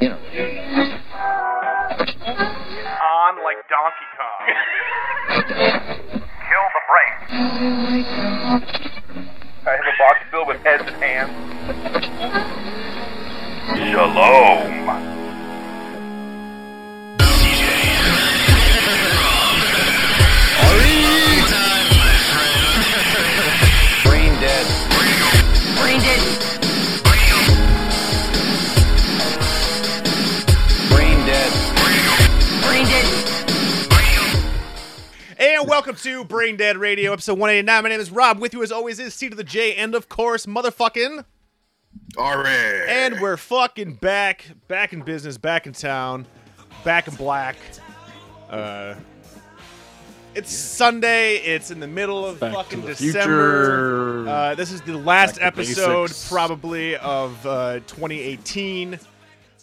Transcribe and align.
you 0.00 0.08
know. 0.08 0.18
Episode 37.24 37.38
189. 37.40 37.82
My 37.82 37.88
name 37.88 38.00
is 38.00 38.10
Rob. 38.10 38.38
With 38.38 38.52
you, 38.52 38.62
as 38.62 38.70
always, 38.70 38.98
is 38.98 39.14
C 39.14 39.30
to 39.30 39.34
the 39.34 39.42
J, 39.42 39.74
and 39.76 39.94
of 39.94 40.10
course, 40.10 40.44
motherfucking. 40.44 41.24
Alright. 42.18 42.86
And 42.86 43.18
we're 43.18 43.38
fucking 43.38 43.94
back, 43.94 44.44
back 44.68 44.92
in 44.92 45.00
business, 45.00 45.38
back 45.38 45.66
in 45.66 45.72
town, 45.72 46.26
back 46.84 47.08
in 47.08 47.14
black. 47.14 47.56
Uh, 48.50 48.96
it's 50.34 50.54
Sunday. 50.54 51.36
It's 51.36 51.70
in 51.70 51.80
the 51.80 51.86
middle 51.86 52.26
of 52.26 52.40
Back 52.40 52.52
fucking 52.52 52.82
December. 52.82 54.28
Uh, 54.28 54.54
this 54.54 54.70
is 54.70 54.82
the 54.82 54.98
last 54.98 55.38
episode, 55.40 56.08
basics. 56.08 56.28
probably 56.28 56.96
of 56.96 57.46
uh, 57.46 57.80
2018, 57.86 58.98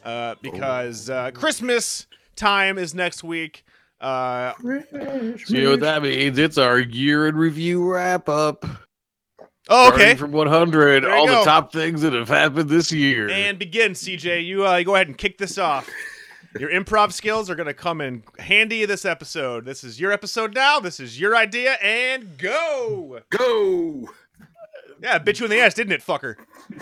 uh, 0.04 0.34
because 0.42 1.12
uh, 1.12 1.30
Christmas 1.30 2.08
time 2.36 2.80
is 2.80 2.96
next 2.96 3.24
week. 3.24 3.64
Uh, 4.02 4.54
So 4.60 5.54
you 5.54 5.64
know 5.64 5.72
what 5.72 5.80
that 5.82 6.02
means? 6.02 6.38
It's 6.40 6.58
our 6.58 6.80
year 6.80 7.28
in 7.28 7.36
review 7.36 7.88
wrap 7.88 8.28
up. 8.28 8.66
oh, 9.70 9.90
okay. 9.90 9.98
Starting 9.98 10.18
from 10.18 10.32
100, 10.32 11.06
all 11.06 11.28
go. 11.28 11.40
the 11.40 11.46
top 11.46 11.72
things 11.72 12.02
that 12.02 12.14
have 12.14 12.28
happened 12.28 12.70
this 12.70 12.92
year. 12.92 13.30
And 13.30 13.60
begin, 13.60 13.92
CJ. 13.92 14.46
You, 14.46 14.68
uh, 14.68 14.78
you 14.78 14.86
go 14.86 14.96
ahead 14.96 15.08
and 15.08 15.18
kick 15.18 15.38
this 15.38 15.58
off. 15.58 15.88
Your 16.60 16.70
improv 16.72 17.14
skills 17.14 17.50
are 17.50 17.56
going 17.56 17.68
to 17.68 17.74
come 17.74 18.02
in 18.02 18.24
handy 18.40 18.84
this 18.86 19.06
episode. 19.06 19.64
This 19.66 19.84
is 19.86 20.00
your 20.00 20.12
episode 20.12 20.54
now. 20.54 20.80
This 20.82 21.00
is 21.00 21.18
your 21.20 21.36
idea, 21.36 21.74
and 21.82 22.38
go. 22.38 23.20
Go. 23.30 24.10
Yeah, 25.02 25.18
bit 25.20 25.40
you 25.40 25.46
in 25.46 25.52
the 25.52 25.60
ass, 25.62 25.74
didn't 25.74 25.94
it, 25.94 26.02
fucker? 26.02 26.36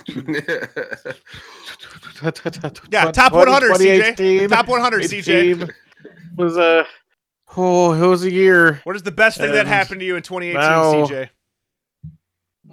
Yeah, 2.92 3.12
top 3.12 3.32
100, 3.32 3.72
CJ. 3.74 4.50
Top 4.50 4.68
100, 4.68 5.04
CJ. 5.04 5.70
Was 6.36 6.58
a 6.58 6.86
oh, 7.58 7.94
it 7.94 8.08
was 8.08 8.24
a 8.24 8.32
year. 8.32 8.82
What 8.84 8.96
is 8.96 9.04
the 9.04 9.12
best 9.12 9.38
thing 9.38 9.52
that 9.52 9.68
happened 9.68 10.00
to 10.02 10.06
you 10.06 10.16
in 10.16 10.24
2018, 10.24 10.62
CJ? 11.08 11.30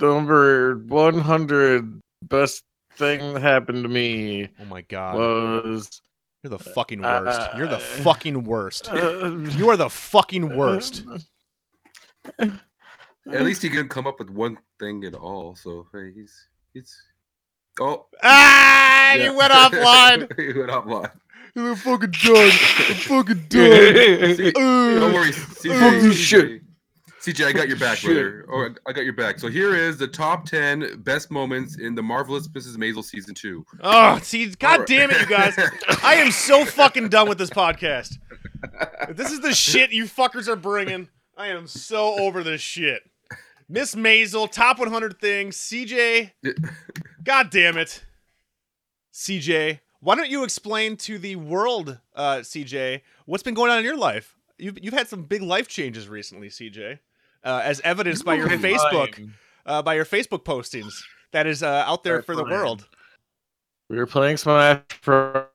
Number 0.01 0.77
100 0.77 2.01
best 2.23 2.65
thing 2.97 3.35
that 3.35 3.41
happened 3.43 3.83
to 3.83 3.89
me 3.89 4.49
Oh 4.61 4.65
my 4.67 4.83
god. 4.83 5.17
was 5.17 6.01
You're 6.43 6.51
the 6.51 6.59
fucking 6.59 7.01
worst. 7.03 7.41
Uh, 7.41 7.55
You're 7.57 7.67
the 7.69 7.79
fucking 7.79 8.45
worst. 8.45 8.89
uh, 8.93 9.29
You 9.57 9.71
are 9.71 9.77
the 9.77 9.89
fucking 9.91 10.55
worst. 10.57 11.05
At 12.39 13.43
least 13.43 13.63
he 13.63 13.69
could 13.71 13.89
come 13.89 14.07
up 14.07 14.19
with 14.19 14.31
one 14.31 14.59
thing 14.79 15.05
at 15.05 15.15
all. 15.15 15.57
So 15.57 15.87
hey, 15.93 16.13
he's 16.15 16.35
he's. 16.73 16.95
Oh, 17.81 18.07
Ah, 18.23 19.15
yeah. 19.15 19.25
you 19.25 19.37
went 19.37 19.53
offline. 19.53 20.39
he 20.39 20.59
went 20.59 20.71
offline. 20.71 21.11
I'm 21.57 21.75
fucking 21.77 22.11
done. 22.11 22.37
I'm 22.37 22.95
fucking 22.97 23.47
done. 23.49 24.37
See, 24.37 24.49
uh, 24.49 24.53
don't 25.01 25.13
worry, 25.15 25.31
CJ. 25.31 25.71
Uh, 25.75 25.81
fuck 25.91 26.03
this 26.03 26.17
shit. 26.19 26.63
CJ, 27.23 27.47
I 27.47 27.53
got 27.53 27.67
your 27.67 27.79
back, 27.79 27.99
Shit. 27.99 28.13
brother. 28.13 28.45
Or 28.49 28.77
I 28.87 28.93
got 28.93 29.05
your 29.05 29.13
back. 29.15 29.41
So 29.41 29.49
here 29.49 29.75
is 29.75 29.97
the 29.97 30.07
top 30.07 30.45
ten 30.47 31.01
best 31.03 31.31
moments 31.31 31.77
in 31.77 31.95
the 31.97 32.03
marvelous 32.03 32.47
Mrs. 32.47 32.77
Maisel 32.77 33.03
season 33.03 33.35
two. 33.35 33.65
Oh, 33.81 34.19
see, 34.23 34.47
god 34.51 34.73
Alright. 34.81 34.87
damn 34.87 35.11
it, 35.11 35.21
you 35.23 35.27
guys. 35.27 35.59
I 36.05 36.15
am 36.17 36.31
so 36.31 36.65
fucking 36.65 37.09
done 37.09 37.29
with 37.29 37.39
this 37.39 37.51
podcast. 37.51 38.19
If 39.09 39.17
this 39.17 39.33
is 39.33 39.41
the 39.41 39.53
shit 39.55 39.91
you 39.91 40.05
fuckers 40.05 40.47
are 40.47 40.57
bringing, 40.57 41.09
I 41.37 41.49
am 41.49 41.67
so 41.67 42.17
over 42.19 42.45
this 42.45 42.61
shit. 42.61 43.03
Miss 43.69 43.97
Maisel, 43.97 44.49
top 44.51 44.79
100 44.79 45.19
things. 45.21 45.57
CJ, 45.57 46.31
god 47.25 47.51
damn 47.51 47.77
it. 47.77 48.05
CJ, 49.13 49.81
why 50.07 50.15
don't 50.15 50.31
you 50.31 50.45
explain 50.45 50.97
to 50.97 51.19
the 51.19 51.35
world, 51.35 51.99
uh, 52.15 52.37
CJ, 52.37 53.01
what's 53.25 53.43
been 53.43 53.55
going 53.55 53.73
on 53.73 53.79
in 53.81 53.85
your 53.85 53.97
life? 53.97 54.37
You've, 54.57 54.79
you've 54.81 54.95
had 54.95 55.09
some 55.09 55.25
big 55.25 55.43
life 55.43 55.67
changes 55.67 56.09
recently, 56.09 56.49
CJ, 56.49 57.01
uh, 57.43 57.61
as 57.65 57.81
evidenced 57.81 58.25
by 58.25 58.35
your 58.35 58.47
Facebook, 58.49 59.29
uh, 59.67 59.83
by 59.83 59.95
your 59.95 60.05
Facebook 60.05 60.45
postings. 60.45 61.03
That 61.33 61.49
is 61.49 61.61
uh, 61.65 61.83
out 61.89 62.05
there 62.05 62.19
Right, 62.19 62.25
for 62.25 62.37
the 62.37 62.45
world. 62.45 62.87
We 63.91 63.97
were 63.97 64.07
playing 64.07 64.37
Smash 64.37 64.83
Brothers, 65.03 65.49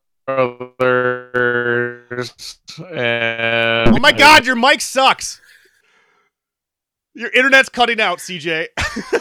and 2.91 3.95
Oh 3.95 3.99
my 4.01 4.11
god, 4.11 4.45
your 4.45 4.57
mic 4.57 4.81
sucks. 4.81 5.39
Your 7.13 7.29
internet's 7.29 7.69
cutting 7.69 8.01
out, 8.01 8.17
CJ. 8.17 8.67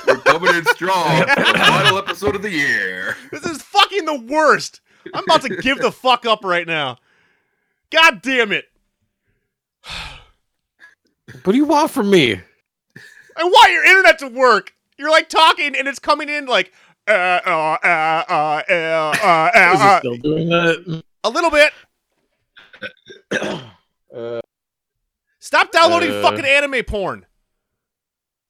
We're 0.09 0.17
coming 0.17 0.57
in 0.57 0.65
strong. 0.75 1.19
for 1.21 1.37
the 1.37 1.55
final 1.57 1.99
episode 1.99 2.35
of 2.35 2.43
the 2.43 2.51
year. 2.51 3.17
this 3.31 3.45
is 3.45 3.63
fucking 3.63 4.07
the 4.07 4.19
worst. 4.19 4.81
I'm 5.15 5.25
about 5.25 5.43
to 5.43 5.57
give 5.57 5.79
the 5.79 5.91
fuck 5.93 6.27
up 6.27 6.45
right 6.45 6.67
now. 6.67 6.99
God 7.91 8.23
damn 8.23 8.53
it. 8.53 8.67
What 11.45 11.53
do 11.53 11.57
you 11.57 11.65
want 11.65 11.91
from 11.91 12.11
me? 12.11 12.35
I 13.37 13.45
want 13.45 13.73
your 13.73 13.85
internet 13.85 14.19
to 14.21 14.29
work. 14.29 14.75
You're 14.99 15.11
like 15.11 15.29
talking 15.29 15.75
and 15.77 15.87
it's 15.89 15.99
coming 15.99 16.29
in 16.29 16.47
like 16.47 16.73
uh 17.09 17.13
uh 17.13 17.77
uh 17.83 18.25
uh 18.29 18.63
uh 18.69 18.73
uh, 18.73 19.17
uh, 19.23 19.51
Is 19.75 19.81
it 19.81 19.85
uh 19.85 19.99
still 20.01 20.17
doing 20.17 20.49
that? 20.51 21.03
a 21.25 21.31
little 21.31 21.51
bit. 21.51 21.73
Uh, 24.13 24.41
Stop 25.39 25.71
downloading 25.71 26.11
Uh. 26.11 26.21
fucking 26.21 26.45
anime 26.45 26.83
porn. 26.85 27.25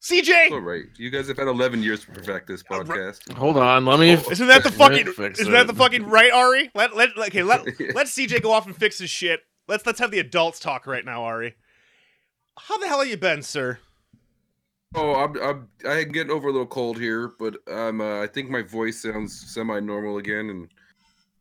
CJ, 0.02 0.50
All 0.50 0.60
right, 0.60 0.84
you 0.96 1.10
guys 1.10 1.28
have 1.28 1.36
had 1.36 1.46
11 1.46 1.82
years 1.82 2.00
to 2.00 2.10
perfect 2.10 2.46
this 2.46 2.62
podcast. 2.62 3.30
hold 3.34 3.58
on, 3.58 3.84
let 3.84 4.00
me. 4.00 4.12
isn't 4.12 4.46
that 4.46 4.62
the 4.62 4.72
fucking 4.72 5.06
isn't 5.08 5.52
that 5.52 5.66
the 5.66 5.74
fucking 5.74 6.06
right, 6.06 6.32
Ari? 6.32 6.70
Let 6.74 6.96
let 6.96 7.10
okay, 7.18 7.42
let 7.42 7.66
let 7.94 8.06
CJ 8.06 8.42
go 8.42 8.50
off 8.52 8.64
and 8.64 8.74
fix 8.74 8.98
his 8.98 9.10
shit. 9.10 9.40
Let's 9.68 9.84
let's 9.84 10.00
have 10.00 10.10
the 10.10 10.18
adults 10.18 10.58
talk 10.58 10.86
right 10.86 11.04
now, 11.04 11.24
Ari. 11.24 11.54
How 12.58 12.78
the 12.78 12.88
hell 12.88 13.00
have 13.00 13.08
you 13.08 13.18
been, 13.18 13.42
sir? 13.42 13.78
Oh, 14.94 15.14
I'm, 15.16 15.36
I'm 15.42 15.68
I'm 15.86 16.08
getting 16.12 16.32
over 16.32 16.48
a 16.48 16.52
little 16.52 16.66
cold 16.66 16.98
here, 16.98 17.32
but 17.38 17.56
um, 17.70 18.00
uh, 18.00 18.22
I 18.22 18.26
think 18.26 18.48
my 18.48 18.62
voice 18.62 19.02
sounds 19.02 19.38
semi-normal 19.52 20.16
again, 20.16 20.48
and 20.48 20.68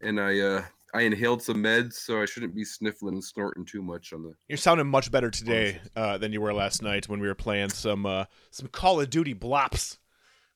and 0.02 0.20
I 0.20 0.40
uh 0.40 0.64
I 0.94 1.02
inhaled 1.02 1.42
some 1.44 1.58
meds, 1.64 1.94
so 1.94 2.22
I 2.22 2.26
shouldn't 2.26 2.56
be 2.56 2.64
sniffling 2.66 3.14
and 3.16 3.24
snorting 3.24 3.64
too 3.66 3.82
much 3.82 4.12
on 4.12 4.24
the. 4.24 4.34
You're 4.48 4.58
sounding 4.58 4.88
much 4.88 5.12
better 5.12 5.30
today 5.30 5.80
uh, 5.96 6.18
than 6.18 6.34
you 6.34 6.42
were 6.42 6.54
last 6.54 6.82
night 6.82 7.08
when 7.08 7.20
we 7.20 7.28
were 7.28 7.36
playing 7.36 7.70
some 7.70 8.06
uh, 8.06 8.26
some 8.52 8.68
Call 8.70 9.00
of 9.00 9.10
Duty 9.10 9.36
blops. 9.36 9.98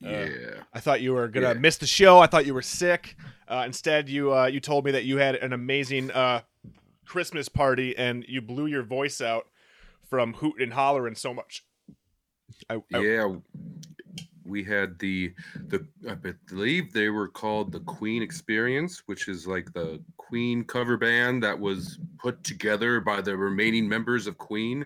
Uh, 0.04 0.10
Yeah. 0.10 0.64
I 0.74 0.80
thought 0.80 1.02
you 1.02 1.14
were 1.14 1.28
gonna 1.28 1.50
Yeah. 1.50 1.54
miss 1.54 1.78
the 1.78 1.86
show. 1.86 2.20
I 2.20 2.28
thought 2.28 2.46
you 2.46 2.54
were 2.54 2.62
sick. 2.64 3.16
Uh, 3.48 3.64
instead, 3.66 4.10
you 4.10 4.34
uh, 4.34 4.48
you 4.48 4.60
told 4.60 4.86
me 4.86 4.92
that 4.92 5.06
you 5.06 5.18
had 5.18 5.36
an 5.36 5.54
amazing 5.54 6.10
uh, 6.12 6.42
Christmas 7.06 7.48
party 7.48 7.96
and 7.96 8.26
you 8.28 8.42
blew 8.42 8.66
your 8.66 8.84
voice 8.84 9.22
out 9.22 9.48
from 10.10 10.34
hooting 10.34 10.64
and 10.64 10.74
hollering 10.74 11.16
so 11.16 11.34
much. 11.34 11.64
I, 12.70 12.82
I- 12.94 13.00
yeah. 13.00 13.36
We 14.46 14.64
had 14.64 15.00
the 15.00 15.34
the 15.68 15.86
I 16.10 16.16
believe 16.50 16.92
they 16.94 17.10
were 17.10 17.28
called 17.28 17.72
the 17.72 17.80
Queen 17.82 18.22
Experience, 18.22 19.04
which 19.06 19.28
is 19.28 19.48
like 19.48 19.72
the 19.74 20.02
Queen 20.18 20.64
cover 20.64 20.98
band 20.98 21.44
that 21.44 21.58
was 21.60 22.00
put 22.20 22.44
together 22.44 23.00
by 23.00 23.22
the 23.22 23.38
remaining 23.38 23.88
members 23.88 24.28
of 24.28 24.38
Queen. 24.38 24.86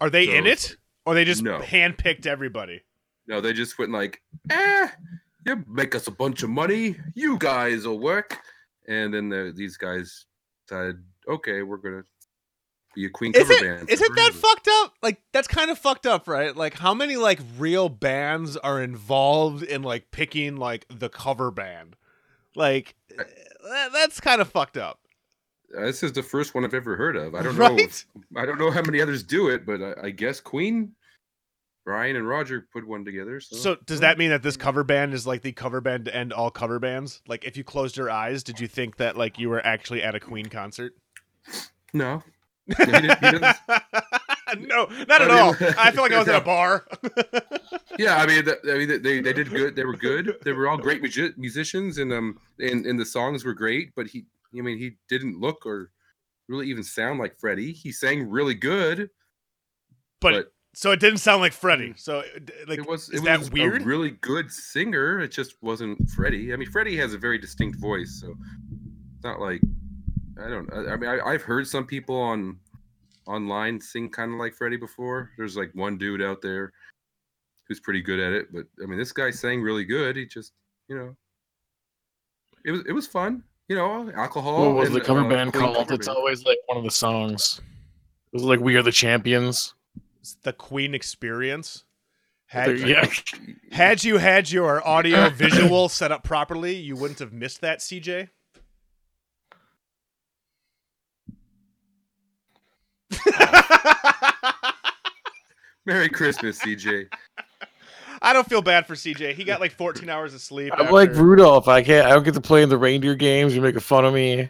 are 0.00 0.10
they 0.10 0.26
So 0.26 0.32
in 0.32 0.46
it, 0.46 0.76
or 1.06 1.14
they 1.14 1.24
just 1.24 1.42
No. 1.42 1.60
handpicked 1.60 2.26
everybody? 2.26 2.82
No, 3.26 3.40
they 3.40 3.52
just 3.54 3.78
went 3.78 3.90
like, 3.92 4.20
eh, 4.50 4.88
you 5.46 5.64
make 5.66 5.94
us 5.94 6.06
a 6.06 6.10
bunch 6.10 6.42
of 6.42 6.50
money, 6.50 6.96
you 7.14 7.38
guys 7.38 7.86
will 7.86 7.98
work. 8.00 8.38
And 8.86 9.14
then 9.14 9.30
the, 9.30 9.52
these 9.56 9.78
guys 9.78 10.26
said, 10.68 11.02
okay, 11.26 11.62
we're 11.62 11.78
gonna 11.78 12.04
a 12.96 13.08
Queen 13.10 13.32
Is 13.34 13.42
cover 13.48 13.52
it 13.54 13.60
band. 13.62 13.90
is 13.90 13.98
for 14.00 14.04
it 14.06 14.14
that 14.16 14.30
real." 14.32 14.40
fucked 14.40 14.68
up? 14.68 14.94
Like 15.02 15.20
that's 15.32 15.48
kind 15.48 15.70
of 15.70 15.78
fucked 15.78 16.06
up, 16.06 16.28
right? 16.28 16.56
Like 16.56 16.74
how 16.74 16.94
many 16.94 17.16
like 17.16 17.40
real 17.58 17.88
bands 17.88 18.56
are 18.58 18.82
involved 18.82 19.62
in 19.62 19.82
like 19.82 20.10
picking 20.10 20.56
like 20.56 20.86
the 20.88 21.08
cover 21.08 21.50
band? 21.50 21.96
Like 22.54 22.94
that, 23.16 23.90
that's 23.92 24.20
kind 24.20 24.40
of 24.40 24.48
fucked 24.48 24.76
up, 24.76 25.00
Uh, 25.76 25.86
This 25.86 26.02
is 26.04 26.12
the 26.12 26.22
first 26.22 26.54
one 26.54 26.64
I've 26.64 26.74
ever 26.74 26.94
heard 26.96 27.16
of. 27.16 27.34
I 27.34 27.42
don't 27.42 27.54
know. 27.58 27.68
right? 27.70 27.80
If, 27.80 28.06
I 28.36 28.46
don't 28.46 28.58
know 28.58 28.70
how 28.70 28.82
many 28.82 29.00
others 29.00 29.22
do 29.22 29.48
it, 29.48 29.66
but 29.66 29.82
I, 29.82 29.94
I 30.06 30.10
guess 30.10 30.38
Queen 30.40 30.92
Brian 31.84 32.16
and 32.16 32.26
Roger 32.26 32.66
put 32.72 32.86
one 32.86 33.04
together. 33.04 33.40
So, 33.40 33.56
So 33.56 33.76
does 33.84 34.00
that 34.00 34.16
mean 34.16 34.30
that 34.30 34.42
this 34.42 34.56
cover 34.56 34.84
band 34.84 35.12
is 35.12 35.26
like 35.26 35.42
the 35.42 35.52
cover 35.52 35.80
band 35.82 36.06
to 36.06 36.16
end 36.16 36.32
all 36.32 36.50
cover 36.50 36.78
bands? 36.78 37.20
Like 37.28 37.44
if 37.44 37.56
you 37.58 37.64
closed 37.64 37.96
your 37.98 38.08
eyes, 38.10 38.42
did 38.42 38.58
you 38.60 38.66
think 38.68 38.96
that 38.96 39.16
like 39.18 39.38
you 39.38 39.50
were 39.50 39.64
actually 39.66 40.02
at 40.02 40.14
a 40.14 40.20
Queen 40.20 40.46
concert? 40.46 40.94
No, 41.92 42.22
he 42.66 42.74
didn't- 42.84 43.18
he 43.24 43.30
didn't- 43.30 43.56
no, 44.68 44.86
not 45.08 45.22
at 45.22 45.30
I 45.30 45.40
all. 45.40 45.52
mean- 45.52 45.74
I 45.78 45.90
feel 45.90 46.02
like 46.02 46.12
I 46.12 46.18
was 46.18 46.28
at 46.28 46.40
a 46.42 46.44
bar. 46.44 46.86
yeah, 47.98 48.16
I 48.16 48.26
mean, 48.26 48.44
the, 48.44 48.58
I 48.72 48.78
mean, 48.78 49.02
they 49.02 49.20
they 49.20 49.32
did 49.32 49.50
good. 49.58 49.76
They 49.76 49.84
were 49.84 49.96
good. 49.96 50.36
They 50.42 50.52
were 50.52 50.68
all 50.68 50.76
great 50.78 51.02
musi- 51.02 51.36
musicians, 51.36 51.98
and 51.98 52.12
um, 52.12 52.38
and 52.58 52.86
and 52.86 52.98
the 52.98 53.04
songs 53.06 53.44
were 53.44 53.54
great. 53.54 53.94
But 53.94 54.06
he, 54.06 54.26
I 54.56 54.60
mean, 54.62 54.78
he 54.78 54.96
didn't 55.08 55.40
look 55.40 55.66
or 55.66 55.90
really 56.48 56.68
even 56.68 56.84
sound 56.84 57.18
like 57.18 57.38
Freddie. 57.38 57.72
He 57.72 57.90
sang 57.92 58.28
really 58.30 58.54
good, 58.54 59.10
but, 60.20 60.32
but 60.32 60.52
so 60.74 60.90
it 60.92 61.00
didn't 61.00 61.18
sound 61.18 61.40
like 61.40 61.52
Freddie. 61.52 61.94
So 61.96 62.22
like 62.68 62.78
it 62.78 62.86
was 62.86 63.08
is 63.10 63.20
it 63.20 63.24
that 63.24 63.38
was 63.38 63.50
weird? 63.50 63.82
a 63.82 63.84
really 63.84 64.10
good 64.20 64.50
singer. 64.50 65.20
It 65.20 65.32
just 65.32 65.54
wasn't 65.62 66.08
Freddie. 66.10 66.52
I 66.52 66.56
mean, 66.56 66.70
Freddie 66.70 66.96
has 66.98 67.14
a 67.14 67.18
very 67.18 67.38
distinct 67.38 67.78
voice, 67.78 68.18
so 68.20 68.34
it's 69.14 69.24
not 69.24 69.40
like 69.40 69.60
I 70.42 70.48
don't. 70.48 70.72
I, 70.72 70.92
I 70.92 70.96
mean, 70.96 71.10
I, 71.10 71.20
I've 71.20 71.42
heard 71.42 71.66
some 71.66 71.86
people 71.86 72.16
on 72.16 72.58
online 73.26 73.80
sing 73.80 74.10
kind 74.10 74.32
of 74.32 74.38
like 74.38 74.54
Freddie 74.54 74.76
before. 74.76 75.30
There's 75.36 75.56
like 75.56 75.70
one 75.74 75.96
dude 75.98 76.22
out 76.22 76.42
there 76.42 76.72
who's 77.68 77.80
pretty 77.80 78.02
good 78.02 78.20
at 78.20 78.32
it, 78.32 78.52
but 78.52 78.66
I 78.82 78.86
mean, 78.86 78.98
this 78.98 79.12
guy 79.12 79.30
sang 79.30 79.62
really 79.62 79.84
good. 79.84 80.16
He 80.16 80.26
just, 80.26 80.52
you 80.88 80.96
know, 80.96 81.16
it 82.64 82.70
was 82.72 82.82
it 82.86 82.92
was 82.92 83.06
fun. 83.06 83.42
You 83.68 83.76
know, 83.76 84.12
alcohol. 84.14 84.66
What 84.66 84.74
was 84.76 84.88
and, 84.88 84.96
the 84.96 85.00
cover 85.00 85.20
uh, 85.20 85.28
band 85.28 85.52
called? 85.54 85.76
cover 85.76 85.94
It's 85.94 86.06
band. 86.06 86.18
always 86.18 86.44
like 86.44 86.58
one 86.66 86.78
of 86.78 86.84
the 86.84 86.90
songs. 86.90 87.60
It 88.32 88.36
was 88.36 88.42
like 88.42 88.60
"We 88.60 88.76
Are 88.76 88.82
the 88.82 88.92
Champions." 88.92 89.74
It's 90.20 90.34
the 90.42 90.52
Queen 90.52 90.94
experience. 90.94 91.84
There- 92.52 92.76
Had, 92.76 92.88
yeah, 92.88 93.06
had 93.72 94.04
you 94.04 94.18
had 94.18 94.50
your 94.50 94.86
audio 94.86 95.28
visual 95.30 95.88
set 95.88 96.12
up 96.12 96.22
properly, 96.22 96.76
you 96.76 96.94
wouldn't 96.94 97.18
have 97.18 97.32
missed 97.32 97.62
that, 97.62 97.80
CJ. 97.80 98.28
Merry 105.86 106.08
Christmas, 106.08 106.58
CJ. 106.60 107.08
I 108.22 108.32
don't 108.32 108.48
feel 108.48 108.62
bad 108.62 108.86
for 108.86 108.94
CJ. 108.94 109.34
He 109.34 109.44
got 109.44 109.60
like 109.60 109.72
14 109.72 110.08
hours 110.08 110.32
of 110.32 110.40
sleep. 110.40 110.72
I'm 110.78 110.90
like 110.90 111.10
Rudolph. 111.14 111.68
I 111.68 111.82
can't. 111.82 112.06
I 112.06 112.10
don't 112.10 112.22
get 112.22 112.32
to 112.34 112.40
play 112.40 112.62
in 112.62 112.70
the 112.70 112.78
reindeer 112.78 113.14
games. 113.14 113.54
You're 113.54 113.62
making 113.62 113.80
fun 113.80 114.04
of 114.06 114.14
me. 114.14 114.48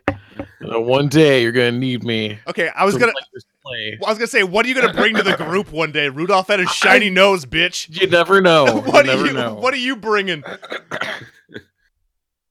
You 0.61 0.71
know, 0.71 0.81
one 0.81 1.09
day 1.09 1.43
you're 1.43 1.51
gonna 1.53 1.73
need 1.73 2.05
me. 2.05 2.39
Okay, 2.47 2.71
I 2.77 2.85
was 2.85 2.95
to 2.95 3.01
gonna. 3.01 3.13
play 3.13 3.41
play. 3.65 3.99
I 4.07 4.11
was 4.11 4.19
gonna 4.19 4.27
say, 4.29 4.45
what 4.45 4.65
are 4.65 4.69
you 4.69 4.75
gonna 4.75 4.93
bring 4.93 5.15
to 5.17 5.23
the 5.25 5.37
group 5.37 5.73
one 5.73 5.91
day? 5.91 6.09
Rudolph 6.09 6.47
had 6.49 6.61
a 6.61 6.67
shiny 6.69 7.11
nose, 7.11 7.45
bitch. 7.47 7.89
You 8.01 8.07
never 8.09 8.41
know. 8.41 8.65
what 8.83 9.05
you 9.07 9.11
are 9.13 9.15
never 9.17 9.27
you? 9.27 9.33
know. 9.33 9.55
What 9.55 9.75
are 9.75 9.79
you 9.79 9.97
bringing? 9.97 10.45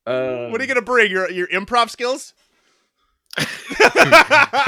Uh, 0.06 0.50
What 0.50 0.60
are 0.60 0.64
you 0.66 0.68
gonna 0.68 0.82
bring? 0.82 1.10
Your 1.10 1.32
your 1.32 1.48
improv 1.48 1.90
skills? 1.90 2.34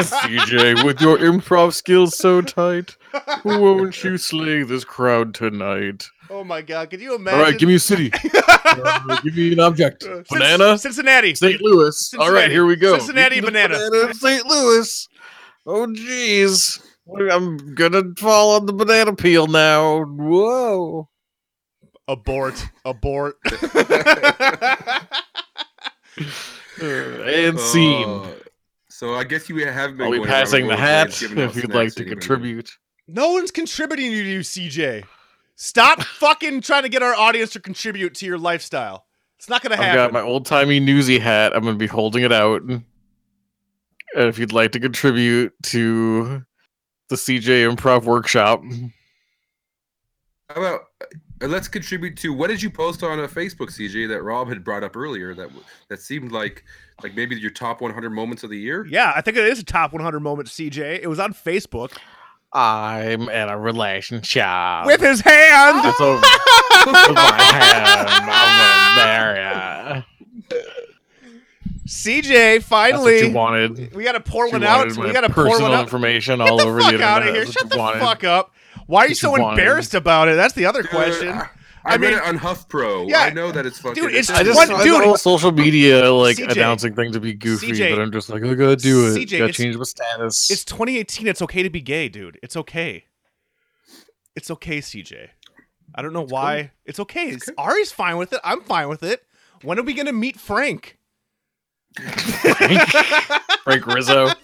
CJ, 0.02 0.84
with 0.84 1.00
your 1.02 1.18
improv 1.18 1.74
skills 1.74 2.18
so 2.18 2.42
tight, 2.42 2.98
won't 3.44 4.04
you 4.04 4.18
slay 4.18 4.64
this 4.64 4.84
crowd 4.84 5.34
tonight? 5.34 6.08
Oh 6.30 6.44
my 6.44 6.62
god! 6.62 6.90
Could 6.90 7.02
you 7.02 7.16
imagine? 7.16 7.40
All 7.40 7.46
right, 7.46 7.58
give 7.58 7.70
me 7.70 7.76
a 7.76 7.80
city. 7.80 8.12
Uh, 8.68 9.22
give 9.22 9.36
me 9.36 9.54
an 9.54 9.60
object. 9.60 10.04
Uh, 10.04 10.22
Banana. 10.30 10.78
Cincinnati. 10.78 11.34
St. 11.36 11.62
Louis. 11.62 11.86
All 11.86 11.92
Cincinnati. 11.92 12.34
right, 12.34 12.52
here 12.52 12.66
we 12.66 12.76
go. 12.76 12.98
Cincinnati 12.98 13.40
banana. 13.40 13.78
banana. 13.78 14.14
St. 14.14 14.46
Louis. 14.46 15.08
Oh, 15.66 15.86
jeez. 15.88 16.82
I'm 17.32 17.74
gonna 17.76 18.04
fall 18.18 18.56
on 18.56 18.66
the 18.66 18.74
banana 18.74 19.16
peel 19.16 19.48
now. 19.48 20.04
Whoa. 20.04 21.08
Abort. 22.08 22.66
Abort. 22.84 23.38
And 26.82 27.58
scene. 27.60 28.10
Uh, 28.10 28.32
so 28.98 29.14
I 29.16 29.26
guess 29.26 29.50
you 29.50 29.58
haven't 29.66 29.98
been. 29.98 30.06
I'll 30.06 30.12
be 30.14 30.26
passing 30.26 30.68
the 30.68 30.78
hat 30.78 31.10
if 31.22 31.56
you'd 31.58 31.74
like 31.74 31.94
to 31.96 32.04
anymore. 32.04 32.16
contribute. 32.20 32.72
no 33.10 33.34
one's 33.34 33.52
contributing 33.52 34.12
to 34.12 34.18
you, 34.24 34.40
CJ. 34.40 35.04
Stop 35.58 36.02
fucking 36.20 36.62
trying 36.62 36.84
to 36.84 36.90
get 36.90 37.04
our 37.04 37.14
audience 37.14 37.52
to 37.52 37.60
contribute 37.60 38.14
to 38.16 38.26
your 38.26 38.38
lifestyle. 38.38 39.06
It's 39.38 39.50
not 39.50 39.62
gonna 39.62 39.76
happen. 39.76 39.90
I've 39.92 39.98
happen. 40.00 40.14
got 40.14 40.24
my 40.24 40.26
old 40.26 40.46
timey 40.46 40.80
newsy 40.80 41.20
hat. 41.20 41.54
I'm 41.54 41.66
gonna 41.66 41.76
be 41.76 41.88
holding 41.88 42.24
it 42.24 42.32
out. 42.32 42.62
And 42.62 42.84
if 44.16 44.40
you'd 44.40 44.54
like 44.54 44.72
to 44.72 44.80
contribute 44.80 45.54
to 45.64 46.46
the 47.10 47.16
CJ 47.18 47.76
Improv 47.76 48.06
Workshop, 48.06 48.64
How 50.50 50.56
about 50.56 50.82
uh, 51.46 51.48
let's 51.48 51.68
contribute 51.68 52.18
to 52.18 52.34
what 52.34 52.48
did 52.48 52.62
you 52.62 52.70
post 52.70 53.04
on 53.04 53.20
a 53.20 53.28
Facebook, 53.28 53.68
CJ, 53.70 54.08
that 54.10 54.22
Rob 54.24 54.50
had 54.50 54.64
brought 54.64 54.84
up 54.84 54.96
earlier? 54.98 55.34
That 55.34 55.50
that 55.90 56.02
seemed 56.02 56.32
like 56.32 56.64
like 57.04 57.16
maybe 57.16 57.36
your 57.36 57.52
top 57.52 57.82
100 57.82 58.10
moments 58.10 58.44
of 58.44 58.50
the 58.50 58.58
year. 58.60 58.86
yeah, 58.88 59.14
I 59.16 59.22
think 59.22 59.38
it 59.38 59.46
is 59.46 59.60
a 59.60 59.64
top 59.66 59.94
100 59.94 60.20
moment, 60.20 60.48
CJ. 60.50 61.00
It 61.02 61.08
was 61.08 61.20
on 61.20 61.34
Facebook 61.34 61.98
I'm 62.54 63.24
in 63.30 63.50
a 63.50 63.58
relationship 63.60 64.86
with 64.86 65.02
his 65.02 65.20
hand. 65.22 65.84
That's 65.84 66.00
over. 66.00 66.22
with 66.22 67.16
my 67.16 67.42
hand. 67.42 68.08
I'm 68.10 68.96
gonna 68.96 69.06
marry. 69.06 70.06
CJ, 71.88 72.24
That's 72.30 72.64
what 72.64 72.64
finally, 72.64 73.28
you 73.28 73.32
wanted. 73.32 73.94
we 73.94 74.04
got 74.04 74.14
to 74.14 74.20
pour 74.20 74.48
You 74.48 74.54
one 74.54 74.64
out. 74.64 74.96
We 74.98 75.12
got 75.12 75.22
to 75.22 75.30
pour 75.30 75.48
one 75.50 75.72
out. 75.72 75.84
information 75.84 76.40
Get 76.40 76.50
all 76.50 76.58
the 76.58 76.64
over 76.64 76.82
fuck 76.82 76.94
the 76.94 77.04
out 77.04 77.28
of 77.28 77.34
here! 77.36 77.46
Shut 77.46 77.70
the 77.70 77.78
wanted. 77.78 78.00
fuck 78.00 78.24
up. 78.24 78.55
Why 78.88 79.06
are 79.06 79.08
you 79.10 79.16
so 79.16 79.36
you 79.36 79.42
wanted. 79.42 79.60
embarrassed 79.60 79.94
about 79.96 80.28
it? 80.28 80.36
That's 80.36 80.54
the 80.54 80.66
other 80.66 80.82
Dude, 80.84 80.92
question. 80.92 81.30
I, 81.30 81.42
I, 81.42 81.50
I 81.86 81.92
read 81.98 82.02
mean- 82.02 82.14
it 82.14 82.24
on 82.24 82.38
HuffPo. 82.40 83.10
Yeah, 83.10 83.20
I 83.22 83.30
know 83.32 83.52
that 83.52 83.66
it's 83.66 83.80
fucking. 83.80 84.02
dude, 84.04 84.14
it's 84.16 84.30
I 84.30 84.44
just 84.44 84.58
One- 84.58 84.72
I 84.72 84.84
dude- 84.84 85.02
the 85.02 85.06
whole 85.06 85.18
social 85.18 85.52
media 85.52 86.12
like 86.12 86.38
CJ, 86.38 86.52
announcing 86.52 86.94
thing 86.96 87.12
to 87.14 87.20
be 87.20 87.34
goofy, 87.34 87.72
CJ, 87.72 87.92
but 87.96 88.02
I'm 88.02 88.12
just 88.12 88.30
like, 88.30 88.44
I 88.44 88.54
gotta 88.54 88.76
do 88.76 89.08
it. 89.08 89.18
CJ, 89.18 89.38
gotta 89.40 89.54
change 89.54 89.76
my 89.78 89.84
status. 89.84 90.50
It's 90.52 90.64
2018. 90.66 91.28
It's 91.28 91.42
okay 91.42 91.64
to 91.64 91.70
be 91.70 91.82
gay, 91.82 92.10
dude. 92.10 92.40
It's 92.44 92.56
okay. 92.58 93.06
It's 94.36 94.50
okay, 94.52 94.80
CJ. 94.80 95.30
I 95.94 96.02
don't 96.02 96.12
know 96.14 96.26
why. 96.26 96.72
It's 96.86 97.00
okay. 97.00 97.28
It's- 97.30 97.50
Ari's 97.58 97.92
fine 97.92 98.18
with 98.18 98.34
it. 98.34 98.40
I'm 98.44 98.62
fine 98.62 98.90
with 98.90 99.02
it. 99.04 99.24
When 99.62 99.80
are 99.80 99.84
we 99.84 99.94
gonna 99.94 100.12
meet 100.14 100.40
Frank? 100.40 100.98
Frank 103.64 103.88
Rizzo. 103.88 104.30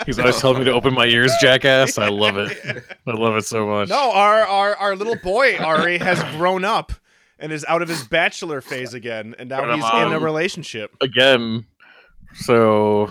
He's 0.06 0.18
always 0.18 0.38
telling 0.40 0.58
me 0.58 0.64
to 0.64 0.72
open 0.72 0.94
my 0.94 1.06
ears, 1.06 1.32
jackass. 1.40 1.98
I 1.98 2.08
love 2.08 2.36
it. 2.36 2.84
I 3.06 3.10
love 3.12 3.36
it 3.36 3.44
so 3.44 3.66
much. 3.66 3.88
No, 3.88 4.12
our 4.12 4.42
our 4.42 4.76
our 4.76 4.96
little 4.96 5.16
boy 5.16 5.56
Ari 5.58 5.98
has 5.98 6.22
grown 6.36 6.64
up 6.64 6.92
and 7.38 7.52
is 7.52 7.64
out 7.68 7.82
of 7.82 7.88
his 7.88 8.06
bachelor 8.06 8.60
phase 8.60 8.94
again, 8.94 9.34
and 9.38 9.48
now 9.48 9.60
But, 9.60 9.76
he's 9.76 10.06
in 10.06 10.12
a 10.12 10.18
relationship. 10.18 10.96
Again. 11.00 11.66
So 12.34 13.10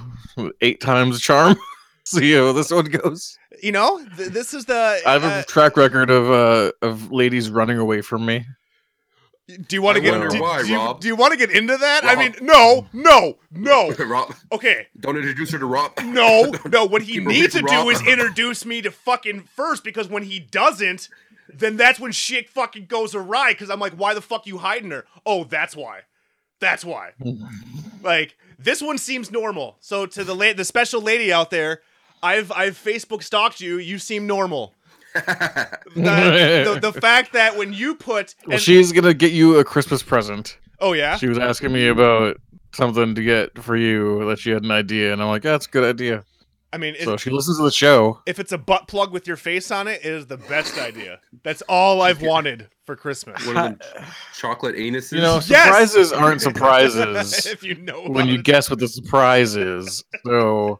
eight 0.61 0.81
times 0.81 1.21
charm. 1.21 1.57
See 2.05 2.33
how 2.33 2.51
this 2.51 2.69
one 2.69 2.85
goes. 2.85 3.37
You 3.61 3.71
know, 3.71 4.05
th- 4.17 4.29
this 4.31 4.53
is 4.53 4.65
the. 4.65 4.99
I 5.05 5.13
have 5.13 5.23
a 5.23 5.27
uh, 5.27 5.43
track 5.43 5.77
record 5.77 6.09
of 6.09 6.29
uh 6.29 6.71
of 6.81 7.11
ladies 7.11 7.49
running 7.49 7.77
away 7.77 8.01
from 8.01 8.25
me. 8.25 8.45
Do 9.47 9.75
you 9.75 9.81
want 9.81 9.97
to 9.97 10.01
get? 10.01 10.11
wonder 10.11 10.29
do, 10.29 10.41
why, 10.41 10.61
do 10.61 10.69
you, 10.69 10.77
Rob. 10.77 10.99
do 11.01 11.07
you 11.07 11.15
want 11.15 11.33
to 11.33 11.37
get 11.37 11.51
into 11.51 11.75
that? 11.75 12.05
I 12.05 12.15
mean, 12.15 12.35
no, 12.41 12.87
no, 12.93 13.37
no. 13.51 13.91
Rob, 13.99 14.33
Okay, 14.51 14.87
don't 14.99 15.17
introduce 15.17 15.51
her 15.51 15.59
to 15.59 15.65
Rob. 15.65 15.91
No, 16.03 16.53
no. 16.65 16.85
What 16.85 17.01
he 17.01 17.19
needs 17.19 17.53
to 17.53 17.61
with 17.61 17.71
do 17.71 17.89
is 17.89 18.01
introduce 18.07 18.65
me 18.65 18.81
to 18.81 18.91
fucking 18.91 19.41
first, 19.55 19.83
because 19.83 20.07
when 20.07 20.23
he 20.23 20.39
doesn't, 20.39 21.09
then 21.53 21.75
that's 21.75 21.99
when 21.99 22.13
shit 22.13 22.49
fucking 22.49 22.85
goes 22.85 23.13
awry. 23.13 23.51
Because 23.51 23.69
I'm 23.69 23.79
like, 23.79 23.93
why 23.93 24.13
the 24.13 24.21
fuck 24.21 24.47
you 24.47 24.59
hiding 24.59 24.91
her? 24.91 25.05
Oh, 25.25 25.43
that's 25.43 25.75
why. 25.75 26.01
That's 26.61 26.85
why. 26.85 27.11
like 28.01 28.37
this 28.57 28.81
one 28.81 28.97
seems 28.97 29.29
normal. 29.29 29.75
So 29.81 30.05
to 30.05 30.23
the 30.23 30.33
la- 30.35 30.53
the 30.53 30.63
special 30.65 31.01
lady 31.01 31.33
out 31.33 31.49
there, 31.49 31.81
I've 32.21 32.49
I've 32.53 32.81
Facebook 32.81 33.21
stalked 33.23 33.59
you. 33.59 33.77
You 33.77 33.99
seem 33.99 34.25
normal. 34.25 34.73
The, 35.95 36.77
the, 36.81 36.91
the 36.91 36.99
fact 37.01 37.33
that 37.33 37.55
when 37.57 37.71
you 37.73 37.95
put 37.95 38.35
Well, 38.45 38.53
and- 38.53 38.61
she's 38.61 38.91
gonna 38.91 39.13
get 39.13 39.31
you 39.31 39.57
a 39.59 39.63
Christmas 39.63 40.01
present. 40.03 40.57
oh 40.79 40.93
yeah 40.93 41.17
She 41.17 41.27
was 41.27 41.37
asking 41.37 41.71
me 41.71 41.87
about 41.87 42.37
something 42.73 43.13
to 43.15 43.23
get 43.23 43.61
for 43.63 43.75
you 43.77 44.25
that 44.27 44.39
she 44.39 44.49
had 44.49 44.63
an 44.63 44.71
idea, 44.71 45.13
and 45.13 45.21
I'm 45.21 45.27
like, 45.27 45.43
that's 45.43 45.67
a 45.67 45.69
good 45.69 45.83
idea. 45.83 46.23
I 46.71 46.77
mean 46.77 46.95
if, 46.95 47.03
So 47.03 47.17
she 47.17 47.29
listens 47.29 47.57
to 47.57 47.63
the 47.63 47.71
show. 47.71 48.19
if 48.25 48.39
it's 48.39 48.51
a 48.51 48.57
butt 48.57 48.87
plug 48.87 49.11
with 49.13 49.27
your 49.27 49.37
face 49.37 49.69
on 49.69 49.87
it, 49.87 50.01
it 50.03 50.11
is 50.11 50.25
the 50.25 50.37
best 50.37 50.79
idea. 50.79 51.19
That's 51.43 51.61
all 51.69 52.01
I've 52.01 52.23
wanted 52.23 52.67
for 52.87 52.95
Christmas. 52.95 53.45
One 53.45 53.55
of 53.57 53.63
them 53.79 54.05
chocolate 54.35 54.75
anuses. 54.75 55.11
You 55.11 55.21
know, 55.21 55.35
Yes! 55.45 55.65
surprises 55.65 56.11
aren't 56.11 56.41
surprises 56.41 57.45
if 57.53 57.61
you 57.63 57.75
know 57.75 58.01
when 58.07 58.27
you 58.27 58.39
it. 58.39 58.43
guess 58.43 58.71
what 58.71 58.79
the 58.79 58.87
surprise 58.87 59.55
is. 59.55 60.03
So, 60.25 60.79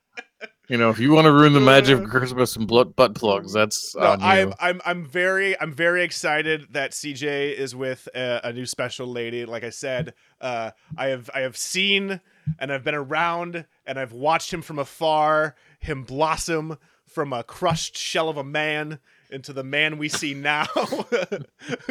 you 0.74 0.80
know, 0.80 0.90
if 0.90 0.98
you 0.98 1.12
want 1.12 1.26
to 1.26 1.32
ruin 1.32 1.54
the 1.54 1.60
magic 1.60 2.00
of 2.00 2.10
Christmas 2.10 2.56
and 2.56 2.68
butt 2.68 2.96
butt 2.96 3.14
plugs, 3.14 3.54
that's 3.54 3.96
No, 3.96 4.08
on 4.08 4.20
you. 4.22 4.26
I'm 4.26 4.54
I'm 4.60 4.82
I'm 4.88 5.06
very 5.06 5.60
I'm 5.62 5.72
very 5.72 6.04
excited 6.04 6.66
that 6.72 6.94
CJ 6.94 7.54
is 7.54 7.76
with 7.76 8.10
a, 8.16 8.42
a 8.46 8.52
new 8.54 8.66
special 8.66 9.06
lady. 9.06 9.46
Like 9.46 9.64
I 9.64 9.70
said, 9.70 10.16
uh, 10.42 10.72
I 10.98 11.10
have 11.10 11.30
I 11.32 11.42
have 11.42 11.56
seen 11.56 12.22
and 12.58 12.74
I've 12.74 12.84
been 12.84 12.96
around 12.96 13.66
and 13.86 14.00
I've 14.00 14.14
watched 14.14 14.52
him 14.52 14.64
from 14.64 14.80
afar, 14.80 15.54
him 15.80 16.06
blossom 16.06 16.80
from 17.06 17.34
a 17.34 17.44
crushed 17.44 17.96
shell 17.96 18.28
of 18.28 18.38
a 18.38 18.44
man 18.44 18.98
into 19.30 19.54
the 19.54 19.64
man 19.64 20.00
we 20.00 20.10
see 20.10 20.34
now, 20.34 20.66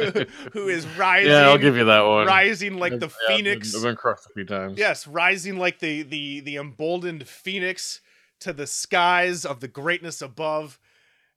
who 0.52 0.66
is 0.68 0.84
rising. 0.98 1.30
Yeah, 1.30 1.48
I'll 1.48 1.58
give 1.58 1.76
you 1.76 1.84
that 1.84 2.00
one. 2.00 2.26
rising 2.26 2.78
like 2.78 2.98
the 2.98 3.06
Yeah, 3.06 3.36
phoenix. 3.36 3.76
I've 3.76 3.82
been 3.82 3.94
crushed 3.94 4.26
a 4.26 4.32
few 4.34 4.44
times. 4.44 4.76
Yes, 4.76 5.06
rising 5.06 5.56
like 5.56 5.78
the 5.78 6.02
the 6.02 6.40
the 6.40 6.56
emboldened 6.56 7.28
phoenix 7.28 8.00
to 8.42 8.52
the 8.52 8.66
skies 8.66 9.44
of 9.44 9.60
the 9.60 9.68
greatness 9.68 10.22
above. 10.22 10.78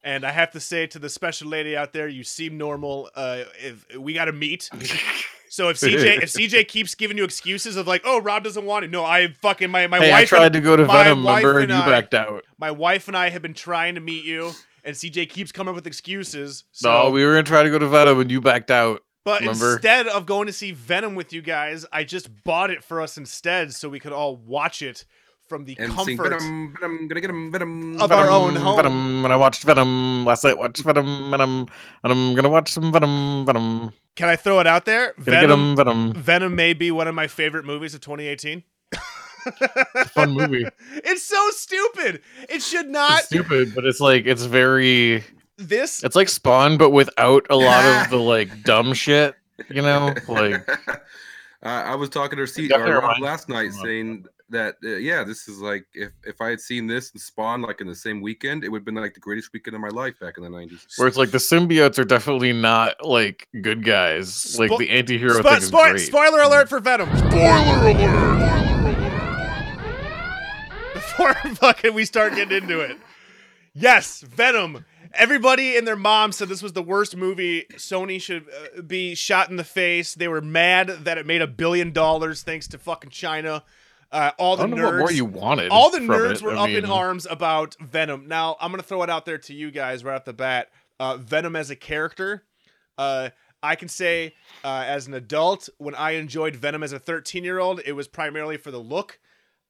And 0.02 0.24
I 0.24 0.30
have 0.30 0.52
to 0.52 0.60
say 0.60 0.86
to 0.88 0.98
the 1.00 1.08
special 1.08 1.48
lady 1.48 1.76
out 1.76 1.92
there, 1.92 2.06
you 2.06 2.22
seem 2.22 2.56
normal. 2.56 3.10
Uh, 3.16 3.44
if 3.58 3.84
we 3.98 4.12
got 4.12 4.26
to 4.26 4.32
meet. 4.32 4.70
So 5.48 5.68
if 5.68 5.76
CJ 5.78 6.24
if 6.24 6.32
CJ 6.32 6.66
keeps 6.68 6.96
giving 6.96 7.16
you 7.16 7.22
excuses 7.24 7.76
of 7.76 7.86
like, 7.86 8.02
oh, 8.04 8.20
Rob 8.20 8.42
doesn't 8.42 8.64
want 8.64 8.84
it. 8.84 8.90
No, 8.90 9.04
I 9.04 9.28
fucking 9.28 9.70
my 9.70 9.86
my 9.86 9.98
Hey, 9.98 10.10
I 10.10 10.20
wife 10.20 10.28
tried 10.28 10.52
to 10.54 10.60
go 10.60 10.74
to 10.74 10.84
Venom, 10.84 11.20
remember, 11.24 11.60
and 11.60 11.70
and 11.70 11.78
you 11.78 11.86
I- 11.86 11.88
backed 11.88 12.14
out. 12.14 12.44
my 12.58 12.72
wife 12.72 13.06
and 13.06 13.16
I 13.16 13.30
have 13.30 13.42
been 13.42 13.54
trying 13.54 13.94
to 13.94 14.00
meet 14.00 14.24
you, 14.24 14.50
and 14.82 14.96
CJ 14.96 15.30
keeps 15.30 15.52
coming 15.52 15.68
up 15.70 15.76
with 15.76 15.86
excuses. 15.86 16.64
So, 16.72 16.90
no, 17.04 17.10
we 17.10 17.24
were 17.24 17.30
gonna 17.32 17.44
try 17.44 17.62
to 17.62 17.70
go 17.70 17.78
to 17.78 17.86
Venom, 17.86 18.20
and 18.20 18.30
you 18.30 18.40
backed 18.40 18.72
out. 18.72 19.02
but 19.24 19.40
remember? 19.40 19.74
instead 19.74 20.08
of 20.08 20.26
going 20.26 20.48
to 20.48 20.52
see 20.52 20.72
Venom 20.72 21.14
with 21.14 21.32
you 21.32 21.42
guys, 21.42 21.86
I 21.92 22.02
just 22.02 22.28
bought 22.42 22.70
it 22.72 22.82
for 22.82 23.00
us 23.00 23.16
instead, 23.16 23.72
so 23.72 23.88
we 23.88 24.00
could 24.00 24.12
all 24.12 24.34
watch 24.34 24.82
it 24.82 25.04
from 25.48 25.64
the 25.64 25.76
And 25.78 25.92
sing 26.00 26.16
comfort. 26.16 26.38
Venom, 26.40 26.74
Venom, 26.80 27.08
gonna 27.08 27.20
get 27.20 27.30
him, 27.30 27.52
Venom. 27.52 28.00
Of 28.00 28.10
our 28.12 28.24
Venom, 28.26 28.32
own 28.42 28.56
home. 28.56 28.76
Venom, 28.76 29.24
and 29.24 29.32
I 29.32 29.36
watched 29.36 29.62
Venom 29.64 30.24
last 30.24 30.44
night. 30.44 30.58
Watched 30.58 30.82
Venom, 30.82 31.30
Venom, 31.30 31.66
and 32.04 32.12
I'm 32.12 32.34
gonna 32.34 32.48
watch 32.48 32.70
some 32.72 32.92
Venom, 32.92 33.44
Venom. 33.46 33.92
Can 34.16 34.28
I 34.28 34.36
throw 34.36 34.60
it 34.60 34.66
out 34.66 34.84
there? 34.86 35.12
Gonna 35.18 35.24
get 35.24 35.40
Venom, 35.42 35.60
him, 35.70 35.76
Venom. 35.76 36.12
Venom 36.14 36.54
may 36.54 36.72
be 36.72 36.90
one 36.90 37.06
of 37.08 37.14
my 37.14 37.26
favorite 37.26 37.64
movies 37.64 37.94
of 37.94 38.00
2018. 38.00 38.62
Fun 40.08 40.30
movie. 40.32 40.66
It's 41.04 41.22
so 41.22 41.50
stupid. 41.50 42.20
It 42.48 42.62
should 42.62 42.88
not. 42.88 43.18
It's 43.20 43.26
stupid, 43.28 43.74
but 43.74 43.84
it's 43.84 44.00
like 44.00 44.26
it's 44.26 44.44
very. 44.44 45.22
This 45.58 46.02
It's 46.04 46.16
like 46.16 46.28
Spawn, 46.28 46.76
but 46.76 46.90
without 46.90 47.46
a 47.48 47.56
lot 47.56 47.84
of 48.04 48.10
the 48.10 48.16
like 48.34 48.62
dumb 48.64 48.92
shit. 48.92 49.34
You 49.70 49.80
know, 49.82 50.12
like 50.28 50.68
uh, 50.88 50.98
I 51.62 51.94
was 51.94 52.10
talking 52.10 52.38
to 52.38 52.46
C- 52.46 52.68
Definitely 52.68 52.92
Rob 52.94 53.02
reminds- 53.04 53.20
last 53.22 53.48
night 53.48 53.70
Come 53.70 53.78
on. 53.80 53.84
saying 53.86 54.26
that 54.50 54.76
uh, 54.84 54.90
yeah, 54.96 55.24
this 55.24 55.48
is 55.48 55.58
like 55.60 55.86
if 55.94 56.12
if 56.24 56.40
I 56.40 56.50
had 56.50 56.60
seen 56.60 56.86
this 56.86 57.10
and 57.12 57.20
Spawn 57.20 57.62
like 57.62 57.80
in 57.80 57.86
the 57.86 57.94
same 57.96 58.20
weekend, 58.20 58.62
it 58.64 58.68
would 58.70 58.78
have 58.80 58.84
been 58.84 58.94
like 58.94 59.14
the 59.14 59.20
greatest 59.20 59.52
weekend 59.52 59.74
of 59.74 59.82
my 59.82 59.88
life 59.88 60.14
back 60.20 60.36
in 60.38 60.44
the 60.44 60.50
nineties. 60.50 60.86
where 60.96 61.08
it's 61.08 61.16
like 61.16 61.30
the 61.30 61.38
symbiotes 61.38 61.98
are 61.98 62.04
definitely 62.04 62.52
not 62.52 63.04
like 63.04 63.48
good 63.60 63.84
guys. 63.84 64.58
Like 64.58 64.76
the 64.78 64.90
anti-hero 64.90 65.40
Spo- 65.40 65.42
thing 65.42 65.56
is 65.58 65.70
spo- 65.70 65.90
great. 65.90 65.98
spoiler 66.00 66.40
alert 66.42 66.68
for 66.68 66.78
Venom. 66.80 67.08
Spoiler 67.16 67.80
alert. 67.80 67.96
Before 70.94 71.34
fucking 71.56 71.94
we 71.94 72.04
start 72.04 72.34
getting 72.34 72.56
into 72.56 72.80
it. 72.80 72.98
Yes, 73.74 74.20
Venom. 74.22 74.84
Everybody 75.14 75.76
and 75.76 75.86
their 75.86 75.96
mom 75.96 76.32
said 76.32 76.48
this 76.48 76.62
was 76.62 76.72
the 76.74 76.82
worst 76.82 77.16
movie. 77.16 77.64
Sony 77.74 78.20
should 78.20 78.44
uh, 78.78 78.82
be 78.82 79.14
shot 79.14 79.48
in 79.50 79.56
the 79.56 79.64
face. 79.64 80.14
They 80.14 80.28
were 80.28 80.40
mad 80.42 80.88
that 80.88 81.16
it 81.16 81.26
made 81.26 81.40
a 81.42 81.46
billion 81.46 81.92
dollars 81.92 82.42
thanks 82.42 82.66
to 82.68 82.78
fucking 82.78 83.10
China. 83.10 83.62
Uh, 84.12 84.30
all 84.38 84.54
I 84.54 84.56
the 84.56 84.62
don't 84.68 84.78
know 84.78 84.84
what 84.86 84.94
more 84.98 85.08
nerds, 85.08 85.14
you 85.14 85.24
wanted. 85.24 85.70
all 85.70 85.90
the 85.90 85.98
nerds 85.98 86.36
it. 86.36 86.42
were 86.42 86.52
I 86.54 86.62
up 86.64 86.68
in 86.70 86.84
arms 86.84 87.26
about 87.28 87.76
Venom. 87.80 88.28
Now 88.28 88.56
I'm 88.60 88.70
gonna 88.70 88.82
throw 88.82 89.02
it 89.02 89.10
out 89.10 89.26
there 89.26 89.38
to 89.38 89.54
you 89.54 89.70
guys 89.70 90.04
right 90.04 90.14
off 90.14 90.24
the 90.24 90.32
bat. 90.32 90.70
Uh, 91.00 91.16
Venom 91.16 91.56
as 91.56 91.70
a 91.70 91.76
character, 91.76 92.44
uh, 92.98 93.30
I 93.62 93.74
can 93.74 93.88
say 93.88 94.34
uh, 94.64 94.84
as 94.86 95.06
an 95.08 95.14
adult, 95.14 95.68
when 95.78 95.94
I 95.94 96.12
enjoyed 96.12 96.54
Venom 96.56 96.82
as 96.82 96.92
a 96.92 96.98
13 96.98 97.42
year 97.44 97.58
old, 97.58 97.80
it 97.84 97.92
was 97.92 98.06
primarily 98.08 98.56
for 98.56 98.70
the 98.70 98.78
look. 98.78 99.18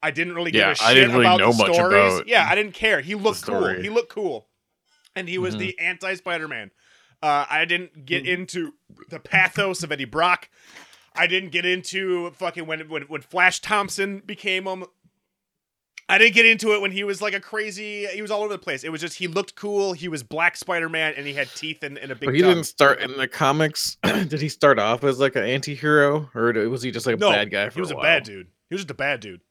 I 0.03 0.11
didn't 0.11 0.35
really 0.35 0.51
give 0.51 0.59
Yeah, 0.61 0.71
a 0.71 0.75
shit 0.75 0.87
I 0.87 0.93
didn't 0.93 1.11
really 1.13 1.25
about 1.25 1.39
know 1.39 1.51
the 1.51 1.57
much 1.57 1.73
stories. 1.73 2.13
about 2.13 2.27
yeah, 2.27 2.47
I 2.49 2.53
didn't 2.53 2.73
care. 2.75 3.01
He 3.01 3.15
looked 3.15 3.43
cool. 3.43 3.67
He 3.73 3.89
looked 3.89 4.09
cool, 4.09 4.47
and 5.15 5.27
he 5.27 5.39
was 5.39 5.55
Mhm. 5.55 5.59
the 5.59 5.79
anti 5.79 6.13
Spider 6.13 6.47
Man. 6.47 6.69
Uh, 7.23 7.45
I 7.49 7.65
didn't 7.65 8.05
get 8.05 8.25
Mm. 8.25 8.27
into 8.27 8.73
the 9.09 9.19
pathos 9.19 9.81
of 9.81 9.91
Eddie 9.91 10.05
Brock. 10.05 10.49
I 11.17 11.27
didn't 11.27 11.49
get 11.51 11.65
into 11.65 12.31
fucking 12.31 12.65
when 12.67 12.81
when 12.89 13.03
when 13.03 13.21
Flash 13.21 13.59
Thompson 13.61 14.21
became 14.25 14.65
him. 14.67 14.85
I 16.09 16.17
didn't 16.17 16.35
get 16.35 16.45
into 16.45 16.73
it 16.73 16.79
when 16.81 16.91
he 16.91 17.03
was 17.03 17.21
like 17.21 17.33
a 17.33 17.39
crazy. 17.41 18.05
He 18.07 18.21
was 18.21 18.31
all 18.31 18.41
over 18.41 18.53
the 18.53 18.57
place. 18.59 18.85
It 18.85 18.89
was 18.89 19.01
just 19.01 19.17
he 19.17 19.27
looked 19.27 19.55
cool. 19.55 19.91
He 19.91 20.07
was 20.07 20.23
Black 20.23 20.55
Spider 20.55 20.87
Man, 20.87 21.13
and 21.17 21.27
he 21.27 21.33
had 21.33 21.49
teeth 21.53 21.83
and, 21.83 21.97
and 21.97 22.11
a 22.11 22.15
big. 22.15 22.27
But 22.27 22.35
he 22.35 22.41
gun. 22.41 22.51
didn't 22.55 22.63
start 22.65 23.01
in 23.01 23.17
the 23.17 23.27
comics. 23.27 23.97
Did 24.03 24.39
he 24.39 24.47
start 24.47 24.79
off 24.79 25.03
as 25.03 25.19
like 25.19 25.35
an 25.35 25.43
anti-hero, 25.43 26.29
or 26.33 26.53
was 26.69 26.81
he 26.81 26.91
just 26.91 27.05
like 27.05 27.17
a 27.17 27.19
No, 27.19 27.29
bad 27.31 27.51
guy? 27.51 27.67
For 27.69 27.71
a 27.71 27.71
while? 27.71 27.73
he 27.73 27.81
was 27.81 27.91
a, 27.91 27.95
while? 27.95 28.03
bad 28.03 28.23
dude. 28.23 28.47
He 28.69 28.75
was 28.75 28.81
just 28.83 28.91
a 28.91 28.93
bad 28.93 29.19
dude. 29.19 29.41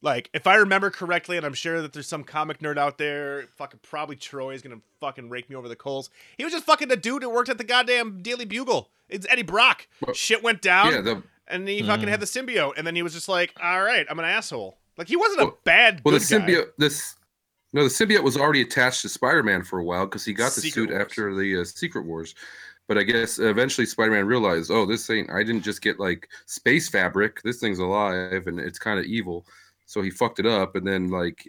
Like, 0.00 0.30
if 0.32 0.46
I 0.46 0.56
remember 0.56 0.90
correctly, 0.90 1.36
and 1.36 1.44
I'm 1.44 1.54
sure 1.54 1.82
that 1.82 1.92
there's 1.92 2.06
some 2.06 2.22
comic 2.22 2.60
nerd 2.60 2.78
out 2.78 2.98
there, 2.98 3.46
fucking 3.56 3.80
probably 3.82 4.14
Troy 4.16 4.54
is 4.54 4.62
gonna 4.62 4.80
fucking 5.00 5.28
rake 5.28 5.50
me 5.50 5.56
over 5.56 5.68
the 5.68 5.74
coals. 5.76 6.10
He 6.36 6.44
was 6.44 6.52
just 6.52 6.64
fucking 6.64 6.90
a 6.92 6.96
dude 6.96 7.22
that 7.22 7.30
worked 7.30 7.48
at 7.48 7.58
the 7.58 7.64
goddamn 7.64 8.22
Daily 8.22 8.44
Bugle. 8.44 8.90
It's 9.08 9.26
Eddie 9.28 9.42
Brock. 9.42 9.88
Well, 10.06 10.14
Shit 10.14 10.42
went 10.42 10.62
down, 10.62 10.92
Yeah, 10.92 11.00
the 11.00 11.22
and 11.48 11.66
he 11.66 11.82
fucking 11.82 12.06
Mm. 12.06 12.10
had 12.10 12.20
the 12.20 12.26
symbiote, 12.26 12.74
and 12.76 12.86
then 12.86 12.94
he 12.94 13.02
was 13.02 13.12
just 13.14 13.28
like, 13.28 13.52
"All 13.60 13.82
right, 13.82 14.06
I'm 14.08 14.18
an 14.18 14.24
asshole." 14.24 14.78
Like 14.96 15.08
he 15.08 15.16
wasn't 15.16 15.40
a 15.42 15.52
bad. 15.64 16.00
well 16.04 16.12
the 16.16 16.20
good 16.24 16.42
guy. 16.46 16.52
symbiote 16.52 16.68
this 16.78 17.14
no 17.72 17.82
the 17.82 17.88
symbiote 17.90 18.22
was 18.22 18.36
already 18.36 18.62
attached 18.62 19.02
to 19.02 19.08
Spider-Man 19.08 19.62
for 19.64 19.78
a 19.80 19.84
while 19.84 20.06
because 20.06 20.24
he 20.24 20.32
got 20.32 20.52
the 20.52 20.60
Secret 20.60 20.72
suit 20.72 20.90
Wars. 20.90 21.00
after 21.02 21.34
the 21.34 21.60
uh, 21.60 21.64
Secret 21.64 22.04
Wars. 22.06 22.34
But 22.86 22.96
I 22.98 23.02
guess 23.02 23.38
eventually 23.38 23.86
Spider-Man 23.86 24.26
realized, 24.26 24.70
oh, 24.70 24.86
this 24.86 25.10
ain't. 25.10 25.30
I 25.30 25.42
didn't 25.42 25.62
just 25.62 25.82
get 25.82 25.98
like 26.00 26.28
space 26.46 26.88
fabric. 26.88 27.42
This 27.42 27.58
thing's 27.60 27.78
alive 27.80 28.46
and 28.46 28.58
it's 28.58 28.78
kind 28.78 28.98
of 28.98 29.04
evil. 29.04 29.44
So 29.88 30.02
he 30.02 30.10
fucked 30.10 30.38
it 30.38 30.44
up, 30.44 30.76
and 30.76 30.86
then 30.86 31.08
like 31.08 31.46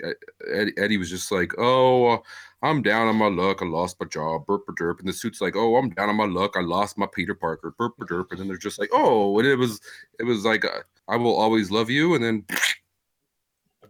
Eddie, 0.49 0.95
was 0.95 1.09
just 1.09 1.29
like, 1.29 1.51
"Oh, 1.57 2.07
uh, 2.07 2.17
I'm 2.63 2.81
down 2.81 3.09
on 3.09 3.17
my 3.17 3.27
luck. 3.27 3.61
I 3.61 3.65
lost 3.65 3.97
my 3.99 4.07
job. 4.07 4.45
Burp 4.45 4.63
a 4.69 4.71
derp." 4.71 4.99
And 4.99 5.09
the 5.09 5.11
suit's 5.11 5.41
like, 5.41 5.57
"Oh, 5.57 5.75
I'm 5.75 5.89
down 5.89 6.07
on 6.07 6.15
my 6.15 6.25
luck. 6.25 6.53
I 6.55 6.61
lost 6.61 6.97
my 6.97 7.05
Peter 7.13 7.35
Parker. 7.35 7.75
Burp 7.77 7.95
a 7.99 8.05
derp." 8.05 8.31
And 8.31 8.39
then 8.39 8.47
they're 8.47 8.55
just 8.55 8.79
like, 8.79 8.91
"Oh," 8.93 9.37
and 9.39 9.45
it 9.45 9.57
was 9.57 9.81
it 10.19 10.23
was 10.23 10.45
like, 10.45 10.63
uh, 10.63 10.83
"I 11.09 11.17
will 11.17 11.35
always 11.35 11.69
love 11.69 11.89
you," 11.89 12.15
and 12.15 12.23
then 12.23 12.45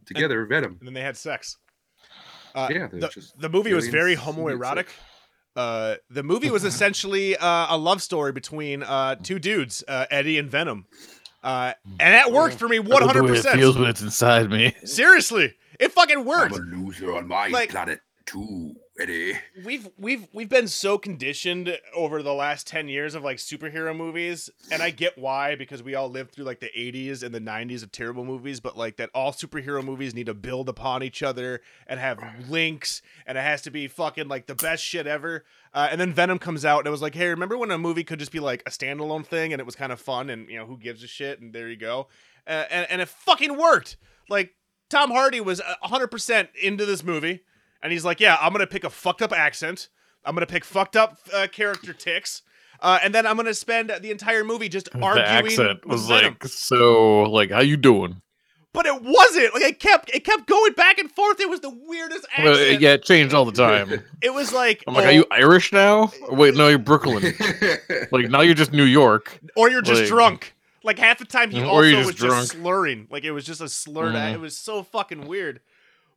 together, 0.05 0.43
Venom. 0.47 0.77
and 0.79 0.87
then 0.87 0.95
they 0.95 1.01
had 1.01 1.15
sex. 1.15 1.57
Uh, 2.55 2.69
Yeah, 2.71 2.87
the, 2.87 3.07
just 3.09 3.39
the 3.39 3.49
movie 3.49 3.73
was 3.73 3.87
very 3.87 4.13
and 4.13 4.21
homoerotic. 4.23 4.87
Uh, 5.55 5.95
the 6.09 6.23
movie 6.23 6.49
was 6.49 6.63
essentially 6.73 7.37
uh, 7.37 7.67
a 7.69 7.77
love 7.77 8.01
story 8.01 8.31
between 8.31 8.81
uh, 8.81 9.13
two 9.13 9.37
dudes, 9.37 9.83
uh, 9.87 10.05
Eddie 10.09 10.39
and 10.39 10.49
Venom, 10.49 10.87
uh, 11.43 11.73
and 11.99 12.13
that 12.13 12.31
worked 12.31 12.55
for 12.55 12.67
me 12.67 12.77
I 12.77 12.79
one 12.79 13.01
the 13.01 13.07
hundred 13.07 13.23
way 13.23 13.29
It 13.31 13.35
percent. 13.37 13.59
feels 13.59 13.77
when 13.77 13.89
it's 13.89 14.01
inside 14.01 14.49
me. 14.49 14.75
Seriously, 14.83 15.53
it 15.79 15.91
fucking 15.91 16.25
worked. 16.25 16.55
I'm 16.55 16.61
a 16.73 16.75
loser 16.77 17.15
on 17.15 17.27
my 17.27 17.47
Like- 17.47 17.69
planet 17.71 17.99
too, 18.25 18.73
Eddie. 18.99 19.39
We've 19.63 19.89
we've 19.97 20.27
we've 20.33 20.49
been 20.49 20.67
so 20.67 20.97
conditioned 20.97 21.77
over 21.95 22.21
the 22.21 22.33
last 22.33 22.67
ten 22.67 22.89
years 22.89 23.15
of 23.15 23.23
like 23.23 23.37
superhero 23.37 23.95
movies, 23.95 24.49
and 24.71 24.81
I 24.81 24.89
get 24.89 25.17
why 25.17 25.55
because 25.55 25.81
we 25.81 25.95
all 25.95 26.09
lived 26.09 26.31
through 26.31 26.45
like 26.45 26.59
the 26.59 26.71
'80s 26.77 27.23
and 27.23 27.33
the 27.33 27.39
'90s 27.39 27.81
of 27.81 27.91
terrible 27.91 28.25
movies, 28.25 28.59
but 28.59 28.77
like 28.77 28.97
that 28.97 29.09
all 29.13 29.31
superhero 29.31 29.83
movies 29.83 30.13
need 30.13 30.25
to 30.25 30.33
build 30.33 30.67
upon 30.67 31.01
each 31.01 31.23
other 31.23 31.61
and 31.87 31.99
have 31.99 32.19
links, 32.49 33.01
and 33.25 33.37
it 33.37 33.41
has 33.41 33.61
to 33.61 33.71
be 33.71 33.87
fucking 33.87 34.27
like 34.27 34.47
the 34.47 34.55
best 34.55 34.83
shit 34.83 35.07
ever. 35.07 35.45
Uh, 35.73 35.87
and 35.91 36.01
then 36.01 36.13
Venom 36.13 36.39
comes 36.39 36.65
out, 36.65 36.79
and 36.79 36.87
it 36.87 36.91
was 36.91 37.01
like, 37.01 37.15
hey, 37.15 37.27
remember 37.27 37.57
when 37.57 37.71
a 37.71 37.77
movie 37.77 38.03
could 38.03 38.19
just 38.19 38.31
be 38.31 38.39
like 38.39 38.61
a 38.65 38.69
standalone 38.69 39.25
thing, 39.25 39.53
and 39.53 39.59
it 39.61 39.65
was 39.65 39.75
kind 39.75 39.93
of 39.93 40.01
fun, 40.01 40.29
and 40.29 40.49
you 40.49 40.57
know 40.57 40.65
who 40.65 40.77
gives 40.77 41.03
a 41.03 41.07
shit, 41.07 41.39
and 41.39 41.53
there 41.53 41.69
you 41.69 41.77
go, 41.77 42.07
uh, 42.47 42.65
and 42.69 42.85
and 42.89 43.01
it 43.01 43.07
fucking 43.07 43.57
worked. 43.57 43.95
Like 44.29 44.55
Tom 44.89 45.11
Hardy 45.11 45.39
was 45.39 45.61
hundred 45.81 46.07
percent 46.07 46.49
into 46.61 46.85
this 46.85 47.03
movie. 47.03 47.43
And 47.81 47.91
he's 47.91 48.03
like, 48.05 48.19
"Yeah, 48.19 48.37
I'm 48.41 48.51
gonna 48.51 48.67
pick 48.67 48.83
a 48.83 48.89
fucked 48.89 49.21
up 49.21 49.31
accent. 49.31 49.89
I'm 50.25 50.35
gonna 50.35 50.45
pick 50.45 50.65
fucked 50.65 50.95
up 50.95 51.17
uh, 51.33 51.47
character 51.51 51.93
ticks, 51.93 52.41
uh, 52.81 52.99
and 53.03 53.15
then 53.15 53.25
I'm 53.25 53.37
gonna 53.37 53.53
spend 53.53 53.89
the 54.01 54.11
entire 54.11 54.43
movie 54.43 54.69
just 54.69 54.91
The 54.91 54.99
arguing." 54.99 55.27
accent 55.29 55.85
with 55.85 55.91
was 55.93 56.07
Venom. 56.07 56.33
like 56.41 56.43
so. 56.47 57.23
Like, 57.23 57.51
how 57.51 57.61
you 57.61 57.77
doing? 57.77 58.21
but 58.71 58.85
it 58.85 59.01
wasn't. 59.01 59.51
Like 59.53 59.63
it 59.63 59.79
kept, 59.79 60.11
it 60.13 60.23
kept 60.23 60.45
going 60.45 60.73
back 60.73 60.99
and 60.99 61.11
forth. 61.11 61.39
It 61.39 61.49
was 61.49 61.59
the 61.61 61.71
weirdest 61.71 62.27
Well, 62.37 62.51
accent. 62.53 62.81
yeah, 62.81 62.93
it 62.93 63.03
changed 63.03 63.33
all 63.33 63.43
the 63.45 63.51
time. 63.51 64.03
It 64.21 64.31
was 64.31 64.53
like, 64.53 64.83
I'm 64.87 64.93
like, 64.93 65.05
oh, 65.05 65.07
are 65.07 65.11
you 65.11 65.25
Irish 65.31 65.71
now? 65.73 66.11
Wait, 66.29 66.53
no, 66.55 66.67
you're 66.67 66.77
Brooklyn. 66.77 67.33
Like 68.11 68.29
now 68.29 68.41
you're 68.41 68.53
just 68.53 68.71
New 68.73 68.83
York. 68.83 69.39
or 69.55 69.69
you're 69.71 69.81
just 69.81 70.01
like- 70.01 70.09
drunk. 70.09 70.53
Like 70.83 70.99
half 70.99 71.17
the 71.19 71.25
time 71.25 71.49
he 71.51 71.61
also 71.61 71.73
or 71.73 71.85
you're 71.85 71.97
was 72.05 72.15
just 72.15 72.19
just 72.19 72.51
slurring. 72.51 73.07
Like 73.09 73.23
it 73.23 73.31
was 73.31 73.43
just 73.45 73.59
a 73.59 73.67
slurred. 73.67 74.13
Mhm. 74.15 74.33
It 74.35 74.39
was 74.39 74.55
so 74.57 74.83
fucking 74.83 75.27
weird. 75.27 75.59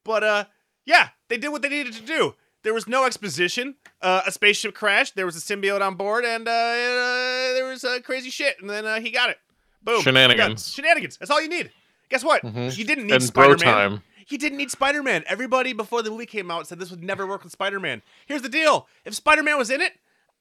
But 0.05 0.23
uh, 0.23 0.45
yeah, 0.85 1.09
they 1.29 1.37
did 1.37 1.49
what 1.49 1.63
they 1.63 1.69
needed 1.69 1.95
to 1.95 2.03
do. 2.03 2.35
There 2.63 2.75
was 2.75 2.87
no 2.87 3.05
exposition. 3.07 3.75
Uh, 4.01 4.23
a 4.27 4.31
spaceship 4.33 4.75
crashed. 4.75 5.17
There 5.17 5.27
was 5.27 5.37
a 5.37 5.41
symbiote 5.41 5.81
on 5.85 5.97
board, 5.97 6.25
and 6.25 6.47
uh, 6.47 6.51
uh, 6.51 7.53
there 7.55 7.69
was 7.69 7.83
uh, 7.85 7.99
crazy 8.05 8.31
shit. 8.31 8.57
And 8.61 8.71
then 8.71 8.85
uh, 8.87 9.01
he 9.01 9.11
got 9.11 9.31
it. 9.31 9.39
Boom. 9.83 10.01
Shenanigans. 10.03 10.73
Shenanigans. 10.73 11.17
That's 11.19 11.31
all 11.31 11.43
you 11.43 11.49
need. 11.49 11.73
Guess 12.09 12.23
what? 12.25 12.43
Mhm. 12.43 12.77
You 12.77 12.85
didn't 12.85 13.07
need 13.07 13.15
And 13.15 13.23
Spider 13.23 13.57
Man. 13.57 13.59
time. 13.59 14.03
He 14.27 14.37
didn't 14.37 14.59
need 14.59 14.71
Spider 14.71 15.03
Man. 15.03 15.25
Everybody 15.27 15.73
before 15.73 16.03
the 16.03 16.11
movie 16.11 16.27
came 16.27 16.51
out 16.51 16.69
said 16.69 16.79
this 16.79 16.91
would 16.91 17.03
never 17.03 17.27
work 17.27 17.43
with 17.43 17.53
Spider 17.53 17.81
Man. 17.81 18.03
Here's 18.27 18.43
the 18.43 18.49
deal: 18.49 18.87
if 19.05 19.15
Spider 19.15 19.43
Man 19.43 19.59
was 19.59 19.71
in 19.71 19.81
it, 19.81 19.95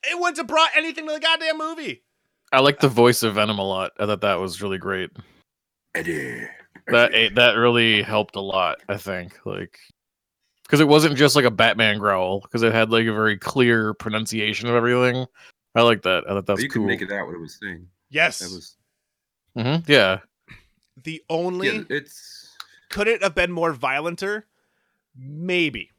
it 0.03 0.19
wouldn't 0.19 0.37
have 0.37 0.47
brought 0.47 0.69
anything 0.75 1.07
to 1.07 1.13
the 1.13 1.19
goddamn 1.19 1.57
movie. 1.57 2.03
I 2.51 2.59
like 2.59 2.79
the 2.81 2.89
voice 2.89 3.23
of 3.23 3.35
Venom 3.35 3.57
a 3.57 3.63
lot. 3.65 3.93
I 3.99 4.05
thought 4.05 4.21
that 4.21 4.39
was 4.39 4.61
really 4.61 4.77
great. 4.77 5.09
Eddie. 5.95 6.47
That 6.87 7.13
eh, 7.13 7.29
that 7.35 7.53
really 7.53 8.01
helped 8.03 8.35
a 8.35 8.41
lot. 8.41 8.79
I 8.89 8.97
think 8.97 9.39
like 9.45 9.79
because 10.71 10.79
it 10.79 10.87
wasn't 10.87 11.17
just 11.17 11.35
like 11.35 11.43
a 11.43 11.51
Batman 11.51 11.97
growl 11.99 12.39
because 12.39 12.63
it 12.63 12.71
had 12.71 12.89
like 12.91 13.05
a 13.05 13.11
very 13.13 13.37
clear 13.37 13.93
pronunciation 13.93 14.69
of 14.69 14.75
everything. 14.75 15.25
I 15.75 15.81
like 15.81 16.03
that. 16.03 16.23
I 16.25 16.29
thought 16.29 16.45
that's 16.45 16.61
you 16.63 16.69
cool. 16.69 16.83
could 16.83 16.87
make 16.87 17.01
it 17.01 17.11
out 17.11 17.27
what 17.27 17.35
it 17.35 17.41
was 17.41 17.59
saying. 17.61 17.87
Yes. 18.09 18.39
That 18.39 18.51
was 18.51 18.77
Mhm, 19.57 19.89
Yeah, 19.89 20.19
the 21.03 21.21
only 21.29 21.67
yeah, 21.67 21.81
it's 21.89 22.55
could 22.89 23.09
it 23.09 23.21
have 23.21 23.35
been 23.35 23.51
more 23.51 23.73
violenter? 23.73 24.43
Maybe. 25.13 25.89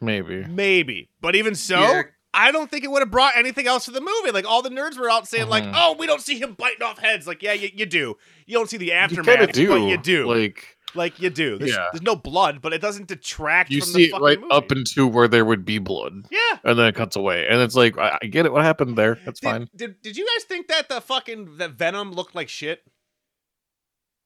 maybe. 0.00 0.44
Maybe. 0.44 1.08
But 1.20 1.34
even 1.34 1.56
so, 1.56 1.80
Yeah. 1.80 2.02
I 2.32 2.52
don't 2.52 2.70
think 2.70 2.84
it 2.84 2.90
would 2.90 3.00
have 3.00 3.10
brought 3.10 3.36
anything 3.36 3.66
else 3.66 3.86
to 3.86 3.90
the 3.90 4.00
movie. 4.00 4.30
Like 4.30 4.44
all 4.46 4.62
the 4.62 4.68
nerds 4.68 4.96
were 4.98 5.10
out 5.10 5.26
saying, 5.26 5.48
like, 5.48 5.64
Mhm. 5.64 5.72
"Oh, 5.74 5.96
we 5.98 6.06
don't 6.06 6.20
see 6.20 6.38
him 6.38 6.52
biting 6.54 6.82
off 6.82 6.98
heads." 6.98 7.26
Like, 7.26 7.42
yeah, 7.42 7.54
you, 7.54 7.70
you 7.74 7.86
do. 7.86 8.16
You 8.46 8.58
don't 8.58 8.68
see 8.70 8.76
the 8.76 8.92
aftermath, 8.92 9.26
kind 9.26 9.40
of 9.48 9.52
do. 9.52 9.68
but 9.68 9.80
you 9.88 9.96
do. 9.96 10.26
Like, 10.32 10.75
Like 10.96 11.20
you 11.20 11.30
do. 11.30 11.58
There's, 11.58 11.72
Yeah. 11.72 11.86
there's 11.92 12.02
no 12.02 12.16
blood, 12.16 12.60
but 12.62 12.72
it 12.72 12.80
doesn't 12.80 13.08
detract. 13.08 13.70
you 13.70 13.80
from 13.80 13.90
see 13.90 14.10
the 14.10 14.16
it 14.16 14.20
right 14.20 14.40
movie. 14.40 14.52
up 14.52 14.72
into 14.72 15.06
where 15.06 15.28
there 15.28 15.44
would 15.44 15.64
be 15.64 15.78
blood, 15.78 16.26
Yeah. 16.30 16.58
and 16.64 16.78
then 16.78 16.86
it 16.86 16.94
cuts 16.94 17.16
away, 17.16 17.46
and 17.48 17.60
it's 17.60 17.74
like 17.74 17.96
I, 17.98 18.18
I 18.22 18.26
get 18.26 18.46
it. 18.46 18.52
What 18.52 18.64
happened 18.64 18.96
there? 18.96 19.18
That's 19.24 19.40
Did, 19.40 19.46
fine. 19.46 19.68
Did, 19.76 20.02
did 20.02 20.16
you 20.16 20.26
guys 20.34 20.44
think 20.44 20.68
that 20.68 20.88
the 20.88 21.00
fucking 21.00 21.58
that 21.58 21.72
Venom 21.72 22.12
looked 22.12 22.34
like 22.34 22.48
shit? 22.48 22.82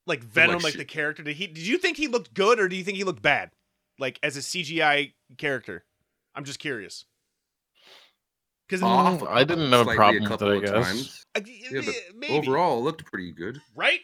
Like 0.07 0.23
Venom, 0.23 0.61
like, 0.62 0.73
shit. 0.73 0.79
the 0.79 0.85
character. 0.85 1.23
Did 1.23 1.37
he? 1.37 1.47
Did 1.47 1.67
you 1.67 1.79
think 1.79 1.97
he 1.97 2.09
looked 2.09 2.35
good, 2.35 2.59
or 2.59 2.69
do 2.69 2.77
you 2.77 2.83
think 2.85 2.97
he 2.97 3.05
looked 3.05 3.23
bad? 3.23 3.50
Like 3.99 4.19
as 4.23 4.37
a 4.37 4.41
CGI 4.41 5.12
character. 5.37 5.85
I'm 6.35 6.45
just 6.45 6.59
curious. 6.59 7.05
Because 8.69 8.83
uh, 8.83 8.87
off. 8.87 9.23
I 9.25 9.43
didn't 9.45 9.73
have 9.73 9.87
a 9.89 9.95
problem 9.95 10.23
with 10.23 10.31
couple 10.31 10.50
it, 10.50 10.53
I 10.53 10.57
of 10.57 10.62
guess. 10.85 10.87
times. 10.87 11.27
Yeah, 11.71 11.81
but 11.85 11.95
maybe 12.17 12.39
Overall, 12.39 12.79
it 12.79 12.83
looked 12.83 13.05
pretty 13.05 13.33
good. 13.33 13.61
right? 13.75 14.00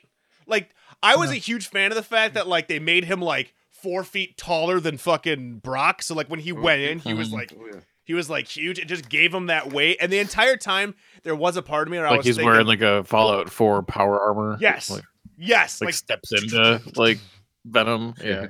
Like 0.46 0.70
I 1.02 1.16
was 1.16 1.30
a 1.30 1.34
huge 1.36 1.68
fan 1.68 1.90
of 1.92 1.96
the 1.96 2.02
fact 2.02 2.34
that 2.34 2.48
like 2.48 2.68
they 2.68 2.78
made 2.78 3.04
him 3.04 3.20
like 3.20 3.54
four 3.70 4.02
feet 4.04 4.36
taller 4.36 4.80
than 4.80 4.96
fucking 4.96 5.58
Brock. 5.58 6.02
So 6.02 6.14
like 6.14 6.28
when 6.28 6.40
he 6.40 6.52
went 6.52 6.80
in, 6.82 6.98
he 6.98 7.14
was 7.14 7.28
Mhm. 7.28 7.32
like 7.32 7.52
Oh 7.58 7.80
he 8.04 8.14
was 8.14 8.30
like 8.30 8.46
huge. 8.46 8.78
It 8.78 8.86
just 8.86 9.08
gave 9.08 9.34
him 9.34 9.46
that 9.46 9.72
weight. 9.72 9.98
And 10.00 10.12
the 10.12 10.18
entire 10.20 10.56
time 10.56 10.94
there 11.24 11.34
was 11.36 11.56
a 11.56 11.62
part 11.62 11.88
of 11.88 11.92
me 11.92 11.98
where 11.98 12.06
I 12.06 12.10
Like 12.10 12.16
was 12.18 12.26
he's 12.26 12.36
thinking, 12.36 12.50
wearing 12.52 12.66
like 12.66 12.80
a 12.80 13.02
Fallout 13.04 13.50
Four 13.50 13.82
power 13.82 14.18
armor. 14.20 14.56
yes, 14.60 14.90
like, 14.90 15.02
yes, 15.36 15.80
like 15.80 15.86
like 15.86 15.94
steps 15.94 16.32
into 16.32 16.80
like 16.96 17.18
Venom. 17.64 18.14
Yeah, 18.22 18.46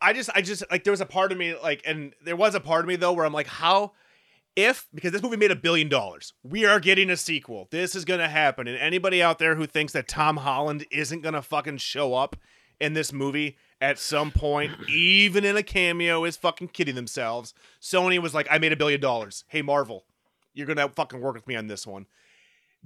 I 0.00 0.12
just, 0.12 0.30
I 0.34 0.42
just 0.42 0.62
like 0.70 0.84
there 0.84 0.92
was 0.92 1.00
a 1.00 1.06
part 1.06 1.32
of 1.32 1.38
me 1.38 1.54
like, 1.62 1.82
and 1.86 2.12
there 2.24 2.36
was 2.36 2.54
a 2.54 2.60
part 2.60 2.82
of 2.84 2.88
me 2.88 2.96
though 2.96 3.12
where 3.14 3.24
I'm 3.24 3.32
like, 3.32 3.46
how, 3.48 3.92
if 4.56 4.86
because 4.94 5.12
this 5.12 5.22
movie 5.22 5.36
made 5.36 5.50
a 5.50 5.56
billion 5.56 5.88
dollars, 5.88 6.32
we 6.42 6.64
are 6.64 6.80
getting 6.80 7.10
a 7.10 7.16
sequel. 7.16 7.68
This 7.70 7.94
is 7.94 8.04
gonna 8.04 8.28
happen, 8.28 8.66
and 8.66 8.78
anybody 8.78 9.22
out 9.22 9.38
there 9.38 9.54
who 9.54 9.66
thinks 9.66 9.92
that 9.92 10.08
Tom 10.08 10.38
Holland 10.38 10.86
isn't 10.90 11.22
gonna 11.22 11.42
fucking 11.42 11.78
show 11.78 12.14
up 12.14 12.36
in 12.80 12.94
this 12.94 13.12
movie 13.12 13.56
at 13.80 13.98
some 13.98 14.30
point, 14.30 14.72
even 14.88 15.44
in 15.44 15.56
a 15.56 15.62
cameo, 15.62 16.24
is 16.24 16.36
fucking 16.36 16.68
kidding 16.68 16.94
themselves. 16.94 17.54
Sony 17.80 18.20
was 18.20 18.34
like, 18.34 18.48
I 18.50 18.58
made 18.58 18.72
a 18.72 18.76
billion 18.76 19.00
dollars. 19.00 19.44
Hey 19.48 19.62
Marvel, 19.62 20.04
you're 20.54 20.66
gonna 20.66 20.88
fucking 20.88 21.20
work 21.20 21.34
with 21.34 21.46
me 21.46 21.56
on 21.56 21.66
this 21.66 21.86
one. 21.86 22.06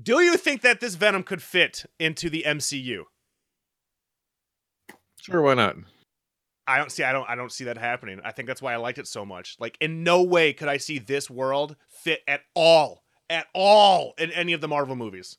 Do 0.01 0.21
you 0.21 0.37
think 0.37 0.63
that 0.63 0.81
this 0.81 0.95
Venom 0.95 1.23
could 1.23 1.43
fit 1.43 1.85
into 1.99 2.31
the 2.31 2.45
MCU? 2.47 3.05
sure. 5.21 5.43
Why 5.43 5.55
not? 5.55 5.77
I 6.67 6.79
don't 6.79 6.91
see 6.93 7.03
I 7.03 7.13
don't 7.13 7.29
I 7.29 7.35
don't 7.35 7.51
see 7.53 7.65
that 7.65 7.77
happening. 7.79 8.21
I 8.25 8.33
think 8.33 8.47
that's 8.49 8.63
why 8.63 8.73
I 8.73 8.77
liked 8.77 8.99
it 8.99 9.07
so 9.09 9.25
much. 9.25 9.57
Like 9.59 9.77
in 9.81 10.05
no 10.05 10.23
way 10.23 10.53
could 10.53 10.69
I 10.69 10.77
see 10.77 10.99
this 10.99 11.29
world 11.29 11.77
fit 11.89 12.21
at 12.29 12.43
all 12.55 13.03
at 13.29 13.47
all 13.55 14.15
in 14.19 14.31
any 14.33 14.53
of 14.53 14.61
the 14.61 14.69
Marvel 14.69 14.95
movies. 14.97 15.39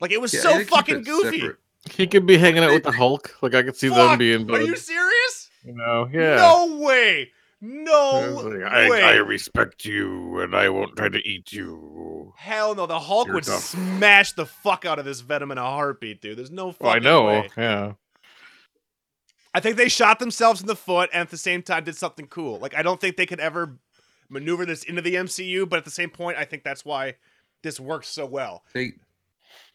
Like 0.00 0.10
it 0.12 0.20
was 0.20 0.32
Yeah, 0.32 0.40
so 0.40 0.64
fucking 0.64 1.02
goofy. 1.02 1.40
separate. 1.40 1.56
He 1.90 2.06
could 2.06 2.26
be 2.26 2.38
hanging 2.38 2.62
out 2.62 2.72
with 2.72 2.84
the 2.84 2.92
Hulk. 2.92 3.36
Like 3.42 3.54
I 3.54 3.62
could 3.62 3.76
see 3.76 3.88
them 3.88 3.96
Fuck, 3.96 4.18
being. 4.18 4.50
Are 4.50 4.60
you 4.62 4.76
serious? 4.76 5.50
you 5.64 5.74
know, 5.74 6.08
yeah. 6.12 6.36
No 6.36 6.76
way. 6.78 7.30
No 7.64 8.42
like, 8.44 8.72
I, 8.72 8.90
way. 8.90 9.02
I 9.04 9.14
respect 9.18 9.84
you, 9.84 10.40
and 10.40 10.52
I 10.56 10.68
won't 10.68 10.96
try 10.96 11.08
to 11.08 11.18
eat 11.28 11.52
you. 11.52 12.32
Hell 12.36 12.74
no, 12.74 12.86
the 12.86 12.98
Hulk 12.98 13.26
You're 13.28 13.36
would 13.36 13.44
tough. 13.44 13.60
smash 13.62 14.32
the 14.32 14.46
fuck 14.46 14.84
out 14.84 14.98
of 14.98 15.04
this 15.04 15.20
Venom 15.20 15.52
in 15.52 15.58
a 15.58 15.62
heartbeat, 15.62 16.20
dude. 16.20 16.38
There's 16.38 16.50
no 16.50 16.72
fucking 16.72 16.84
Well, 16.86 16.96
I 16.96 16.98
know. 16.98 17.24
way. 17.26 17.50
Yeah. 17.56 17.92
I 19.54 19.60
think 19.60 19.76
they 19.76 19.88
shot 19.88 20.18
themselves 20.18 20.60
in 20.60 20.66
the 20.66 20.76
foot 20.76 21.10
and 21.12 21.20
at 21.20 21.30
the 21.30 21.36
same 21.36 21.62
time 21.62 21.84
did 21.84 21.96
something 21.96 22.26
cool. 22.26 22.58
Like 22.58 22.74
I 22.74 22.82
don't 22.82 23.00
think 23.00 23.16
they 23.16 23.26
could 23.26 23.40
ever 23.40 23.76
maneuver 24.28 24.64
this 24.64 24.82
into 24.84 25.02
the 25.02 25.14
MCU, 25.16 25.68
but 25.68 25.76
at 25.76 25.84
the 25.84 25.90
same 25.90 26.10
point, 26.10 26.38
I 26.38 26.44
think 26.44 26.64
that's 26.64 26.84
why 26.84 27.16
this 27.62 27.78
works 27.78 28.08
so 28.08 28.24
well. 28.26 28.62
They, 28.72 28.84
I 28.84 28.90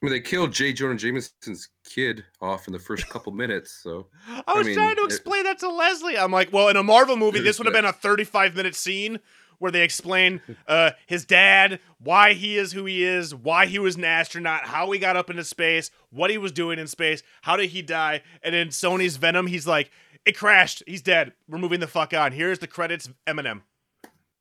mean, 0.01 0.11
they 0.11 0.19
killed 0.19 0.51
J. 0.51 0.73
Jonah 0.73 0.95
Jameson's 0.95 1.69
kid 1.85 2.23
off 2.41 2.67
in 2.67 2.73
the 2.73 2.79
first 2.79 3.07
couple 3.07 3.31
minutes. 3.33 3.79
So 3.83 4.07
I 4.47 4.53
was 4.55 4.65
mean, 4.65 4.75
trying 4.75 4.95
to 4.95 5.03
it- 5.03 5.05
explain 5.05 5.43
that 5.43 5.59
to 5.59 5.69
Leslie. 5.69 6.17
I'm 6.17 6.31
like, 6.31 6.51
well, 6.51 6.69
in 6.69 6.75
a 6.75 6.83
Marvel 6.83 7.15
movie, 7.15 7.39
this 7.39 7.59
would 7.59 7.65
have 7.65 7.73
been 7.73 7.85
a 7.85 7.93
35 7.93 8.55
minute 8.55 8.75
scene 8.75 9.19
where 9.59 9.71
they 9.71 9.81
explain 9.83 10.41
uh, 10.67 10.91
his 11.07 11.25
dad, 11.25 11.79
why 11.99 12.33
he 12.33 12.57
is 12.57 12.71
who 12.71 12.85
he 12.85 13.03
is, 13.03 13.33
why 13.33 13.65
he 13.65 13.79
was 13.79 13.95
an 13.95 14.03
astronaut, 14.03 14.65
how 14.65 14.89
he 14.91 14.99
got 14.99 15.15
up 15.17 15.29
into 15.29 15.43
space, 15.43 15.91
what 16.11 16.29
he 16.29 16.37
was 16.37 16.51
doing 16.51 16.79
in 16.79 16.87
space, 16.87 17.23
how 17.41 17.55
did 17.57 17.69
he 17.69 17.81
die, 17.81 18.21
and 18.43 18.53
in 18.53 18.69
Sony's 18.69 19.17
Venom, 19.17 19.47
he's 19.47 19.65
like, 19.67 19.91
it 20.25 20.37
crashed, 20.37 20.83
he's 20.85 21.01
dead. 21.01 21.33
We're 21.47 21.57
moving 21.57 21.79
the 21.79 21.87
fuck 21.87 22.13
on. 22.13 22.33
Here's 22.33 22.59
the 22.59 22.67
credits, 22.67 23.09
Eminem. 23.25 23.61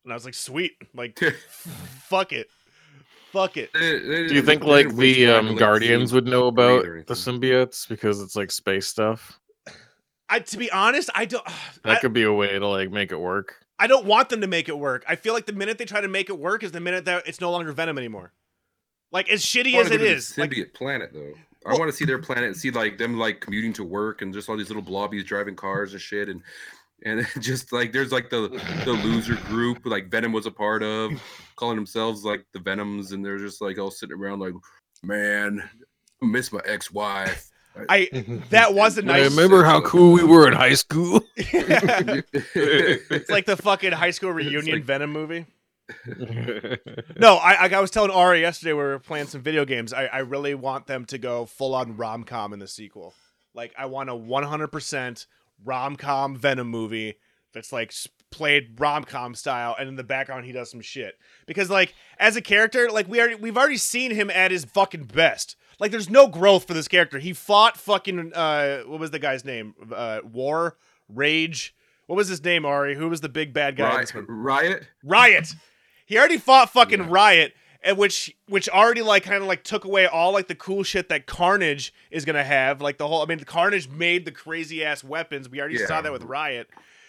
And 0.05 0.13
I 0.13 0.15
was 0.15 0.25
like, 0.25 0.35
sweet, 0.35 0.73
like, 0.95 1.19
fuck 1.49 2.33
it, 2.33 2.49
fuck 3.33 3.57
it. 3.57 3.73
do 3.73 4.29
Do 4.29 4.35
you 4.35 4.43
think 4.43 4.65
like 4.65 4.95
the 4.95 5.29
um, 5.29 5.57
Guardians 5.57 6.13
would 6.13 6.27
know 6.27 6.47
about 6.49 6.85
the 6.85 7.15
symbiotes 7.15 7.89
because 7.89 8.21
it's 8.21 8.37
like 8.37 8.51
space 8.51 8.87
stuff? 8.87 9.39
I, 10.29 10.41
to 10.41 10.57
be 10.59 10.71
honest, 10.73 11.09
I 11.15 11.25
don't. 11.25 11.47
That 11.85 11.99
I- 11.99 12.01
could 12.01 12.13
be 12.13 12.25
a 12.25 12.33
way 12.33 12.59
to 12.59 12.67
like 12.67 12.91
make 12.91 13.13
it 13.13 13.19
work. 13.21 13.55
I 13.79 13.87
don't 13.87 14.07
want 14.07 14.31
them 14.31 14.41
to 14.41 14.47
make 14.47 14.69
it 14.69 14.79
work. 14.79 15.05
I 15.09 15.17
feel 15.17 15.35
like 15.35 15.47
the 15.47 15.53
minute 15.53 15.79
they 15.79 15.85
try 15.85 16.01
to 16.01 16.09
make 16.09 16.31
it 16.31 16.39
work 16.39 16.63
is 16.63 16.73
the 16.73 16.81
minute 16.81 17.05
that 17.05 17.27
it's 17.27 17.41
no 17.41 17.51
longer 17.51 17.73
Venom 17.73 17.99
anymore. 17.99 18.33
Like 19.13 19.29
as 19.31 19.45
shitty 19.45 19.75
as 19.75 19.91
it 19.91 20.01
is, 20.03 20.37
like, 20.37 20.51
symbiote 20.51 20.75
planet 20.75 21.11
though. 21.13 21.33
I 21.65 21.71
Well- 21.71 21.81
want 21.81 21.91
to 21.91 21.97
see 21.97 22.05
their 22.05 22.19
planet 22.19 22.45
and 22.45 22.57
see 22.57 22.71
like 22.71 22.99
them 22.99 23.19
like 23.19 23.41
commuting 23.41 23.73
to 23.75 23.85
work 23.85 24.23
and 24.23 24.33
just 24.33 24.49
all 24.49 24.57
these 24.57 24.69
little 24.69 24.83
blobbies 24.83 25.25
driving 25.25 25.57
cars 25.57 25.93
and 25.93 26.01
shit 26.01 26.29
and 26.29 26.43
and 27.05 27.27
just 27.41 27.73
like 27.73 27.93
there's 27.93 28.13
like 28.13 28.31
the 28.31 28.49
the 28.85 28.93
loser 28.93 29.35
group 29.47 29.85
like 29.85 30.11
Venom 30.11 30.33
was 30.33 30.47
a 30.47 30.51
part 30.51 30.83
of, 30.83 31.13
calling 31.57 31.77
themselves 31.77 32.25
like 32.25 32.45
the 32.53 32.59
Venoms 32.61 33.13
and 33.13 33.25
they're 33.25 33.39
just 33.39 33.61
like 33.61 33.79
all 33.79 33.91
sitting 33.91 34.17
around 34.17 34.41
like, 34.41 34.55
man, 35.03 35.63
I 36.23 36.27
miss 36.27 36.53
my 36.53 36.61
ex-wife. 36.65 37.49
I 37.89 38.09
that 38.51 38.75
was 38.75 38.99
a 38.99 39.03
I 39.03 39.05
nice. 39.05 39.31
remember 39.31 39.65
how 39.65 39.81
cool 39.83 40.13
we 40.13 40.25
were 40.25 40.47
in 40.49 40.55
high 40.55 40.75
school. 40.75 41.21
it's 41.37 43.31
like 43.31 43.47
the 43.47 43.57
fucking 43.57 43.93
high 43.93 44.11
school 44.11 44.33
reunion 44.33 44.77
like- 44.77 44.85
Venom 44.85 45.13
movie. 45.13 45.47
No, 47.19 47.37
I, 47.37 47.53
I 47.67 47.69
I 47.69 47.81
was 47.81 47.91
telling 47.93 48.11
Ari 48.11 48.41
yesterday 48.41 48.73
we 48.73 48.83
were 48.83 48.99
playing 48.99 49.27
some 49.29 49.41
video 49.41 49.65
games. 49.65 49.93
I, 49.93 50.07
I 50.07 50.19
really 50.19 50.55
want 50.55 50.87
them 50.87 51.05
to 51.07 51.19
go 51.19 51.47
full 51.47 51.75
on 51.75 51.97
rom 51.97 52.25
com 52.25 52.53
in 52.53 52.59
the 52.59 52.67
sequel. 52.69 53.15
Like 53.55 53.73
I 53.79 53.87
want 53.87 54.11
a 54.11 54.15
100% 54.15 55.27
rom 55.65 55.97
com 55.97 56.37
Venom 56.37 56.69
movie 56.69 57.15
that's 57.55 57.73
like 57.73 57.93
played 58.31 58.79
rom 58.81 59.05
com 59.05 59.35
style, 59.37 59.77
and 59.79 59.89
in 59.89 59.95
the 59.97 60.03
background 60.05 60.45
he 60.45 60.53
does 60.53 60.71
some 60.71 60.81
shit. 60.81 61.15
Because 61.47 61.71
like 61.71 61.95
as 62.19 62.35
a 62.37 62.43
character, 62.43 62.91
like 62.91 63.09
we 63.09 63.21
already 63.21 63.37
we've 63.37 63.57
already 63.57 63.77
seen 63.79 64.11
him 64.11 64.29
at 64.31 64.51
his 64.51 64.65
fucking 64.65 65.05
best. 65.05 65.57
Like 65.79 65.91
there's 65.91 66.09
no 66.11 66.27
growth 66.27 66.67
for 66.67 66.75
this 66.75 66.89
character. 66.89 67.19
He 67.19 67.33
fought 67.33 67.77
fucking 67.77 68.33
uh 68.35 68.79
what 68.87 69.01
was 69.01 69.11
the 69.11 69.19
guy's 69.19 69.45
name? 69.45 69.75
Uh 69.95 70.21
War, 70.25 70.77
Rage. 71.09 71.75
What 72.07 72.17
was 72.17 72.29
his 72.29 72.43
name, 72.45 72.65
Ari? 72.65 72.95
Who 72.95 73.09
was 73.09 73.21
the 73.21 73.29
big 73.29 73.53
bad 73.53 73.77
guy 73.77 73.91
Riot. 73.97 74.13
Riot. 74.29 74.89
Riot. 75.03 75.55
He 76.07 76.17
already 76.19 76.39
fought 76.39 76.71
fucking 76.71 77.01
Yeah. 77.01 77.07
Riot, 77.09 77.55
and 77.83 77.99
which 77.99 78.35
which 78.49 78.69
already 78.69 79.03
like 79.03 79.25
kind 79.25 79.43
of 79.43 79.49
like 79.49 79.65
took 79.65 79.85
away 79.85 80.07
all 80.07 80.33
like 80.33 80.47
the 80.49 80.55
cool 80.55 80.83
shit 80.83 81.09
that 81.09 81.27
Carnage 81.27 81.93
is 82.11 82.25
gonna 82.25 82.45
have. 82.45 82.81
Like 82.81 82.99
the 82.99 83.09
whole, 83.09 83.23
I 83.23 83.27
mean, 83.27 83.41
Carnage 83.41 83.89
made 83.89 84.25
the 84.25 84.33
crazy 84.33 84.85
ass 84.85 85.03
weapons. 85.05 85.49
We 85.49 85.59
already 85.61 85.79
saw 85.79 86.01
that 86.01 86.13
with 86.13 86.23
Riot. 86.23 86.69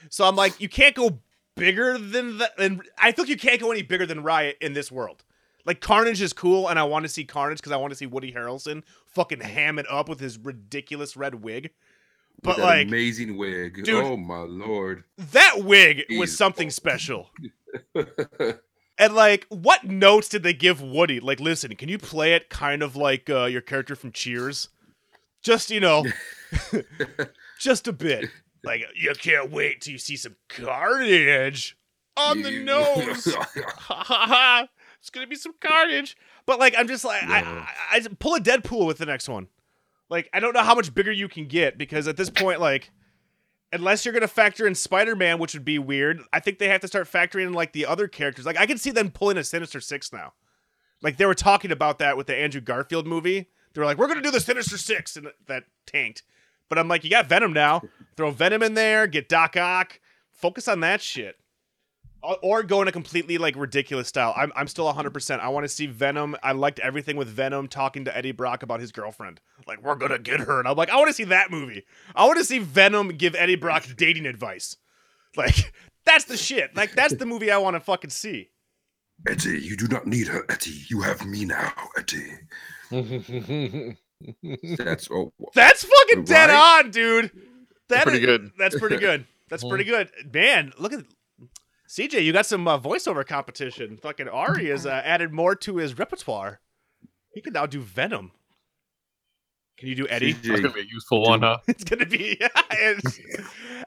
So 0.10 0.26
I'm 0.26 0.36
like, 0.36 0.60
you 0.60 0.68
can't 0.68 0.96
go 0.96 1.20
bigger 1.56 1.98
than 1.98 2.40
that. 2.40 2.54
And 2.58 2.82
I 2.98 3.12
think 3.12 3.30
you 3.30 3.38
can't 3.38 3.62
go 3.62 3.72
any 3.72 3.82
bigger 3.84 4.06
than 4.06 4.24
Riot 4.24 4.58
in 4.62 4.74
this 4.74 4.92
world. 4.92 5.24
Like 5.68 5.82
Carnage 5.82 6.22
is 6.22 6.34
cool, 6.34 6.70
and 6.70 6.80
I 6.80 6.84
want 6.84 7.04
to 7.04 7.10
see 7.10 7.26
Carnage 7.26 7.60
because 7.60 7.72
I 7.72 7.78
want 7.78 7.92
to 7.92 7.96
see 7.96 8.08
Woody 8.08 8.32
Harrelson 8.32 8.84
fucking 9.06 9.42
ham 9.42 9.78
it 9.78 9.86
up 9.92 10.10
with 10.10 10.20
his 10.20 10.40
ridiculous 10.40 11.16
red 11.16 11.44
wig. 11.44 11.72
But 12.42 12.58
like 12.58 12.88
amazing 12.88 13.38
wig. 13.38 13.84
Dude. 13.84 14.04
oh 14.04 14.18
my 14.18 14.40
lord. 14.40 15.04
that 15.18 15.64
wig 15.64 16.06
was 16.18 16.36
something 16.36 16.70
special. 16.72 17.30
And 18.98 19.14
like, 19.14 19.46
what 19.50 19.84
notes 19.84 20.28
did 20.28 20.44
they 20.44 20.54
give 20.54 20.82
Woody? 20.82 21.20
Like, 21.20 21.40
listen, 21.40 21.76
can 21.76 21.88
you 21.88 22.00
play 22.00 22.34
it 22.34 22.50
kind 22.50 22.82
of 22.82 22.96
like 22.96 23.30
uh, 23.30 23.46
your 23.46 23.62
character 23.62 23.96
from 23.96 24.12
Cheers? 24.12 24.70
Just 25.44 25.70
you 25.70 25.80
know, 25.80 26.04
just 27.60 27.88
a 27.88 27.94
bit. 27.94 28.30
Like, 28.64 28.82
you 28.96 29.14
can't 29.14 29.52
wait 29.52 29.82
till 29.82 29.92
you 29.92 30.00
see 30.00 30.16
some 30.18 30.36
carnage 30.50 31.78
on 32.18 32.42
the 32.42 32.52
nose. 32.52 33.28
It's 35.00 35.10
gonna 35.10 35.28
be 35.28 35.36
some 35.36 35.54
carnage. 35.60 36.18
But 36.46 36.60
like, 36.60 36.76
I'm 36.78 36.88
just 36.88 37.06
like, 37.06 37.24
I, 37.24 37.42
I, 37.42 37.98
I 37.98 38.02
pull 38.20 38.36
a 38.36 38.40
Deadpool 38.40 38.86
with 38.86 38.98
the 38.98 39.06
next 39.06 39.30
one. 39.30 39.48
Like, 40.10 40.30
I 40.34 40.40
don't 40.40 40.54
know 40.54 40.64
how 40.64 40.76
much 40.76 40.94
bigger 40.94 41.12
you 41.12 41.28
can 41.28 41.48
get 41.48 41.78
because 41.78 42.08
at 42.08 42.18
this 42.18 42.30
point, 42.30 42.62
like, 42.62 42.92
unless 43.72 44.06
you're 44.06 44.14
gonna 44.14 44.28
factor 44.28 44.66
in 44.66 44.76
Spider-Man, 44.76 45.40
which 45.40 45.54
would 45.54 45.66
be 45.66 45.80
weird. 45.80 46.22
I 46.32 46.40
think 46.40 46.60
they 46.60 46.70
have 46.70 46.82
to 46.82 46.88
start 46.88 47.12
factoring 47.12 47.48
in 47.48 47.54
like 47.54 47.74
the 47.74 47.86
other 47.86 48.08
characters. 48.08 48.46
Like 48.46 48.58
I 48.58 48.66
can 48.66 48.78
see 48.78 48.92
them 48.92 49.12
pulling 49.12 49.38
a 49.38 49.44
Sinister 49.44 49.80
Six 49.80 50.12
now. 50.14 50.34
Like 51.02 51.18
they 51.18 51.26
were 51.26 51.36
talking 51.36 51.72
about 51.72 52.00
that 52.00 52.18
with 52.18 52.28
the 52.28 52.36
Andrew 52.36 52.62
Garfield 52.62 53.06
movie. 53.06 53.50
They 53.74 53.82
were 53.82 53.86
like, 53.86 53.98
"We're 53.98 54.08
gonna 54.08 54.22
do 54.22 54.32
the 54.32 54.40
Sinister 54.40 54.78
Six, 54.78 55.16
and 55.16 55.28
that 55.48 55.66
tanked. 55.86 56.24
But 56.70 56.78
I'm 56.78 56.88
like, 56.88 57.04
you 57.04 57.10
got 57.10 57.28
Venom 57.28 57.54
now. 57.54 57.82
Throw 58.16 58.32
Venom 58.32 58.64
in 58.64 58.74
there. 58.74 59.08
Get 59.08 59.30
Doc 59.30 59.56
Ock. 59.56 60.00
Focus 60.32 60.68
on 60.68 60.82
that 60.82 61.02
shit. 61.02 61.38
Or- 62.24 62.38
Or 62.42 62.64
go 62.64 62.82
in 62.82 62.88
a 62.88 62.92
completely 62.92 63.38
like 63.38 63.56
ridiculous 63.56 64.08
style. 64.08 64.34
I'm 64.36 64.52
I'm 64.56 64.68
still 64.68 64.86
100. 64.86 65.12
percent 65.14 65.42
I 65.42 65.50
want 65.50 65.64
to 65.66 65.70
see 65.70 65.86
Venom. 65.86 66.36
I 66.44 66.52
liked 66.52 66.80
everything 66.80 67.16
with 67.16 67.28
Venom 67.28 67.68
talking 67.68 68.06
to 68.06 68.16
Eddie 68.18 68.32
Brock 68.32 68.64
about 68.64 68.80
his 68.80 68.92
girlfriend. 68.92 69.40
Like 69.68 69.82
we're 69.84 69.96
gonna 69.96 70.18
get 70.20 70.40
her, 70.42 70.60
and 70.60 70.68
I'm 70.68 70.76
like, 70.76 70.90
I 70.90 70.96
want 70.98 71.08
to 71.10 71.14
see 71.14 71.26
that 71.26 71.52
movie. 71.52 71.84
I 72.16 72.26
want 72.26 72.38
to 72.40 72.44
see 72.46 72.60
Venom 72.60 73.10
give 73.10 73.36
Eddie 73.36 73.56
Brock 73.56 73.86
dating 73.98 74.26
advice. 74.26 74.78
Like 75.36 75.74
that's 76.06 76.26
the 76.26 76.38
shit. 76.38 76.76
Like 76.76 76.94
that's 76.94 77.16
the 77.16 77.26
movie 77.26 77.52
I 77.52 77.58
want 77.60 77.76
to 77.76 77.80
fucking 77.80 78.10
see. 78.10 78.50
Eddie, 79.28 79.60
you 79.62 79.76
do 79.76 79.88
not 79.88 80.06
need 80.06 80.28
her, 80.28 80.46
Eddie. 80.50 80.82
You 80.90 81.02
have 81.02 81.26
me 81.26 81.46
now, 81.46 81.72
Eddie. 81.98 82.34
That's 84.78 85.08
oh, 85.12 85.32
That's 85.54 85.84
fucking 85.84 86.24
dead 86.24 86.50
Right? 86.50 86.86
on, 86.86 86.92
dude. 86.92 87.32
That 87.90 88.04
pretty 88.04 88.20
is- 88.20 88.26
good. 88.26 88.52
That's 88.58 88.78
pretty 88.80 88.98
good. 88.98 89.26
That's 89.50 89.64
pretty 89.64 89.86
good, 89.86 90.10
man. 90.34 90.74
Look 90.78 90.92
at 90.94 91.06
CJ. 91.88 92.24
You 92.24 92.34
got 92.34 92.46
some 92.46 92.68
uh, 92.68 92.80
voiceover 92.80 93.26
competition. 93.26 93.98
Fucking 93.98 94.28
Ari 94.28 94.68
has 94.68 94.86
uh, 94.86 95.02
added 95.04 95.32
more 95.32 95.56
to 95.56 95.78
his 95.78 95.98
repertoire. 95.98 96.60
He 97.34 97.42
can 97.42 97.54
now 97.54 97.66
do 97.66 97.82
Venom. 97.82 98.32
Can 99.78 99.90
you 99.90 99.96
do 99.96 100.08
Eddie? 100.10 100.34
That's 100.34 100.48
CJ, 100.48 100.56
gonna 100.64 100.74
be 100.74 100.82
a 100.82 100.86
useful 100.86 101.22
one, 101.22 101.42
huh? 101.42 101.60
It's 101.68 101.84
gonna 101.84 102.06
be. 102.06 102.38
Yeah, 102.42 102.48
it's, 102.72 103.20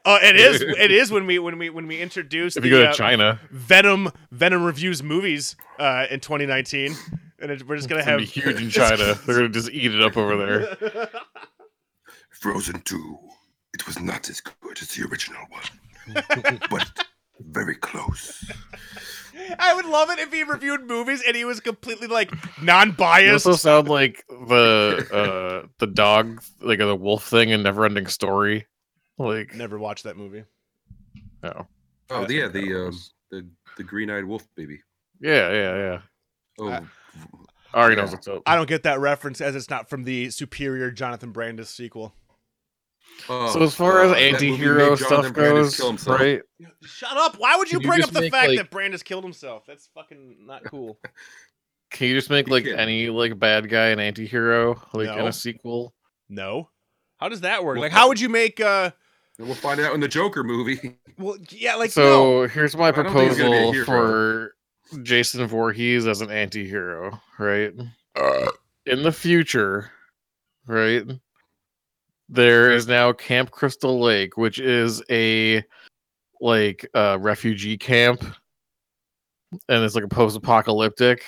oh, 0.05 0.17
it 0.21 0.35
is. 0.35 0.61
It 0.79 0.91
is 0.91 1.11
when 1.11 1.27
we 1.27 1.37
when 1.37 1.57
we 1.57 1.69
when 1.69 1.87
we 1.87 2.01
introduce 2.01 2.55
If 2.55 2.63
the 2.63 2.69
you 2.69 2.75
go 2.75 2.83
to 2.83 2.89
uh, 2.89 2.93
China, 2.93 3.39
Venom 3.51 4.11
Venom 4.31 4.63
reviews 4.63 5.03
movies 5.03 5.55
uh, 5.79 6.07
in 6.09 6.19
2019, 6.21 6.95
and 7.39 7.51
it, 7.51 7.67
we're 7.67 7.75
just 7.75 7.89
gonna 7.89 7.99
it's 7.99 8.05
gonna 8.07 8.19
have 8.19 8.19
be 8.19 8.25
huge 8.25 8.61
in 8.61 8.69
China. 8.69 9.13
They're 9.25 9.35
gonna 9.35 9.49
just 9.49 9.69
eat 9.69 9.93
it 9.93 10.01
up 10.01 10.17
over 10.17 10.37
there. 10.37 11.09
Frozen 12.39 12.81
2. 12.81 13.17
It 13.73 13.85
was 13.85 13.99
not 13.99 14.29
as 14.29 14.41
good 14.41 14.81
as 14.81 14.95
the 14.95 15.07
original 15.07 15.41
one, 15.49 16.55
but 16.69 17.05
very 17.49 17.75
close. 17.75 18.49
I 19.59 19.73
would 19.73 19.85
love 19.85 20.09
it 20.09 20.19
if 20.19 20.31
he 20.31 20.43
reviewed 20.43 20.87
movies 20.87 21.23
and 21.25 21.35
he 21.35 21.45
was 21.45 21.59
completely 21.59 22.07
like 22.07 22.31
non-biased. 22.61 23.45
also 23.45 23.57
sound 23.57 23.87
like 23.89 24.23
the 24.29 25.07
uh 25.11 25.67
the 25.79 25.87
dog, 25.87 26.43
like 26.61 26.79
the 26.79 26.95
wolf 26.95 27.27
thing 27.27 27.49
in 27.49 27.63
Neverending 27.63 28.09
Story. 28.09 28.67
Like, 29.17 29.53
Never 29.55 29.77
watched 29.79 30.03
that 30.05 30.17
movie. 30.17 30.43
no. 31.43 31.67
Oh 32.09 32.23
Uh, 32.23 32.27
yeah, 32.29 32.47
the 32.47 32.87
um, 32.87 32.97
the 33.31 33.47
the 33.77 33.83
green-eyed 33.83 34.25
wolf 34.25 34.45
baby. 34.55 34.79
Yeah, 35.19 35.51
yeah, 35.51 35.75
yeah. 35.77 35.99
Oh, 36.59 36.67
Uh, 36.67 36.81
Ari 37.73 37.95
Yeah. 37.95 38.01
knows 38.01 38.11
what's 38.11 38.27
up. 38.27 38.41
I 38.45 38.55
don't 38.55 38.67
get 38.67 38.83
that 38.83 38.99
reference 38.99 39.39
as 39.41 39.55
it's 39.55 39.69
not 39.69 39.89
from 39.89 40.03
the 40.03 40.29
superior 40.29 40.91
Jonathan 40.91 41.31
Brandis 41.31 41.69
sequel. 41.69 42.13
Oh, 43.29 43.53
So 43.53 43.63
as 43.63 43.75
far 43.75 44.01
uh, 44.01 44.05
as 44.05 44.11
that 44.11 44.21
anti-hero 44.21 44.95
stuff 44.95 45.33
goes, 45.33 46.07
right? 46.07 46.41
Shut 46.83 47.15
up! 47.17 47.35
Why 47.37 47.55
would 47.57 47.71
you 47.71 47.79
Can 47.79 47.83
you 47.85 47.89
bring 47.89 48.03
up 48.03 48.11
the 48.11 48.21
make, 48.21 48.31
fact 48.31 48.49
like- 48.49 48.57
that 48.57 48.69
Brandis 48.69 49.03
killed 49.03 49.23
himself? 49.23 49.63
That's 49.67 49.89
fucking 49.93 50.37
not 50.45 50.63
cool. 50.65 50.99
Can 51.91 52.07
you 52.07 52.15
just 52.15 52.29
make 52.29 52.47
like 52.47 52.65
any 52.65 53.09
like 53.09 53.37
bad 53.37 53.69
guy 53.69 53.87
an 53.87 53.99
anti-hero 53.99 54.81
like 54.93 55.09
in 55.09 55.27
a 55.27 55.33
sequel? 55.33 55.93
No. 56.29 56.69
How 57.19 57.27
does 57.27 57.41
that 57.41 57.63
work? 57.65 57.75
Well, 57.75 57.81
Like, 57.83 57.91
how 57.91 58.07
would 58.07 58.19
you 58.19 58.29
make? 58.29 58.59
uh 58.61 58.91
we'll 59.37 59.55
find 59.55 59.79
out 59.81 59.93
in 59.93 59.99
the 59.99 60.07
Joker 60.07 60.43
movie. 60.43 60.97
Well, 61.17 61.37
yeah, 61.49 61.75
like 61.75 61.91
so 61.91 62.47
here's 62.47 62.75
my 62.77 62.87
I 62.87 62.91
don't 62.91 63.13
think 63.13 63.29
he's 63.29 63.37
gonna 63.37 63.71
be 63.71 63.79
a 63.81 63.83
proposal 63.83 63.85
for 63.85 64.55
Jason 65.03 65.45
Voorhees 65.47 66.07
as 66.07 66.21
an 66.21 66.31
anti-hero, 66.31 67.19
right? 67.37 67.73
Uh, 68.15 68.47
In 68.85 69.03
the 69.03 69.11
future, 69.11 69.91
right? 70.67 71.03
There 72.31 72.71
is 72.71 72.87
now 72.87 73.13
Camp 73.13 73.51
Crystal 73.51 73.99
Lake, 73.99 74.37
which 74.37 74.59
is 74.59 75.03
a 75.11 75.63
like 76.39 76.89
uh 76.95 77.19
refugee 77.21 77.77
camp 77.77 78.23
and 79.69 79.83
it's 79.83 79.93
like 79.93 80.03
a 80.03 80.07
post-apocalyptic 80.07 81.21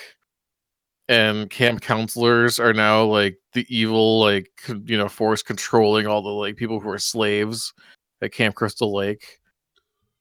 and 1.08 1.48
camp 1.50 1.80
counselors 1.82 2.58
are 2.58 2.72
now 2.72 3.04
like 3.04 3.38
the 3.52 3.66
evil 3.68 4.18
like 4.20 4.50
you 4.84 4.96
know 4.96 5.08
force 5.08 5.42
controlling 5.42 6.06
all 6.06 6.22
the 6.22 6.28
like 6.28 6.56
people 6.56 6.80
who 6.80 6.88
are 6.88 6.98
slaves 6.98 7.72
at 8.22 8.32
Camp 8.32 8.54
Crystal 8.54 8.92
Lake. 8.92 9.38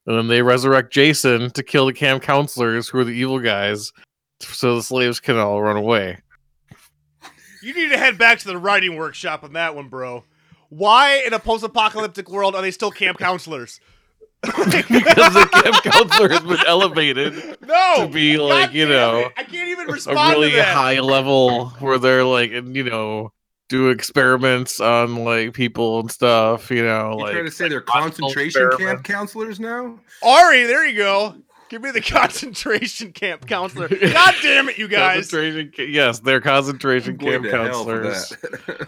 And 0.06 0.18
then 0.18 0.28
they 0.28 0.42
resurrect 0.42 0.92
Jason 0.92 1.50
to 1.52 1.64
kill 1.64 1.86
the 1.86 1.94
camp 1.94 2.22
counselors 2.22 2.90
who 2.90 3.00
are 3.00 3.06
the 3.06 3.12
evil 3.12 3.40
guys 3.40 3.94
so 4.42 4.76
the 4.76 4.84
slaves 4.84 5.22
can 5.22 5.38
all 5.38 5.62
run 5.62 5.78
away. 5.78 6.18
You 7.62 7.74
need 7.74 7.90
to 7.92 7.98
head 7.98 8.18
back 8.18 8.40
to 8.40 8.48
the 8.48 8.58
writing 8.58 8.98
workshop 8.98 9.46
on 9.46 9.54
that 9.54 9.74
one, 9.74 9.88
bro. 9.88 10.26
Why 10.74 11.24
in 11.26 11.34
a 11.34 11.40
post-apocalyptic 11.40 12.30
world 12.30 12.56
are 12.56 12.62
they 12.64 12.72
still 12.72 12.90
camp 12.90 13.20
counselors? 13.20 13.80
because 14.44 15.34
the 15.34 15.48
camp 15.52 15.84
counselor 15.84 16.30
has 16.30 16.42
been 16.42 16.66
elevated 16.68 17.34
no, 17.62 17.96
to 17.98 18.08
be 18.12 18.36
God 18.36 18.50
like, 18.50 18.74
you 18.74 18.90
know, 18.90 19.20
it. 19.20 19.34
I 19.38 19.44
can't 19.44 19.70
even 19.70 19.88
a 19.88 19.94
respond 19.94 20.32
really 20.32 20.50
to 20.50 20.58
that. 20.58 20.76
high 20.76 21.00
level 21.00 21.70
where 21.80 22.00
they're 22.00 22.26
like, 22.26 22.52
and, 22.52 22.76
you 22.76 22.84
know, 22.84 23.32
do 23.70 23.90
experiments 23.90 24.80
on 24.80 25.24
like 25.24 25.54
people 25.54 26.00
and 26.00 26.12
stuff, 26.12 26.72
you 26.72 26.84
know, 26.84 27.12
You 27.12 27.24
like 27.24 27.34
trying 27.34 27.46
to 27.46 27.52
say 27.52 27.70
they're 27.70 27.86
psychological 27.86 28.30
concentration 28.30 28.70
camp 28.78 29.04
counselors 29.04 29.60
now? 29.60 30.00
Ari, 30.24 30.66
there 30.66 30.88
you 30.88 30.98
go. 30.98 31.36
Give 31.70 31.82
me 31.82 31.92
the 31.92 32.02
concentration 32.02 33.12
camp 33.14 33.48
counselor. 33.48 33.88
God 34.14 34.36
damn 34.42 34.70
it, 34.70 34.78
you 34.78 34.88
guys. 34.88 35.30
concentration. 35.32 35.72
ca- 35.76 35.84
Yes, 35.90 36.20
they're 36.20 36.42
concentration 36.42 37.18
camp 37.18 37.44
to 37.46 37.50
hell 37.52 37.84
for 37.86 38.04
counselors. 38.04 38.88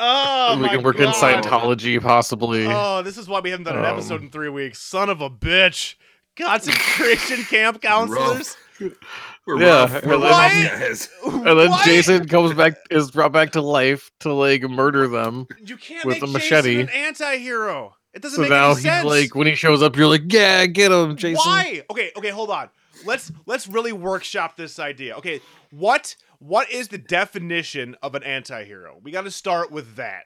Oh, 0.00 0.54
we 0.56 0.62
my 0.62 0.68
can 0.68 0.84
work 0.84 1.00
in 1.00 1.08
Scientology, 1.08 2.00
possibly. 2.00 2.66
Oh, 2.68 3.02
this 3.02 3.18
is 3.18 3.26
why 3.26 3.40
we 3.40 3.50
haven't 3.50 3.64
done 3.64 3.78
an 3.78 3.84
Um, 3.84 3.94
episode 3.94 4.22
in 4.22 4.30
three 4.30 4.48
weeks. 4.48 4.78
Son 4.80 5.10
of 5.10 5.20
a 5.20 5.28
bitch. 5.28 5.96
Concentration 6.36 7.42
camp 7.44 7.82
counselors. 7.82 8.56
We're 8.78 9.60
Yeah. 9.60 10.00
We're 10.06 10.14
and 10.14 10.22
then- 10.22 10.30
rough 10.30 10.52
guys. 10.52 11.08
and 11.24 11.44
then 11.58 11.70
What? 11.70 11.84
Jason 11.84 12.28
comes 12.28 12.54
back, 12.54 12.74
is 12.90 13.10
brought 13.10 13.32
back 13.32 13.50
to 13.52 13.60
life 13.60 14.12
to 14.20 14.32
like 14.32 14.62
murder 14.62 15.08
them. 15.08 15.48
You 15.60 15.76
can't 15.76 16.04
with 16.04 16.16
make 16.16 16.22
a 16.22 16.26
machete. 16.28 16.76
Jason 16.76 16.94
an 16.96 17.04
anti-hero. 17.06 17.96
It 18.18 18.22
doesn't 18.22 18.34
So 18.34 18.42
make 18.42 18.50
now 18.50 18.70
any 18.70 18.74
he's 18.74 18.82
sense. 18.82 19.06
like, 19.06 19.34
when 19.36 19.46
he 19.46 19.54
shows 19.54 19.80
up, 19.80 19.94
you're 19.94 20.08
like, 20.08 20.32
yeah, 20.32 20.66
get 20.66 20.90
him, 20.90 21.14
Jason. 21.14 21.36
Why? 21.36 21.84
Okay, 21.88 22.10
okay, 22.16 22.30
hold 22.30 22.50
on. 22.50 22.68
Let's 23.04 23.30
let's 23.46 23.68
really 23.68 23.92
workshop 23.92 24.56
this 24.56 24.80
idea. 24.80 25.14
Okay, 25.18 25.40
what 25.70 26.16
what 26.40 26.68
is 26.68 26.88
the 26.88 26.98
definition 26.98 27.94
of 28.02 28.16
an 28.16 28.24
anti-hero? 28.24 28.98
We 29.00 29.12
got 29.12 29.22
to 29.22 29.30
start 29.30 29.70
with 29.70 29.94
that. 29.94 30.24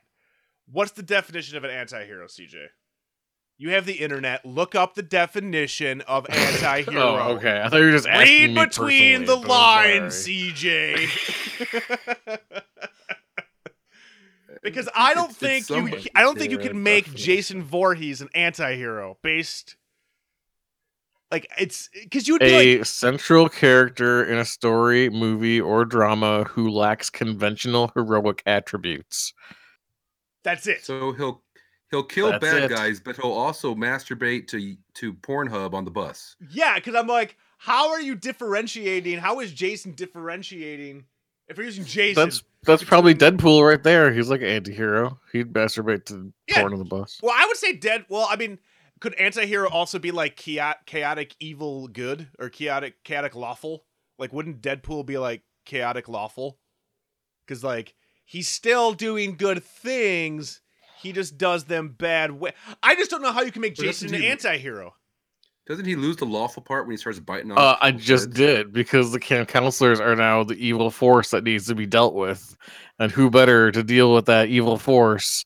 What's 0.71 0.93
the 0.93 1.03
definition 1.03 1.59
of 1.59 1.65
an 1.65 1.71
anti-hero, 1.71 2.29
CJ? 2.29 2.69
You 3.59 3.73
have 3.73 3.85
the 3.85 3.93
internet. 3.93 4.47
Look 4.47 4.75
up 4.75 4.95
the 4.95 5.03
definition 5.03 6.01
of 6.01 6.25
oh, 6.31 6.33
anti-hero. 6.33 7.19
Oh, 7.21 7.37
okay. 7.37 7.61
I 7.63 7.69
thought 7.69 7.77
you 7.77 7.85
were 7.85 7.93
just 7.93 8.09
asking 8.09 8.55
Read 8.55 8.71
between 8.71 9.27
the 9.27 9.37
personally, 9.37 9.49
but 9.49 9.55
I'm 9.55 10.01
lines. 10.01 10.27
CJ. 10.27 12.39
because 14.63 14.89
I 14.95 15.15
don't 15.15 15.31
It's- 15.31 15.59
it's 15.61 15.69
think 15.69 16.05
you. 16.05 16.11
I 16.15 16.23
don't 16.23 16.39
think 16.39 16.51
you 16.53 16.59
Yeah, 16.61 16.69
can 16.69 16.83
make 16.83 17.05
definitely. 17.05 17.25
Jason 17.25 17.63
Voorhees 17.63 18.21
an 18.21 18.29
anti-hero 18.35 19.19
based 19.23 19.77
like 21.31 21.47
it's 21.59 21.89
because 21.95 22.29
you 22.29 22.35
would 22.35 22.41
be 22.41 22.47
A 22.53 22.77
like 22.79 22.87
central 22.87 23.49
character 23.49 24.25
in 24.25 24.39
a 24.39 24.45
story, 24.45 25.09
movie, 25.09 25.61
or 25.61 25.85
drama 25.85 26.45
who 26.45 26.69
lacks 26.71 27.09
conventional 27.11 27.91
heroic 27.95 28.43
attributes. 28.47 29.33
that's 30.45 30.67
it. 30.67 30.85
So 30.85 31.13
he'll 31.13 31.43
he'll 31.91 32.03
kill 32.05 32.31
That's 32.33 32.43
bad 32.43 32.63
it. 32.65 32.71
guys, 32.71 33.01
but 33.01 33.17
he'll 33.17 33.33
also 33.33 33.75
masturbate 33.75 34.47
to 34.49 34.77
to 34.95 35.15
Pornhub 35.15 35.73
on 35.73 35.85
the 35.85 35.91
bus. 35.91 36.37
Yeah, 36.51 36.75
because 36.75 36.95
I'm 36.95 37.07
like, 37.07 37.37
how 37.59 37.91
are 37.91 38.01
you 38.01 38.15
differentiating? 38.15 39.19
How 39.19 39.41
is 39.41 39.53
Jason 39.53 39.93
differentiating? 39.93 41.05
If 41.53 41.59
you're 41.59 41.67
using 41.67 41.85
Jason, 41.85 42.23
That's 42.25 42.43
that's 42.65 42.83
probably 42.85 43.15
Deadpool 43.15 43.67
right 43.67 43.83
there. 43.83 44.13
He's 44.13 44.29
like 44.31 44.41
an 44.41 44.47
anti-hero. 44.49 45.19
He'd 45.33 45.53
masturbate 45.53 46.05
to 46.07 46.33
Yeah. 46.49 46.61
porn 46.61 46.73
on 46.73 46.79
the 46.79 46.85
bus. 46.85 47.19
well, 47.23 47.35
I 47.37 47.47
would 47.47 47.57
say 47.57 47.73
dead. 47.75 48.07
Well, 48.09 48.27
I 48.31 48.37
mean, 48.37 48.59
could 49.01 49.15
anti-hero 49.15 49.69
also 49.69 49.99
be 49.99 50.11
like 50.13 50.37
chaotic, 50.37 50.87
chaotic 50.87 51.37
evil 51.41 51.89
good 51.89 52.29
or 52.39 52.49
chaotic 52.49 53.03
chaotic 53.05 53.35
lawful? 53.35 53.85
Like, 54.19 54.33
wouldn't 54.33 54.61
Deadpool 54.63 55.07
be 55.07 55.19
like 55.19 55.43
chaotic 55.65 56.09
lawful? 56.09 56.59
Because 57.47 57.63
like 57.65 57.95
he's 58.25 58.49
still 58.49 58.93
doing 58.93 59.37
good 59.37 59.63
things. 59.63 60.61
He 61.01 61.13
just 61.13 61.37
does 61.37 61.65
them 61.65 61.89
bad 61.99 62.31
way. 62.31 62.53
I 62.83 62.95
just 62.95 63.11
don't 63.11 63.23
know 63.23 63.33
how 63.33 63.43
you 63.43 63.51
can 63.51 63.61
make 63.63 63.75
Jason 63.75 64.15
an 64.15 64.21
he- 64.23 64.29
anti-hero. 64.29 64.95
Doesn't 65.67 65.85
he 65.85 65.95
lose 65.95 66.17
the 66.17 66.27
lawful 66.27 66.63
part 66.63 66.87
when 66.87 66.93
he 66.93 66.97
starts 66.97 67.21
biting 67.21 67.53
on? 67.53 67.59
Uh, 67.59 67.77
I 67.81 67.93
just 67.93 68.27
heads? 68.27 68.37
did 68.37 68.73
because 68.73 69.13
the 69.13 69.21
camp 69.21 69.49
counselors 69.49 70.01
are 70.01 70.17
now 70.17 70.43
the 70.43 70.55
evil 70.55 70.91
force 70.91 71.31
that 71.31 71.45
needs 71.45 71.67
to 71.69 71.75
be 71.75 71.87
dealt 71.87 72.15
with, 72.15 72.57
and 72.99 73.13
who 73.13 73.31
better 73.31 73.71
to 73.71 73.83
deal 73.83 74.13
with 74.13 74.27
that 74.27 74.49
evil 74.49 74.77
force 74.77 75.45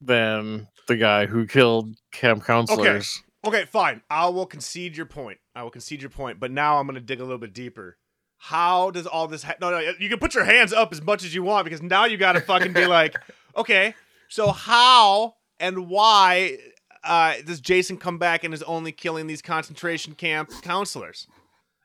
than 0.00 0.68
the 0.88 0.96
guy 0.96 1.26
who 1.26 1.46
killed 1.46 1.94
camp 2.12 2.44
counselors. 2.44 3.22
Okay, 3.46 3.64
fine. 3.64 4.02
I 4.10 4.28
will 4.28 4.46
concede 4.46 4.96
your 4.96 5.06
point. 5.06 5.38
I 5.54 5.62
will 5.62 5.70
concede 5.70 6.02
your 6.02 6.10
point. 6.10 6.40
But 6.40 6.50
now 6.50 6.78
I'm 6.78 6.86
going 6.86 6.96
to 6.96 7.00
dig 7.00 7.20
a 7.20 7.24
little 7.24 7.38
bit 7.38 7.54
deeper. 7.54 7.96
How 8.38 8.90
does 8.90 9.06
all 9.06 9.28
this? 9.28 9.42
Ha- 9.44 9.54
no, 9.60 9.70
no. 9.70 9.78
You 9.98 10.08
can 10.08 10.18
put 10.18 10.34
your 10.34 10.44
hands 10.44 10.72
up 10.72 10.92
as 10.92 11.00
much 11.00 11.24
as 11.24 11.34
you 11.34 11.42
want 11.42 11.64
because 11.64 11.80
now 11.80 12.04
you 12.04 12.16
got 12.16 12.32
to 12.32 12.40
fucking 12.40 12.72
be 12.72 12.86
like, 12.86 13.16
okay, 13.56 13.94
so 14.28 14.50
how 14.50 15.36
and 15.58 15.88
why 15.88 16.58
uh, 17.06 17.34
does 17.44 17.60
Jason 17.60 17.96
come 17.96 18.18
back 18.18 18.44
and 18.44 18.52
is 18.52 18.62
only 18.64 18.92
killing 18.92 19.26
these 19.26 19.42
concentration 19.42 20.14
camp 20.14 20.50
counselors? 20.62 21.26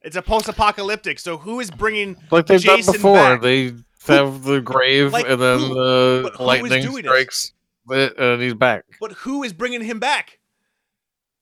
It's 0.01 0.15
a 0.15 0.21
post-apocalyptic. 0.21 1.19
So 1.19 1.37
who 1.37 1.59
is 1.59 1.69
bringing 1.69 2.17
Like 2.31 2.47
they've 2.47 2.59
Jason 2.59 2.93
done 2.93 3.01
before. 3.01 3.15
back? 3.15 3.41
They 3.41 3.73
have 4.07 4.43
the 4.43 4.61
grave 4.61 5.13
Like 5.13 5.29
and 5.29 5.39
then 5.39 5.59
who? 5.59 5.73
the 5.75 6.31
who 6.37 6.43
lightning 6.43 6.81
strikes 6.81 7.53
it, 7.89 8.17
and 8.17 8.41
he's 8.41 8.55
back. 8.55 8.85
But 8.99 9.11
who 9.13 9.43
is 9.43 9.53
bringing 9.53 9.81
him 9.81 9.99
back? 9.99 10.39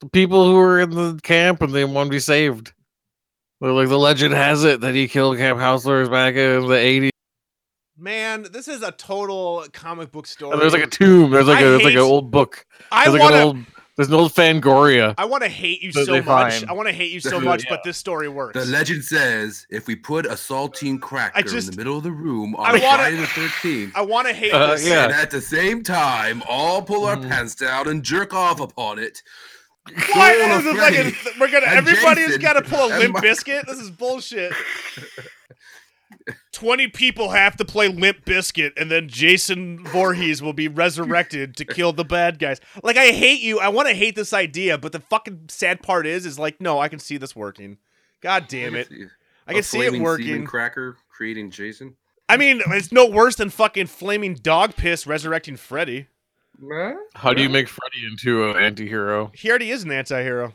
The 0.00 0.08
people 0.08 0.44
who 0.46 0.54
were 0.54 0.80
in 0.80 0.90
the 0.90 1.18
camp 1.22 1.62
and 1.62 1.72
they 1.72 1.84
want 1.84 2.08
to 2.08 2.10
be 2.10 2.20
saved. 2.20 2.72
Like 3.60 3.88
the 3.88 3.98
legend 3.98 4.34
has 4.34 4.64
it 4.64 4.80
that 4.80 4.94
he 4.94 5.06
killed 5.08 5.36
camp 5.36 5.58
counselors 5.58 6.08
back 6.08 6.34
in 6.34 6.66
the 6.66 6.74
80s. 6.74 7.10
Man, 8.00 8.46
this 8.50 8.66
is 8.66 8.82
a 8.82 8.92
total 8.92 9.66
comic 9.74 10.10
book 10.10 10.26
story. 10.26 10.52
And 10.52 10.60
there's 10.62 10.72
like 10.72 10.82
a 10.84 10.86
tomb. 10.86 11.30
There's 11.30 11.46
like 11.46 11.58
I 11.58 11.60
a 11.60 11.64
there's 11.70 11.82
like 11.84 11.92
an 11.94 12.00
old 12.00 12.30
book. 12.30 12.64
I 12.90 13.04
There's 13.04 13.14
like 13.14 13.22
want 13.22 13.34
an 13.34 13.40
to. 13.40 13.46
old 13.46 13.58
there's 13.96 14.08
an 14.08 14.14
old 14.14 14.32
Fangoria. 14.32 15.14
I 15.18 15.26
want 15.26 15.42
to 15.42 15.48
hate 15.50 15.82
you 15.82 15.92
so 15.92 16.06
much. 16.22 16.24
find. 16.24 16.70
I 16.70 16.72
want 16.72 16.88
to 16.88 16.94
hate 16.94 17.12
you 17.12 17.20
so 17.20 17.38
much, 17.38 17.68
but 17.68 17.82
this 17.84 17.98
story 17.98 18.30
works. 18.30 18.58
The 18.58 18.64
legend 18.64 19.04
says 19.04 19.66
if 19.68 19.86
we 19.86 19.94
put 19.96 20.24
a 20.24 20.30
saltine 20.30 20.98
cracker 20.98 21.42
just- 21.42 21.68
in 21.68 21.72
the 21.72 21.76
middle 21.76 21.98
of 21.98 22.02
the 22.04 22.10
room 22.10 22.56
I 22.56 22.72
on 22.72 22.80
wanna- 22.80 22.96
Friday 23.02 23.16
the 23.16 23.26
13th, 23.26 23.92
I 23.94 24.00
want 24.00 24.26
to 24.28 24.32
hate 24.32 24.54
Uh, 24.54 24.68
this. 24.68 24.88
yeah. 24.88 25.04
and 25.04 25.12
at 25.12 25.30
the 25.30 25.42
same 25.42 25.82
time, 25.82 26.42
all 26.48 26.80
pull 26.80 27.04
our 27.04 27.16
Mhm. 27.16 27.28
pants 27.28 27.54
down 27.54 27.88
and 27.88 28.02
jerk 28.02 28.32
off 28.32 28.60
upon 28.60 28.98
it. 28.98 29.22
Why 30.14 30.32
is 30.32 30.64
a 30.64 30.68
it 30.70 30.76
like 30.76 30.94
a, 30.94 31.12
we're 31.38 31.50
gonna 31.50 31.66
and 31.66 31.76
everybody's 31.86 32.26
Jason 32.28 32.40
got 32.40 32.52
to 32.54 32.62
pull 32.62 32.86
a 32.86 32.96
limp 32.98 33.12
my- 33.14 33.20
biscuit? 33.20 33.66
This 33.66 33.78
is 33.80 33.90
bullshit. 33.90 34.52
Twenty 36.52 36.88
people 36.88 37.30
have 37.30 37.56
to 37.56 37.64
play 37.64 37.88
Limp 37.88 38.24
Biscuit, 38.24 38.72
and 38.76 38.90
then 38.90 39.08
Jason 39.08 39.84
Voorhees 39.86 40.42
will 40.42 40.52
be 40.52 40.68
resurrected 40.68 41.56
to 41.56 41.64
kill 41.64 41.92
the 41.92 42.04
bad 42.04 42.38
guys. 42.38 42.60
Like 42.82 42.96
I 42.96 43.12
hate 43.12 43.40
you. 43.40 43.60
I 43.60 43.68
want 43.68 43.88
to 43.88 43.94
hate 43.94 44.16
this 44.16 44.32
idea, 44.32 44.78
but 44.78 44.92
the 44.92 45.00
fucking 45.00 45.46
sad 45.48 45.82
part 45.82 46.06
is, 46.06 46.26
is 46.26 46.38
like, 46.38 46.60
no, 46.60 46.78
I 46.78 46.88
can 46.88 46.98
see 46.98 47.16
this 47.16 47.34
working. 47.34 47.78
God 48.20 48.48
damn 48.48 48.74
it, 48.74 48.88
I 49.46 49.54
can 49.54 49.62
see 49.62 49.80
it 49.80 50.00
working. 50.00 50.44
Cracker 50.44 50.96
creating 51.08 51.50
Jason. 51.50 51.96
I 52.28 52.36
mean, 52.36 52.62
it's 52.68 52.92
no 52.92 53.06
worse 53.06 53.36
than 53.36 53.50
fucking 53.50 53.86
flaming 53.86 54.34
dog 54.34 54.76
piss 54.76 55.06
resurrecting 55.06 55.56
Freddy. 55.56 56.06
How 57.14 57.32
do 57.32 57.42
you 57.42 57.48
make 57.48 57.68
Freddy 57.68 58.06
into 58.08 58.50
an 58.50 58.62
anti-hero? 58.62 59.32
He 59.34 59.48
already 59.48 59.70
is 59.70 59.82
an 59.82 59.90
anti-hero. 59.90 60.54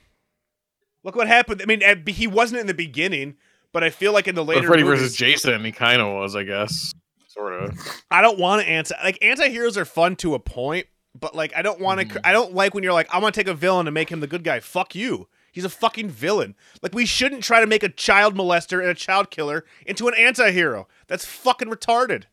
Look 1.03 1.15
what 1.15 1.27
happened. 1.27 1.61
I 1.61 1.65
mean, 1.65 1.83
eh, 1.83 1.95
he 2.07 2.27
wasn't 2.27 2.61
in 2.61 2.67
the 2.67 2.73
beginning, 2.73 3.35
but 3.75 3.83
I 3.83 3.89
feel 3.89 4.13
like 4.13 4.27
in 4.29 4.35
the 4.35 4.41
But 4.43 4.55
later 4.55 4.67
Freddy 4.69 4.83
movies, 4.83 5.01
versus 5.01 5.17
Jason, 5.17 5.65
he 5.65 5.71
kind 5.73 6.01
of 6.01 6.13
was, 6.15 6.33
I 6.35 6.43
guess. 6.43 6.93
Sort 7.27 7.53
of. 7.61 7.77
I 8.09 8.21
don't 8.21 8.39
want 8.39 8.61
to 8.63 8.67
anti 8.69 8.95
like 9.03 9.17
anti-heroes 9.21 9.77
are 9.77 9.83
fun 9.83 10.15
to 10.17 10.33
a 10.35 10.39
point, 10.39 10.87
but 11.19 11.35
like 11.35 11.51
I 11.53 11.61
don't 11.61 11.81
want 11.81 11.99
to 11.99 12.05
Mhm. 12.07 12.21
I 12.23 12.31
don't 12.31 12.53
like 12.53 12.73
when 12.73 12.83
you're 12.85 12.93
like 12.93 13.13
I 13.13 13.19
want 13.19 13.35
to 13.35 13.39
take 13.41 13.49
a 13.49 13.53
villain 13.53 13.85
and 13.87 13.93
make 13.93 14.09
him 14.09 14.21
the 14.21 14.27
good 14.27 14.45
guy. 14.45 14.61
Fuck 14.61 14.95
you. 14.95 15.27
He's 15.51 15.65
a 15.65 15.69
fucking 15.69 16.09
villain. 16.09 16.55
Like 16.81 16.93
we 16.95 17.05
shouldn't 17.05 17.43
try 17.43 17.59
to 17.59 17.67
make 17.67 17.83
a 17.83 17.89
child 17.89 18.35
molester 18.35 18.79
and 18.79 18.87
a 18.87 18.93
child 18.95 19.31
killer 19.31 19.65
into 19.85 20.07
an 20.07 20.13
anti-hero. 20.13 20.87
That's 21.07 21.25
fucking 21.25 21.69
retarded. 21.69 22.23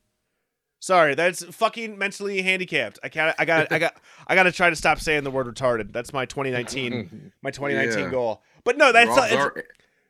Sorry, 0.79 1.15
that's 1.15 1.45
fucking 1.45 1.97
mentally 1.99 2.43
handicapped. 2.43 2.99
I 3.05 3.09
can't 3.09 3.35
I 3.39 3.45
got 3.45 3.73
I 3.73 3.79
got 3.81 3.97
I 4.29 4.35
got 4.37 4.45
to 4.45 4.53
try 4.53 4.71
to 4.71 4.77
stop 4.77 5.01
saying 5.01 5.25
the 5.25 5.31
word 5.33 5.47
retarded. 5.53 5.93
That's 5.93 6.13
my 6.13 6.27
2019 6.27 7.33
my 7.43 7.51
2019 7.51 8.05
Yeah. 8.05 8.11
goal. 8.11 8.43
But 8.65 8.77
no, 8.79 8.93
that's 8.93 9.11
it's- 9.11 9.33
our, 9.33 9.65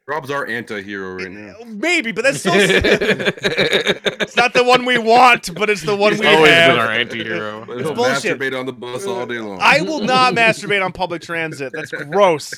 Rob's 0.08 0.30
our 0.30 0.46
anti-hero 0.46 1.14
right 1.14 1.30
now. 1.30 1.54
maybe, 1.66 2.10
but 2.12 2.24
that's 2.24 2.40
still 2.40 2.52
it's 2.56 4.36
not 4.36 4.52
the 4.52 4.64
one 4.64 4.84
we 4.84 4.98
want, 4.98 5.54
but 5.54 5.70
it's 5.70 5.82
the 5.82 5.94
one 5.96 6.12
He's 6.12 6.20
we 6.20 6.26
always 6.26 6.50
have. 6.50 6.72
been 6.72 6.78
our 6.80 6.90
anti-hero. 6.90 7.62
It's 7.70 7.82
he'll 7.82 7.94
bullshit. 7.94 8.38
masturbate 8.38 8.58
on 8.58 8.66
the 8.66 8.72
bus 8.72 9.06
all 9.06 9.26
day 9.26 9.38
long. 9.38 9.58
I 9.60 9.80
will 9.82 10.00
not 10.00 10.34
masturbate 10.34 10.84
on 10.84 10.92
public 10.92 11.22
transit. 11.22 11.72
That's 11.72 11.92
gross. 11.92 12.52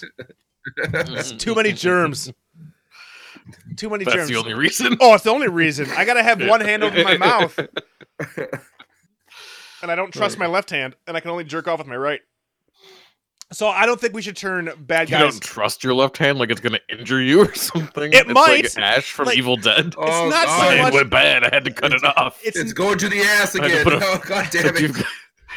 It's 0.79 1.33
too 1.33 1.55
many 1.55 1.73
germs. 1.73 2.33
Too 3.77 3.91
many 3.91 4.05
germs. 4.07 4.17
That's 4.17 4.29
germs. 4.29 4.31
the 4.31 4.37
only 4.37 4.55
reason. 4.55 4.97
Oh, 5.01 5.15
it's 5.15 5.25
the 5.25 5.31
only 5.31 5.49
reason. 5.49 5.87
I 5.91 6.07
gotta 6.07 6.23
have 6.23 6.41
one 6.43 6.63
hand 6.63 6.83
over 6.83 7.05
my 7.05 7.17
mouth, 7.19 7.59
and 9.83 9.91
I 9.91 9.95
don't 9.95 10.15
trust 10.15 10.39
my 10.39 10.47
left 10.47 10.71
hand, 10.71 10.97
and 11.07 11.15
I 11.15 11.21
can 11.21 11.31
only 11.31 11.45
jerk 11.45 11.69
off 11.69 11.79
with 11.79 11.89
my 11.89 11.97
right. 11.97 12.21
So 13.53 13.69
I 13.69 13.87
don't 13.87 14.01
think 14.01 14.15
we 14.15 14.23
should 14.23 14.37
turn 14.37 14.71
bad 14.79 15.09
You 15.09 15.13
guys. 15.17 15.21
You 15.25 15.31
don't 15.33 15.43
trust 15.43 15.85
your 15.85 15.95
left 15.95 16.17
hand 16.19 16.39
like 16.39 16.51
it's 16.51 16.61
gonna 16.61 16.81
injure 16.89 17.21
you 17.23 17.43
or 17.43 17.55
something. 17.55 18.13
It 18.13 18.25
it's 18.27 18.31
might. 18.33 18.65
Like 18.77 18.79
Ash 18.79 19.11
from 19.11 19.27
Like, 19.27 19.39
Evil 19.39 19.57
Dead. 19.57 19.95
Oh, 19.99 20.29
not 20.29 20.43
so 20.43 20.47
God. 20.49 20.75
it 20.77 20.83
much- 20.83 20.95
went 20.95 21.11
bad. 21.11 21.45
I 21.45 21.51
had 21.55 21.65
to 21.67 21.71
cut 21.73 21.93
it 21.93 22.03
off. 22.05 22.41
It's, 22.43 22.57
It's 22.57 22.73
going 22.73 22.99
to 22.99 23.09
the 23.09 23.21
ass 23.21 23.55
I 23.57 23.69
had 23.69 23.85
to 23.85 23.97
again. 23.97 24.03
a- 24.03 24.07
Oh, 24.15 24.19
God 24.27 24.49
damn 24.51 24.75
it. 24.77 25.05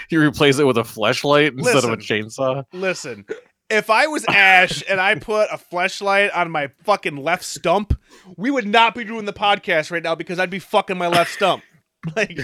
you 0.09 0.21
replace 0.21 0.59
it 0.59 0.65
with 0.65 0.77
a 0.77 0.83
flashlight 0.83 1.53
instead 1.53 1.83
of 1.83 1.91
a 1.91 1.97
chainsaw. 1.97 2.63
listen. 2.73 3.25
If 3.69 3.89
I 3.89 4.07
was 4.07 4.23
Ash 4.29 4.81
and 4.87 5.01
I 5.01 5.15
put 5.15 5.49
a 5.51 5.57
flashlight 5.57 6.31
on 6.31 6.49
my 6.51 6.69
fucking 6.85 7.17
left 7.17 7.43
stump, 7.43 7.99
we 8.37 8.49
would 8.49 8.65
not 8.65 8.95
be 8.95 9.03
doing 9.03 9.25
the 9.25 9.33
podcast 9.33 9.91
right 9.91 10.01
now 10.01 10.15
because 10.15 10.39
I'd 10.39 10.49
be 10.49 10.59
fucking 10.59 10.97
my 10.97 11.07
left 11.07 11.33
stump. 11.33 11.63
Like, 12.15 12.37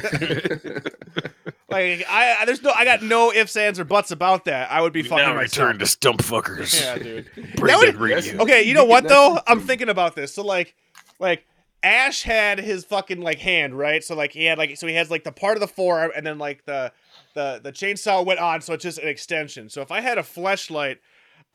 like 1.74 2.06
I, 2.10 2.38
I- 2.42 2.46
there's 2.46 2.62
no, 2.62 2.72
I 2.72 2.86
got 2.86 3.02
no 3.04 3.34
ifs, 3.34 3.56
ands, 3.58 3.80
or 3.80 3.84
buts 3.84 4.12
about 4.12 4.46
that. 4.46 4.72
I 4.72 4.82
would 4.82 4.94
be 4.94 5.04
fucking 5.04 5.18
now 5.26 5.34
my 5.34 5.42
return 5.42 5.80
to 5.80 5.86
stump 5.86 6.22
fuckers. 6.22 6.80
Yeah, 6.82 6.98
dude. 6.98 7.26
Brain 7.58 7.80
That 7.82 7.96
would- 7.98 8.10
Dead 8.10 8.40
Okay, 8.40 8.64
you 8.64 8.74
know 8.74 8.84
You 8.84 8.90
what 8.90 9.08
though? 9.08 9.40
I'm 9.48 9.60
thinking 9.60 9.90
about 9.90 10.16
this. 10.16 10.34
So 10.34 10.44
like, 10.44 10.74
like 11.20 11.46
Ash 11.84 12.24
had 12.24 12.60
his 12.60 12.86
fucking 12.86 13.20
like 13.22 13.40
hand 13.40 13.78
right. 13.78 14.04
So 14.04 14.16
like 14.16 14.32
he 14.32 14.46
had 14.46 14.58
like 14.58 14.78
so 14.78 14.88
he 14.88 14.94
has 14.96 15.12
like 15.12 15.24
the 15.26 15.32
part 15.34 15.58
of 15.58 15.62
the 15.62 15.68
forearm 15.68 16.12
and 16.16 16.26
then 16.26 16.38
like 16.38 16.64
the 16.66 16.92
the 17.34 17.60
the 17.62 17.72
chainsaw 17.74 18.26
went 18.26 18.40
on. 18.40 18.62
So 18.62 18.74
it's 18.74 18.84
just 18.84 19.00
an 19.00 19.08
extension. 19.10 19.70
So 19.70 19.82
if 19.82 19.92
I 19.92 20.00
had 20.00 20.18
a 20.18 20.22
fleshlight, 20.22 20.98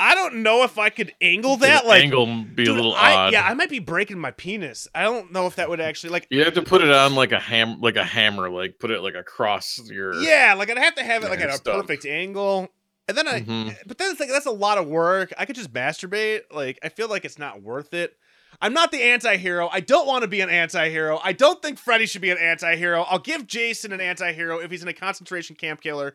I 0.01 0.15
don't 0.15 0.43
know 0.43 0.63
if 0.63 0.79
I 0.79 0.91
could 0.91 1.13
angle 1.21 1.57
that. 1.57 1.85
Like, 1.87 2.05
angle 2.05 2.27
be 2.27 2.65
dude, 2.65 2.69
a 2.69 2.73
little 2.73 2.95
I, 2.95 3.15
odd. 3.15 3.33
yeah, 3.33 3.45
I 3.47 3.55
might 3.55 3.69
be 3.71 3.81
breaking 3.81 4.19
my 4.19 4.31
penis. 4.31 4.87
I 4.95 5.03
don't 5.03 5.33
know 5.33 5.47
if 5.47 5.57
that 5.57 5.69
would 5.69 5.81
actually 5.81 6.11
like. 6.11 6.27
You 6.31 6.45
have 6.45 6.55
to 6.55 6.63
put 6.63 6.83
it 6.83 6.91
on 6.91 7.15
like 7.15 7.33
a 7.33 7.41
ham, 7.41 7.81
like 7.81 7.97
a 7.97 8.05
hammer, 8.05 8.49
like 8.49 8.79
put 8.79 8.91
it 8.91 9.01
like 9.01 9.15
across 9.15 9.81
your. 9.91 10.15
Yeah, 10.15 10.55
like 10.57 10.71
I'd 10.71 10.79
have 10.79 10.95
to 10.97 11.03
have 11.05 11.25
it 11.25 11.31
like 11.31 11.41
at 11.41 11.59
a 11.59 11.63
perfect 11.63 12.07
angle. 12.07 12.69
And 13.09 13.17
then 13.17 13.27
I, 13.27 13.41
Mhm. 13.41 13.75
but 13.87 13.97
then 13.99 14.11
it's 14.11 14.21
like 14.21 14.29
that's 14.29 14.47
a 14.47 14.51
lot 14.51 14.79
of 14.79 14.87
work. 14.87 15.33
I 15.39 15.47
could 15.47 15.57
just 15.57 15.73
masturbate. 15.73 16.43
Like 16.53 16.79
I 16.83 16.91
feel 16.91 17.09
like 17.09 17.25
it's 17.25 17.39
not 17.39 17.63
worth 17.63 17.95
it. 17.95 18.17
I'm 18.61 18.73
not 18.73 18.91
the 18.93 19.03
anti-hero. 19.03 19.69
I 19.71 19.81
don't 19.81 20.07
want 20.07 20.23
to 20.23 20.29
be 20.29 20.41
an 20.41 20.49
anti-hero. 20.51 21.21
I 21.23 21.33
don't 21.33 21.61
think 21.63 21.79
Freddy 21.79 22.07
should 22.07 22.23
be 22.23 22.31
an 22.31 22.39
anti-hero. 22.39 23.03
I'll 23.03 23.19
give 23.19 23.47
Jason 23.47 23.93
an 23.93 24.01
anti-hero 24.01 24.59
if 24.59 24.71
he's 24.71 24.83
in 24.83 24.89
a 24.89 24.93
concentration 24.93 25.55
camp 25.55 25.81
killer. 25.81 26.15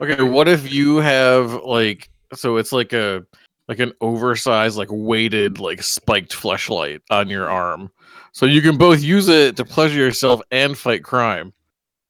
Okay, 0.00 0.22
what 0.22 0.48
if 0.48 0.72
you 0.72 0.96
have 0.98 1.52
like 1.62 2.10
so 2.32 2.56
it's 2.56 2.72
like 2.72 2.92
a 2.92 3.24
like 3.68 3.78
an 3.78 3.92
oversized 4.00 4.76
like 4.76 4.88
weighted 4.90 5.58
like 5.58 5.82
spiked 5.82 6.32
fleshlight 6.32 7.00
on 7.10 7.28
your 7.28 7.48
arm. 7.48 7.90
So 8.32 8.46
you 8.46 8.60
can 8.60 8.76
both 8.76 9.00
use 9.02 9.28
it 9.28 9.56
to 9.56 9.64
pleasure 9.64 9.98
yourself 9.98 10.40
and 10.50 10.76
fight 10.76 11.04
crime. 11.04 11.52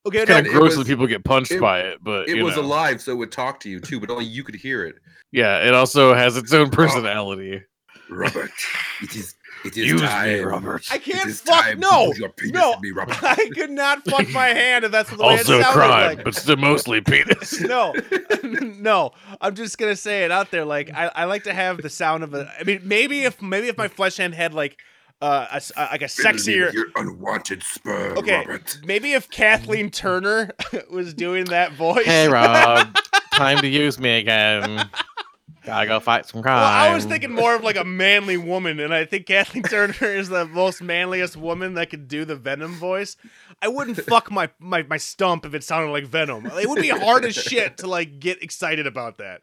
Okay, 0.07 0.20
It's 0.20 0.31
kind 0.31 0.46
of 0.46 0.53
gross 0.53 0.70
was- 0.70 0.79
when 0.79 0.87
people 0.87 1.07
get 1.07 1.24
punched 1.24 1.53
it- 1.53 1.61
by 1.61 1.81
it, 1.81 1.98
but 2.03 2.29
It 2.29 2.42
was 2.42 2.57
know. 2.57 2.62
alive, 2.62 3.00
so 3.00 3.12
it 3.12 3.16
would 3.16 3.33
talk 3.33 3.61
to 3.61 3.70
you 3.70 3.81
too, 3.81 4.00
but 4.00 4.11
only 4.11 4.24
you 4.27 4.44
could 4.44 4.55
hear 4.55 4.85
it. 4.85 4.96
Yeah, 5.33 5.66
it 5.66 5.74
also 5.74 6.14
has 6.14 6.37
its 6.37 6.53
own 6.53 6.68
oh. 6.68 6.70
personality. 6.70 7.62
Robert, 8.11 8.50
it 9.03 9.16
is 9.16 9.34
it 9.64 9.77
is 9.77 9.87
Use 9.87 10.03
me, 10.03 10.07
time. 10.09 10.44
Robert. 10.46 10.87
I 10.90 10.98
can't 10.98 11.29
is 11.29 11.40
fuck. 11.40 11.64
time 11.64 11.81
No, 11.81 12.07
use 12.09 12.18
your 12.18 12.29
penis 12.31 12.53
no, 12.55 12.79
me, 12.81 12.90
Robert. 12.90 13.16
I 13.22 13.48
could 13.55 13.70
not 13.70 14.05
fuck 14.05 14.29
my 14.31 14.46
hand 14.48 14.85
if 14.85 14.92
that's 14.92 15.11
the 15.11 15.16
way 15.16 15.31
Also 15.38 15.59
it 15.59 15.62
sounded 15.62 15.72
crime, 15.72 16.16
like. 16.16 16.24
but 16.24 16.35
still 16.35 16.57
mostly 16.57 17.00
penis. 17.00 17.61
no, 17.62 17.94
no. 18.42 19.12
I'm 19.40 19.55
just 19.55 19.79
gonna 19.79 19.96
say 19.96 20.24
it 20.24 20.31
out 20.31 20.50
there. 20.50 20.64
Like 20.64 20.90
I, 20.94 21.11
I 21.14 21.24
like 21.24 21.44
to 21.44 21.55
have 21.55 21.79
the 21.83 21.90
sound 21.90 22.24
of 22.24 22.35
a. 22.35 22.50
I 22.61 22.64
mean, 22.64 22.81
maybe 22.85 23.22
if 23.24 23.40
maybe 23.42 23.68
if 23.68 23.77
my 23.79 23.88
flesh 23.88 24.16
hand 24.18 24.35
had 24.35 24.55
like 24.55 24.79
uh, 25.22 25.46
a 25.53 25.57
s- 25.57 25.72
uh, 25.77 25.88
like 25.90 26.03
a 26.03 26.07
sexier. 26.07 26.72
Your 26.72 26.87
unwanted 26.96 27.62
sperm, 27.62 28.18
Okay, 28.18 28.38
Robert. 28.38 28.79
maybe 28.85 29.12
if 29.12 29.31
Kathleen 29.31 29.90
Turner 29.90 30.50
was 30.90 31.14
doing 31.14 31.44
that 31.46 31.72
voice. 31.72 32.05
hey 32.05 32.29
Rob, 32.29 32.96
time 33.33 33.59
to 33.59 33.68
use 33.68 33.98
me 33.98 34.18
again. 34.18 34.88
Gotta 35.64 35.87
go 35.87 35.98
fight 36.00 36.27
some 36.27 36.42
crime. 36.42 36.57
Well, 36.57 36.64
I 36.64 36.94
was 36.94 37.05
thinking 37.07 37.33
more 37.33 37.55
of 37.55 37.62
like 37.64 37.77
a 37.77 37.85
manly 37.85 38.37
woman, 38.37 38.81
and 38.81 38.92
I 38.92 39.05
think 39.07 39.27
Kathleen 39.27 39.62
Turner 39.62 39.94
is 40.03 40.29
the 40.29 40.44
most 40.46 40.83
manliest 40.83 41.37
woman 41.37 41.74
that 41.74 41.88
could 41.90 42.07
do 42.07 42.24
the 42.27 42.37
Venom 42.37 42.74
voice. 42.74 43.16
I 43.62 43.68
wouldn't 43.68 43.96
fuck 44.07 44.31
my, 44.31 44.50
my 44.59 44.83
my 44.83 44.98
stump 44.98 45.46
if 45.46 45.55
it 45.55 45.64
sounded 45.64 45.90
like 45.90 46.05
Venom. 46.05 46.46
It 46.46 46.68
would 46.68 46.83
be 46.83 46.88
hard 46.90 47.24
as 47.24 47.35
shit 47.35 47.79
to 47.79 47.87
like 47.87 48.20
get 48.20 48.42
excited 48.42 48.87
about 48.87 49.18
that. 49.18 49.40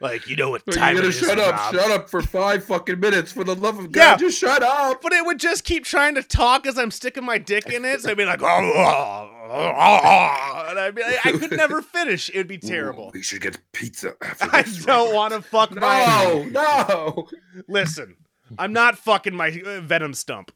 Like 0.00 0.28
you 0.28 0.36
know 0.36 0.50
what 0.50 0.62
You 0.66 0.74
time 0.74 0.94
gotta 0.96 1.08
it 1.08 1.14
is, 1.14 1.18
shut 1.18 1.38
up, 1.38 1.54
Rob. 1.56 1.74
shut 1.74 1.90
up 1.90 2.10
for 2.10 2.20
five 2.22 2.62
fucking 2.64 3.00
minutes. 3.00 3.32
For 3.32 3.44
the 3.44 3.54
love 3.56 3.78
of 3.78 3.90
God, 3.90 4.00
Yeah. 4.02 4.16
just 4.16 4.38
shut 4.38 4.62
up. 4.62 5.00
But 5.02 5.12
it 5.14 5.24
would 5.24 5.40
just 5.40 5.64
keep 5.64 5.84
trying 5.84 6.14
to 6.16 6.22
talk 6.22 6.66
as 6.66 6.76
I'm 6.78 6.90
sticking 6.90 7.24
my 7.24 7.38
dick 7.38 7.66
in 7.66 7.84
it. 7.86 8.02
So 8.02 8.10
I'd 8.10 8.16
be 8.18 8.26
like, 8.26 8.42
oh, 8.42 8.46
oh, 8.46 9.30
and 10.70 10.78
I'd 10.78 10.94
be 10.94 11.02
like, 11.02 11.24
I 11.26 11.32
could 11.32 11.52
never 11.52 11.82
finish. 11.82 12.28
It 12.30 12.36
would 12.38 12.48
be 12.48 12.58
terrible. 12.58 13.08
Ooh, 13.08 13.12
we 13.14 13.22
should 13.22 13.40
get 13.40 13.58
pizza 13.72 14.14
after 14.22 14.48
I 14.52 14.62
this. 14.62 14.84
don't 14.84 15.14
want 15.14 15.32
to 15.34 15.42
fuck 15.42 15.74
my. 15.74 16.04
No, 16.06 16.44
no. 16.44 17.28
Listen, 17.68 18.16
I'm 18.58 18.72
not 18.72 18.98
fucking 18.98 19.34
my 19.34 19.48
uh, 19.64 19.80
venom 19.80 20.14
stump. 20.14 20.52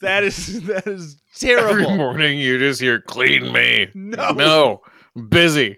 That 0.00 0.24
is 0.24 0.62
that 0.66 0.86
is 0.86 1.20
terrible. 1.34 1.70
Every 1.84 1.96
morning 1.96 2.38
you 2.38 2.58
just 2.58 2.80
hear 2.80 3.00
clean 3.00 3.52
me. 3.52 3.88
No. 3.94 4.30
No. 4.32 4.82
Busy. 5.28 5.76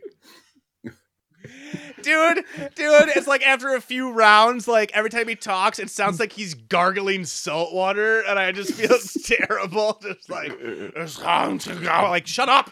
Dude, 2.04 2.44
dude, 2.74 3.08
it's 3.16 3.26
like 3.26 3.46
after 3.46 3.74
a 3.74 3.80
few 3.80 4.12
rounds, 4.12 4.68
like 4.68 4.92
every 4.92 5.10
time 5.10 5.28
he 5.28 5.34
talks, 5.34 5.78
it 5.78 5.90
sounds 5.90 6.20
like 6.20 6.32
he's 6.32 6.54
gargling 6.54 7.24
salt 7.24 7.72
water, 7.72 8.20
and 8.22 8.38
I 8.38 8.52
just 8.52 8.72
feel 8.74 8.96
terrible. 9.24 9.98
Just 10.02 10.30
like 10.30 10.52
it's 10.60 11.18
time 11.18 11.58
to 11.60 11.74
go. 11.74 11.86
Like, 11.86 12.26
shut 12.26 12.48
up. 12.48 12.70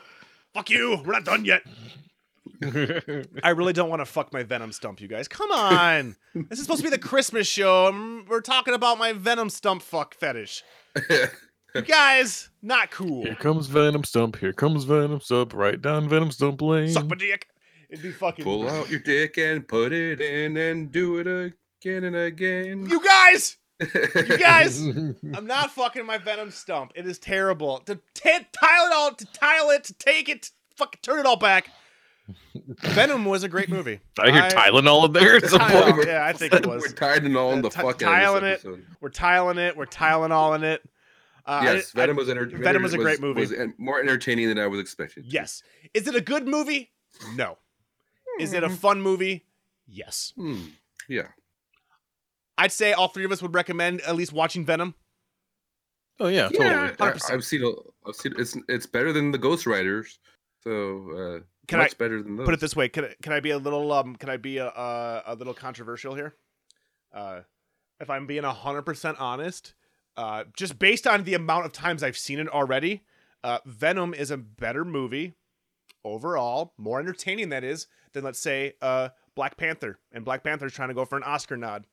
Fuck 0.54 0.70
you. 0.70 1.02
We're 1.04 1.12
not 1.12 1.24
done 1.24 1.44
yet. 1.44 1.62
I 3.42 3.50
really 3.50 3.72
don't 3.72 3.88
want 3.90 4.00
to 4.00 4.06
fuck 4.06 4.32
my 4.32 4.42
venom 4.42 4.72
stump, 4.72 5.00
you 5.00 5.08
guys. 5.08 5.26
Come 5.26 5.50
on. 5.50 6.16
this 6.34 6.58
is 6.58 6.64
supposed 6.64 6.82
to 6.82 6.88
be 6.88 6.94
the 6.94 6.98
Christmas 7.02 7.46
show. 7.46 7.88
and 7.88 8.28
We're 8.28 8.40
talking 8.40 8.74
about 8.74 8.98
my 8.98 9.12
venom 9.12 9.50
stump 9.50 9.82
fuck 9.82 10.14
fetish. 10.14 10.62
You 11.74 11.80
guys, 11.80 12.50
not 12.60 12.90
cool. 12.90 13.24
Here 13.24 13.34
comes 13.34 13.66
Venom 13.66 14.04
Stump. 14.04 14.36
Here 14.36 14.52
comes 14.52 14.84
Venom 14.84 15.20
Stump. 15.22 15.54
Right 15.54 15.80
down 15.80 16.06
Venom 16.06 16.30
Stump 16.30 16.60
Lane. 16.60 16.90
Suck 16.90 17.06
my 17.06 17.16
dick. 17.16 17.48
It'd 17.92 18.02
be 18.02 18.10
fucking. 18.10 18.42
Pull 18.44 18.68
out 18.68 18.88
your 18.90 19.00
dick 19.00 19.36
and 19.38 19.66
put 19.68 19.92
it 19.92 20.20
in 20.20 20.56
and 20.56 20.90
do 20.90 21.18
it 21.18 21.26
again 21.26 22.04
and 22.04 22.16
again. 22.16 22.86
You 22.88 23.04
guys, 23.04 23.58
you 23.80 24.38
guys. 24.38 24.80
I'm 25.34 25.46
not 25.46 25.70
fucking 25.72 26.06
my 26.06 26.16
venom 26.18 26.50
stump. 26.50 26.92
It 26.94 27.06
is 27.06 27.18
terrible. 27.18 27.78
To 27.80 27.96
t- 28.14 28.30
tile 28.52 28.86
it 28.86 28.92
all, 28.94 29.14
to 29.14 29.26
tile 29.32 29.70
it, 29.70 29.84
to 29.84 29.94
take 29.94 30.28
it, 30.30 30.42
to 30.44 30.50
fucking 30.76 31.00
turn 31.02 31.20
it 31.20 31.26
all 31.26 31.36
back. 31.36 31.68
Venom 32.80 33.24
was 33.24 33.42
a 33.42 33.48
great 33.48 33.68
movie. 33.68 34.00
I 34.18 34.30
hear 34.30 34.42
Tylenol 34.42 35.06
in 35.06 35.12
there 35.12 35.36
at 35.36 35.44
some 35.50 35.60
Tylenol. 35.60 35.92
point. 35.96 36.06
Yeah, 36.06 36.24
I 36.24 36.32
think 36.32 36.54
it 36.54 36.66
was. 36.66 36.82
We're 36.82 36.92
tied 36.94 37.34
all 37.36 37.52
in 37.52 37.62
the 37.62 37.68
ti- 37.68 37.80
fuck 37.80 37.96
out 37.96 37.98
tiling 38.00 38.44
it. 38.44 38.52
episode. 38.54 38.86
We're 39.00 39.10
tiling 39.10 39.58
it. 39.58 39.76
We're 39.76 39.86
tiling 39.86 40.32
all 40.32 40.54
in 40.54 40.64
it. 40.64 40.82
Uh, 41.44 41.60
Yes, 41.64 41.92
I- 41.94 41.98
Venom 42.00 42.16
was 42.16 42.28
enter- 42.30 42.46
Venom 42.46 42.82
was 42.84 42.94
a 42.94 42.98
great 42.98 43.20
movie. 43.20 43.40
Was 43.40 43.52
en- 43.52 43.74
more 43.76 44.00
entertaining 44.00 44.48
than 44.48 44.58
I 44.58 44.66
was 44.68 44.80
expecting. 44.80 45.24
Yes. 45.26 45.62
Is 45.92 46.06
it 46.06 46.14
a 46.14 46.20
good 46.20 46.46
movie? 46.46 46.90
No. 47.34 47.58
Is 48.42 48.52
it 48.52 48.62
a 48.64 48.70
fun 48.70 49.00
movie? 49.00 49.44
Yes. 49.86 50.32
Hmm. 50.36 50.60
Yeah. 51.08 51.28
I'd 52.58 52.72
say 52.72 52.92
all 52.92 53.08
three 53.08 53.24
of 53.24 53.32
us 53.32 53.42
would 53.42 53.54
recommend 53.54 54.00
at 54.02 54.14
least 54.14 54.32
watching 54.32 54.64
Venom. 54.64 54.94
Oh 56.20 56.28
yeah, 56.28 56.48
totally. 56.48 56.66
Yeah, 56.66 56.92
I, 57.00 57.12
I've 57.30 57.44
seen. 57.44 57.64
A, 57.64 57.70
I've 58.08 58.14
seen. 58.14 58.34
It's 58.38 58.56
it's 58.68 58.86
better 58.86 59.12
than 59.12 59.32
the 59.32 59.38
Ghost 59.38 59.66
Riders. 59.66 60.18
So 60.62 61.10
uh, 61.10 61.40
Can 61.66 61.80
I 61.80 61.84
much 61.84 61.98
better 61.98 62.22
than 62.22 62.36
those. 62.36 62.44
put 62.44 62.54
it 62.54 62.60
this 62.60 62.76
way? 62.76 62.88
Can 62.88 63.06
I, 63.06 63.14
can 63.22 63.32
I 63.32 63.40
be 63.40 63.50
a 63.50 63.58
little 63.58 63.90
um? 63.92 64.14
Can 64.16 64.28
I 64.28 64.36
be 64.36 64.58
a 64.58 64.68
a, 64.68 65.22
a 65.26 65.34
little 65.34 65.54
controversial 65.54 66.14
here? 66.14 66.36
Uh, 67.12 67.40
if 67.98 68.10
I'm 68.10 68.26
being 68.26 68.44
hundred 68.44 68.82
percent 68.82 69.18
honest, 69.18 69.74
uh, 70.16 70.44
just 70.56 70.78
based 70.78 71.06
on 71.06 71.24
the 71.24 71.34
amount 71.34 71.66
of 71.66 71.72
times 71.72 72.02
I've 72.02 72.18
seen 72.18 72.38
it 72.38 72.48
already, 72.48 73.02
uh, 73.42 73.58
Venom 73.64 74.14
is 74.14 74.30
a 74.30 74.36
better 74.36 74.84
movie 74.84 75.34
overall, 76.04 76.74
more 76.76 77.00
entertaining 77.00 77.48
that 77.48 77.64
is 77.64 77.86
than 78.12 78.24
let's 78.24 78.38
say 78.38 78.74
uh 78.82 79.10
Black 79.34 79.56
Panther, 79.56 79.98
and 80.12 80.24
Black 80.24 80.44
Panther's 80.44 80.74
trying 80.74 80.88
to 80.88 80.94
go 80.94 81.04
for 81.04 81.16
an 81.16 81.22
Oscar 81.22 81.56
nod. 81.56 81.86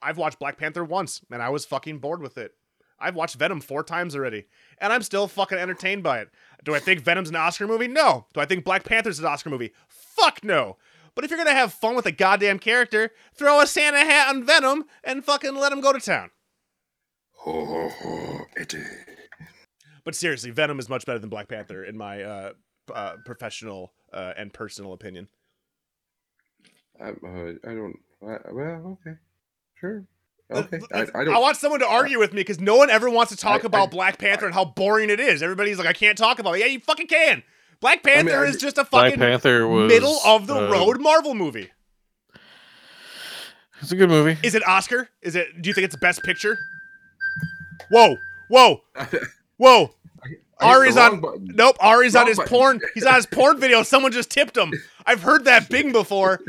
I've 0.00 0.18
watched 0.18 0.38
Black 0.38 0.56
Panther 0.56 0.84
once, 0.84 1.20
and 1.30 1.42
I 1.42 1.50
was 1.50 1.64
fucking 1.64 1.98
bored 1.98 2.22
with 2.22 2.38
it. 2.38 2.52
I've 2.98 3.14
watched 3.14 3.36
Venom 3.36 3.60
four 3.60 3.82
times 3.82 4.14
already, 4.14 4.46
and 4.78 4.92
I'm 4.92 5.02
still 5.02 5.26
fucking 5.26 5.58
entertained 5.58 6.02
by 6.02 6.20
it. 6.20 6.30
Do 6.64 6.74
I 6.74 6.78
think 6.78 7.00
Venom's 7.00 7.30
an 7.30 7.36
Oscar 7.36 7.66
movie? 7.66 7.88
No. 7.88 8.26
Do 8.32 8.40
I 8.40 8.46
think 8.46 8.64
Black 8.64 8.84
Panther's 8.84 9.18
an 9.18 9.26
Oscar 9.26 9.50
movie? 9.50 9.72
Fuck 9.88 10.44
no. 10.44 10.76
But 11.14 11.24
if 11.24 11.30
you're 11.30 11.38
gonna 11.38 11.52
have 11.52 11.72
fun 11.72 11.94
with 11.94 12.06
a 12.06 12.12
goddamn 12.12 12.58
character, 12.58 13.10
throw 13.34 13.60
a 13.60 13.66
Santa 13.66 13.98
hat 13.98 14.28
on 14.28 14.44
Venom 14.44 14.84
and 15.04 15.24
fucking 15.24 15.54
let 15.54 15.72
him 15.72 15.80
go 15.80 15.92
to 15.92 16.00
town. 16.00 16.30
Ho, 17.38 17.64
ho, 17.64 17.88
ho, 17.88 18.38
Eddie. 18.56 18.84
But 20.04 20.14
seriously, 20.14 20.50
Venom 20.50 20.78
is 20.78 20.88
much 20.88 21.04
better 21.04 21.18
than 21.18 21.28
Black 21.28 21.48
Panther 21.48 21.84
in 21.84 21.96
my 21.96 22.22
uh, 22.22 22.52
uh, 22.92 23.16
professional 23.24 23.92
uh, 24.12 24.32
and 24.36 24.52
personal 24.52 24.92
opinion. 24.92 25.28
I, 27.00 27.08
uh, 27.08 27.52
I 27.64 27.74
don't. 27.74 27.98
I, 28.22 28.36
well, 28.52 28.98
okay, 29.06 29.16
sure. 29.78 30.04
Okay, 30.50 30.80
I, 30.92 30.98
I, 31.00 31.02
I 31.14 31.24
don't. 31.24 31.40
want 31.40 31.56
someone 31.56 31.80
to 31.80 31.86
argue 31.86 32.18
with 32.18 32.32
me 32.32 32.40
because 32.40 32.60
no 32.60 32.76
one 32.76 32.90
ever 32.90 33.08
wants 33.08 33.30
to 33.32 33.36
talk 33.38 33.64
I- 33.64 33.66
about 33.66 33.88
I- 33.88 33.90
Black 33.90 34.18
Panther 34.18 34.44
and 34.46 34.54
how 34.54 34.64
boring 34.66 35.08
it 35.10 35.18
is. 35.20 35.42
Everybody's 35.42 35.78
like, 35.78 35.86
I 35.86 35.92
can't 35.94 36.18
talk 36.18 36.38
about 36.38 36.52
it. 36.54 36.60
Yeah, 36.60 36.66
you 36.66 36.80
fucking 36.80 37.06
can. 37.06 37.42
Black 37.80 38.02
Panther 38.02 38.44
I- 38.44 38.48
is 38.48 38.56
just 38.58 38.76
a 38.78 38.84
Black 38.84 39.06
fucking 39.12 39.18
Panther 39.20 39.66
was 39.66 39.88
middle 39.88 40.18
of 40.26 40.46
the 40.46 40.54
uh, 40.54 40.70
road 40.70 41.00
Marvel 41.00 41.34
movie. 41.34 41.70
It's 43.80 43.90
a 43.92 43.96
good 43.96 44.10
movie. 44.10 44.38
Is 44.46 44.54
it 44.54 44.66
Oscar? 44.68 45.08
Is 45.22 45.34
it? 45.34 45.60
Do 45.60 45.68
you 45.68 45.74
think 45.74 45.86
it's 45.86 45.94
the 45.94 46.00
Best 46.00 46.22
Picture? 46.22 46.56
Whoa, 47.90 48.16
whoa, 48.48 48.82
whoa! 49.56 49.90
Ari's 50.60 50.96
on. 50.96 51.20
Nope, 51.40 51.76
Ari's 51.80 52.14
on 52.14 52.28
his 52.28 52.36
button. 52.36 52.48
porn. 52.50 52.80
He's 52.94 53.04
on 53.04 53.14
his 53.14 53.26
porn 53.32 53.58
video. 53.58 53.82
Someone 53.82 54.12
just 54.12 54.30
tipped 54.30 54.56
him. 54.56 54.72
I've 55.06 55.22
heard 55.22 55.44
that 55.46 55.68
Bing 55.68 55.92
before. 55.92 56.40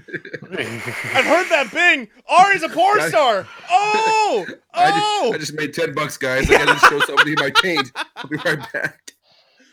I've 0.52 1.26
heard 1.26 1.50
that 1.50 1.70
Bing. 1.74 2.08
Ari's 2.28 2.64
a 2.64 2.70
porn 2.70 3.02
star. 3.10 3.48
Oh, 3.70 4.46
I 4.74 4.90
just, 4.90 5.02
oh! 5.02 5.32
I 5.34 5.38
just 5.38 5.54
made 5.54 5.74
ten 5.74 5.94
bucks, 5.94 6.18
guys. 6.18 6.50
I 6.50 6.66
gotta 6.66 6.80
show 6.80 7.00
somebody 7.02 7.36
my 7.38 7.50
change. 7.50 7.92
I'll 8.16 8.28
be 8.28 8.38
right 8.38 8.72
back. 8.74 9.14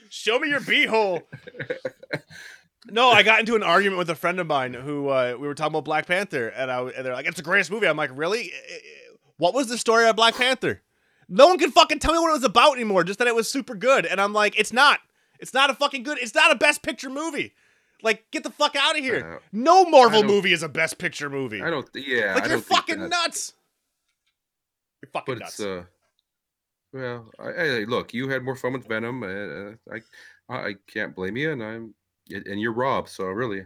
Show 0.09 0.39
me 0.39 0.49
your 0.49 0.61
beehole. 0.61 1.23
No, 2.87 3.11
I 3.11 3.23
got 3.23 3.41
into 3.41 3.55
an 3.57 3.63
argument 3.63 3.99
with 3.99 4.11
a 4.11 4.15
friend 4.15 4.41
of 4.41 4.47
mine 4.47 4.75
who 4.75 5.09
uh, 5.09 5.37
we 5.39 5.47
were 5.47 5.55
talking 5.55 5.73
about 5.73 5.85
Black 5.85 6.07
Panther, 6.07 6.49
and, 6.49 6.71
I, 6.71 6.81
and 6.83 7.05
they're 7.05 7.13
like, 7.13 7.27
"It's 7.27 7.37
the 7.37 7.43
greatest 7.43 7.71
movie." 7.71 7.87
I'm 7.87 7.97
like, 7.97 8.11
"Really? 8.15 8.51
Eh, 8.53 8.57
eh, 8.69 8.75
eh, 8.75 9.15
what 9.37 9.55
was 9.55 9.69
the 9.69 9.79
story 9.79 10.09
of 10.09 10.17
Black 10.17 10.35
Panther?" 10.35 10.83
No 11.29 11.47
one 11.47 11.59
can 11.59 11.71
fucking 11.71 12.01
tell 12.01 12.13
me 12.13 12.19
what 12.19 12.31
it 12.31 12.33
was 12.33 12.45
about 12.45 12.75
anymore. 12.75 13.05
Just 13.05 13.19
that 13.19 13.29
it 13.29 13.35
was 13.35 13.49
super 13.49 13.75
good, 13.75 14.07
and 14.07 14.21
I'm 14.21 14.33
like, 14.33 14.59
"It's 14.59 14.73
not. 14.73 15.01
It's 15.39 15.55
not 15.55 15.71
a 15.71 15.75
fucking 15.75 16.03
good. 16.03 16.19
It's 16.19 16.35
not 16.35 16.51
a 16.51 16.57
Best 16.57 16.83
Picture 16.83 17.11
movie. 17.11 17.53
Like, 18.03 18.31
get 18.31 18.43
the 18.43 18.51
fuck 18.51 18.77
out 18.77 18.99
of 18.99 19.05
here. 19.05 19.35
Uh, 19.37 19.39
no 19.53 19.85
Marvel 19.85 20.23
movie 20.23 20.53
is 20.53 20.63
a 20.63 20.69
Best 20.69 20.99
Picture 20.99 21.31
movie. 21.31 21.61
I 21.63 21.71
don't. 21.71 21.89
Yeah, 21.95 22.35
like, 22.35 22.45
I 22.45 22.49
you're 22.49 22.59
fucking 22.59 23.09
nuts. 23.09 23.55
You're 25.03 25.11
fucking 25.13 25.35
But 25.35 25.41
nuts. 25.41 25.61
it's 25.61 25.67
uh. 25.67 25.83
Well, 26.93 27.31
I, 27.39 27.49
I, 27.49 27.85
look, 27.85 28.13
you 28.13 28.29
had 28.29 28.43
more 28.43 28.57
fun 28.57 28.73
with 28.73 28.89
Venom. 28.89 29.23
Uh, 29.23 29.75
I, 29.95 30.01
I, 30.49 30.69
I 30.71 30.75
can't 30.89 31.15
blame 31.15 31.37
you, 31.37 31.53
and 31.53 31.63
I'm, 31.63 31.95
and 32.31 32.61
you're 32.61 32.73
Rob, 32.73 33.09
so 33.09 33.27
really, 33.27 33.65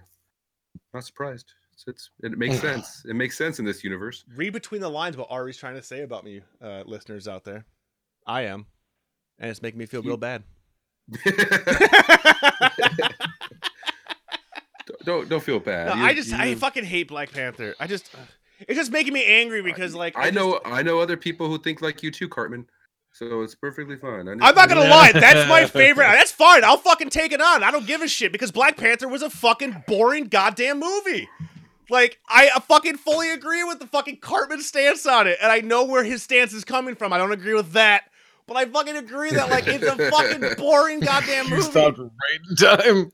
not 0.92 1.04
surprised. 1.04 1.52
It's, 1.72 1.84
it's 1.86 2.10
it 2.22 2.36
makes 2.36 2.60
sense. 2.60 3.04
It 3.08 3.14
makes 3.14 3.38
sense 3.38 3.58
in 3.58 3.64
this 3.64 3.82
universe. 3.82 4.24
read 4.36 4.52
between 4.52 4.82
the 4.82 4.90
lines 4.90 5.16
what 5.16 5.28
Ari's 5.30 5.56
trying 5.56 5.76
to 5.76 5.82
say 5.82 6.02
about 6.02 6.24
me, 6.24 6.42
uh, 6.62 6.82
listeners 6.84 7.26
out 7.26 7.44
there. 7.44 7.64
I 8.26 8.42
am, 8.42 8.66
and 9.38 9.50
it's 9.50 9.62
making 9.62 9.78
me 9.78 9.86
feel 9.86 10.02
real 10.02 10.18
bad. 10.18 10.44
don't, 15.04 15.20
don't 15.20 15.28
don't 15.28 15.42
feel 15.42 15.60
bad. 15.60 15.88
No, 15.88 15.94
You- 15.94 16.04
I 16.04 16.14
just 16.14 16.32
I 16.32 16.54
fucking 16.54 16.84
hate 16.84 17.08
Black 17.08 17.32
Panther. 17.32 17.74
I 17.80 17.86
just 17.86 18.10
it's 18.60 18.78
just 18.78 18.90
making 18.92 19.12
me 19.12 19.24
angry 19.24 19.62
because 19.62 19.94
like 19.94 20.16
I 20.16 20.24
just- 20.24 20.34
know 20.34 20.60
I 20.64 20.82
know 20.82 21.00
other 21.00 21.16
people 21.16 21.48
who 21.48 21.58
think 21.58 21.82
like 21.82 22.02
you 22.02 22.10
too, 22.10 22.28
Cartman. 22.28 22.66
So 23.12 23.42
it's 23.42 23.54
perfectly 23.54 23.96
fine. 23.96 24.26
I 24.26 24.32
I'm 24.32 24.38
not 24.56 24.68
gonna 24.68 24.80
lie, 24.88 25.12
that's 25.12 25.48
my 25.48 25.66
favorite. 25.68 26.06
That's 26.06 26.32
fine. 26.32 26.64
I'll 26.64 26.76
fucking 26.78 27.10
take 27.10 27.30
it 27.30 27.40
on. 27.40 27.62
I 27.62 27.70
don't 27.70 27.86
give 27.86 28.02
a 28.02 28.08
shit 28.08 28.32
because 28.32 28.50
Black 28.50 28.76
Panther 28.76 29.06
was 29.06 29.22
a 29.22 29.30
fucking 29.30 29.84
boring 29.86 30.24
goddamn 30.24 30.80
movie. 30.80 31.28
Like 31.90 32.18
I 32.28 32.48
fucking 32.66 32.96
fully 32.96 33.30
agree 33.30 33.62
with 33.62 33.78
the 33.78 33.86
fucking 33.86 34.18
Cartman 34.18 34.62
stance 34.62 35.06
on 35.06 35.28
it, 35.28 35.38
and 35.40 35.52
I 35.52 35.60
know 35.60 35.84
where 35.84 36.02
his 36.02 36.22
stance 36.24 36.52
is 36.52 36.64
coming 36.64 36.96
from. 36.96 37.12
I 37.12 37.18
don't 37.18 37.30
agree 37.30 37.54
with 37.54 37.72
that, 37.74 38.04
but 38.48 38.56
I 38.56 38.64
fucking 38.64 38.96
agree 38.96 39.30
that 39.30 39.48
like 39.50 39.68
it's 39.68 39.84
a 39.84 40.10
fucking 40.10 40.54
boring 40.58 40.98
goddamn 41.00 41.44
You 41.44 41.50
movie. 41.56 41.62
stopped 41.70 41.98
right 41.98 42.08
in 42.50 42.56
time. 42.56 43.12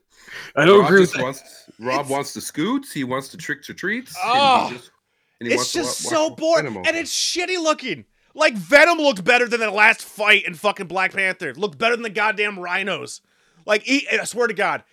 I 0.55 0.65
don't 0.65 0.79
Rob 0.79 0.87
agree 0.87 1.01
with 1.01 1.09
just 1.09 1.17
that. 1.17 1.23
wants 1.23 1.69
Rob 1.81 2.01
It's- 2.01 2.09
wants 2.09 2.33
to 2.33 2.41
scoots. 2.41 2.91
He 2.91 3.03
wants 3.03 3.27
to 3.29 3.37
trick 3.37 3.67
or 3.69 3.73
treats. 3.73 4.15
Oh, 4.23 4.63
and 4.65 4.71
he 4.71 4.77
just, 4.77 4.91
and 5.39 5.47
he 5.49 5.55
It's 5.55 5.73
just 5.73 6.05
wa- 6.05 6.09
so 6.11 6.29
boring, 6.31 6.65
Venom 6.65 6.83
and 6.85 6.95
it's 6.95 7.11
shitty 7.11 7.61
looking. 7.61 8.05
Like 8.33 8.53
Venom 8.53 8.97
looked 8.99 9.23
better 9.23 9.47
than 9.47 9.59
the 9.59 9.71
last 9.71 10.01
fight 10.03 10.45
in 10.45 10.53
fucking 10.53 10.87
Black 10.87 11.11
Panther. 11.13 11.53
Looked 11.53 11.77
better 11.77 11.95
than 11.95 12.03
the 12.03 12.09
goddamn 12.09 12.57
rhinos. 12.59 13.21
Like, 13.65 13.83
I 13.87 14.23
swear 14.23 14.47
to 14.47 14.53
God, 14.53 14.83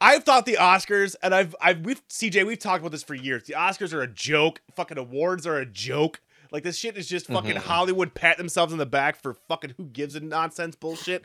I've 0.00 0.24
thought 0.24 0.44
the 0.46 0.58
Oscars, 0.60 1.16
and 1.22 1.34
I've, 1.34 1.56
I've, 1.60 1.80
we've, 1.80 2.06
CJ, 2.08 2.44
we've 2.46 2.58
talked 2.58 2.80
about 2.82 2.92
this 2.92 3.02
for 3.02 3.14
years. 3.14 3.44
The 3.44 3.54
Oscars 3.54 3.94
are 3.94 4.02
a 4.02 4.06
joke. 4.06 4.60
Fucking 4.74 4.98
awards 4.98 5.46
are 5.46 5.56
a 5.56 5.64
joke. 5.66 6.20
Like 6.52 6.62
this 6.64 6.76
shit 6.76 6.96
is 6.98 7.08
just 7.08 7.26
fucking 7.28 7.54
Mhm. 7.56 7.60
Hollywood 7.62 8.14
pat 8.14 8.36
themselves 8.36 8.72
in 8.72 8.78
the 8.78 8.86
back 8.86 9.20
for 9.20 9.34
fucking 9.48 9.74
who 9.78 9.86
gives 9.86 10.14
a 10.14 10.20
nonsense 10.20 10.76
bullshit. 10.76 11.24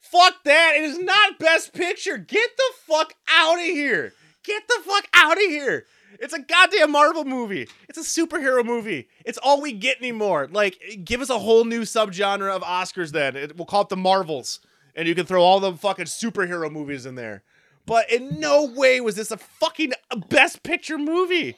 Fuck 0.00 0.44
that. 0.44 0.74
It 0.76 0.84
is 0.84 0.98
not 0.98 1.38
Best 1.38 1.72
Picture. 1.72 2.18
Get 2.18 2.50
the 2.56 2.72
fuck 2.86 3.14
out 3.28 3.54
of 3.58 3.64
here. 3.64 4.12
Get 4.44 4.68
the 4.68 4.80
fuck 4.84 5.06
out 5.14 5.36
of 5.36 5.42
here. 5.42 5.86
It's 6.20 6.32
a 6.32 6.38
goddamn 6.38 6.92
Marvel 6.92 7.24
movie. 7.24 7.68
It's 7.88 7.98
a 7.98 8.02
superhero 8.02 8.64
movie. 8.64 9.08
It's 9.24 9.38
all 9.38 9.60
we 9.60 9.72
get 9.72 9.98
anymore. 9.98 10.48
Like, 10.52 11.00
give 11.04 11.20
us 11.20 11.30
a 11.30 11.38
whole 11.40 11.64
new 11.64 11.82
subgenre 11.82 12.54
of 12.54 12.62
Oscars 12.62 13.10
then. 13.10 13.34
It, 13.36 13.56
we'll 13.56 13.66
call 13.66 13.82
it 13.82 13.88
the 13.88 13.96
Marvels. 13.96 14.60
and 14.94 15.08
you 15.08 15.14
can 15.14 15.26
throw 15.26 15.42
all 15.42 15.58
the 15.58 15.72
fucking 15.74 16.04
superhero 16.04 16.70
movies 16.70 17.04
in 17.04 17.16
there. 17.16 17.42
But 17.86 18.10
in 18.10 18.38
no 18.40 18.64
way 18.64 19.00
was 19.00 19.16
this 19.16 19.30
a 19.30 19.36
fucking 19.36 19.92
best 20.28 20.62
picture 20.62 20.98
movie. 20.98 21.56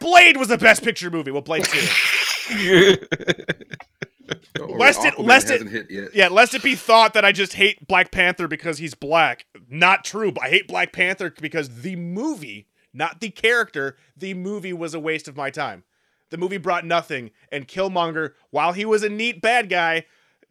Blade 0.00 0.36
was 0.36 0.48
the 0.48 0.58
best 0.58 0.82
picture 0.82 1.10
movie. 1.10 1.30
Well, 1.30 1.42
Blade 1.42 1.64
2. 1.64 2.96
Lest 4.58 5.04
it- 5.04 5.14
Aquaman 5.14 5.26
lest 5.26 5.50
it- 5.50 5.68
hit 5.68 5.90
yet. 5.90 6.14
Yeah, 6.14 6.28
lest 6.28 6.54
it 6.54 6.62
be 6.62 6.74
thought 6.74 7.14
that 7.14 7.24
I 7.24 7.32
just 7.32 7.54
hate 7.54 7.86
Black 7.86 8.10
Panther 8.10 8.48
because 8.48 8.78
he's 8.78 8.94
black. 8.94 9.46
Not 9.68 10.04
true. 10.04 10.32
But 10.32 10.44
I 10.44 10.48
hate 10.50 10.68
Black 10.68 10.92
Panther 10.92 11.32
because 11.40 11.82
the 11.82 11.96
movie, 11.96 12.66
not 12.92 13.20
the 13.20 13.30
character, 13.30 13.96
the 14.16 14.34
movie 14.34 14.72
was 14.72 14.94
a 14.94 15.00
waste 15.00 15.28
of 15.28 15.36
my 15.36 15.50
time. 15.50 15.84
The 16.30 16.36
movie 16.36 16.58
brought 16.58 16.84
nothing, 16.84 17.30
and 17.50 17.66
Killmonger, 17.66 18.32
while 18.50 18.72
he 18.74 18.84
was 18.84 19.02
a 19.02 19.08
neat 19.08 19.40
bad 19.40 19.70
guy, 19.70 20.04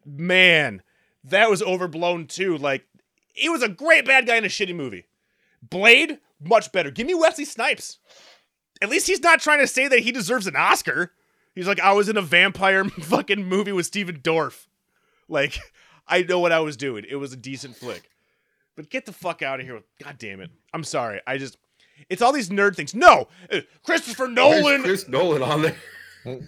man, 0.04 0.82
that 1.22 1.48
was 1.50 1.62
overblown 1.62 2.26
too. 2.26 2.58
Like, 2.58 2.84
he 3.32 3.48
was 3.48 3.62
a 3.62 3.68
great 3.68 4.04
bad 4.04 4.26
guy 4.26 4.36
in 4.36 4.44
a 4.44 4.48
shitty 4.48 4.74
movie. 4.74 5.06
Blade, 5.62 6.18
much 6.40 6.72
better. 6.72 6.90
Give 6.90 7.06
me 7.06 7.14
Wesley 7.14 7.44
Snipes. 7.44 7.98
At 8.82 8.88
least 8.90 9.06
he's 9.06 9.22
not 9.22 9.40
trying 9.40 9.60
to 9.60 9.66
say 9.68 9.86
that 9.88 10.00
he 10.00 10.10
deserves 10.12 10.46
an 10.48 10.56
Oscar. 10.56 11.12
He's 11.58 11.66
like, 11.66 11.80
I 11.80 11.92
was 11.92 12.08
in 12.08 12.16
a 12.16 12.22
vampire 12.22 12.84
fucking 13.00 13.44
movie 13.44 13.72
with 13.72 13.84
Stephen 13.84 14.20
Dorff. 14.20 14.66
Like, 15.28 15.58
I 16.06 16.22
know 16.22 16.38
what 16.38 16.52
I 16.52 16.60
was 16.60 16.76
doing. 16.76 17.04
It 17.10 17.16
was 17.16 17.32
a 17.32 17.36
decent 17.36 17.74
flick. 17.74 18.08
But 18.76 18.90
get 18.90 19.06
the 19.06 19.12
fuck 19.12 19.42
out 19.42 19.58
of 19.58 19.66
here. 19.66 19.74
with- 19.74 19.84
God 20.00 20.16
damn 20.18 20.40
it. 20.40 20.50
I'm 20.72 20.84
sorry. 20.84 21.20
I 21.26 21.36
just. 21.36 21.56
It's 22.08 22.22
all 22.22 22.32
these 22.32 22.48
nerd 22.48 22.76
things. 22.76 22.94
No! 22.94 23.26
Uh, 23.52 23.62
Christopher 23.82 24.26
Why 24.26 24.30
is 24.30 24.62
Nolan! 24.62 24.82
Chris 24.84 25.08
Nolan 25.08 25.42
on 25.42 25.62
there. 25.62 25.76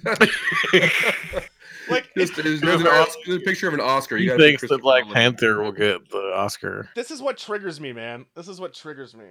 Like, 1.89 2.09
Just, 2.17 2.37
there's, 2.37 2.45
there's, 2.45 2.61
There's 2.61 2.81
an 2.83 2.87
an 2.87 2.93
Oscar, 2.93 3.21
there's 3.27 3.39
a 3.39 3.45
picture 3.45 3.67
of 3.67 3.75
an 3.75 3.81
Oscar. 3.81 4.17
You 4.17 4.23
he 4.23 4.29
gotta 4.29 4.39
put 4.39 4.45
thinks 4.45 4.61
that 4.63 4.69
Christopher 4.69 4.83
Black 4.83 5.03
Nolan. 5.07 5.15
Panther 5.15 5.63
will 5.63 5.73
get 5.73 6.09
the 6.11 6.33
Oscar. 6.37 6.89
this 6.95 7.11
is 7.11 7.21
what 7.21 7.37
triggers 7.37 7.81
me, 7.81 7.93
man. 7.93 8.27
This 8.37 8.47
is 8.47 8.61
what 8.61 8.75
triggers 8.75 9.17
me. 9.17 9.25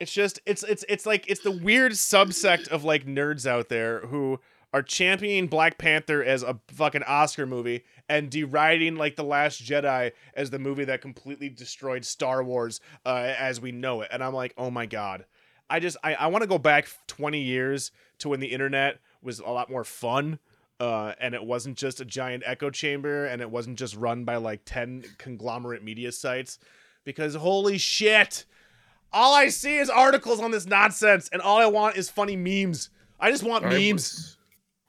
It's 0.00 0.12
just 0.12 0.40
it's 0.44 0.64
it's 0.64 0.84
it's 0.88 1.06
like 1.06 1.30
it's 1.30 1.40
the 1.40 1.50
weird 1.52 1.92
subsect 1.92 2.68
of 2.68 2.84
like 2.84 3.06
nerds 3.06 3.46
out 3.46 3.68
there 3.70 4.00
who 4.00 4.38
are 4.72 4.82
championing 4.82 5.46
Black 5.48 5.78
Panther 5.78 6.24
as 6.24 6.42
a 6.42 6.58
fucking 6.68 7.02
Oscar 7.02 7.46
movie 7.46 7.84
and 8.08 8.30
deriding 8.30 8.96
like 8.96 9.16
The 9.16 9.24
Last 9.24 9.62
Jedi 9.62 10.12
as 10.34 10.50
the 10.50 10.58
movie 10.58 10.84
that 10.84 11.02
completely 11.02 11.48
destroyed 11.48 12.04
Star 12.04 12.42
Wars 12.42 12.80
uh, 13.04 13.34
as 13.38 13.60
we 13.60 13.72
know 13.72 14.00
it. 14.00 14.08
And 14.10 14.24
I'm 14.24 14.34
like, 14.34 14.54
oh 14.56 14.70
my 14.70 14.86
god. 14.86 15.26
I 15.68 15.80
just 15.80 15.96
I, 16.02 16.14
I 16.14 16.26
want 16.28 16.42
to 16.42 16.48
go 16.48 16.58
back 16.58 16.88
20 17.06 17.40
years 17.40 17.92
to 18.18 18.28
when 18.28 18.40
the 18.40 18.48
internet 18.48 18.98
was 19.22 19.40
a 19.40 19.48
lot 19.48 19.70
more 19.70 19.84
fun. 19.84 20.38
Uh, 20.80 21.14
and 21.20 21.34
it 21.34 21.44
wasn't 21.44 21.76
just 21.76 22.00
a 22.00 22.04
giant 22.04 22.42
echo 22.44 22.68
chamber 22.68 23.26
and 23.26 23.40
it 23.40 23.50
wasn't 23.50 23.78
just 23.78 23.94
run 23.94 24.24
by 24.24 24.36
like 24.36 24.62
10 24.64 25.04
conglomerate 25.16 25.84
media 25.84 26.10
sites 26.10 26.58
because 27.04 27.36
holy 27.36 27.78
shit 27.78 28.44
all 29.12 29.32
i 29.32 29.48
see 29.48 29.76
is 29.76 29.88
articles 29.88 30.40
on 30.40 30.50
this 30.50 30.66
nonsense 30.66 31.28
and 31.32 31.40
all 31.40 31.58
i 31.58 31.66
want 31.66 31.96
is 31.96 32.10
funny 32.10 32.34
memes 32.34 32.90
i 33.20 33.30
just 33.30 33.44
want 33.44 33.64
I 33.64 33.68
memes 33.68 33.92
was, 33.92 34.36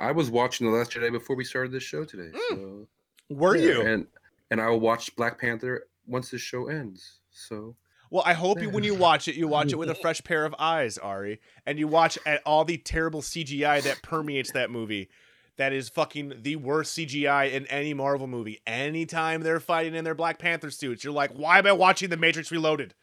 I 0.03 0.11
was 0.11 0.29
watching 0.29 0.69
The 0.69 0.77
Last 0.77 0.91
Jedi 0.91 1.11
before 1.11 1.35
we 1.35 1.43
started 1.43 1.71
this 1.71 1.83
show 1.83 2.05
today. 2.05 2.35
Mm. 2.35 2.49
So, 2.49 2.87
were 3.29 3.55
yeah, 3.55 3.73
you 3.73 3.81
And 3.81 4.07
and 4.51 4.61
I 4.61 4.69
will 4.69 4.79
watch 4.79 5.15
Black 5.15 5.39
Panther 5.39 5.87
once 6.05 6.29
this 6.29 6.41
show 6.41 6.67
ends. 6.67 7.19
So 7.31 7.75
well 8.11 8.23
i 8.27 8.33
hope 8.33 8.61
you 8.61 8.69
when 8.69 8.83
you 8.83 8.93
watch 8.93 9.27
it 9.27 9.35
you 9.35 9.47
watch 9.47 9.71
it 9.71 9.75
with 9.75 9.89
a 9.89 9.95
fresh 10.03 10.23
pair 10.23 10.45
of 10.45 10.53
eyes 10.59 10.99
ari 10.99 11.41
and 11.65 11.79
you 11.79 11.87
watch 11.87 12.15
at 12.27 12.43
all 12.45 12.63
the 12.63 12.77
terrible 12.77 13.23
cgi 13.23 13.81
that 13.81 14.03
permeates 14.03 14.51
that 14.51 14.69
movie 14.69 15.09
that 15.57 15.73
is 15.73 15.89
fucking 15.89 16.33
the 16.41 16.55
worst 16.55 16.97
CGI 16.97 17.51
in 17.51 17.67
any 17.67 17.93
Marvel 17.93 18.27
movie. 18.27 18.61
Anytime 18.65 19.41
they're 19.41 19.59
fighting 19.59 19.93
in 19.93 20.03
their 20.03 20.15
Black 20.15 20.39
Panther 20.39 20.71
suits, 20.71 21.03
you're 21.03 21.13
like, 21.13 21.31
why 21.31 21.59
am 21.59 21.67
I 21.67 21.73
watching 21.73 22.09
The 22.09 22.17
Matrix 22.17 22.51
Reloaded? 22.51 22.93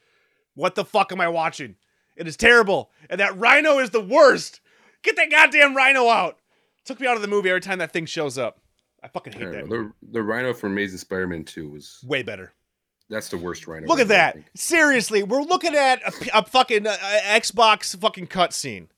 What 0.54 0.74
the 0.74 0.84
fuck 0.84 1.12
am 1.12 1.20
I 1.20 1.28
watching? 1.28 1.76
It 2.16 2.26
is 2.26 2.36
terrible. 2.36 2.90
And 3.08 3.20
that 3.20 3.38
rhino 3.38 3.78
is 3.78 3.90
the 3.90 4.00
worst. 4.00 4.60
Get 5.02 5.16
that 5.16 5.30
goddamn 5.30 5.76
rhino 5.76 6.08
out. 6.08 6.38
Took 6.84 7.00
me 7.00 7.06
out 7.06 7.16
of 7.16 7.22
the 7.22 7.28
movie 7.28 7.48
every 7.50 7.60
time 7.60 7.78
that 7.78 7.92
thing 7.92 8.06
shows 8.06 8.38
up. 8.38 8.60
I 9.02 9.08
fucking 9.08 9.34
I 9.34 9.38
hate 9.38 9.44
don't 9.44 9.52
that. 9.52 9.68
the 9.68 9.92
the 10.12 10.22
Rhino 10.22 10.52
from 10.52 10.72
Amazing 10.72 10.98
Spider-Man 10.98 11.44
2 11.44 11.68
was 11.70 12.00
Way 12.06 12.22
better. 12.22 12.52
that's 13.08 13.28
the 13.28 13.38
worst 13.38 13.66
Rhino. 13.66 13.86
Look 13.86 14.00
at 14.00 14.08
that. 14.08 14.36
Seriously, 14.54 15.22
we're 15.22 15.42
looking 15.42 15.74
at 15.74 16.00
a 16.34 16.44
fucking 16.44 16.86
uh, 16.86 16.96
Xbox 17.24 17.96
fucking 17.98 18.26
cutscene. 18.26 18.88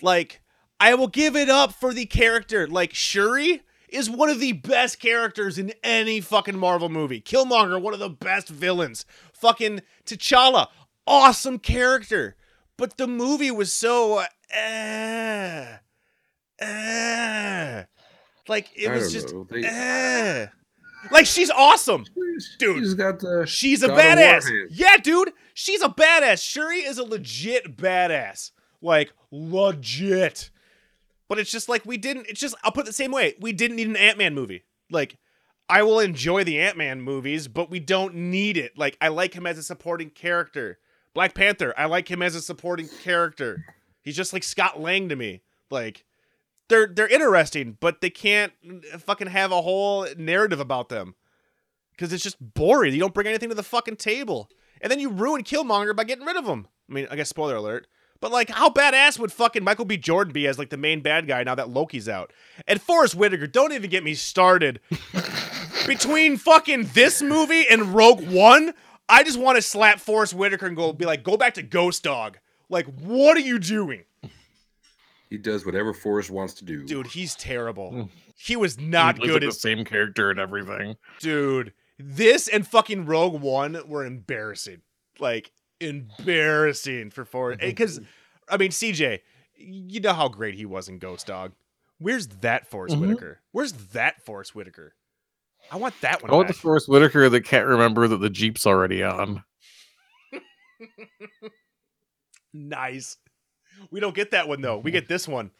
Like, 0.00 0.40
I 0.80 0.94
will 0.94 1.08
give 1.08 1.36
it 1.36 1.48
up 1.48 1.72
for 1.72 1.94
the 1.94 2.06
character. 2.06 2.66
Like, 2.66 2.92
Shuri 2.92 3.62
is 3.88 4.10
one 4.10 4.28
of 4.28 4.40
the 4.40 4.52
best 4.52 4.98
characters 5.00 5.58
in 5.58 5.72
any 5.84 6.20
fucking 6.20 6.58
Marvel 6.58 6.88
movie. 6.88 7.20
Killmonger, 7.20 7.80
one 7.80 7.94
of 7.94 8.00
the 8.00 8.08
best 8.10 8.48
villains. 8.48 9.04
Fucking 9.32 9.80
T'Challa, 10.04 10.68
awesome 11.06 11.58
character. 11.58 12.36
But 12.76 12.96
the 12.96 13.06
movie 13.06 13.50
was 13.50 13.72
so. 13.72 14.24
Uh, 14.54 15.76
uh, 16.62 17.84
like, 18.48 18.68
it 18.74 18.88
I 18.90 18.94
was 18.94 19.12
just. 19.12 19.34
They- 19.50 19.66
Uh, 19.66 20.46
like, 21.10 21.26
she's 21.26 21.50
awesome. 21.50 22.04
Dude, 22.58 22.78
She's 22.78 22.94
got 22.94 23.18
the 23.20 23.44
She's 23.46 23.82
a 23.82 23.88
badass. 23.88 24.48
Yeah, 24.70 24.96
dude. 24.96 25.32
She's 25.54 25.82
a 25.82 25.88
badass. 25.88 26.42
Shuri 26.42 26.78
is 26.78 26.98
a 26.98 27.04
legit 27.04 27.76
badass. 27.76 28.52
Like, 28.80 29.12
legit. 29.30 30.50
But 31.28 31.38
it's 31.38 31.50
just 31.50 31.68
like 31.68 31.86
we 31.86 31.96
didn't 31.96 32.26
it's 32.28 32.40
just 32.40 32.54
I'll 32.62 32.72
put 32.72 32.82
it 32.82 32.86
the 32.88 32.92
same 32.92 33.10
way. 33.10 33.34
We 33.40 33.52
didn't 33.52 33.76
need 33.76 33.86
an 33.88 33.96
Ant-Man 33.96 34.34
movie. 34.34 34.64
Like 34.90 35.16
I 35.66 35.82
will 35.82 35.98
enjoy 35.98 36.44
the 36.44 36.60
Ant-Man 36.60 37.00
movies, 37.00 37.48
but 37.48 37.70
we 37.70 37.80
don't 37.80 38.14
need 38.14 38.58
it. 38.58 38.76
Like 38.76 38.98
I 39.00 39.08
like 39.08 39.32
him 39.32 39.46
as 39.46 39.56
a 39.56 39.62
supporting 39.62 40.10
character. 40.10 40.78
Black 41.14 41.34
Panther, 41.34 41.72
I 41.78 41.86
like 41.86 42.10
him 42.10 42.20
as 42.20 42.34
a 42.34 42.42
supporting 42.42 42.88
character. 43.02 43.64
He's 44.02 44.16
just 44.16 44.34
like 44.34 44.42
Scott 44.44 44.78
Lang 44.80 45.08
to 45.08 45.16
me. 45.16 45.40
Like 45.70 46.04
they're 46.72 46.86
they're 46.86 47.08
interesting, 47.08 47.76
but 47.80 48.00
they 48.00 48.10
can't 48.10 48.52
fucking 48.98 49.28
have 49.28 49.52
a 49.52 49.62
whole 49.62 50.06
narrative 50.16 50.60
about 50.60 50.88
them 50.88 51.14
because 51.92 52.12
it's 52.12 52.22
just 52.22 52.38
boring. 52.40 52.94
You 52.94 53.00
don't 53.00 53.14
bring 53.14 53.26
anything 53.26 53.50
to 53.50 53.54
the 53.54 53.62
fucking 53.62 53.96
table, 53.96 54.50
and 54.80 54.90
then 54.90 54.98
you 54.98 55.10
ruin 55.10 55.44
Killmonger 55.44 55.94
by 55.94 56.04
getting 56.04 56.24
rid 56.24 56.36
of 56.36 56.46
him. 56.46 56.66
I 56.88 56.92
mean, 56.92 57.06
I 57.10 57.16
guess 57.16 57.28
spoiler 57.28 57.56
alert. 57.56 57.86
But 58.20 58.30
like, 58.30 58.50
how 58.50 58.70
badass 58.70 59.18
would 59.18 59.32
fucking 59.32 59.64
Michael 59.64 59.84
B. 59.84 59.96
Jordan 59.96 60.32
be 60.32 60.46
as 60.46 60.58
like 60.58 60.70
the 60.70 60.76
main 60.76 61.00
bad 61.00 61.26
guy 61.26 61.42
now 61.42 61.56
that 61.56 61.70
Loki's 61.70 62.08
out? 62.08 62.32
And 62.68 62.80
Forest 62.80 63.16
Whitaker, 63.16 63.48
don't 63.48 63.72
even 63.72 63.90
get 63.90 64.04
me 64.04 64.14
started. 64.14 64.80
Between 65.86 66.36
fucking 66.36 66.90
this 66.94 67.20
movie 67.20 67.66
and 67.68 67.92
Rogue 67.94 68.24
One, 68.28 68.74
I 69.08 69.24
just 69.24 69.38
want 69.38 69.56
to 69.56 69.62
slap 69.62 69.98
Forest 69.98 70.34
Whitaker 70.34 70.66
and 70.66 70.76
go 70.76 70.92
be 70.92 71.04
like, 71.04 71.24
go 71.24 71.36
back 71.36 71.54
to 71.54 71.62
Ghost 71.62 72.04
Dog. 72.04 72.38
Like, 72.68 72.86
what 73.00 73.36
are 73.36 73.40
you 73.40 73.58
doing? 73.58 74.04
He 75.32 75.38
does 75.38 75.64
whatever 75.64 75.94
Forest 75.94 76.30
wants 76.30 76.52
to 76.54 76.64
do. 76.66 76.84
Dude, 76.84 77.06
he's 77.06 77.34
terrible. 77.34 78.10
He 78.36 78.54
was 78.54 78.78
not 78.78 79.16
He's 79.16 79.28
good 79.28 79.42
like 79.42 79.48
as 79.48 79.54
the 79.54 79.60
same 79.60 79.82
character 79.82 80.30
and 80.30 80.38
everything. 80.38 80.96
dude. 81.20 81.72
This 81.98 82.48
and 82.48 82.66
fucking 82.66 83.06
Rogue 83.06 83.40
One 83.40 83.80
were 83.86 84.04
embarrassing. 84.04 84.82
Like 85.18 85.50
embarrassing 85.80 87.12
for 87.12 87.24
Forest. 87.24 87.60
Because 87.62 87.98
I 88.46 88.58
mean, 88.58 88.72
CJ, 88.72 89.20
you 89.56 90.00
know 90.00 90.12
how 90.12 90.28
great 90.28 90.54
he 90.54 90.66
was 90.66 90.90
in 90.90 90.98
Ghost 90.98 91.28
Dog. 91.28 91.52
Where's 91.98 92.26
that 92.42 92.66
Forest 92.66 92.96
Mhm. 92.96 93.00
Whitaker? 93.00 93.40
Where's 93.52 93.72
that 93.92 94.22
Forest 94.26 94.54
Whitaker? 94.54 94.94
I 95.70 95.76
want 95.76 95.94
that 96.02 96.20
one. 96.22 96.30
I 96.30 96.34
want 96.34 96.48
the 96.48 96.52
back. 96.52 96.60
Forest 96.60 96.90
Whitaker 96.90 97.30
that 97.30 97.40
can't 97.46 97.66
remember 97.66 98.06
that 98.06 98.18
the 98.18 98.28
Jeep's 98.28 98.66
already 98.66 99.02
on. 99.02 99.42
nice. 102.52 103.16
We 103.90 104.00
don't 104.00 104.14
get 104.14 104.30
that 104.32 104.48
one 104.48 104.60
though. 104.60 104.78
We 104.78 104.90
get 104.90 105.08
this 105.08 105.26
one, 105.28 105.50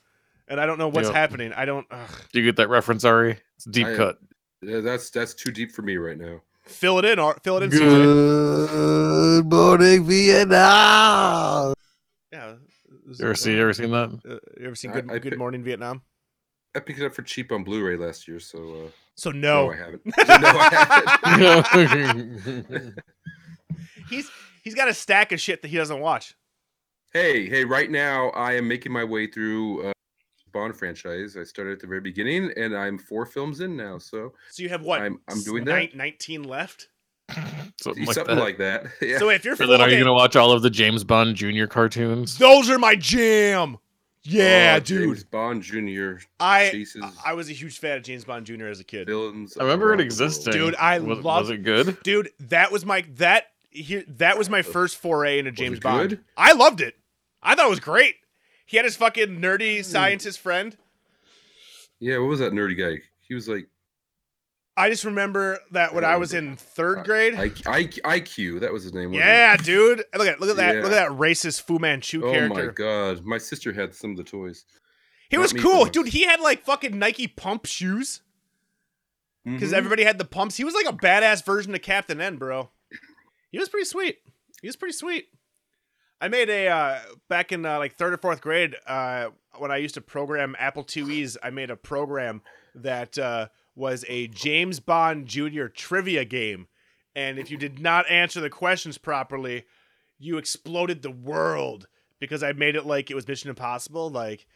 and 0.48 0.60
I 0.60 0.66
don't 0.66 0.78
know 0.78 0.88
what's 0.88 1.08
Yep. 1.08 1.14
happening. 1.14 1.52
I 1.52 1.64
don't 1.64 1.86
ugh. 1.90 2.10
Do 2.32 2.40
you 2.40 2.44
get 2.46 2.56
that 2.56 2.68
reference, 2.68 3.04
Ari? 3.04 3.38
It's 3.56 3.66
a 3.66 3.70
deep 3.70 3.86
I- 3.86 3.96
cut. 3.96 4.18
Yeah, 4.62 4.80
that's 4.80 5.10
that's 5.10 5.34
too 5.34 5.50
deep 5.50 5.72
for 5.72 5.82
me 5.82 5.96
right 5.96 6.16
now. 6.16 6.40
fill 6.64 6.98
it 7.00 7.04
in. 7.04 7.18
Ar- 7.18 7.36
Fill 7.42 7.56
it 7.58 7.64
in. 7.64 7.70
CJ. 7.70 8.68
Good 9.40 9.50
morning, 9.52 10.04
Vietnam. 10.06 11.74
Yeah. 12.32 12.54
You 13.06 13.24
ever 13.24 13.34
see? 13.34 13.52
You 13.54 13.62
ever 13.62 13.72
seen 13.72 13.90
that? 13.90 14.20
Uh, 14.24 14.38
you 14.60 14.66
ever 14.66 14.74
seen 14.76 14.92
I- 14.92 14.94
Good, 15.00 15.10
I 15.10 15.18
Good 15.18 15.30
pick- 15.32 15.38
Morning 15.38 15.64
Vietnam? 15.64 16.02
I 16.74 16.80
picked 16.80 17.00
it 17.00 17.04
up 17.04 17.12
for 17.14 17.22
cheap 17.22 17.52
on 17.52 17.64
Blu-ray 17.64 17.96
last 17.96 18.26
year, 18.28 18.38
so 18.40 18.86
uh, 18.86 18.90
So 19.16 19.30
no, 19.30 19.66
no, 19.66 19.72
I 19.72 19.76
haven't. 19.76 20.02
no, 20.06 21.62
I 21.72 21.86
haven't. 21.88 22.98
he's 24.08 24.30
he's 24.62 24.74
got 24.74 24.88
a 24.88 24.94
stack 24.94 25.32
of 25.32 25.40
shit 25.40 25.62
that 25.62 25.68
he 25.68 25.76
doesn't 25.76 26.00
watch. 26.00 26.34
Hey, 27.12 27.48
hey! 27.48 27.64
Right 27.64 27.90
now, 27.90 28.30
I 28.30 28.54
am 28.54 28.66
making 28.68 28.92
my 28.92 29.04
way 29.04 29.26
through 29.26 29.88
uh, 29.88 29.92
Bond 30.52 30.76
franchise. 30.76 31.36
I 31.36 31.44
started 31.44 31.72
at 31.74 31.80
the 31.80 31.86
very 31.86 32.00
beginning, 32.00 32.52
and 32.56 32.76
I'm 32.76 32.98
four 32.98 33.24
films 33.26 33.60
in 33.60 33.76
now. 33.76 33.98
So 33.98 34.34
So 34.50 34.62
you 34.62 34.68
have 34.68 34.82
what? 34.82 35.00
I'm- 35.00 35.20
I'm 35.28 35.42
doing 35.42 35.64
nine- 35.64 35.88
that. 35.92 35.96
Nineteen 35.96 36.42
left. 36.44 36.88
Something 37.82 38.04
like 38.04 38.14
something 38.14 38.36
that. 38.36 38.42
like 38.42 38.58
that. 38.58 38.86
yeah. 39.00 39.18
So 39.18 39.30
if 39.30 39.44
you're 39.44 39.54
And 39.58 39.70
then 39.70 39.80
are 39.80 39.88
you 39.88 39.98
gonna 39.98 40.12
watch 40.12 40.36
all 40.36 40.52
of 40.52 40.60
the 40.62 40.68
James 40.70 41.04
Bond 41.04 41.34
Junior 41.36 41.66
cartoons? 41.66 42.36
those 42.38 42.68
are 42.68 42.78
my 42.78 42.94
jam. 42.94 43.78
Yeah, 44.24 44.74
Oh, 44.76 44.80
dude. 44.84 45.08
James 45.08 45.24
Bond 45.24 45.62
Jr. 45.62 46.16
I 46.38 46.84
I 47.24 47.32
was 47.32 47.48
a 47.48 47.52
huge 47.52 47.78
fan 47.78 47.96
of 47.96 48.02
James 48.04 48.24
Bond 48.24 48.44
Jr. 48.46 48.66
as 48.66 48.78
a 48.80 48.84
kid. 48.84 49.06
villains. 49.08 49.56
I 49.56 49.62
remember 49.64 49.94
it 49.94 49.96
the 49.96 50.02
existing. 50.04 50.52
world. 50.52 50.72
Dude, 50.72 50.76
I 50.76 50.98
was, 50.98 51.18
love- 51.20 51.42
Was 51.42 51.50
it 51.50 51.64
good? 51.64 51.96
Dude, 52.02 52.28
that 52.40 52.70
was 52.70 52.84
my 52.84 53.04
that 53.14 53.46
here 53.70 54.04
that 54.06 54.36
was 54.36 54.50
my 54.50 54.60
first 54.62 54.96
foray 54.98 55.38
into 55.38 55.50
James 55.52 55.78
it 55.78 55.82
Bond. 55.82 56.10
good? 56.10 56.20
I 56.36 56.52
loved 56.52 56.80
it. 56.82 56.94
I 57.42 57.54
thought 57.54 57.66
it 57.66 57.70
was 57.70 57.80
great. 57.80 58.16
He 58.66 58.76
had 58.76 58.84
his 58.86 58.96
fucking 58.96 59.36
Hmm. 59.36 59.44
nerdy 59.44 59.84
scientist 59.84 60.38
friend. 60.40 60.76
Yeah, 62.00 62.18
what 62.18 62.28
was 62.28 62.40
that 62.40 62.52
nerdy 62.52 62.76
guy? 62.78 63.02
He 63.20 63.34
was 63.34 63.48
like 63.48 63.68
I 64.74 64.88
just 64.88 65.04
remember 65.04 65.58
that 65.72 65.92
when 65.94 66.02
I 66.02 66.16
was 66.16 66.32
in 66.32 66.56
third 66.56 67.04
grade. 67.04 67.34
I, 67.34 67.52
I, 67.66 67.84
IQ. 68.20 68.60
That 68.60 68.72
was 68.72 68.82
his 68.84 68.94
name. 68.94 69.10
wasn't 69.10 69.16
it? 69.16 69.26
yeah, 69.26 69.56
dude. 69.58 70.04
Look 70.16 70.26
at 70.26 70.40
look 70.40 70.48
at 70.48 70.56
that. 70.56 70.76
Yeah. 70.76 70.82
Look 70.82 70.92
at 70.92 71.08
that 71.08 71.10
racist 71.10 71.60
Fu 71.62 71.78
Manchu 71.78 72.24
Oh 72.24 72.32
character. 72.32 72.60
Oh 72.62 72.66
my 72.66 72.72
god, 72.72 73.24
my 73.24 73.36
sister 73.38 73.72
had 73.74 73.94
some 73.94 74.12
of 74.12 74.16
the 74.16 74.24
toys. 74.24 74.64
He 75.28 75.36
Not 75.36 75.42
was 75.42 75.52
cool, 75.52 75.84
dude. 75.84 76.08
He 76.08 76.24
had 76.24 76.40
like 76.40 76.64
fucking 76.64 76.98
Nike 76.98 77.26
pump 77.28 77.66
shoes 77.66 78.22
because 79.44 79.72
Mhm. 79.72 79.76
everybody 79.76 80.04
had 80.04 80.16
the 80.18 80.24
pumps. 80.24 80.56
He 80.56 80.64
was 80.64 80.72
like 80.74 80.86
a 80.86 80.92
badass 80.96 81.44
version 81.44 81.74
of 81.74 81.82
Captain 81.82 82.20
N, 82.20 82.36
bro. 82.36 82.70
He 83.50 83.58
was 83.58 83.68
pretty 83.68 83.84
sweet. 83.86 84.20
He 84.62 84.68
was 84.68 84.76
pretty 84.76 84.94
sweet. 84.94 85.28
I 86.22 86.28
made 86.28 86.48
a 86.50 86.68
uh, 86.68 86.98
back 87.28 87.50
in 87.50 87.66
uh, 87.66 87.78
like 87.78 87.96
third 87.96 88.12
or 88.12 88.16
fourth 88.16 88.40
grade 88.40 88.76
uh, 88.86 89.30
when 89.58 89.72
I 89.72 89.78
used 89.78 89.94
to 89.94 90.00
program 90.00 90.54
Apple 90.56 90.86
IIe's. 90.88 91.36
I 91.42 91.50
made 91.50 91.68
a 91.68 91.74
program 91.74 92.42
that 92.76 93.18
uh, 93.18 93.48
was 93.74 94.04
a 94.08 94.28
James 94.28 94.78
Bond 94.78 95.26
Jr. 95.26 95.66
trivia 95.66 96.24
game, 96.24 96.68
and 97.16 97.40
if 97.40 97.50
you 97.50 97.56
did 97.56 97.80
not 97.80 98.08
answer 98.08 98.40
the 98.40 98.50
questions 98.50 98.98
properly, 98.98 99.64
you 100.16 100.38
exploded 100.38 101.02
the 101.02 101.10
world 101.10 101.88
because 102.20 102.44
I 102.44 102.52
made 102.52 102.76
it 102.76 102.86
like 102.86 103.10
it 103.10 103.16
was 103.16 103.26
Mission 103.26 103.50
Impossible. 103.50 104.08
Like 104.08 104.46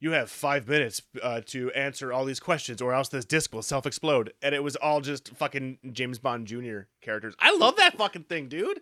you 0.00 0.10
have 0.10 0.28
five 0.28 0.66
minutes 0.66 1.02
uh, 1.22 1.40
to 1.46 1.70
answer 1.70 2.12
all 2.12 2.24
these 2.24 2.40
questions, 2.40 2.82
or 2.82 2.92
else 2.92 3.08
this 3.10 3.24
disc 3.24 3.54
will 3.54 3.62
self 3.62 3.86
explode. 3.86 4.32
And 4.42 4.56
it 4.56 4.64
was 4.64 4.74
all 4.74 5.00
just 5.00 5.28
fucking 5.36 5.78
James 5.92 6.18
Bond 6.18 6.48
Jr. 6.48 6.80
characters. 7.00 7.36
I 7.38 7.56
love 7.56 7.76
that 7.76 7.96
fucking 7.96 8.24
thing, 8.24 8.48
dude. 8.48 8.80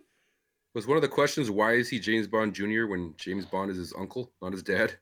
Was 0.73 0.87
one 0.87 0.97
of 0.97 1.01
the 1.01 1.09
questions 1.09 1.51
why 1.51 1.73
is 1.73 1.89
he 1.89 1.99
James 1.99 2.27
Bond 2.27 2.53
Jr. 2.53 2.85
when 2.85 3.13
James 3.17 3.45
Bond 3.45 3.71
is 3.71 3.77
his 3.77 3.93
uncle, 3.97 4.31
not 4.41 4.53
his 4.53 4.63
dad? 4.63 4.93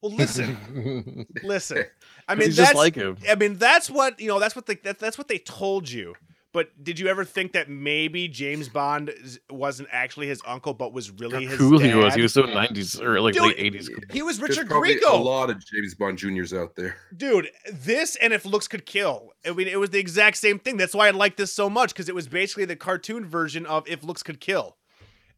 Well, 0.00 0.12
listen, 0.12 1.26
listen. 1.42 1.84
I 2.28 2.34
mean, 2.34 2.46
He's 2.46 2.56
that's 2.56 2.70
just 2.70 2.76
like 2.76 2.94
him. 2.94 3.16
I 3.28 3.34
mean, 3.34 3.56
that's 3.56 3.90
what 3.90 4.20
you 4.20 4.28
know. 4.28 4.38
That's 4.38 4.54
what 4.54 4.66
they, 4.66 4.76
that, 4.76 4.98
that's 4.98 5.18
what 5.18 5.28
they 5.28 5.38
told 5.38 5.90
you. 5.90 6.14
But 6.54 6.82
did 6.82 6.98
you 6.98 7.08
ever 7.08 7.26
think 7.26 7.52
that 7.52 7.68
maybe 7.68 8.26
James 8.26 8.70
Bond 8.70 9.12
wasn't 9.50 9.90
actually 9.92 10.28
his 10.28 10.40
uncle, 10.46 10.72
but 10.72 10.94
was 10.94 11.10
really 11.10 11.44
How 11.44 11.50
his 11.50 11.58
cool 11.58 11.78
dad? 11.78 11.90
he 11.90 11.94
was. 11.94 12.14
He 12.14 12.22
was 12.22 12.32
so 12.32 12.44
90s 12.44 13.02
or 13.02 13.20
like 13.20 13.34
Dude, 13.34 13.42
late 13.42 13.74
80s. 13.74 14.10
He 14.10 14.22
was 14.22 14.40
Richard 14.40 14.66
probably 14.66 14.98
a 14.98 15.10
lot 15.10 15.50
of 15.50 15.62
James 15.64 15.94
Bond 15.94 16.16
Juniors 16.16 16.54
out 16.54 16.74
there. 16.74 16.96
Dude, 17.14 17.50
this 17.70 18.16
and 18.16 18.32
if 18.32 18.46
looks 18.46 18.66
could 18.66 18.86
kill. 18.86 19.32
I 19.46 19.50
mean, 19.50 19.68
it 19.68 19.78
was 19.78 19.90
the 19.90 19.98
exact 19.98 20.38
same 20.38 20.58
thing. 20.58 20.78
That's 20.78 20.94
why 20.94 21.08
I 21.08 21.10
like 21.10 21.36
this 21.36 21.52
so 21.52 21.68
much 21.68 21.92
because 21.92 22.08
it 22.08 22.14
was 22.14 22.28
basically 22.28 22.64
the 22.64 22.76
cartoon 22.76 23.26
version 23.26 23.66
of 23.66 23.86
if 23.86 24.02
looks 24.02 24.22
could 24.22 24.40
kill, 24.40 24.77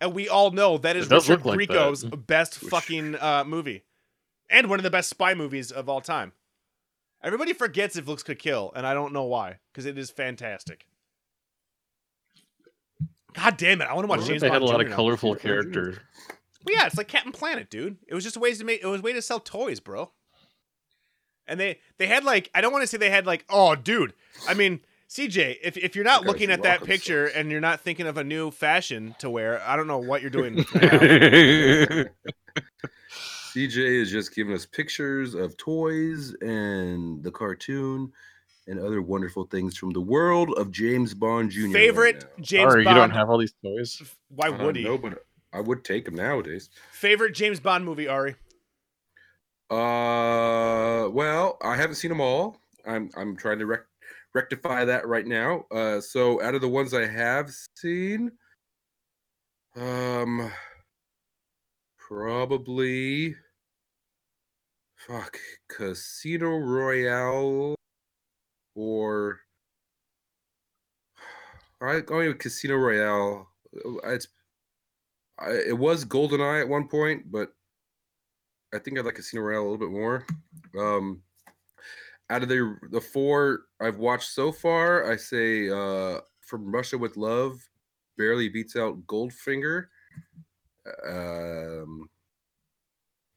and 0.00 0.14
we 0.14 0.28
all 0.28 0.50
know 0.50 0.78
that 0.78 0.96
is 0.96 1.06
It 1.06 1.10
does 1.10 1.28
Richard 1.28 1.44
look 1.44 1.56
like 1.56 1.68
Grieco's 1.68 2.02
that. 2.02 2.26
best 2.26 2.60
Which- 2.60 2.70
fucking 2.70 3.16
uh, 3.16 3.44
movie, 3.46 3.84
and 4.48 4.68
one 4.68 4.78
of 4.78 4.82
the 4.84 4.90
best 4.90 5.10
spy 5.10 5.34
movies 5.34 5.70
of 5.70 5.88
all 5.88 6.00
time. 6.00 6.32
Everybody 7.22 7.52
forgets 7.52 7.96
if 7.96 8.08
looks 8.08 8.22
could 8.22 8.38
kill, 8.38 8.72
and 8.74 8.86
I 8.86 8.94
don't 8.94 9.12
know 9.12 9.24
why 9.24 9.58
because 9.72 9.84
it 9.86 9.98
is 9.98 10.10
fantastic. 10.10 10.86
God 13.34 13.56
damn 13.56 13.80
it! 13.80 13.84
I 13.84 13.94
want 13.94 14.04
to 14.04 14.08
watch 14.08 14.26
James 14.26 14.40
They 14.42 14.48
had 14.50 14.62
a 14.62 14.64
lot 14.64 14.80
Jr. 14.80 14.86
of 14.86 14.92
colorful 14.92 15.34
James 15.34 15.42
characters. 15.42 15.96
Well, 16.66 16.74
yeah, 16.76 16.86
it's 16.86 16.96
like 16.96 17.08
Captain 17.08 17.32
Planet, 17.32 17.70
dude. 17.70 17.96
It 18.08 18.14
was 18.14 18.24
just 18.24 18.36
ways 18.36 18.58
to 18.58 18.64
make 18.64 18.82
it 18.82 18.86
was 18.86 19.00
a 19.00 19.02
way 19.02 19.12
to 19.12 19.22
sell 19.22 19.38
toys, 19.40 19.80
bro. 19.80 20.10
And 21.46 21.58
they 21.60 21.78
they 21.98 22.06
had 22.06 22.24
like 22.24 22.50
I 22.54 22.60
don't 22.60 22.72
want 22.72 22.82
to 22.82 22.86
say 22.86 22.96
they 22.98 23.10
had 23.10 23.26
like 23.26 23.44
oh 23.48 23.74
dude. 23.76 24.14
I 24.48 24.54
mean 24.54 24.80
CJ, 25.10 25.56
if 25.62 25.76
if 25.76 25.96
you're 25.96 26.04
not 26.04 26.20
You 26.20 26.26
guys 26.26 26.32
looking 26.32 26.50
at 26.52 26.62
that 26.62 26.78
that 26.78 26.80
'em 26.82 26.86
picture 26.86 27.26
and 27.26 27.50
you're 27.50 27.60
not 27.60 27.80
thinking 27.80 28.06
of 28.06 28.16
a 28.16 28.22
new 28.22 28.52
fashion 28.52 29.16
to 29.18 29.28
wear, 29.28 29.60
I 29.66 29.74
don't 29.74 29.88
know 29.88 29.98
what 29.98 30.22
you're 30.22 30.30
doing. 30.30 30.54
CJ 33.52 34.00
is 34.02 34.10
just 34.12 34.32
giving 34.34 34.54
us 34.54 34.64
pictures 34.66 35.34
of 35.34 35.56
toys 35.56 36.32
and 36.40 37.20
the 37.24 37.32
cartoon 37.32 38.12
and 38.68 38.78
other 38.78 39.02
wonderful 39.02 39.44
things 39.46 39.76
from 39.76 39.90
the 39.90 40.00
world 40.00 40.50
of 40.56 40.70
James 40.70 41.12
Bond 41.14 41.50
Jr. 41.50 41.72
Favorite 41.72 42.22
now. 42.38 42.44
James 42.44 42.72
Sorry, 42.72 42.84
Bond. 42.84 42.94
you 42.96 43.00
don't 43.02 43.10
have 43.10 43.28
all 43.30 43.38
these 43.38 43.54
toys. 43.64 44.00
Why 44.28 44.48
would 44.50 44.76
he? 44.76 44.84
No, 44.84 44.96
but 44.96 45.24
I 45.52 45.60
would 45.60 45.82
take 45.84 46.06
him 46.06 46.14
nowadays. 46.14 46.70
Favorite 46.92 47.34
James 47.34 47.58
Bond 47.58 47.84
movie, 47.84 48.06
Ari? 48.06 48.36
Uh, 49.68 51.08
well, 51.10 51.58
I 51.62 51.74
haven't 51.74 51.96
seen 51.96 52.10
them 52.10 52.20
all. 52.20 52.58
I'm 52.86 53.10
I'm 53.16 53.36
trying 53.36 53.58
to 53.58 53.66
rec- 53.66 53.86
rectify 54.34 54.84
that 54.84 55.06
right 55.06 55.26
now. 55.26 55.64
Uh, 55.70 56.00
so 56.00 56.42
out 56.42 56.54
of 56.54 56.60
the 56.60 56.68
ones 56.68 56.94
I 56.94 57.06
have 57.06 57.50
seen, 57.76 58.30
um, 59.76 60.50
probably, 61.98 63.34
fuck, 64.96 65.38
Casino 65.68 66.56
Royale, 66.58 67.74
or 68.74 69.40
I 71.80 72.00
going 72.00 72.28
with 72.28 72.38
Casino 72.38 72.76
Royale. 72.76 73.48
Uh, 73.74 74.08
It's 74.12 74.28
I, 75.38 75.52
it 75.68 75.78
was 75.78 76.04
GoldenEye 76.04 76.60
at 76.60 76.68
one 76.68 76.86
point, 76.86 77.30
but 77.30 77.54
I 78.74 78.78
think 78.78 78.98
I 78.98 79.02
like 79.02 79.14
Casino 79.14 79.42
Royale 79.42 79.62
a 79.62 79.68
little 79.70 79.78
bit 79.78 79.90
more. 79.90 80.26
Um, 80.78 81.22
out 82.30 82.42
of 82.42 82.48
the 82.48 82.76
the 82.90 83.00
four 83.00 83.62
I've 83.80 83.98
watched 83.98 84.30
so 84.30 84.52
far, 84.52 85.10
I 85.10 85.16
say 85.16 85.68
uh, 85.68 86.20
From 86.40 86.72
Russia 86.72 86.96
with 86.96 87.16
Love 87.16 87.60
barely 88.16 88.48
beats 88.48 88.76
out 88.76 89.06
Goldfinger. 89.06 89.86
Um, 91.08 92.08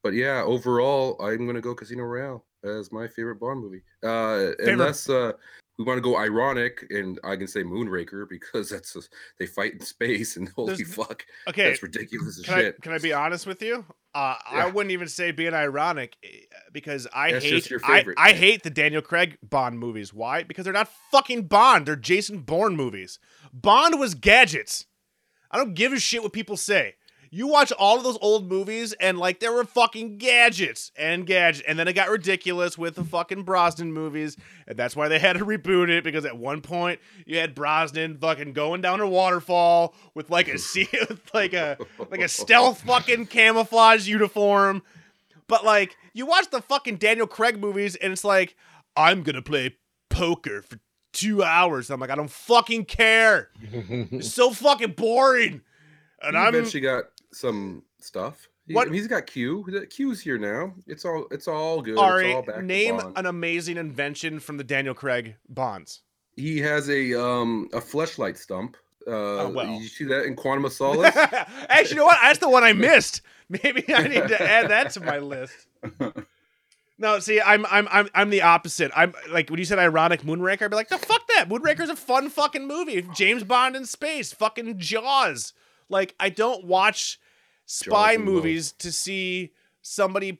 but 0.03 0.13
yeah, 0.13 0.43
overall, 0.43 1.19
I'm 1.21 1.45
gonna 1.45 1.61
go 1.61 1.75
Casino 1.75 2.03
Royale 2.03 2.45
as 2.63 2.91
my 2.91 3.07
favorite 3.07 3.39
Bond 3.39 3.61
movie. 3.61 3.81
Uh, 4.03 4.51
unless 4.59 5.09
uh, 5.09 5.33
we 5.77 5.85
want 5.85 5.97
to 5.97 6.01
go 6.01 6.17
ironic, 6.17 6.85
and 6.89 7.19
I 7.23 7.35
can 7.35 7.47
say 7.47 7.63
Moonraker 7.63 8.27
because 8.29 8.69
that's 8.69 8.95
a, 8.95 9.01
they 9.39 9.45
fight 9.45 9.73
in 9.73 9.79
space, 9.81 10.37
and 10.37 10.49
holy 10.55 10.75
There's- 10.75 10.93
fuck, 10.93 11.25
Okay, 11.47 11.69
that's 11.69 11.83
ridiculous 11.83 12.39
as 12.39 12.45
can 12.45 12.53
I, 12.53 12.61
shit. 12.61 12.81
can 12.81 12.93
I 12.93 12.97
be 12.99 13.13
honest 13.13 13.45
with 13.47 13.61
you? 13.61 13.85
Uh, 14.15 14.35
I 14.47 14.67
wouldn't 14.67 14.91
even 14.91 15.07
say 15.07 15.31
being 15.31 15.55
ironic 15.55 16.15
eh, 16.23 16.27
because 16.71 17.07
I 17.15 17.31
That's 17.31 17.45
hate 17.45 17.71
I. 17.83 18.05
I 18.15 18.33
hate 18.33 18.61
the 18.61 18.69
Daniel 18.69 19.01
Craig 19.01 19.39
Bond 19.41 19.79
movies. 19.79 20.13
Why? 20.13 20.43
Because 20.43 20.65
they're 20.65 20.71
not 20.73 20.91
fucking 21.09 21.47
Bond. 21.47 21.87
They're 21.87 21.95
Jason 21.95 22.41
Bourne 22.41 22.75
movies. 22.75 23.17
Bond 23.51 23.99
was 23.99 24.13
gadgets. 24.13 24.85
I 25.49 25.57
don't 25.57 25.73
give 25.73 25.93
a 25.93 25.99
shit 25.99 26.21
what 26.21 26.31
people 26.31 26.57
say. 26.57 26.93
You 27.35 27.47
watch 27.47 27.71
all 27.71 27.97
of 27.97 28.03
those 28.03 28.19
old 28.21 28.47
movies 28.47 28.93
and 28.99 29.17
like 29.17 29.39
there 29.39 29.51
were 29.51 29.63
fucking 29.63 30.19
gadgets 30.19 30.91
and 30.95 31.25
gadgets, 31.25 31.65
and 31.67 31.79
then 31.79 31.87
it 31.87 31.93
got 31.93 32.11
ridiculous 32.11 32.77
with 32.77 32.93
the 32.93 33.03
fucking 33.03 33.41
Brosnan 33.41 33.91
movies, 33.91 34.37
and 34.67 34.77
that's 34.77 34.95
why 34.95 35.07
they 35.07 35.17
had 35.17 35.39
to 35.39 35.43
reboot 35.43 35.89
it 35.89 36.03
because 36.03 36.25
at 36.25 36.37
one 36.37 36.61
point 36.61 36.99
you 37.25 37.39
had 37.39 37.55
Brosnan 37.55 38.19
fucking 38.19 38.53
going 38.53 38.81
down 38.81 38.99
a 38.99 39.07
waterfall 39.09 39.95
with 40.13 40.29
like 40.29 40.47
a 40.47 40.59
sea, 40.59 40.87
like 41.33 41.53
a 41.53 41.75
like 42.11 42.21
a 42.21 42.27
stealth 42.27 42.81
fucking 42.83 43.25
camouflage 43.25 44.07
uniform. 44.07 44.83
But 45.47 45.65
like 45.65 45.97
you 46.13 46.27
watch 46.27 46.51
the 46.51 46.61
fucking 46.61 46.97
Daniel 46.97 47.25
Craig 47.25 47.59
movies 47.59 47.95
and 47.95 48.13
it's 48.13 48.23
like 48.23 48.55
I'm 48.95 49.23
gonna 49.23 49.41
play 49.41 49.77
poker 50.09 50.61
for 50.61 50.77
two 51.13 51.41
hours. 51.41 51.89
I'm 51.89 51.99
like 51.99 52.11
I 52.11 52.15
don't 52.15 52.29
fucking 52.29 52.85
care. 52.85 53.49
It's 53.71 54.31
so 54.31 54.51
fucking 54.51 54.91
boring. 54.91 55.61
And 56.21 56.37
he 56.37 56.41
I'm 56.41 56.55
eventually 56.55 56.81
got 56.81 57.05
some 57.33 57.83
stuff. 57.99 58.47
He, 58.67 58.73
What- 58.73 58.91
He's 58.91 59.07
got 59.07 59.25
Q. 59.27 59.65
Q's 59.89 60.21
here 60.21 60.37
now. 60.37 60.73
It's 60.87 61.03
all. 61.05 61.25
It's 61.31 61.47
all 61.47 61.81
good. 61.81 61.97
All 61.97 62.41
back 62.43 62.55
to 62.55 62.61
Name 62.61 62.99
an 63.15 63.25
amazing 63.25 63.77
invention 63.77 64.39
from 64.39 64.57
the 64.57 64.63
Daniel 64.63 64.93
Craig 64.93 65.35
Bonds. 65.49 66.01
He 66.35 66.59
has 66.59 66.89
a 66.89 67.13
um 67.21 67.69
a 67.73 67.79
fleshlight 67.81 68.37
stump. 68.37 68.77
Uh, 69.05 69.11
Oh, 69.11 69.49
well. 69.49 69.67
You 69.67 69.87
see 69.89 70.05
that 70.05 70.23
in 70.23 70.35
Quantum 70.35 70.63
of 70.63 70.71
Solace? 70.79 71.13
Actually, 71.15 71.89
you 71.89 71.95
know 71.97 72.05
what? 72.05 72.17
That's 72.21 72.39
the 72.39 72.49
one 72.49 72.63
I 72.63 72.71
missed. 72.89 73.21
Maybe 73.49 73.83
I 73.93 74.07
need 74.07 74.27
to 74.29 74.41
add 74.41 74.69
that 74.69 74.91
to 74.91 75.01
my 75.01 75.19
list. 75.19 75.67
No, 76.99 77.19
see, 77.19 77.41
I'm 77.41 77.65
I'm 77.65 77.87
I'm 77.91 78.07
I'm 78.13 78.29
the 78.29 78.43
opposite. 78.43 78.91
I'm 78.95 79.13
like 79.31 79.49
when 79.49 79.57
you 79.59 79.65
said 79.65 79.79
ironic 79.79 80.21
Moonraker, 80.21 80.61
I'd 80.63 80.69
be 80.69 80.75
like, 80.75 80.89
the 80.89 80.99
fuck 80.99 81.27
that. 81.35 81.49
Moonraker's 81.49 81.89
a 81.89 81.95
fun 81.95 82.29
fucking 82.29 82.67
movie. 82.67 83.01
James 83.15 83.43
Bond 83.43 83.75
in 83.75 83.85
space, 83.85 84.31
fucking 84.31 84.77
Jaws. 84.77 85.53
Like 85.89 86.13
I 86.19 86.29
don't 86.29 86.65
watch 86.65 87.19
spy 87.65 88.13
and 88.13 88.23
movies 88.23 88.71
to 88.73 88.91
see 88.91 89.51
somebody 89.81 90.39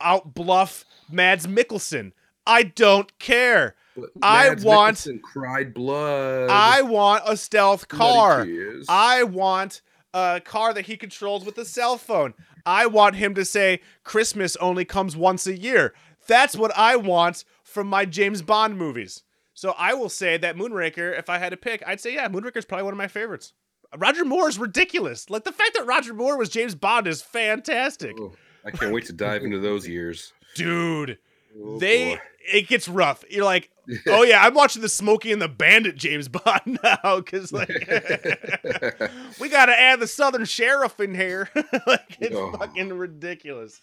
out 0.00 0.34
bluff 0.34 0.84
Mads 1.10 1.46
Mikkelsen. 1.46 2.12
I 2.46 2.64
don't 2.64 3.16
care. 3.18 3.76
But 3.96 4.10
I 4.22 4.50
want- 4.54 4.96
Mikkelsen 4.98 5.20
cried 5.22 5.74
blood. 5.74 6.50
I 6.50 6.82
want 6.82 7.22
a 7.26 7.36
stealth 7.36 7.88
car. 7.88 8.46
I 8.88 9.22
want 9.22 9.82
a 10.14 10.40
car 10.44 10.74
that 10.74 10.86
he 10.86 10.96
controls 10.96 11.44
with 11.44 11.56
a 11.58 11.64
cell 11.64 11.96
phone. 11.96 12.34
I 12.66 12.86
want 12.86 13.16
him 13.16 13.34
to 13.34 13.44
say 13.44 13.80
Christmas 14.04 14.56
only 14.56 14.84
comes 14.84 15.16
once 15.16 15.46
a 15.46 15.56
year. 15.58 15.94
That's 16.26 16.56
what 16.56 16.72
I 16.76 16.96
want 16.96 17.44
from 17.64 17.86
my 17.86 18.04
James 18.04 18.42
Bond 18.42 18.76
movies. 18.76 19.22
So 19.54 19.74
I 19.76 19.94
will 19.94 20.08
say 20.08 20.36
that 20.38 20.56
Moonraker, 20.56 21.16
if 21.18 21.28
I 21.28 21.38
had 21.38 21.50
to 21.50 21.56
pick, 21.56 21.82
I'd 21.86 22.00
say 22.00 22.14
yeah, 22.14 22.28
Moonraker 22.28 22.56
is 22.58 22.64
probably 22.64 22.84
one 22.84 22.94
of 22.94 22.98
my 22.98 23.08
favorites. 23.08 23.52
Roger 23.96 24.24
Moore 24.24 24.48
is 24.48 24.58
ridiculous. 24.58 25.28
Like 25.30 25.44
the 25.44 25.52
fact 25.52 25.74
that 25.74 25.86
Roger 25.86 26.14
Moore 26.14 26.36
was 26.38 26.48
James 26.48 26.74
Bond 26.74 27.06
is 27.06 27.22
fantastic. 27.22 28.16
Oh, 28.18 28.32
I 28.64 28.70
can't 28.70 28.92
wait 28.92 29.06
to 29.06 29.12
dive 29.12 29.42
into 29.44 29.58
those 29.58 29.86
years. 29.88 30.32
Dude, 30.54 31.18
Oh, 31.62 31.78
they 31.78 32.14
boy. 32.14 32.20
it 32.52 32.68
gets 32.68 32.88
rough. 32.88 33.24
You're 33.28 33.44
like, 33.44 33.70
oh 34.08 34.22
yeah, 34.22 34.42
I'm 34.42 34.54
watching 34.54 34.80
the 34.80 34.88
Smokey 34.88 35.32
and 35.32 35.42
the 35.42 35.48
Bandit 35.48 35.96
James 35.96 36.28
Bond 36.28 36.78
now 36.82 37.16
because 37.20 37.52
like 37.52 37.68
we 39.40 39.48
got 39.50 39.66
to 39.66 39.78
add 39.78 40.00
the 40.00 40.06
Southern 40.06 40.44
Sheriff 40.46 40.98
in 41.00 41.14
here. 41.14 41.50
like 41.86 42.16
it's 42.20 42.34
Oh. 42.34 42.52
fucking 42.52 42.90
ridiculous. 42.94 43.80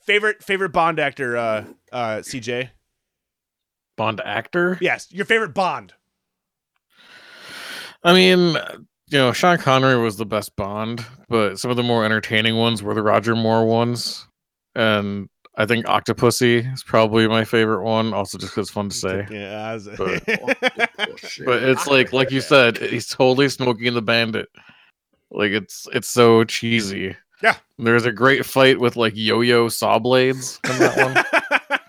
Favorite 0.00 0.42
favorite 0.42 0.70
Bond 0.70 0.98
actor, 0.98 1.36
uh, 1.36 1.64
uh, 1.92 2.16
CJ. 2.18 2.70
Bond 3.96 4.22
actor. 4.24 4.78
Yes, 4.80 5.12
your 5.12 5.26
favorite 5.26 5.52
Bond. 5.52 5.92
I 8.02 8.14
mean, 8.14 8.56
you 9.10 9.18
know, 9.18 9.32
Sean 9.32 9.58
Connery 9.58 9.96
was 10.02 10.16
the 10.16 10.26
best 10.26 10.54
Bond, 10.56 11.04
but 11.28 11.58
some 11.58 11.70
of 11.70 11.76
the 11.76 11.82
more 11.82 12.04
entertaining 12.04 12.56
ones 12.56 12.82
were 12.82 12.94
the 12.94 13.02
Roger 13.02 13.34
Moore 13.36 13.64
ones, 13.66 14.26
and 14.74 15.28
I 15.56 15.66
think 15.66 15.86
Octopussy 15.86 16.72
is 16.72 16.82
probably 16.84 17.26
my 17.26 17.44
favorite 17.44 17.82
one. 17.84 18.12
Also, 18.14 18.38
just 18.38 18.52
because 18.52 18.66
it's 18.68 18.70
fun 18.72 18.88
to 18.90 18.96
say. 18.96 19.26
Yeah, 19.30 19.60
I 19.70 19.74
was- 19.74 19.88
But- 19.96 20.24
But 21.44 21.62
it's 21.64 21.86
like, 21.86 22.12
like 22.12 22.30
you 22.30 22.40
said, 22.40 22.78
he's 22.78 23.08
totally 23.08 23.48
smoking 23.48 23.92
the 23.94 24.02
Bandit. 24.02 24.48
Like 25.30 25.50
it's 25.52 25.86
it's 25.92 26.08
so 26.08 26.44
cheesy. 26.44 27.14
Yeah. 27.42 27.56
There's 27.78 28.06
a 28.06 28.12
great 28.12 28.46
fight 28.46 28.80
with 28.80 28.96
like 28.96 29.12
yo-yo 29.16 29.68
saw 29.68 29.98
blades 29.98 30.58
in 30.70 30.78
that 30.78 30.96
one. 30.96 31.24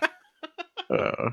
Uh, 0.90 1.30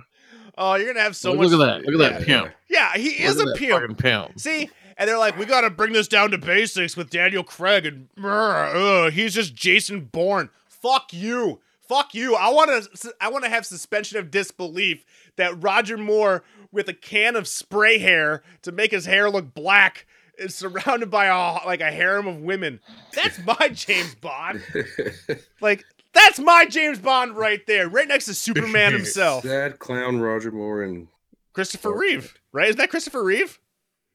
oh, 0.57 0.75
you're 0.75 0.87
gonna 0.93 1.01
have 1.03 1.15
so 1.15 1.31
look, 1.31 1.39
much. 1.39 1.49
Look 1.51 1.61
at 1.61 1.65
that! 1.83 1.91
Look 1.91 1.99
at 2.01 2.11
that 2.19 2.27
Yeah, 2.27 2.41
pimp! 2.41 2.53
Yeah, 2.69 2.93
he 2.95 3.09
is 3.23 3.37
Look 3.37 3.47
at 3.47 3.49
a 3.49 3.51
that 3.53 3.57
pimp. 3.59 3.81
fucking 3.81 3.95
pimp. 3.95 4.39
See, 4.39 4.69
and 4.97 5.07
they're 5.07 5.17
like, 5.17 5.37
we 5.37 5.45
got 5.45 5.61
to 5.61 5.69
bring 5.69 5.93
this 5.93 6.07
down 6.07 6.31
to 6.31 6.37
basics 6.37 6.97
with 6.97 7.09
Daniel 7.09 7.43
Craig, 7.43 7.85
and 7.85 8.07
uh, 8.23 9.09
he's 9.09 9.33
just 9.33 9.55
Jason 9.55 10.05
Bourne. 10.05 10.49
Fuck 10.67 11.13
you, 11.13 11.59
fuck 11.87 12.13
you. 12.13 12.35
I 12.35 12.49
want 12.49 12.91
to, 12.93 13.13
I 13.21 13.29
want 13.29 13.43
to 13.43 13.49
have 13.49 13.65
suspension 13.65 14.17
of 14.17 14.31
disbelief 14.31 15.05
that 15.35 15.61
Roger 15.63 15.97
Moore 15.97 16.43
with 16.71 16.89
a 16.89 16.93
can 16.93 17.35
of 17.35 17.47
spray 17.47 17.97
hair 17.99 18.43
to 18.63 18.71
make 18.71 18.91
his 18.91 19.05
hair 19.05 19.29
look 19.29 19.53
black 19.53 20.05
is 20.37 20.53
surrounded 20.53 21.09
by 21.09 21.25
a 21.25 21.65
like 21.65 21.81
a 21.81 21.91
harem 21.91 22.27
of 22.27 22.41
women. 22.41 22.79
That's 23.13 23.39
my 23.45 23.69
James 23.73 24.15
Bond. 24.15 24.61
Like 25.61 25.83
that's 26.13 26.39
my 26.39 26.65
James 26.65 26.99
Bond 26.99 27.35
right 27.35 27.65
there, 27.67 27.89
right 27.89 28.07
next 28.07 28.25
to 28.25 28.33
Superman 28.33 28.93
himself, 28.93 29.43
Sad 29.43 29.79
clown 29.79 30.19
Roger 30.19 30.51
Moore 30.51 30.83
and 30.83 31.07
Christopher 31.53 31.97
Reeve. 31.97 32.35
Right? 32.51 32.67
Isn't 32.69 32.77
that 32.77 32.89
Christopher 32.91 33.23
Reeve? 33.23 33.59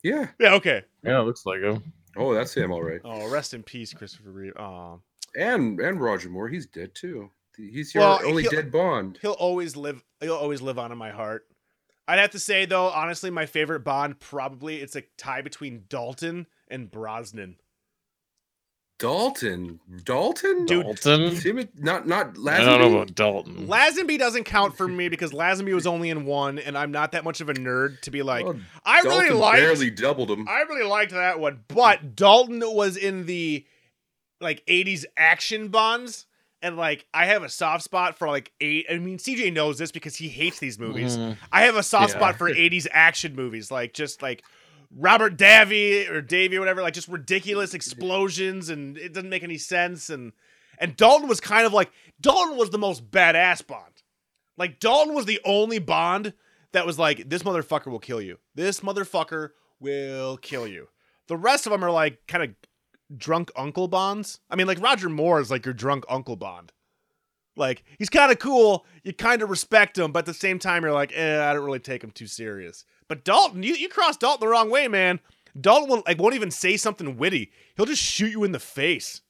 Yeah. 0.02 0.28
Yeah. 0.38 0.54
Okay. 0.54 0.82
Yeah, 1.02 1.20
it 1.20 1.24
looks 1.24 1.46
like 1.46 1.60
him. 1.60 1.92
Oh, 2.16 2.34
that's 2.34 2.54
him, 2.54 2.72
all 2.72 2.82
right. 2.82 3.00
Oh, 3.04 3.28
rest 3.30 3.54
in 3.54 3.62
peace, 3.62 3.92
Christopher 3.94 4.30
Reeve. 4.30 4.52
Oh. 4.58 5.00
And 5.34 5.80
and 5.80 6.00
Roger 6.00 6.28
Moore, 6.28 6.48
he's 6.48 6.66
dead 6.66 6.94
too. 6.94 7.30
He's 7.56 7.94
your 7.94 8.02
Well, 8.02 8.20
only 8.24 8.44
dead 8.44 8.70
Bond. 8.70 9.18
He'll 9.22 9.32
always 9.32 9.76
live. 9.76 10.02
He'll 10.20 10.34
always 10.34 10.62
live 10.62 10.78
on 10.78 10.92
in 10.92 10.98
my 10.98 11.10
heart. 11.10 11.46
I'd 12.08 12.18
have 12.18 12.30
to 12.30 12.38
say 12.38 12.64
though, 12.64 12.88
honestly, 12.88 13.30
my 13.30 13.46
favorite 13.46 13.80
Bond 13.80 14.20
probably 14.20 14.80
it's 14.80 14.96
a 14.96 15.02
tie 15.16 15.42
between 15.42 15.84
Dalton 15.88 16.46
and 16.68 16.90
Brosnan. 16.90 17.56
Dalton, 19.02 19.80
Dalton, 20.04 20.64
Dude, 20.66 20.84
Dalton. 20.84 21.36
Timothy, 21.36 21.68
not 21.76 22.06
not 22.06 22.36
I 22.48 22.64
don't 22.64 22.80
know 22.80 22.94
about 22.98 23.14
Dalton. 23.14 23.66
Lazenby 23.66 24.18
doesn't 24.18 24.44
count 24.44 24.76
for 24.76 24.86
me 24.86 25.08
because 25.08 25.32
Lazenby 25.32 25.74
was 25.74 25.86
only 25.86 26.08
in 26.10 26.24
one, 26.24 26.58
and 26.58 26.78
I'm 26.78 26.92
not 26.92 27.12
that 27.12 27.24
much 27.24 27.40
of 27.40 27.48
a 27.48 27.54
nerd 27.54 28.00
to 28.02 28.10
be 28.12 28.22
like, 28.22 28.44
Well, 28.44 28.56
I 28.84 29.02
Dalton 29.02 29.20
really 29.24 29.34
liked. 29.38 29.56
barely 29.58 29.90
doubled 29.90 30.30
him. 30.30 30.46
I 30.48 30.60
really 30.62 30.88
liked 30.88 31.10
that 31.12 31.40
one, 31.40 31.64
but 31.68 32.14
Dalton 32.14 32.60
was 32.64 32.96
in 32.96 33.26
the 33.26 33.66
like 34.40 34.64
'80s 34.66 35.04
action 35.16 35.68
Bonds, 35.68 36.26
and 36.62 36.76
like 36.76 37.04
I 37.12 37.26
have 37.26 37.42
a 37.42 37.48
soft 37.48 37.82
spot 37.84 38.16
for 38.16 38.28
like 38.28 38.52
eight. 38.60 38.86
I 38.88 38.98
mean, 38.98 39.18
CJ 39.18 39.52
knows 39.52 39.78
this 39.78 39.90
because 39.90 40.14
he 40.16 40.28
hates 40.28 40.60
these 40.60 40.78
movies. 40.78 41.16
Mhm. 41.16 41.36
I 41.50 41.62
have 41.62 41.74
a 41.76 41.82
soft 41.82 42.10
Yeah. 42.12 42.18
spot 42.18 42.38
for 42.38 42.48
80s 42.54 42.86
action 42.92 43.34
movies, 43.34 43.70
like 43.72 43.94
just 43.94 44.22
like 44.22 44.44
Robert 44.96 45.36
Davi 45.36 46.10
or 46.10 46.20
Davy 46.20 46.56
or 46.56 46.60
whatever, 46.60 46.82
like 46.82 46.94
just 46.94 47.08
ridiculous 47.08 47.74
explosions 47.74 48.68
and 48.68 48.96
it 48.98 49.12
doesn't 49.14 49.30
make 49.30 49.42
any 49.42 49.58
sense. 49.58 50.10
And 50.10 50.32
and 50.78 50.96
Dalton 50.96 51.28
was 51.28 51.40
kind 51.40 51.66
of 51.66 51.72
like 51.72 51.90
Dalton 52.20 52.56
was 52.56 52.70
the 52.70 52.78
most 52.78 53.10
badass 53.10 53.66
Bond. 53.66 54.02
Like 54.56 54.80
Dalton 54.80 55.14
was 55.14 55.26
the 55.26 55.40
only 55.44 55.78
Bond 55.78 56.34
that 56.72 56.86
was 56.86 56.98
like, 56.98 57.28
this 57.28 57.42
motherfucker 57.42 57.86
will 57.86 57.98
kill 57.98 58.20
you. 58.20 58.38
This 58.54 58.80
motherfucker 58.80 59.50
will 59.80 60.36
kill 60.38 60.66
you. 60.66 60.88
The 61.28 61.36
rest 61.36 61.66
of 61.66 61.72
them 61.72 61.84
are 61.84 61.90
like 61.90 62.26
kind 62.26 62.44
of 62.44 63.18
drunk 63.18 63.50
uncle 63.56 63.88
bonds. 63.88 64.40
I 64.50 64.56
mean, 64.56 64.66
like 64.66 64.82
Roger 64.82 65.08
Moore 65.08 65.40
is 65.40 65.50
like 65.50 65.64
your 65.64 65.74
drunk 65.74 66.04
uncle 66.08 66.36
bond. 66.36 66.72
Like 67.56 67.84
he's 67.98 68.08
kind 68.08 68.32
of 68.32 68.38
cool. 68.38 68.86
You 69.04 69.12
kind 69.12 69.42
of 69.42 69.50
respect 69.50 69.98
him, 69.98 70.12
but 70.12 70.20
at 70.20 70.26
the 70.26 70.34
same 70.34 70.58
time, 70.58 70.82
you're 70.82 70.92
like, 70.92 71.12
eh, 71.14 71.42
I 71.42 71.52
don't 71.52 71.64
really 71.64 71.78
take 71.78 72.02
him 72.02 72.10
too 72.10 72.26
serious. 72.26 72.84
But 73.12 73.24
Dalton, 73.24 73.62
you 73.62 73.74
you 73.74 73.90
cross 73.90 74.16
Dalton 74.16 74.40
the 74.40 74.48
wrong 74.48 74.70
way, 74.70 74.88
man. 74.88 75.20
Dalton 75.60 75.90
will, 75.90 76.02
like 76.06 76.18
won't 76.18 76.34
even 76.34 76.50
say 76.50 76.78
something 76.78 77.18
witty. 77.18 77.52
He'll 77.76 77.84
just 77.84 78.02
shoot 78.02 78.30
you 78.30 78.42
in 78.42 78.52
the 78.52 78.58
face. 78.58 79.20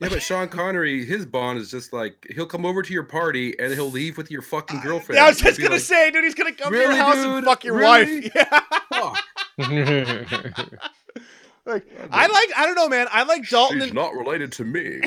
Yeah, 0.00 0.08
but 0.08 0.22
Sean 0.22 0.48
Connery, 0.48 1.04
his 1.04 1.26
Bond 1.26 1.58
is 1.58 1.70
just 1.70 1.92
like 1.92 2.26
he'll 2.34 2.46
come 2.46 2.64
over 2.64 2.80
to 2.80 2.92
your 2.94 3.02
party 3.02 3.54
and 3.58 3.74
he'll 3.74 3.90
leave 3.90 4.16
with 4.16 4.30
your 4.30 4.40
fucking 4.40 4.80
girlfriend. 4.80 5.18
Yeah, 5.18 5.26
I 5.26 5.28
was 5.28 5.38
just 5.38 5.58
gonna 5.60 5.72
like, 5.72 5.82
say, 5.82 6.10
dude, 6.10 6.24
he's 6.24 6.34
gonna 6.34 6.54
come 6.54 6.72
to 6.72 6.78
your 6.78 6.88
"Really, 6.88 6.98
house 6.98 7.16
and 7.18 7.44
fuck 7.44 7.62
your 7.62 7.74
Really?" 7.74 8.30
wife. 8.30 8.32
Yeah. 8.34 8.60
"Fuck, 8.90 10.78
like, 11.68 11.86
I 12.10 12.26
like, 12.26 12.50
I 12.56 12.66
don't 12.66 12.74
know, 12.74 12.88
man. 12.88 13.06
I 13.12 13.22
like 13.24 13.48
Dalton. 13.48 13.78
She's 13.78 13.84
And, 13.90 13.94
not 13.94 14.14
related 14.14 14.50
to 14.52 14.64
me. 14.64 15.00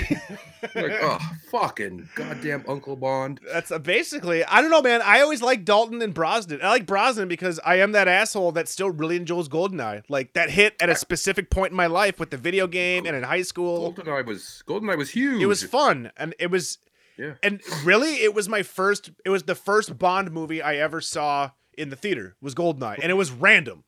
like, 0.76 0.93
oh, 1.01 1.20
fucking 1.51 2.07
goddamn 2.16 2.64
Uncle 2.68 2.95
Bond. 2.95 3.39
that's 3.51 3.72
uh, 3.72 3.80
basically, 3.80 4.43
I 4.45 4.62
don't 4.62 4.70
know, 4.72 4.82
man. 4.82 5.01
I 5.03 5.22
always 5.22 5.41
like 5.41 5.66
Dalton 5.66 6.01
and 6.01 6.14
Brosnan. 6.14 6.59
I 6.64 6.70
like 6.70 6.86
Brosnan 6.86 7.28
because 7.28 7.59
I 7.66 7.76
am 7.80 7.91
that 7.93 8.07
asshole 8.07 8.51
that 8.53 8.68
still 8.70 8.89
really 8.91 9.16
enjoys 9.18 9.49
Goldeneye. 9.49 10.03
Like 10.07 10.34
that 10.34 10.49
hit 10.51 10.76
at 10.80 10.89
a 10.89 10.95
specific 10.95 11.49
point 11.49 11.72
in 11.72 11.78
my 11.78 11.88
life 11.88 12.20
with 12.20 12.30
the 12.30 12.38
video 12.38 12.68
game 12.68 13.05
and 13.05 13.16
in 13.16 13.24
high 13.24 13.41
school. 13.41 13.91
Goldeneye 13.93 14.26
was 14.26 14.64
Goldeneye 14.68 14.97
was 14.97 15.09
huge. 15.09 15.41
It 15.41 15.47
was 15.47 15.64
fun, 15.64 16.12
and 16.18 16.34
it 16.39 16.51
was, 16.51 16.78
Yeah. 17.18 17.34
and 17.43 17.59
really, 17.84 18.16
it 18.22 18.34
was 18.34 18.47
my 18.47 18.64
first. 18.64 19.12
It 19.26 19.30
was 19.30 19.43
the 19.43 19.55
first 19.55 19.97
Bond 19.97 20.32
movie 20.32 20.62
I 20.62 20.76
ever 20.76 21.01
saw 21.01 21.51
in 21.78 21.89
the 21.89 21.95
theater. 21.95 22.36
Was 22.41 22.53
Goldeneye, 22.55 22.99
and 23.01 23.09
it 23.12 23.16
was 23.16 23.32
random. 23.32 23.84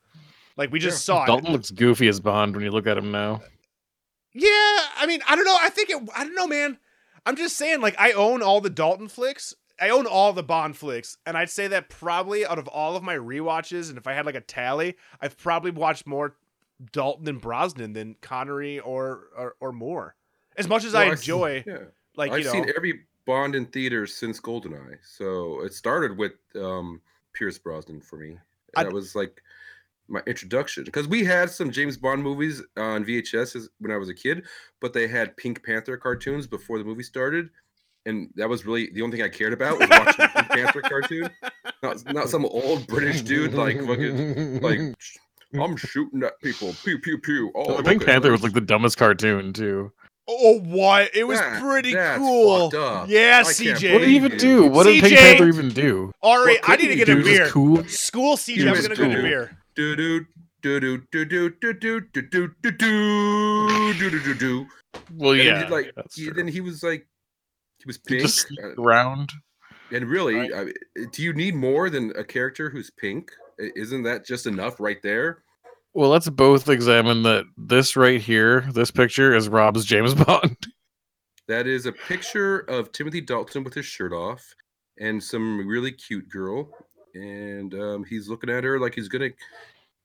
Like 0.57 0.71
we 0.71 0.79
just 0.79 1.03
saw 1.05 1.23
it. 1.23 1.27
Dalton 1.27 1.51
looks 1.51 1.71
goofy 1.71 2.07
as 2.07 2.19
Bond 2.19 2.55
when 2.55 2.63
you 2.63 2.71
look 2.71 2.87
at 2.87 2.97
him 2.97 3.11
now. 3.11 3.41
Yeah, 4.33 4.49
I 4.49 5.05
mean, 5.07 5.21
I 5.27 5.35
don't 5.35 5.45
know. 5.45 5.57
I 5.59 5.69
think 5.69 5.89
it. 5.89 6.01
I 6.15 6.23
don't 6.23 6.35
know, 6.35 6.47
man. 6.47 6.77
I'm 7.25 7.35
just 7.35 7.55
saying, 7.55 7.81
like, 7.81 7.95
I 7.99 8.11
own 8.11 8.41
all 8.41 8.61
the 8.61 8.69
Dalton 8.69 9.07
flicks. 9.07 9.53
I 9.79 9.89
own 9.89 10.05
all 10.05 10.33
the 10.33 10.43
Bond 10.43 10.77
flicks, 10.77 11.17
and 11.25 11.35
I'd 11.37 11.49
say 11.49 11.67
that 11.67 11.89
probably 11.89 12.45
out 12.45 12.59
of 12.59 12.67
all 12.67 12.95
of 12.95 13.03
my 13.03 13.15
rewatches, 13.15 13.89
and 13.89 13.97
if 13.97 14.05
I 14.07 14.13
had 14.13 14.25
like 14.25 14.35
a 14.35 14.41
tally, 14.41 14.95
I've 15.21 15.37
probably 15.37 15.71
watched 15.71 16.05
more 16.05 16.35
Dalton 16.91 17.27
and 17.27 17.41
Brosnan 17.41 17.93
than 17.93 18.15
Connery 18.21 18.79
or 18.79 19.29
or, 19.35 19.55
or 19.59 19.71
Moore. 19.71 20.15
As 20.57 20.67
much 20.67 20.83
as 20.85 20.93
I 20.93 21.03
Well, 21.05 21.11
I've 21.13 21.19
seen- 21.19 21.33
enjoy, 21.35 21.63
yeah. 21.65 21.77
like 22.15 22.31
I've 22.31 22.39
you 22.39 22.45
know, 22.45 22.51
seen 22.51 22.71
every 22.75 23.01
Bond 23.25 23.55
in 23.55 23.65
theaters 23.65 24.13
since 24.15 24.39
Goldeneye. 24.39 24.97
So 25.03 25.61
it 25.63 25.73
started 25.73 26.17
with 26.17 26.33
um, 26.55 27.01
Pierce 27.33 27.57
Brosnan 27.57 28.01
for 28.01 28.17
me. 28.17 28.37
I- 28.75 28.83
That 28.83 28.93
was 28.93 29.15
like 29.15 29.41
my 30.09 30.21
introduction 30.27 30.83
because 30.83 31.07
we 31.07 31.23
had 31.23 31.49
some 31.49 31.71
James 31.71 31.97
Bond 31.97 32.21
movies 32.23 32.61
on 32.77 33.05
VHS 33.05 33.67
when 33.79 33.91
I 33.91 33.97
was 33.97 34.09
a 34.09 34.13
kid, 34.13 34.43
but 34.81 34.93
they 34.93 35.07
had 35.07 35.35
Pink 35.37 35.63
Panther 35.63 35.97
cartoons 35.97 36.45
before 36.47 36.77
the 36.77 36.83
movie 36.83 37.03
started. 37.03 37.49
And 38.05 38.29
that 38.35 38.49
was 38.49 38.65
really 38.65 38.89
the 38.93 39.01
only 39.01 39.15
thing 39.17 39.25
I 39.25 39.29
cared 39.29 39.53
about 39.53 39.79
was 39.79 39.87
watching 39.89 40.15
the 40.17 40.27
Pink 40.35 40.49
Panther 40.49 40.81
cartoon. 40.81 41.29
Not, 41.81 42.13
not 42.13 42.29
some 42.29 42.45
old 42.45 42.85
British 42.87 43.21
dude 43.21 43.53
like 43.53 43.77
fucking 43.79 44.59
like 44.61 44.79
I'm 45.59 45.77
shooting 45.77 46.23
at 46.23 46.39
people. 46.41 46.75
Pew 46.83 46.99
pew 46.99 47.17
pew. 47.19 47.51
Oh, 47.55 47.77
the 47.77 47.83
Pink 47.83 48.01
at 48.01 48.07
Panther 48.07 48.31
was 48.31 48.43
like 48.43 48.53
the 48.53 48.61
dumbest 48.61 48.97
cartoon 48.97 49.53
too. 49.53 49.91
oh 50.27 50.59
what? 50.59 51.15
It 51.15 51.25
was 51.25 51.39
That- 51.39 51.61
pretty 51.61 51.93
that's 51.93 52.17
cool. 52.19 52.71
up. 52.75 53.07
Yeah, 53.09 53.41
I 53.45 53.49
CJ. 53.49 53.93
What 53.93 53.99
did 53.99 54.09
he 54.09 54.15
even 54.17 54.37
do? 54.37 54.65
What 54.67 54.83
did 54.83 55.01
Pink 55.01 55.17
Panther 55.17 55.47
even 55.47 55.69
do? 55.69 56.11
Ari, 56.21 56.57
I 56.63 56.75
need 56.75 56.87
to 56.87 56.95
get 56.95 57.07
a 57.09 57.15
beer. 57.15 57.47
cool. 57.49 57.83
School 57.85 58.35
CJ, 58.35 58.63
I'm 58.65 58.71
was 58.71 58.87
gonna 58.87 58.95
go 58.95 59.03
get 59.07 59.11
a 59.11 59.15
cool. 59.15 59.21
beer. 59.23 59.57
Do 59.75 59.95
do 59.95 60.25
do 60.61 60.79
do 60.79 60.97
do 61.11 61.25
do 61.25 61.49
do 61.49 61.73
do 61.73 62.01
do 62.01 62.21
do 62.21 62.47
do 62.61 63.93
do 63.93 64.09
do 64.09 64.19
do 64.19 64.33
do. 64.35 64.67
Well, 65.13 65.35
yeah, 65.35 65.65
he, 65.65 65.71
like 65.71 65.91
he, 66.13 66.29
then 66.29 66.47
he 66.47 66.61
was 66.61 66.83
like 66.83 67.07
he 67.79 67.83
was 67.85 67.97
pink. 67.97 68.29
uh, 68.63 68.81
around. 68.81 69.31
and 69.91 70.07
really, 70.07 70.49
do 71.11 71.23
you 71.23 71.33
need 71.33 71.55
more 71.55 71.89
than 71.89 72.11
a 72.15 72.23
character 72.23 72.69
who's 72.69 72.89
pink? 72.89 73.31
Isn't 73.57 74.03
that 74.03 74.25
just 74.25 74.47
enough 74.47 74.79
right 74.79 75.01
there? 75.03 75.43
Well, 75.93 76.09
let's 76.09 76.27
both 76.29 76.69
examine 76.69 77.21
that 77.23 77.45
this 77.55 77.95
right 77.95 78.19
here, 78.19 78.61
this 78.73 78.89
picture 78.89 79.35
is 79.35 79.47
Rob's 79.47 79.85
James 79.85 80.15
Bond. 80.25 80.57
That 81.47 81.67
is 81.67 81.85
a 81.85 81.91
picture 81.91 82.59
of 82.61 82.91
Timothy 82.91 83.21
Dalton 83.21 83.63
with 83.63 83.73
his 83.73 83.85
shirt 83.85 84.13
off 84.13 84.55
and 84.99 85.21
some 85.21 85.67
really 85.67 85.91
cute 85.91 86.29
girl. 86.29 86.69
And 87.13 87.73
um, 87.75 88.03
he's 88.03 88.27
looking 88.27 88.49
at 88.49 88.63
her 88.63 88.79
like 88.79 88.95
he's 88.95 89.07
going 89.07 89.31
to 89.31 89.35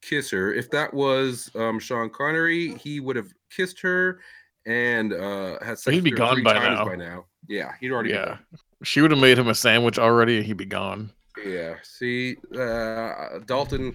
kiss 0.02 0.30
her. 0.30 0.52
If 0.52 0.70
that 0.70 0.92
was 0.92 1.50
um, 1.54 1.78
Sean 1.78 2.10
Connery, 2.10 2.74
he 2.76 3.00
would 3.00 3.16
have 3.16 3.32
kissed 3.50 3.80
her 3.80 4.20
and 4.66 5.12
uh, 5.12 5.58
had 5.64 5.78
sex 5.78 5.94
He'd 5.94 6.04
be 6.04 6.10
with 6.10 6.18
her 6.18 6.24
gone 6.26 6.34
three 6.36 6.44
by 6.44 6.52
times 6.54 6.78
now. 6.78 6.84
by 6.84 6.96
now. 6.96 7.24
Yeah, 7.48 7.72
he'd 7.80 7.90
already 7.92 8.10
Yeah. 8.10 8.24
gone. 8.26 8.38
She 8.84 9.00
would 9.00 9.10
have 9.10 9.20
made 9.20 9.38
him 9.38 9.48
a 9.48 9.54
sandwich 9.54 9.98
already 9.98 10.36
and 10.36 10.46
he'd 10.46 10.56
be 10.56 10.64
gone. 10.66 11.10
Yeah. 11.44 11.76
See, 11.82 12.36
uh, 12.58 13.38
Dalton. 13.46 13.94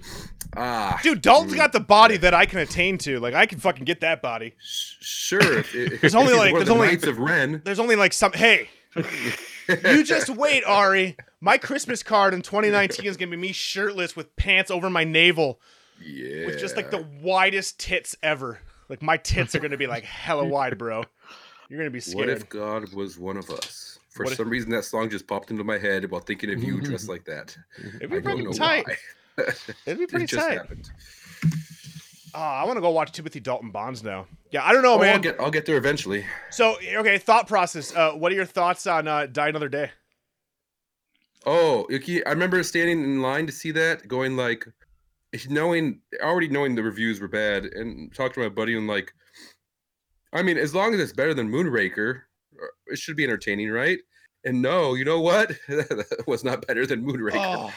Ah, 0.55 0.99
Dude, 1.03 1.21
Dalton's 1.21 1.53
mm, 1.53 1.57
got 1.57 1.71
the 1.73 1.79
body 1.79 2.17
that 2.17 2.33
I 2.33 2.45
can 2.45 2.59
attain 2.59 2.97
to. 2.99 3.19
Like 3.19 3.33
I 3.33 3.45
can 3.45 3.59
fucking 3.59 3.83
get 3.85 4.01
that 4.01 4.21
body. 4.21 4.53
Sure. 4.61 5.59
If, 5.59 5.75
if, 5.75 6.01
There's 6.01 6.15
only 6.15 6.33
like- 6.33 6.53
there's 6.53 6.67
the 6.67 6.73
only- 6.73 6.87
Knights 6.87 7.05
of 7.05 7.19
Ren. 7.19 7.61
There's 7.63 7.79
only 7.79 7.95
like 7.95 8.13
some. 8.13 8.31
Hey, 8.33 8.69
you 9.67 10.03
just 10.03 10.29
wait, 10.29 10.63
Ari. 10.65 11.15
My 11.41 11.57
Christmas 11.57 12.03
card 12.03 12.33
in 12.33 12.41
2019 12.41 13.05
is 13.05 13.17
gonna 13.17 13.31
be 13.31 13.37
me 13.37 13.51
shirtless 13.51 14.15
with 14.15 14.35
pants 14.35 14.71
over 14.71 14.89
my 14.89 15.03
navel, 15.03 15.59
yeah. 16.01 16.45
with 16.47 16.59
just 16.59 16.75
like 16.75 16.91
the 16.91 17.05
widest 17.21 17.79
tits 17.79 18.15
ever. 18.23 18.59
Like 18.89 19.01
my 19.01 19.17
tits 19.17 19.55
are 19.55 19.59
gonna 19.59 19.77
be 19.77 19.87
like 19.87 20.03
hella 20.03 20.45
wide, 20.45 20.77
bro. 20.77 21.03
You're 21.69 21.79
gonna 21.79 21.89
be 21.89 21.99
scared. 21.99 22.17
What 22.27 22.29
if 22.29 22.49
God 22.49 22.93
was 22.93 23.17
one 23.17 23.37
of 23.37 23.49
us? 23.49 23.99
For 24.09 24.23
What 24.25 24.31
if- 24.33 24.37
some 24.37 24.49
reason, 24.49 24.69
that 24.71 24.85
song 24.85 25.09
just 25.09 25.25
popped 25.27 25.49
into 25.49 25.63
my 25.63 25.77
head 25.79 26.09
while 26.11 26.21
thinking 26.21 26.51
of 26.51 26.63
you 26.63 26.79
dressed 26.81 27.09
like 27.09 27.25
that. 27.25 27.57
It'd 27.95 28.11
be 28.11 28.21
pretty 28.21 28.45
tight. 28.53 28.85
It'd 29.85 29.97
be 29.99 30.05
pretty 30.05 30.25
it 30.25 30.27
just 30.27 30.47
tight. 30.47 30.57
happened. 30.59 30.89
Oh, 32.35 32.39
I 32.39 32.63
want 32.65 32.77
to 32.77 32.81
go 32.81 32.89
watch 32.89 33.11
Timothy 33.11 33.39
Dalton 33.39 33.69
Bonds 33.71 34.03
now. 34.03 34.25
Yeah, 34.51 34.63
I 34.65 34.73
don't 34.73 34.81
know, 34.81 34.93
Oh, 34.93 34.95
I'll 34.95 35.01
man. 35.01 35.21
get, 35.21 35.39
I'll 35.39 35.51
get 35.51 35.65
there 35.65 35.77
eventually. 35.77 36.25
So, 36.49 36.77
okay, 36.95 37.17
thought 37.19 37.47
process. 37.47 37.95
Uh, 37.95 38.13
what 38.13 38.31
are 38.31 38.35
your 38.35 38.45
thoughts 38.45 38.87
on 38.87 39.07
uh, 39.07 39.27
Die 39.27 39.47
Another 39.47 39.69
Day? 39.69 39.91
Oh, 41.45 41.87
I 41.91 42.29
remember 42.29 42.63
standing 42.63 43.03
in 43.03 43.21
line 43.21 43.45
to 43.47 43.51
see 43.51 43.71
that, 43.71 44.07
going 44.07 44.37
like, 44.37 44.65
knowing 45.49 45.99
already 46.21 46.47
knowing 46.47 46.75
the 46.75 46.83
reviews 46.83 47.19
were 47.19 47.27
bad, 47.27 47.65
and 47.65 48.13
talked 48.15 48.35
to 48.35 48.39
my 48.41 48.49
buddy 48.49 48.77
and 48.77 48.87
like, 48.87 49.13
I 50.31 50.41
mean, 50.41 50.57
as 50.57 50.73
long 50.73 50.93
as 50.93 50.99
it's 50.99 51.11
better 51.13 51.33
than 51.33 51.49
Moonraker, 51.51 52.21
uh, 52.61 52.65
it 52.87 52.97
should 52.97 53.15
be 53.17 53.23
entertaining, 53.25 53.69
right? 53.71 53.99
And 54.45 54.61
no, 54.61 54.93
you 54.93 55.05
know 55.05 55.19
what? 55.21 55.49
that 55.67 56.23
was 56.27 56.43
not 56.43 56.65
better 56.65 56.85
than 56.85 57.05
Moonraker. 57.05 57.33
Oh, 57.35 57.73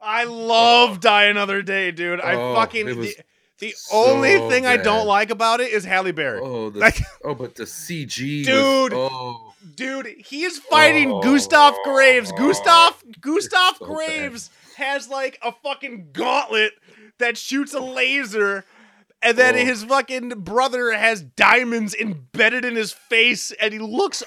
I 0.00 0.24
love 0.24 1.00
Die 1.00 1.24
Another 1.24 1.62
Day, 1.62 1.90
dude. 1.90 2.20
I 2.20 2.34
Oh, 2.34 2.54
fucking 2.54 2.86
was 2.96 3.16
the, 3.16 3.22
the 3.58 3.72
so 3.76 3.96
only 4.12 4.38
thing 4.50 4.66
I 4.66 4.76
don't 4.76 5.06
like 5.06 5.30
about 5.30 5.60
it 5.60 5.72
is 5.72 5.84
Halle 5.84 6.12
Berry. 6.12 6.40
Oh, 6.42 6.70
the, 6.70 6.78
Like- 6.80 7.00
oh, 7.24 7.34
but 7.34 7.54
the 7.54 7.64
CG, 7.64 8.38
was- 8.40 8.46
Dude. 8.46 8.92
oh, 8.94 9.54
Dude, 9.74 10.06
he 10.18 10.44
is 10.44 10.58
fighting 10.58 11.10
Oh. 11.12 11.20
Gustav 11.22 11.74
Graves. 11.84 12.32
Gustav 12.32 13.02
Gustav 13.20 13.76
So 13.78 13.86
Graves 13.86 14.50
has 14.76 15.08
like 15.08 15.38
a 15.42 15.52
fucking 15.52 16.08
gauntlet 16.12 16.72
that 17.18 17.36
shoots 17.36 17.74
a 17.74 17.80
laser. 17.80 18.64
And 19.20 19.36
then 19.36 19.56
Oh. 19.56 19.58
his 19.58 19.82
fucking 19.82 20.28
brother 20.42 20.92
has 20.92 21.22
diamonds 21.22 21.92
embedded 21.94 22.64
in 22.64 22.76
his 22.76 22.92
face, 22.92 23.50
and 23.60 23.72
he 23.72 23.80
looks 23.80 24.22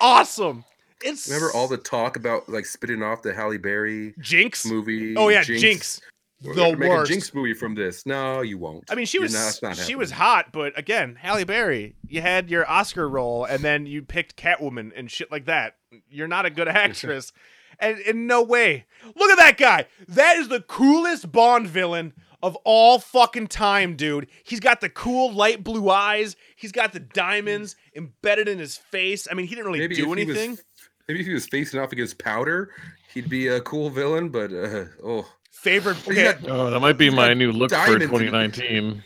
awesome. 0.00 0.64
It's 1.02 1.26
remember 1.28 1.50
all 1.52 1.66
the 1.68 1.76
talk 1.76 2.16
about 2.16 2.48
like 2.48 2.64
spitting 2.64 3.02
off 3.02 3.22
the 3.22 3.34
Halle 3.34 3.58
Berry 3.58 4.14
Jinx. 4.20 4.64
movie? 4.64 5.14
Oh 5.16 5.28
yeah, 5.28 5.42
Jinx. 5.42 6.00
We're 6.00 6.15
The 6.40 6.76
make 6.76 6.90
worst. 6.90 7.10
a 7.10 7.14
Jinx 7.14 7.34
movie 7.34 7.54
from 7.54 7.74
this. 7.74 8.04
No, 8.04 8.42
you 8.42 8.58
won't. 8.58 8.84
I 8.90 8.94
mean, 8.94 9.06
she 9.06 9.18
was 9.18 9.32
not 9.62 9.76
she 9.76 9.94
was 9.94 10.10
hot, 10.10 10.52
but 10.52 10.78
again, 10.78 11.16
Halle 11.18 11.44
Berry. 11.44 11.96
You 12.06 12.20
had 12.20 12.50
your 12.50 12.68
Oscar 12.68 13.08
role, 13.08 13.44
and 13.44 13.62
then 13.62 13.86
you 13.86 14.02
picked 14.02 14.36
Catwoman 14.36 14.92
and 14.94 15.10
shit 15.10 15.32
like 15.32 15.46
that. 15.46 15.76
You're 16.10 16.28
not 16.28 16.44
a 16.44 16.50
good 16.50 16.68
actress, 16.68 17.32
and 17.78 17.98
in 18.00 18.26
no 18.26 18.42
way. 18.42 18.84
Look 19.14 19.30
at 19.30 19.38
that 19.38 19.56
guy. 19.56 19.86
That 20.08 20.36
is 20.36 20.48
the 20.48 20.60
coolest 20.60 21.32
Bond 21.32 21.68
villain 21.68 22.12
of 22.42 22.54
all 22.64 22.98
fucking 22.98 23.46
time, 23.46 23.96
dude. 23.96 24.28
He's 24.44 24.60
got 24.60 24.82
the 24.82 24.90
cool 24.90 25.32
light 25.32 25.64
blue 25.64 25.88
eyes. 25.88 26.36
He's 26.54 26.70
got 26.72 26.92
the 26.92 27.00
diamonds 27.00 27.76
embedded 27.94 28.46
in 28.46 28.58
his 28.58 28.76
face. 28.76 29.26
I 29.30 29.34
mean, 29.34 29.46
he 29.46 29.54
didn't 29.54 29.66
really 29.66 29.78
Maybe 29.80 29.96
do 29.96 30.12
anything. 30.12 30.50
was, 30.50 30.62
maybe 31.08 31.20
if 31.20 31.26
he 31.26 31.32
was 31.32 31.46
facing 31.46 31.80
off 31.80 31.92
against 31.92 32.18
Powder, 32.18 32.70
he'd 33.14 33.30
be 33.30 33.48
a 33.48 33.60
cool 33.62 33.88
villain. 33.88 34.28
But 34.28 34.52
uh, 34.52 34.84
oh, 35.02 35.26
Favorite. 35.60 35.96
He's 35.96 36.18
Okay, 36.18 36.34
Oh, 36.48 36.70
that 36.70 36.80
might 36.80 36.98
be 36.98 37.10
my 37.10 37.34
new 37.34 37.50
look 37.52 37.70
for 37.70 37.76
diamonds 37.76 38.04
in 38.04 38.10
it. 38.10 38.52
2019. 38.54 39.02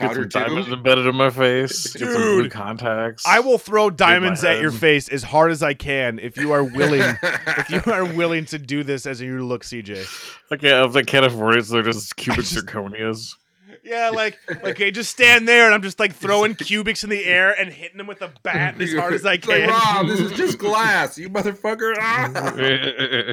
Get 0.00 0.08
Powder 0.08 0.22
some 0.22 0.28
diamonds 0.30 0.66
too. 0.68 0.74
embedded 0.74 1.06
in 1.06 1.14
my 1.14 1.30
face. 1.30 1.92
Get 1.92 2.08
some 2.10 2.14
blue 2.22 2.42
Dude, 2.44 2.50
contacts. 2.52 3.24
I 3.26 3.38
will 3.40 3.58
throw 3.58 3.88
diamonds 3.90 4.42
at 4.42 4.60
your 4.60 4.72
face 4.72 5.08
as 5.08 5.22
hard 5.22 5.52
as 5.52 5.62
I 5.62 5.74
can 5.74 6.18
if 6.18 6.36
you 6.36 6.50
are 6.52 6.64
willing. 6.64 7.02
if 7.22 7.70
you 7.70 7.92
are 7.92 8.04
willing 8.16 8.44
to 8.46 8.58
do 8.58 8.82
this 8.82 9.06
as 9.06 9.20
you 9.20 9.46
look, 9.46 9.62
CJ. 9.64 10.04
I 10.50 10.56
can't, 10.56 10.90
if 10.90 10.96
I 10.96 11.02
can't 11.02 11.26
afford 11.26 11.56
it, 11.56 11.66
so 11.66 11.74
they're 11.74 11.82
just 11.84 12.16
cubic 12.16 12.44
just- 12.46 12.56
zirconias. 12.66 13.36
Yeah, 13.84 14.10
like 14.10 14.38
okay, 14.64 14.92
just 14.92 15.10
stand 15.10 15.48
there 15.48 15.66
and 15.66 15.74
I'm 15.74 15.82
just 15.82 15.98
like 15.98 16.14
throwing 16.14 16.54
cubics 16.56 17.02
in 17.02 17.10
the 17.10 17.24
air 17.24 17.50
and 17.52 17.72
hitting 17.72 17.98
them 17.98 18.06
with 18.06 18.22
a 18.22 18.32
bat 18.44 18.80
as 18.80 18.94
hard 18.94 19.12
as 19.12 19.26
I 19.26 19.34
It's 19.34 19.46
like, 19.48 19.60
can. 19.60 19.68
Rob, 19.70 20.06
this 20.06 20.20
is 20.20 20.32
just 20.32 20.58
glass, 20.60 21.18
you 21.18 21.28
motherfucker. 21.28 21.94
Ah! 21.98 23.32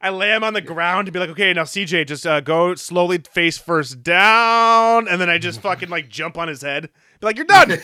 I 0.00 0.10
lay 0.10 0.34
him 0.34 0.42
on 0.42 0.52
the 0.54 0.60
ground 0.60 1.06
to 1.06 1.12
be 1.12 1.20
like, 1.20 1.30
okay, 1.30 1.52
now 1.52 1.62
CJ, 1.62 2.08
just 2.08 2.26
uh, 2.26 2.40
go 2.40 2.74
slowly 2.74 3.18
face 3.18 3.56
first 3.56 4.02
down, 4.02 5.06
and 5.06 5.20
then 5.20 5.30
I 5.30 5.38
just 5.38 5.60
fucking 5.60 5.88
like 5.90 6.08
jump 6.08 6.36
on 6.38 6.48
his 6.48 6.62
head. 6.62 6.90
Be 7.20 7.26
like, 7.26 7.36
you're 7.36 7.46
done. 7.46 7.78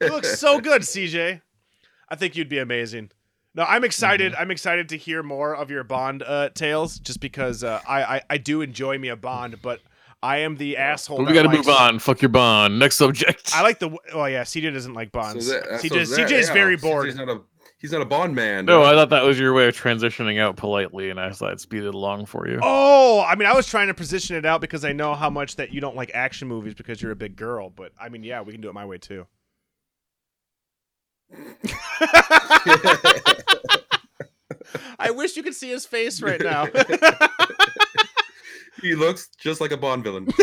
You 0.00 0.08
look 0.08 0.24
so 0.24 0.60
good, 0.60 0.82
CJ. 0.82 1.42
I 2.08 2.16
think 2.16 2.36
you'd 2.36 2.48
be 2.48 2.58
amazing. 2.58 3.10
No, 3.54 3.64
I'm 3.64 3.84
excited. 3.84 4.34
I'm 4.34 4.50
excited 4.50 4.88
to 4.88 4.96
hear 4.96 5.22
more 5.22 5.54
of 5.54 5.70
your 5.70 5.84
Bond 5.84 6.22
uh, 6.22 6.48
tales, 6.54 6.98
just 6.98 7.20
because 7.20 7.62
uh, 7.62 7.80
I, 7.86 8.02
I 8.16 8.22
I 8.30 8.38
do 8.38 8.62
enjoy 8.62 8.96
me 8.98 9.08
a 9.08 9.16
Bond, 9.16 9.60
but 9.60 9.80
I 10.22 10.38
am 10.38 10.56
the 10.56 10.76
asshole. 10.76 11.18
but 11.18 11.26
we 11.26 11.32
got 11.34 11.42
to 11.42 11.48
move 11.48 11.68
on. 11.68 11.98
Fuck 11.98 12.22
your 12.22 12.28
bond. 12.28 12.78
Next 12.78 12.96
subject. 12.96 13.50
I 13.54 13.62
like 13.62 13.78
the. 13.80 13.96
Oh 14.12 14.24
yeah, 14.26 14.42
CJ 14.42 14.72
doesn't 14.72 14.94
like 14.94 15.10
Bonds. 15.12 15.48
So 15.48 15.54
that- 15.54 15.80
CJ, 15.82 16.06
so 16.06 16.14
that- 16.16 16.30
CJ 16.30 16.38
is 16.38 16.48
yeah, 16.48 16.54
very 16.54 16.76
CJ 16.76 16.78
's 16.78 16.82
bored. 16.82 17.16
not 17.16 17.28
a, 17.28 17.40
he's 17.78 17.90
not 17.92 18.02
a 18.02 18.04
Bond 18.04 18.34
man. 18.36 18.64
no, 18.64 18.84
I 18.84 18.92
thought 18.92 19.10
that 19.10 19.24
was 19.24 19.38
your 19.40 19.52
way 19.52 19.66
of 19.66 19.76
transitioning 19.76 20.38
out 20.40 20.54
politely, 20.56 21.10
and 21.10 21.18
I 21.18 21.30
thought 21.30 21.50
I'd 21.50 21.60
speed 21.60 21.82
it 21.82 21.94
along 21.94 22.26
for 22.26 22.48
you. 22.48 22.60
Oh, 22.62 23.24
I 23.28 23.34
mean, 23.34 23.48
I 23.48 23.54
was 23.54 23.66
trying 23.66 23.88
to 23.88 23.94
position 23.94 24.36
it 24.36 24.46
out 24.46 24.60
because 24.60 24.84
I 24.84 24.92
know 24.92 25.14
how 25.14 25.28
much 25.28 25.56
that 25.56 25.72
you 25.72 25.80
don't 25.80 25.96
like 25.96 26.12
action 26.14 26.46
movies 26.46 26.74
because 26.74 27.02
you're 27.02 27.10
a 27.12 27.16
big 27.16 27.34
girl. 27.34 27.68
But 27.70 27.90
I 28.00 28.08
mean, 28.08 28.22
yeah, 28.22 28.42
we 28.42 28.52
can 28.52 28.60
do 28.60 28.68
it 28.68 28.74
my 28.74 28.86
way 28.86 28.98
too. 28.98 29.26
I 34.98 35.10
wish 35.10 35.36
you 35.36 35.42
could 35.42 35.54
see 35.54 35.70
his 35.70 35.86
face 35.86 36.22
right 36.22 36.40
now. 36.44 36.66
He 38.82 38.94
looks 38.94 39.28
just 39.38 39.60
like 39.60 39.70
a 39.72 39.76
Bond 39.76 40.04
villain. 40.04 40.28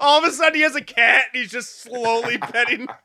All 0.00 0.18
of 0.18 0.24
a 0.24 0.32
sudden, 0.32 0.54
he 0.54 0.62
has 0.62 0.74
a 0.74 0.80
cat 0.80 1.26
and 1.32 1.42
he's 1.42 1.52
just 1.52 1.82
slowly 1.82 2.38
petting. 2.42 2.88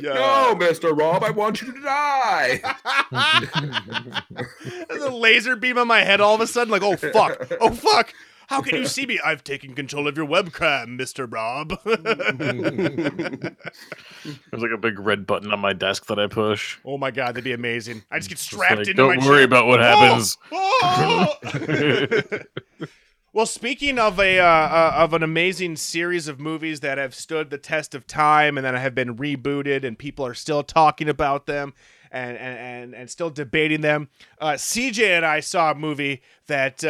No, 0.00 0.54
Mister 0.54 0.94
Rob, 0.94 1.24
I 1.24 1.30
want 1.30 1.60
you 1.62 1.72
to 1.72 1.80
die. 1.80 2.60
There's 4.88 5.02
a 5.02 5.10
laser 5.10 5.56
beam 5.56 5.78
on 5.78 5.88
my 5.88 6.02
head 6.02 6.20
all 6.20 6.36
of 6.36 6.40
a 6.40 6.46
sudden, 6.46 6.70
like, 6.70 6.82
oh 6.82 6.96
fuck, 6.96 7.44
oh 7.60 7.70
fuck. 7.70 8.12
How 8.48 8.60
can 8.60 8.76
you 8.76 8.86
see 8.86 9.06
me? 9.06 9.18
I've 9.24 9.44
taken 9.44 9.74
control 9.74 10.06
of 10.08 10.16
your 10.16 10.26
webcam, 10.26 10.98
Mr. 11.00 11.32
Rob. 11.32 11.78
There's 11.84 11.98
like 14.62 14.70
a 14.72 14.78
big 14.78 14.98
red 14.98 15.26
button 15.26 15.52
on 15.52 15.60
my 15.60 15.72
desk 15.72 16.06
that 16.06 16.18
I 16.18 16.26
push. 16.26 16.78
oh 16.84 16.98
my 16.98 17.10
god, 17.10 17.28
that'd 17.34 17.44
be 17.44 17.52
amazing. 17.52 18.02
I 18.10 18.18
just 18.18 18.28
get 18.28 18.36
Just 18.38 18.50
strapped 18.50 18.70
like, 18.78 18.88
into 18.88 18.94
Don't 18.94 19.18
worry 19.24 19.38
chair. 19.38 19.44
about 19.44 19.66
what 19.66 19.80
Oh! 19.80 19.82
happens. 19.82 20.36
Oh! 20.52 21.34
well, 23.32 23.46
speaking 23.46 23.98
of 23.98 24.18
a 24.20 24.38
uh, 24.38 24.44
uh, 24.44 24.92
of 24.96 25.14
an 25.14 25.22
amazing 25.22 25.76
series 25.76 26.28
of 26.28 26.38
movies 26.40 26.80
that 26.80 26.98
have 26.98 27.14
stood 27.14 27.48
the 27.50 27.58
test 27.58 27.94
of 27.94 28.06
time 28.06 28.58
and 28.58 28.64
that 28.66 28.74
have 28.74 28.94
been 28.94 29.16
rebooted 29.16 29.84
and 29.84 29.98
people 29.98 30.26
are 30.26 30.34
still 30.34 30.62
talking 30.62 31.08
about 31.08 31.46
them 31.46 31.72
and 32.10 32.36
and 32.36 32.58
and, 32.58 32.94
and 32.94 33.10
still 33.10 33.30
debating 33.30 33.80
them, 33.80 34.08
uh, 34.40 34.52
CJ 34.52 35.16
and 35.16 35.24
I 35.24 35.40
saw 35.40 35.70
a 35.70 35.74
movie 35.74 36.20
that. 36.48 36.84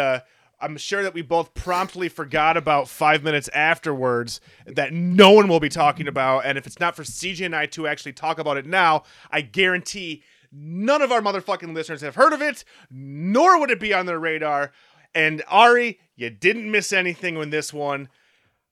I'm 0.63 0.77
sure 0.77 1.03
that 1.03 1.13
we 1.13 1.23
both 1.23 1.55
promptly 1.55 2.09
forgot 2.09 2.57
about 2.57 2.89
five 2.89 3.25
minutes 3.25 3.49
afterwards 3.49 4.41
that 4.65 4.93
no 4.93 5.33
one 5.33 5.49
will 5.49 5.61
be 5.61 5.69
talking 5.69 6.07
about. 6.07 6.47
And 6.47 6.57
if 6.57 6.67
it's 6.67 6.79
not 6.79 6.95
for 6.95 7.03
CJ 7.03 7.45
and 7.47 7.57
I 7.57 7.67
to 7.67 7.89
actually 7.89 8.13
talk 8.13 8.39
about 8.39 8.57
it 8.57 8.65
now, 8.65 9.03
I 9.31 9.41
guarantee 9.41 10.23
none 10.53 11.03
of 11.03 11.11
our 11.11 11.21
motherfucking 11.21 11.75
listeners 11.75 12.01
have 12.03 12.15
heard 12.15 12.33
of 12.33 12.41
it, 12.41 12.65
nor 12.91 13.59
would 13.59 13.71
it 13.71 13.81
be 13.81 13.93
on 13.93 14.07
their 14.07 14.21
radar. 14.21 14.71
And 15.15 15.43
Ari, 15.49 15.99
you 16.15 16.31
didn't 16.31 16.71
miss 16.71 16.93
anything 16.93 17.37
in 17.37 17.51
this 17.51 17.73
one. 17.73 18.09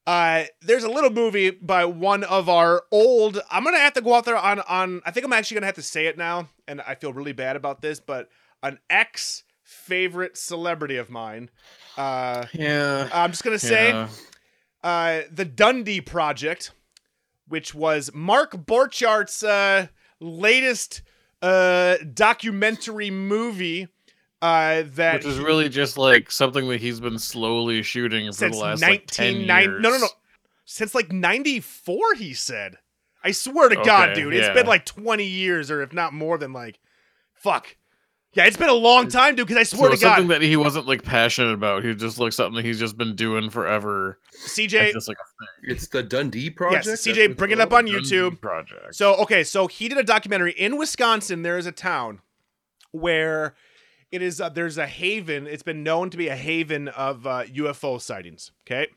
Uh, 0.06 0.44
there's 0.62 0.84
a 0.84 0.90
little 0.90 1.10
movie 1.10 1.50
by 1.50 1.84
one 1.84 2.24
of 2.24 2.48
our 2.48 2.84
old. 2.90 3.40
I'm 3.50 3.64
gonna 3.64 3.78
have 3.78 3.92
to 3.94 4.00
go 4.00 4.14
out 4.14 4.24
there 4.24 4.36
on 4.36 4.60
on. 4.60 5.02
I 5.04 5.10
think 5.10 5.26
I'm 5.26 5.32
actually 5.32 5.56
gonna 5.56 5.66
have 5.66 5.74
to 5.74 5.82
say 5.82 6.06
it 6.06 6.16
now, 6.16 6.48
and 6.66 6.80
I 6.80 6.94
feel 6.94 7.12
really 7.12 7.32
bad 7.32 7.54
about 7.54 7.82
this, 7.82 8.00
but 8.00 8.28
an 8.62 8.78
ex 8.88 9.44
favorite 9.62 10.36
celebrity 10.36 10.96
of 10.96 11.10
mine. 11.10 11.50
Uh, 11.96 12.46
Yeah. 12.52 13.08
I'm 13.12 13.30
just 13.30 13.44
gonna 13.44 13.58
say 13.58 13.90
yeah. 13.90 14.08
uh, 14.82 15.20
the 15.30 15.44
Dundee 15.44 16.00
Project 16.00 16.72
which 17.50 17.74
was 17.74 18.10
Mark 18.14 18.52
Borchardt's 18.52 19.42
uh, 19.42 19.88
latest 20.20 21.02
uh, 21.42 21.96
documentary 22.14 23.10
movie 23.10 23.88
uh, 24.40 24.84
that 24.94 25.16
Which 25.16 25.26
is 25.26 25.38
really 25.38 25.68
just 25.68 25.98
like 25.98 26.30
something 26.30 26.68
that 26.68 26.80
he's 26.80 27.00
been 27.00 27.18
slowly 27.18 27.82
shooting 27.82 28.26
for 28.28 28.32
since 28.32 28.56
the 28.56 28.62
last 28.62 28.80
like, 28.82 29.06
10 29.08 29.46
1990 29.46 29.70
years. 29.70 29.82
no 29.82 29.90
no 29.90 29.98
no 29.98 30.08
since 30.64 30.94
like 30.94 31.12
94 31.12 32.14
he 32.16 32.32
said 32.32 32.76
i 33.22 33.32
swear 33.32 33.68
to 33.68 33.74
god 33.76 34.10
Okay, 34.10 34.22
dude 34.22 34.34
it's 34.34 34.54
been 34.54 34.66
like 34.66 34.86
20 34.86 35.24
years 35.24 35.70
or 35.70 35.82
if 35.82 35.92
not 35.92 36.14
more 36.14 36.38
than 36.38 36.52
like 36.52 36.78
fuck 37.34 37.76
yeah 38.34 38.44
it's 38.46 38.56
been 38.56 38.68
a 38.68 38.72
long 38.72 39.08
time 39.08 39.34
dude 39.34 39.46
because 39.46 39.60
i 39.60 39.62
So 39.64 39.76
swear 39.76 39.90
it's 39.92 40.00
to 40.00 40.06
god 40.06 40.16
something 40.16 40.28
that 40.28 40.42
he 40.42 40.56
wasn't 40.56 40.86
like 40.86 41.02
passionate 41.02 41.52
about. 41.52 41.84
He 41.84 41.94
just 41.94 42.18
like 42.18 42.32
something 42.32 42.56
that 42.56 42.64
he's 42.64 42.78
just 42.78 42.96
been 42.96 43.14
doing 43.16 43.50
forever. 43.50 44.18
cj 44.46 44.72
It's 44.74 44.94
just 44.94 45.08
like. 45.08 45.16
It's 45.62 45.88
the 45.88 46.02
Dundee 46.02 46.50
project. 46.50 46.86
yes 46.86 47.02
cj 47.06 47.28
what 47.28 47.36
bring 47.36 47.50
it 47.50 47.60
up 47.60 47.70
called? 47.70 47.86
on 47.86 47.90
youtube 47.90 48.40
project. 48.40 48.94
So 48.94 49.14
okay, 49.16 49.42
so 49.44 49.66
he 49.66 49.88
did 49.88 49.98
a 49.98 50.02
documentary 50.04 50.52
in 50.52 50.76
Wisconsin. 50.78 51.42
There 51.42 51.58
is 51.58 51.66
a 51.66 51.72
town 51.72 52.20
where 52.92 53.54
it 54.10 54.22
is 54.22 54.40
uh, 54.40 54.48
there's 54.48 54.78
a 54.78 54.86
haven. 54.86 55.46
It's 55.46 55.62
been 55.62 55.82
known 55.82 56.10
to 56.10 56.16
be 56.16 56.28
a 56.28 56.36
haven 56.36 56.88
of 56.88 57.26
uh, 57.26 57.44
UFO 57.44 58.00
sightings. 58.00 58.52
Okay, 58.66 58.88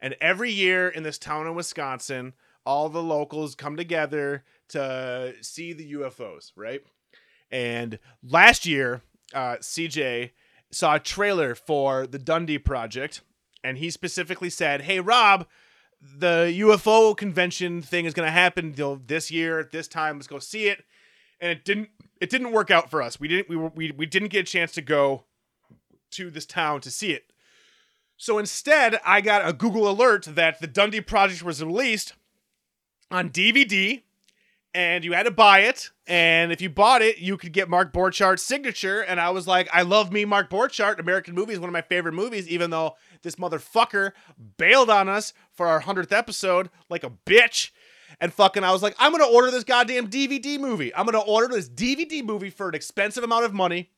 and 0.00 0.16
every 0.20 0.50
year 0.52 0.88
in 0.88 1.02
this 1.02 1.18
town 1.18 1.46
in 1.46 1.54
Wisconsin, 1.54 2.32
all 2.66 2.88
the 2.88 3.02
locals 3.02 3.54
come 3.54 3.76
together 3.76 4.44
to 4.70 5.34
see 5.40 5.72
the 5.72 5.92
UFOs. 5.94 6.52
Right, 6.56 6.80
and 7.50 7.98
last 8.22 8.66
year, 8.66 9.02
uh, 9.34 9.56
CJ 9.56 10.30
saw 10.70 10.96
a 10.96 11.00
trailer 11.00 11.54
for 11.54 12.06
the 12.06 12.18
Dundee 12.18 12.58
Project, 12.58 13.22
and 13.64 13.78
he 13.78 13.90
specifically 13.90 14.50
said, 14.50 14.82
"Hey, 14.82 15.00
Rob." 15.00 15.46
the 16.00 16.54
UFO 16.58 17.16
convention 17.16 17.82
thing 17.82 18.04
is 18.04 18.14
going 18.14 18.26
to 18.26 18.32
happen 18.32 18.74
this 19.06 19.30
year 19.30 19.58
at 19.58 19.72
this 19.72 19.88
time. 19.88 20.16
Let's 20.16 20.26
go 20.26 20.38
see 20.38 20.68
it. 20.68 20.84
And 21.40 21.50
it 21.50 21.64
didn't. 21.64 21.90
It 22.20 22.30
didn't 22.30 22.52
work 22.52 22.70
out 22.70 22.90
for 22.90 23.00
us. 23.00 23.20
We 23.20 23.28
didn't. 23.28 23.48
We 23.48 23.56
were. 23.56 23.70
We, 23.74 23.92
we 23.92 24.06
didn't 24.06 24.28
get 24.28 24.40
a 24.40 24.50
chance 24.50 24.72
to 24.72 24.82
go 24.82 25.24
to 26.12 26.30
this 26.30 26.46
town 26.46 26.80
to 26.80 26.90
see 26.90 27.12
it. 27.12 27.32
So 28.16 28.38
instead, 28.38 29.00
I 29.04 29.20
got 29.20 29.48
a 29.48 29.52
Google 29.52 29.88
alert 29.88 30.24
that 30.24 30.60
the 30.60 30.66
Dundee 30.66 31.00
Project 31.00 31.44
was 31.44 31.62
released 31.62 32.14
on 33.10 33.30
DVD, 33.30 34.02
and 34.78 35.04
you 35.04 35.12
had 35.12 35.24
to 35.24 35.32
buy 35.32 35.62
it. 35.62 35.90
And 36.06 36.52
if 36.52 36.60
you 36.60 36.70
bought 36.70 37.02
it, 37.02 37.18
you 37.18 37.36
could 37.36 37.52
get 37.52 37.68
Mark 37.68 37.92
Borchardt's 37.92 38.44
signature. 38.44 39.00
And 39.00 39.20
I 39.20 39.30
was 39.30 39.48
like, 39.48 39.68
I 39.72 39.82
love 39.82 40.12
me 40.12 40.24
Mark 40.24 40.48
Borchardt. 40.50 41.00
American 41.00 41.34
Movie 41.34 41.52
is 41.52 41.58
one 41.58 41.68
of 41.68 41.72
my 41.72 41.82
favorite 41.82 42.12
movies, 42.12 42.48
even 42.48 42.70
though 42.70 42.94
this 43.22 43.34
motherfucker 43.34 44.12
bailed 44.56 44.88
on 44.88 45.08
us 45.08 45.32
for 45.50 45.66
our 45.66 45.80
hundredth 45.80 46.12
episode 46.12 46.70
like 46.88 47.02
a 47.02 47.10
bitch. 47.10 47.72
And 48.20 48.32
fucking, 48.32 48.62
I 48.62 48.70
was 48.70 48.80
like, 48.80 48.94
I'm 49.00 49.10
gonna 49.10 49.26
order 49.26 49.50
this 49.50 49.64
goddamn 49.64 50.08
DVD 50.10 50.60
movie. 50.60 50.94
I'm 50.94 51.06
gonna 51.06 51.18
order 51.18 51.52
this 51.52 51.68
DVD 51.68 52.24
movie 52.24 52.50
for 52.50 52.68
an 52.68 52.76
expensive 52.76 53.24
amount 53.24 53.46
of 53.46 53.52
money, 53.52 53.90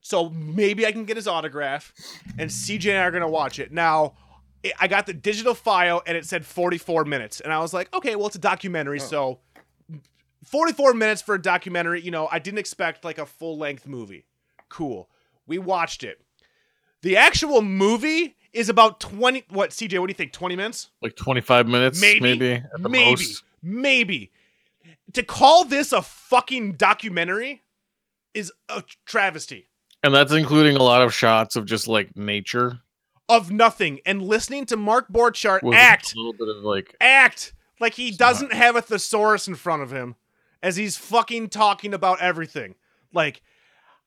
so 0.00 0.30
maybe 0.30 0.86
I 0.86 0.92
can 0.92 1.04
get 1.04 1.16
his 1.16 1.28
autograph. 1.28 1.92
And 2.38 2.50
CJ 2.50 2.88
and 2.88 2.98
I 2.98 3.02
are 3.02 3.10
gonna 3.10 3.28
watch 3.28 3.58
it 3.58 3.70
now. 3.70 4.14
I 4.78 4.88
got 4.88 5.06
the 5.06 5.14
digital 5.14 5.54
file 5.54 6.02
and 6.06 6.16
it 6.16 6.24
said 6.24 6.46
44 6.46 7.04
minutes, 7.04 7.40
and 7.40 7.52
I 7.52 7.58
was 7.58 7.74
like, 7.74 7.92
okay, 7.94 8.16
well, 8.16 8.26
it's 8.28 8.36
a 8.36 8.40
documentary, 8.40 9.00
oh. 9.00 9.04
so 9.04 9.38
44 10.44 10.94
minutes 10.94 11.22
for 11.22 11.34
a 11.34 11.42
documentary. 11.42 12.00
You 12.00 12.10
know, 12.10 12.28
I 12.30 12.38
didn't 12.38 12.58
expect 12.58 13.04
like 13.04 13.18
a 13.18 13.26
full 13.26 13.58
length 13.58 13.86
movie. 13.86 14.26
Cool. 14.68 15.08
We 15.46 15.58
watched 15.58 16.02
it. 16.04 16.20
The 17.02 17.16
actual 17.16 17.62
movie 17.62 18.36
is 18.52 18.68
about 18.68 19.00
20. 19.00 19.44
What, 19.50 19.70
CJ? 19.70 19.98
What 19.98 20.06
do 20.06 20.10
you 20.10 20.14
think? 20.16 20.32
20 20.32 20.56
minutes? 20.56 20.90
like 21.00 21.16
25 21.16 21.66
minutes, 21.68 22.00
Maybe. 22.00 22.20
maybe, 22.20 22.62
maybe. 22.78 23.10
most. 23.10 23.42
Maybe. 23.62 24.30
To 25.14 25.22
call 25.22 25.64
this 25.64 25.92
a 25.92 26.02
fucking 26.02 26.72
documentary 26.72 27.62
is 28.34 28.52
a 28.68 28.82
travesty 29.04 29.68
And 30.02 30.14
that's 30.14 30.32
including 30.32 30.76
a 30.76 30.82
lot 30.82 31.02
of 31.02 31.12
shots 31.14 31.54
of 31.56 31.66
just 31.66 31.86
like 31.86 32.16
nature. 32.16 32.80
of 33.28 33.50
nothing. 33.50 34.00
And 34.06 34.22
listening 34.22 34.66
to 34.66 34.76
Mark 34.76 35.08
Borchardt 35.12 35.62
with 35.62 35.76
act, 35.76 36.14
a 36.14 36.16
little 36.16 36.32
bit 36.32 36.48
of 36.48 36.62
like 36.64 36.96
act 37.00 37.52
like 37.80 37.94
he 37.94 38.10
doesn't 38.10 38.52
have 38.52 38.76
a 38.76 38.82
thesaurus 38.82 39.48
in 39.48 39.54
front 39.54 39.82
of 39.82 39.90
him 39.92 40.14
as 40.62 40.76
he's 40.76 40.96
fucking 40.96 41.48
talking 41.48 41.94
about 41.94 42.20
everything. 42.20 42.74
Like, 43.12 43.42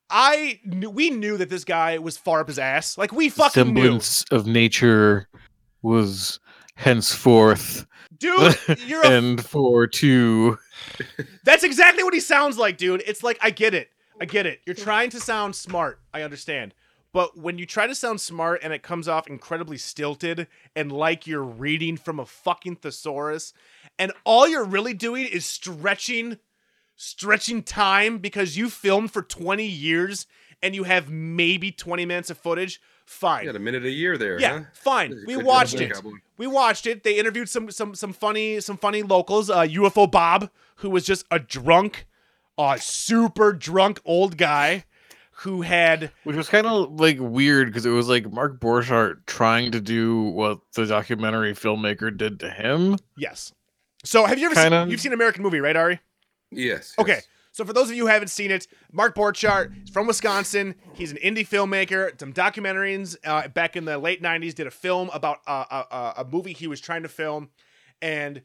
I 0.10 0.60
knew, 0.64 0.90
we 0.90 1.10
knew 1.10 1.38
that 1.38 1.50
this 1.50 1.64
guy 1.64 1.98
was 1.98 2.18
far 2.18 2.40
up 2.42 2.48
his 2.48 2.60
ass. 2.60 2.98
Like, 2.98 3.12
we 3.12 3.30
fucking 3.30 3.74
knew. 3.74 3.82
semblance 3.82 4.24
of 4.32 4.48
nature 4.48 5.28
was 5.82 6.40
henceforth 6.76 7.86
Dude, 8.18 8.58
you're 8.88 9.04
a 9.04 9.10
and 9.10 9.44
for 9.44 9.88
two. 9.88 10.58
That's 11.44 11.64
exactly 11.64 12.04
what 12.04 12.14
he 12.14 12.20
sounds 12.20 12.58
like, 12.58 12.78
dude. 12.78 13.04
It's 13.06 13.24
like 13.24 13.38
I 13.42 13.50
get 13.50 13.74
it. 13.74 13.90
I 14.20 14.26
get 14.26 14.46
it. 14.46 14.62
You're 14.66 14.76
trying 14.76 15.10
to 15.12 15.20
sound 15.20 15.56
smart. 15.56 16.00
I 16.14 16.22
understand. 16.22 16.74
But 17.12 17.38
when 17.38 17.58
you 17.58 17.66
try 17.66 17.88
to 17.88 17.96
sound 17.96 18.20
smart 18.20 18.62
and 18.62 18.74
it 18.74 18.84
comes 18.84 19.08
off 19.08 19.28
incredibly 19.28 19.78
stilted 19.78 20.48
and 20.76 20.92
like 20.92 21.26
you're 21.28 21.44
reading 21.44 21.96
from 21.98 22.20
a 22.20 22.26
fucking 22.26 22.78
thesaurus 22.78 23.54
and 23.98 24.12
all 24.24 24.48
you're 24.48 24.66
really 24.66 24.94
doing 24.94 25.26
is 25.26 25.46
stretching 25.46 26.38
stretching 26.96 27.62
time 27.62 28.20
because 28.20 28.56
you 28.56 28.70
filmed 28.70 29.12
for 29.12 29.22
20 29.22 29.66
years 29.66 30.28
and 30.64 30.74
you 30.74 30.84
have 30.84 31.10
maybe 31.10 31.72
20 31.72 32.06
minutes 32.06 32.30
of 32.30 32.38
footage, 32.38 32.82
fine. 33.06 33.44
You 33.44 33.50
had 33.50 33.56
a 33.56 33.60
minute 33.60 33.86
a 33.86 33.90
year 33.90 34.18
there. 34.18 34.40
Yeah, 34.40 34.60
huh? 34.60 34.66
fine. 34.74 35.24
We 35.28 35.38
watched 35.38 35.76
it. 35.76 35.96
We 36.38 36.48
watched 36.48 36.86
it. 36.86 37.04
They 37.04 37.18
interviewed 37.18 37.50
some 37.50 37.70
some 37.72 37.96
some 37.96 38.14
funny 38.14 38.60
some 38.60 38.78
funny 38.78 39.04
locals. 39.04 39.50
Uh, 39.50 39.62
UFO 39.62 40.10
Bob, 40.10 40.50
who 40.78 40.90
was 40.90 41.06
just 41.06 41.26
a 41.32 41.40
drunk, 41.40 42.06
uh, 42.58 42.78
super 42.78 43.54
drunk 43.54 44.00
old 44.06 44.38
guy, 44.38 44.86
who 45.40 45.62
had 45.62 46.12
Which 46.24 46.36
was 46.36 46.50
kind 46.50 46.66
of 46.68 47.00
like 47.00 47.18
weird 47.20 47.68
because 47.68 47.86
it 47.86 47.92
was 47.92 48.10
like 48.10 48.32
Mark 48.32 48.60
Borchardt 48.60 49.26
trying 49.26 49.72
to 49.72 49.82
do 49.82 50.24
what 50.24 50.60
the 50.74 50.86
documentary 50.86 51.54
filmmaker 51.54 52.16
did 52.16 52.40
to 52.42 52.50
him. 52.50 52.98
yes. 53.18 53.54
So 54.06 54.26
have 54.26 54.40
you 54.40 54.46
ever 54.48 54.56
Kinda. 54.56 54.84
seen 54.84 54.92
you've 54.92 55.02
seen 55.02 55.14
American 55.14 55.44
Movie, 55.44 55.60
right, 55.60 55.76
Ari? 55.76 56.00
Yes. 56.52 56.94
Okay. 56.98 57.14
yes. 57.14 57.28
So 57.52 57.64
for 57.64 57.72
those 57.74 57.90
of 57.90 57.96
you 57.96 58.04
who 58.04 58.08
haven't 58.08 58.28
seen 58.28 58.52
it, 58.52 58.68
Mark 58.92 59.16
Borchardt 59.16 59.84
is 59.86 59.90
from 59.90 60.08
Wisconsin. 60.08 60.76
He's 60.94 61.12
an 61.12 61.18
indie 61.24 61.48
filmmaker. 61.48 62.18
Some 62.20 62.34
documentaries 62.34 63.16
uh, 63.24 63.48
back 63.48 63.76
in 63.78 63.86
the 63.86 63.98
late 63.98 64.22
'90s 64.22 64.54
did 64.56 64.68
a 64.68 64.72
film 64.72 65.10
about 65.14 65.40
uh, 65.48 65.64
a, 65.72 65.76
a, 65.96 66.14
a 66.18 66.26
movie 66.26 66.54
he 66.54 66.68
was 66.68 66.82
trying 66.82 67.04
to 67.04 67.10
film, 67.10 67.50
and 68.02 68.42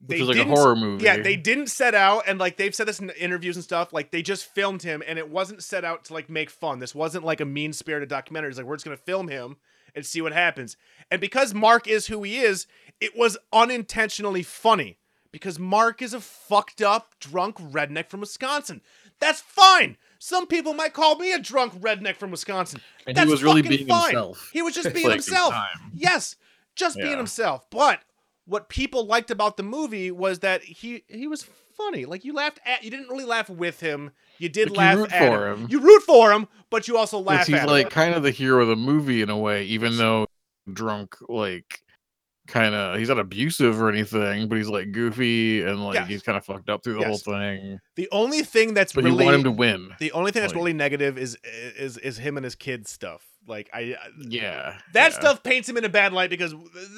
they 0.00 0.14
Which 0.14 0.20
was 0.20 0.28
like 0.28 0.36
a 0.36 0.44
didn't- 0.44 0.56
horror 0.56 0.76
movie. 0.76 1.04
Yeah, 1.04 1.20
they 1.20 1.34
didn't 1.36 1.68
set 1.68 1.94
out, 1.96 2.22
and 2.28 2.38
like 2.38 2.56
they've 2.56 2.74
said 2.74 2.86
this 2.86 3.00
in 3.00 3.10
interviews 3.10 3.56
and 3.56 3.64
stuff. 3.64 3.92
Like 3.92 4.12
they 4.12 4.22
just 4.22 4.44
filmed 4.46 4.82
him, 4.82 5.02
and 5.06 5.18
it 5.18 5.28
wasn't 5.28 5.62
set 5.64 5.84
out 5.84 6.04
to 6.04 6.12
like 6.14 6.30
make 6.30 6.48
fun. 6.50 6.78
This 6.78 6.94
wasn't 6.94 7.24
like 7.24 7.40
a 7.40 7.44
mean 7.44 7.72
spirited 7.72 8.08
documentary. 8.08 8.50
It's 8.50 8.58
like 8.58 8.66
we're 8.66 8.76
just 8.76 8.84
gonna 8.84 8.96
film 8.96 9.26
him 9.26 9.56
and 9.96 10.06
see 10.06 10.20
what 10.20 10.32
happens. 10.32 10.76
And 11.10 11.20
because 11.20 11.54
Mark 11.54 11.88
is 11.88 12.06
who 12.06 12.22
he 12.22 12.38
is, 12.38 12.66
it 13.00 13.16
was 13.16 13.38
unintentionally 13.52 14.42
funny 14.42 14.98
because 15.32 15.58
Mark 15.58 16.02
is 16.02 16.14
a 16.14 16.20
fucked 16.20 16.82
up 16.82 17.14
drunk 17.18 17.56
redneck 17.56 18.08
from 18.08 18.20
Wisconsin. 18.20 18.82
That's 19.18 19.40
fine. 19.40 19.96
Some 20.18 20.46
people 20.46 20.74
might 20.74 20.92
call 20.92 21.16
me 21.16 21.32
a 21.32 21.38
drunk 21.38 21.74
redneck 21.80 22.16
from 22.16 22.30
Wisconsin. 22.30 22.80
And 23.06 23.16
That's 23.16 23.26
he 23.26 23.30
was 23.30 23.42
really 23.42 23.62
being 23.62 23.86
fine. 23.86 24.10
himself. 24.10 24.50
He 24.52 24.62
was 24.62 24.74
just 24.74 24.92
being 24.94 25.06
like 25.06 25.14
himself. 25.14 25.54
Yes, 25.94 26.36
just 26.74 26.96
being 26.96 27.16
himself. 27.16 27.68
But 27.70 28.00
what 28.46 28.68
people 28.68 29.06
liked 29.06 29.30
about 29.30 29.56
the 29.56 29.62
movie 29.62 30.10
was 30.10 30.40
that 30.40 30.62
he 30.62 31.04
he 31.08 31.26
was 31.26 31.46
funny. 31.76 32.04
Like 32.04 32.24
you 32.24 32.32
laughed 32.32 32.60
at, 32.64 32.82
you 32.82 32.90
didn't 32.90 33.08
really 33.08 33.24
laugh 33.24 33.50
with 33.50 33.80
him. 33.80 34.12
You 34.38 34.48
did 34.48 34.70
Like, 34.70 34.74
you 34.74 34.78
laugh 34.78 34.96
root 34.98 35.12
at 35.12 35.28
for 35.28 35.48
him. 35.52 35.58
him. 35.62 35.66
You 35.70 35.80
root 35.80 36.02
for 36.02 36.32
him, 36.32 36.48
but 36.70 36.88
you 36.88 36.96
also 36.96 37.18
laugh 37.18 37.46
he's 37.46 37.56
at 37.56 37.68
like 37.68 37.86
him. 37.86 37.90
kind 37.90 38.14
of 38.14 38.22
the 38.22 38.30
hero 38.30 38.62
of 38.62 38.68
the 38.68 38.76
movie 38.76 39.22
in 39.22 39.30
a 39.30 39.36
way, 39.38 39.64
even 39.64 39.96
though 39.96 40.26
drunk, 40.72 41.16
like 41.28 41.80
kind 42.48 42.74
of 42.76 42.96
he's 42.98 43.08
not 43.08 43.18
abusive 43.18 43.80
or 43.82 43.88
anything, 43.88 44.48
but 44.48 44.56
he's 44.56 44.68
like 44.68 44.92
goofy 44.92 45.62
and 45.62 45.84
like 45.84 45.94
Yes. 45.94 46.08
he's 46.08 46.22
kind 46.22 46.38
of 46.38 46.44
fucked 46.44 46.68
up 46.70 46.84
through 46.84 46.94
the 46.94 47.00
Yes. 47.00 47.08
whole 47.24 47.34
thing. 47.34 47.80
The 47.96 48.08
only 48.12 48.42
thing 48.42 48.72
that's 48.74 48.92
But 48.92 49.02
really 49.04 49.18
you 49.18 49.24
want 49.24 49.36
him 49.38 49.44
to 49.44 49.50
win. 49.50 49.90
the 49.98 50.12
only 50.12 50.30
thing 50.30 50.42
that's 50.42 50.52
like- 50.52 50.58
really 50.58 50.72
negative 50.72 51.18
is 51.18 51.36
is 51.76 51.98
is 51.98 52.18
him 52.18 52.36
and 52.36 52.44
his 52.44 52.54
kids 52.54 52.90
stuff. 52.90 53.24
Like 53.48 53.68
I 53.74 53.78
I- 53.80 53.96
Yeah, 54.28 54.78
that 54.92 55.12
yeah. 55.12 55.18
stuff 55.18 55.42
paints 55.42 55.68
him 55.68 55.76
in 55.76 55.84
a 55.84 55.88
bad 55.88 56.12
light 56.12 56.30
because 56.30 56.54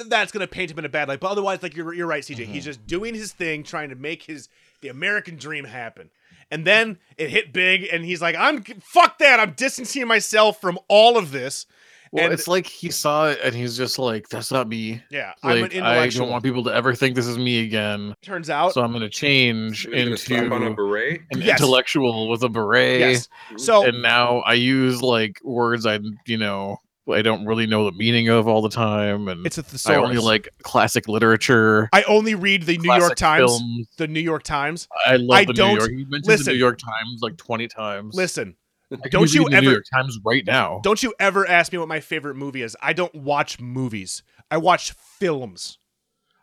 that's 0.08 0.32
gonna 0.32 0.46
paint 0.46 0.70
him 0.70 0.78
in 0.80 0.84
a 0.84 0.88
bad 0.90 1.08
light. 1.08 1.20
But 1.20 1.30
otherwise, 1.30 1.62
like 1.62 1.74
you're 1.74 1.94
you're 1.94 2.06
right, 2.06 2.22
CJ. 2.22 2.42
Mm-hmm. 2.44 2.52
He's 2.52 2.64
just 2.66 2.86
doing 2.86 3.14
his 3.14 3.32
thing, 3.32 3.62
trying 3.62 3.88
to 3.88 3.94
make 3.96 4.24
his 4.24 4.48
the 4.82 4.88
American 4.88 5.36
dream 5.36 5.64
happen. 5.64 6.10
And 6.50 6.66
then 6.66 6.98
it 7.16 7.28
hit 7.30 7.52
big, 7.52 7.88
and 7.92 8.04
he's 8.04 8.22
like, 8.22 8.34
"I'm 8.36 8.62
fuck 8.82 9.18
that. 9.18 9.38
I'm 9.40 9.52
distancing 9.52 10.06
myself 10.06 10.60
from 10.60 10.78
all 10.88 11.16
of 11.18 11.30
this." 11.30 11.66
Well, 12.10 12.24
and- 12.24 12.32
it's 12.32 12.48
like 12.48 12.66
he 12.66 12.90
saw 12.90 13.28
it 13.28 13.38
and 13.44 13.54
he's 13.54 13.76
just 13.76 13.98
like, 13.98 14.30
"That's 14.30 14.50
not 14.50 14.66
me." 14.66 15.02
Yeah, 15.10 15.34
I'm 15.42 15.56
an 15.58 15.62
Like 15.62 15.74
I 15.82 16.08
don't 16.08 16.30
want 16.30 16.42
people 16.42 16.64
to 16.64 16.70
ever 16.74 16.94
think 16.94 17.16
this 17.16 17.26
is 17.26 17.36
me 17.36 17.62
again. 17.64 18.14
Turns 18.22 18.48
out, 18.48 18.72
So 18.72 18.80
I'm 18.82 18.92
going 18.92 19.02
to 19.02 19.10
change 19.10 19.84
You're 19.84 20.04
gonna 20.04 20.16
slap 20.16 20.50
on 20.50 20.62
a 20.62 20.66
into 20.68 20.74
beret. 20.76 21.20
an 21.32 21.42
Yes. 21.42 21.60
intellectual 21.60 22.30
with 22.30 22.42
a 22.42 22.48
beret. 22.48 23.00
yes. 23.00 23.28
So 23.58 23.84
and 23.84 24.00
now 24.00 24.38
I 24.38 24.54
use 24.54 25.02
like 25.02 25.38
words 25.44 25.84
I 25.84 25.98
you 26.26 26.38
know 26.38 26.78
I 27.10 27.22
don't 27.22 27.46
really 27.46 27.66
know 27.66 27.84
the 27.84 27.92
meaning 27.96 28.28
of 28.28 28.46
all 28.48 28.60
the 28.62 28.68
time, 28.68 29.28
and 29.28 29.46
It's 29.46 29.58
a 29.58 29.62
I 29.62 29.64
thesaurus. 29.64 30.08
only 30.10 30.18
like 30.18 30.48
classic 30.62 31.08
literature. 31.08 31.88
I 31.92 32.02
only 32.04 32.34
read 32.34 32.64
the 32.64 32.78
New 32.78 32.92
York 32.94 33.16
Times. 33.16 33.40
films. 33.50 33.88
The 33.96 34.08
New 34.08 34.20
York 34.20 34.42
Times. 34.42 34.88
I 35.06 35.16
love 35.16 35.38
I 35.38 35.44
the 35.44 35.52
don't- 35.54 35.72
New 35.74 35.78
York. 35.78 35.90
He 35.90 36.04
mentions 36.08 36.44
the. 36.44 36.52
New 36.52 36.58
York 36.58 36.78
Times 36.78 37.20
like 37.22 37.36
twenty 37.36 37.68
times. 37.68 38.14
Listen, 38.14 38.56
I 38.92 39.08
don't 39.08 39.32
you 39.32 39.40
reading 39.40 39.50
the 39.52 39.56
ever- 39.58 39.64
New 39.66 39.72
York 39.72 39.84
Times 39.92 40.18
right 40.24 40.44
now? 40.46 40.80
don't 40.82 41.02
you 41.02 41.14
ever 41.18 41.46
ask 41.48 41.72
me 41.72 41.78
what 41.78 41.88
my 41.88 42.00
favorite 42.00 42.34
movie 42.36 42.62
is. 42.62 42.76
I 42.82 42.92
don't 42.92 43.14
watch 43.14 43.60
movies. 43.60 44.22
I 44.50 44.56
watch 44.58 44.92
films. 44.92 45.78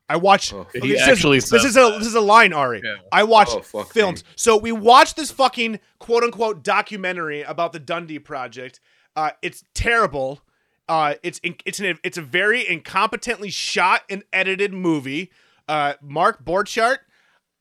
I 0.07 0.17
watch. 0.17 0.53
Oh, 0.53 0.67
He 0.71 0.89
this 0.93 1.01
actually 1.01 1.37
is, 1.37 1.49
this 1.49 1.63
is 1.63 1.75
a 1.75 1.95
this 1.97 2.05
is 2.07 2.13
a 2.13 2.21
line, 2.21 2.53
Ari. 2.53 2.81
Yeah. 2.85 2.97
I 3.11 3.23
watch 3.23 3.49
Oh, 3.73 3.83
films. 3.83 4.23
me. 4.23 4.29
So 4.35 4.55
we 4.55 4.71
watched 4.71 5.15
this 5.15 5.31
fucking 5.31 5.79
quote 5.97 6.23
unquote 6.23 6.63
documentary 6.63 7.41
about 7.41 7.73
the 7.73 7.79
Dundee 7.79 8.19
Project. 8.19 8.79
Uh, 9.15 9.31
it's 9.41 9.63
terrible. 9.73 10.41
Uh, 10.87 11.15
it's 11.23 11.39
in, 11.39 11.55
it's 11.65 11.79
an, 11.79 11.99
it's 12.03 12.17
a 12.17 12.21
very 12.21 12.63
incompetently 12.63 13.51
shot 13.51 14.03
and 14.09 14.23
edited 14.31 14.73
movie. 14.73 15.31
Uh, 15.67 15.93
Mark 16.01 16.45
Borchardt. 16.45 16.97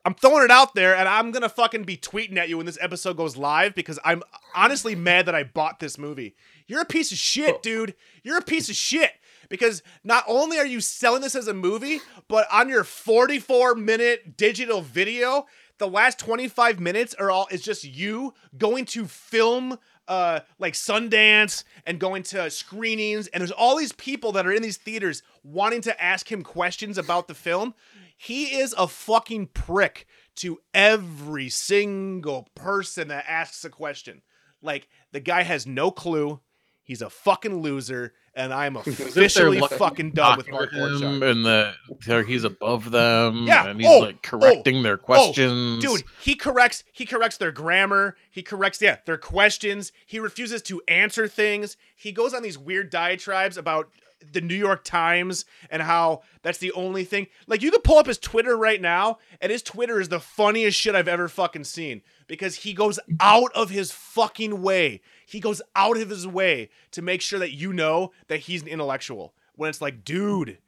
I'm 0.07 0.14
throwing 0.14 0.45
it 0.45 0.51
out 0.51 0.75
there, 0.75 0.95
and 0.95 1.09
I'm 1.09 1.31
gonna 1.31 1.49
fucking 1.49 1.85
be 1.85 1.97
tweeting 1.97 2.37
at 2.37 2.51
you 2.51 2.59
when 2.59 2.66
this 2.66 2.77
episode 2.79 3.16
goes 3.16 3.39
live 3.39 3.75
because 3.75 3.99
I'm 4.05 4.22
honestly 4.55 4.95
mad 4.95 5.25
that 5.27 5.35
I 5.35 5.45
bought 5.45 5.81
this 5.81 5.97
movie. 5.97 6.35
You're 6.66 6.83
a 6.83 6.87
piece 6.87 7.11
of 7.11 7.16
shit, 7.16 7.62
dude. 7.62 7.95
You're 8.22 8.37
a 8.37 8.43
piece 8.43 8.68
of 8.68 8.77
shit 8.77 9.12
because 9.49 9.83
not 10.03 10.25
only 10.27 10.59
are 10.59 10.66
you 10.66 10.81
selling 10.81 11.22
this 11.22 11.35
as 11.35 11.49
a 11.49 11.55
movie, 11.55 12.01
but 12.29 12.47
on 12.53 12.68
your 12.68 12.85
44 12.85 13.75
minute 13.75 14.37
digital 14.37 14.83
video, 14.83 15.47
the 15.79 15.89
last 15.89 16.18
25 16.18 16.81
minutes 16.81 17.14
are 17.14 17.31
all 17.31 17.49
is 17.51 17.62
just 17.62 17.85
you 17.85 18.35
going 18.57 18.85
to 18.87 19.07
film 19.07 19.79
uh 20.09 20.40
like 20.59 20.74
Sundance 20.74 21.64
and 21.86 21.98
going 21.98 22.22
to 22.24 22.50
screenings 22.50 23.26
and 23.28 23.40
there's 23.40 23.50
all 23.50 23.76
these 23.76 23.92
people 23.92 24.32
that 24.32 24.46
are 24.46 24.52
in 24.52 24.62
these 24.62 24.76
theaters 24.76 25.22
wanting 25.42 25.80
to 25.82 26.02
ask 26.02 26.30
him 26.30 26.42
questions 26.42 26.98
about 26.98 27.28
the 27.28 27.34
film. 27.34 27.74
He 28.16 28.57
is 28.57 28.74
a 28.76 28.86
fucking 28.86 29.48
prick 29.48 30.07
to 30.36 30.59
every 30.72 31.48
single 31.48 32.48
person 32.55 33.09
that 33.09 33.24
asks 33.28 33.64
a 33.64 33.70
question. 33.70 34.22
Like 34.62 34.88
the 35.12 35.20
guy 35.20 35.42
has 35.42 35.66
no 35.66 35.90
clue. 35.90 36.40
He's 36.82 37.02
a 37.02 37.11
fucking 37.11 37.62
loser, 37.62 38.12
and 38.37 38.53
I'm 38.53 38.76
officially 38.76 39.61
fucking 39.61 40.11
done 40.12 40.39
with 40.39 40.51
Mark 40.51 40.72
him 40.72 41.22
and 41.22 41.45
that 41.47 41.74
they're- 42.07 42.24
he's 42.24 42.45
above 42.45 42.91
them. 42.91 43.47
Yeah. 43.47 43.68
and 43.68 43.80
he's 43.80 43.89
Oh, 43.89 43.99
like 44.01 44.22
correcting 44.22 44.78
oh, 44.78 44.82
their 44.82 44.95
oh. 44.95 44.99
questions. 44.99 45.82
Dude, 45.85 46.05
he 46.20 46.35
corrects 46.35 46.85
he 46.93 47.07
corrects 47.07 47.37
their 47.37 47.53
grammar. 47.53 48.16
He 48.30 48.43
corrects 48.43 48.80
yeah, 48.82 48.99
their 49.07 49.18
questions. 49.18 49.93
He 50.07 50.18
refuses 50.18 50.62
to 50.62 50.82
answer 50.89 51.28
things. 51.28 51.76
He 51.97 52.12
goes 52.12 52.35
on 52.35 52.43
these 52.43 52.59
weird 52.59 52.91
diatribes 52.91 53.57
about 53.57 53.89
the 54.33 54.41
New 54.41 54.55
York 54.55 54.85
Times 54.85 55.45
and 55.71 55.83
how 55.83 56.23
that's 56.43 56.59
the 56.59 56.73
only 56.73 57.05
thing. 57.05 57.27
Like 57.47 57.62
you 57.62 57.71
could 57.71 57.85
pull 57.85 57.99
up 57.99 58.07
his 58.07 58.19
Twitter 58.19 58.57
right 58.57 58.81
now, 58.81 59.19
and 59.41 59.51
his 59.53 59.62
Twitter 59.62 60.01
is 60.01 60.09
the 60.09 60.21
funniest 60.21 60.79
shit 60.79 60.95
I've 60.95 61.09
ever 61.09 61.29
fucking 61.29 61.65
seen 61.65 62.03
because 62.27 62.57
he 62.57 62.73
goes 62.73 62.99
out 63.21 63.53
of 63.55 63.71
his 63.71 63.93
fucking 63.93 64.62
way. 64.62 65.01
He 65.27 65.41
goes 65.41 65.62
out 65.77 65.97
of 65.97 66.11
his 66.11 66.27
way 66.27 66.71
to 66.93 67.03
make 67.03 67.21
sure 67.21 67.39
that 67.39 67.53
you 67.53 67.73
know 67.73 68.12
that 68.29 68.41
he's 68.41 68.62
an 68.62 68.69
intellectual. 68.69 69.35
When 69.57 69.71
it's 69.71 69.81
like, 69.81 70.05
dude, 70.05 70.59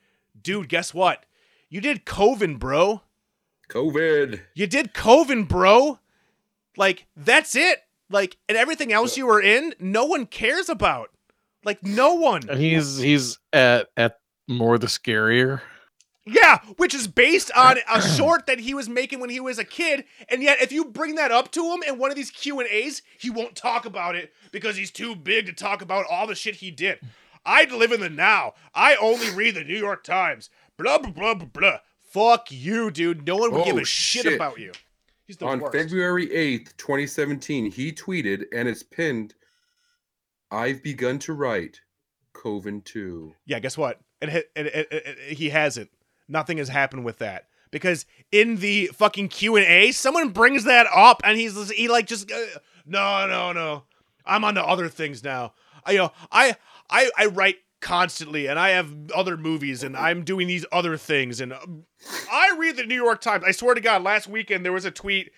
dude, 0.40 0.68
guess 0.68 0.94
what? 0.94 1.24
You 1.68 1.80
did 1.80 2.04
Coven, 2.04 2.56
bro. 2.56 3.02
Coven. 3.68 4.42
You 4.54 4.66
did 4.66 4.94
Coven, 4.94 5.44
bro. 5.44 5.98
Like, 6.76 7.06
that's 7.16 7.56
it. 7.56 7.82
Like, 8.08 8.36
and 8.48 8.56
everything 8.56 8.92
else 8.92 9.16
you 9.16 9.26
were 9.26 9.40
in, 9.42 9.74
no 9.80 10.04
one 10.04 10.26
cares 10.26 10.68
about. 10.68 11.10
Like, 11.66 11.82
no 11.82 12.14
one. 12.14 12.48
and 12.48 12.58
he's 12.58 12.96
he's 12.96 13.38
at 13.52 13.88
at 13.96 14.18
more 14.48 14.78
the 14.78 14.86
scarier. 14.86 15.60
Yeah, 16.24 16.58
which 16.76 16.94
is 16.94 17.06
based 17.06 17.50
on 17.56 17.76
a 17.92 18.00
short 18.00 18.46
that 18.46 18.58
he 18.60 18.72
was 18.72 18.88
making 18.88 19.20
when 19.20 19.30
he 19.30 19.38
was 19.40 19.58
a 19.58 19.64
kid, 19.64 20.04
and 20.28 20.42
yet 20.42 20.62
if 20.62 20.72
you 20.72 20.84
bring 20.86 21.16
that 21.16 21.30
up 21.30 21.50
to 21.52 21.72
him 21.72 21.82
in 21.86 21.98
one 21.98 22.10
of 22.10 22.16
these 22.16 22.30
Q 22.30 22.60
and 22.60 22.68
A's, 22.68 23.02
he 23.18 23.28
won't 23.30 23.54
talk 23.56 23.84
about 23.84 24.16
it 24.16 24.32
because 24.52 24.76
he's 24.76 24.90
too 24.90 25.14
big 25.14 25.46
to 25.46 25.52
talk 25.52 25.82
about 25.82 26.06
all 26.10 26.26
the 26.26 26.34
shit 26.34 26.56
he 26.56 26.70
did. 26.70 26.98
I 27.44 27.64
live 27.66 27.92
in 27.92 28.00
the 28.00 28.08
now. 28.10 28.54
I 28.74 28.96
only 28.96 29.30
read 29.30 29.54
the 29.56 29.62
New 29.64 29.76
York 29.78 30.02
Times. 30.04 30.50
Blah 30.76 30.98
blah 30.98 31.10
blah 31.10 31.34
blah 31.34 31.46
blah. 31.52 31.78
Fuck 32.02 32.46
you, 32.50 32.90
dude. 32.90 33.26
No 33.26 33.36
one 33.36 33.52
would 33.52 33.64
give 33.64 33.76
Oh, 33.76 33.80
a 33.80 33.84
shit, 33.84 34.22
shit. 34.22 34.34
about 34.34 34.58
you. 34.58 34.72
He's 35.26 35.36
the 35.36 35.46
On 35.46 35.60
worst. 35.60 35.76
February 35.76 36.28
8th, 36.28 36.76
2017, 36.76 37.70
he 37.72 37.92
tweeted, 37.92 38.44
and 38.54 38.68
it's 38.68 38.82
pinned 38.84 39.34
I've 40.50 40.82
begun 40.82 41.18
to 41.20 41.32
write 41.32 41.80
Coven 42.32 42.82
2. 42.82 43.34
Yeah, 43.46 43.58
guess 43.58 43.76
what? 43.76 44.00
It, 44.20 44.28
it, 44.28 44.66
it, 44.66 44.88
it, 44.90 45.36
he 45.36 45.50
hasn't. 45.50 45.90
Nothing 46.28 46.58
has 46.58 46.68
happened 46.68 47.04
with 47.04 47.18
that 47.18 47.46
because 47.70 48.06
in 48.32 48.56
the 48.56 48.86
fucking 48.94 49.28
Q 49.28 49.56
and 49.56 49.66
A, 49.66 49.92
someone 49.92 50.30
brings 50.30 50.64
that 50.64 50.86
up, 50.94 51.20
and 51.24 51.38
he's 51.38 51.70
he 51.70 51.88
like 51.88 52.06
just 52.06 52.30
uh, 52.30 52.58
no, 52.84 53.26
no, 53.26 53.52
no. 53.52 53.84
I'm 54.24 54.44
on 54.44 54.54
to 54.54 54.64
other 54.64 54.88
things 54.88 55.22
now. 55.22 55.52
I, 55.84 55.92
you 55.92 55.98
know, 55.98 56.12
I 56.32 56.56
I 56.90 57.10
I 57.16 57.26
write 57.26 57.56
constantly, 57.80 58.46
and 58.46 58.58
I 58.58 58.70
have 58.70 58.92
other 59.14 59.36
movies, 59.36 59.82
and 59.82 59.96
I'm 59.96 60.24
doing 60.24 60.48
these 60.48 60.64
other 60.72 60.96
things, 60.96 61.40
and 61.40 61.52
um, 61.52 61.84
I 62.32 62.56
read 62.58 62.76
the 62.76 62.84
New 62.84 63.02
York 63.02 63.20
Times. 63.20 63.44
I 63.46 63.52
swear 63.52 63.74
to 63.74 63.80
God, 63.80 64.02
last 64.02 64.26
weekend 64.26 64.64
there 64.64 64.72
was 64.72 64.84
a 64.84 64.90
tweet 64.90 65.30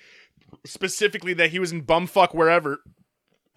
specifically 0.65 1.35
that 1.35 1.51
he 1.51 1.59
was 1.59 1.73
in 1.73 1.83
bumfuck 1.83 2.35
wherever, 2.35 2.81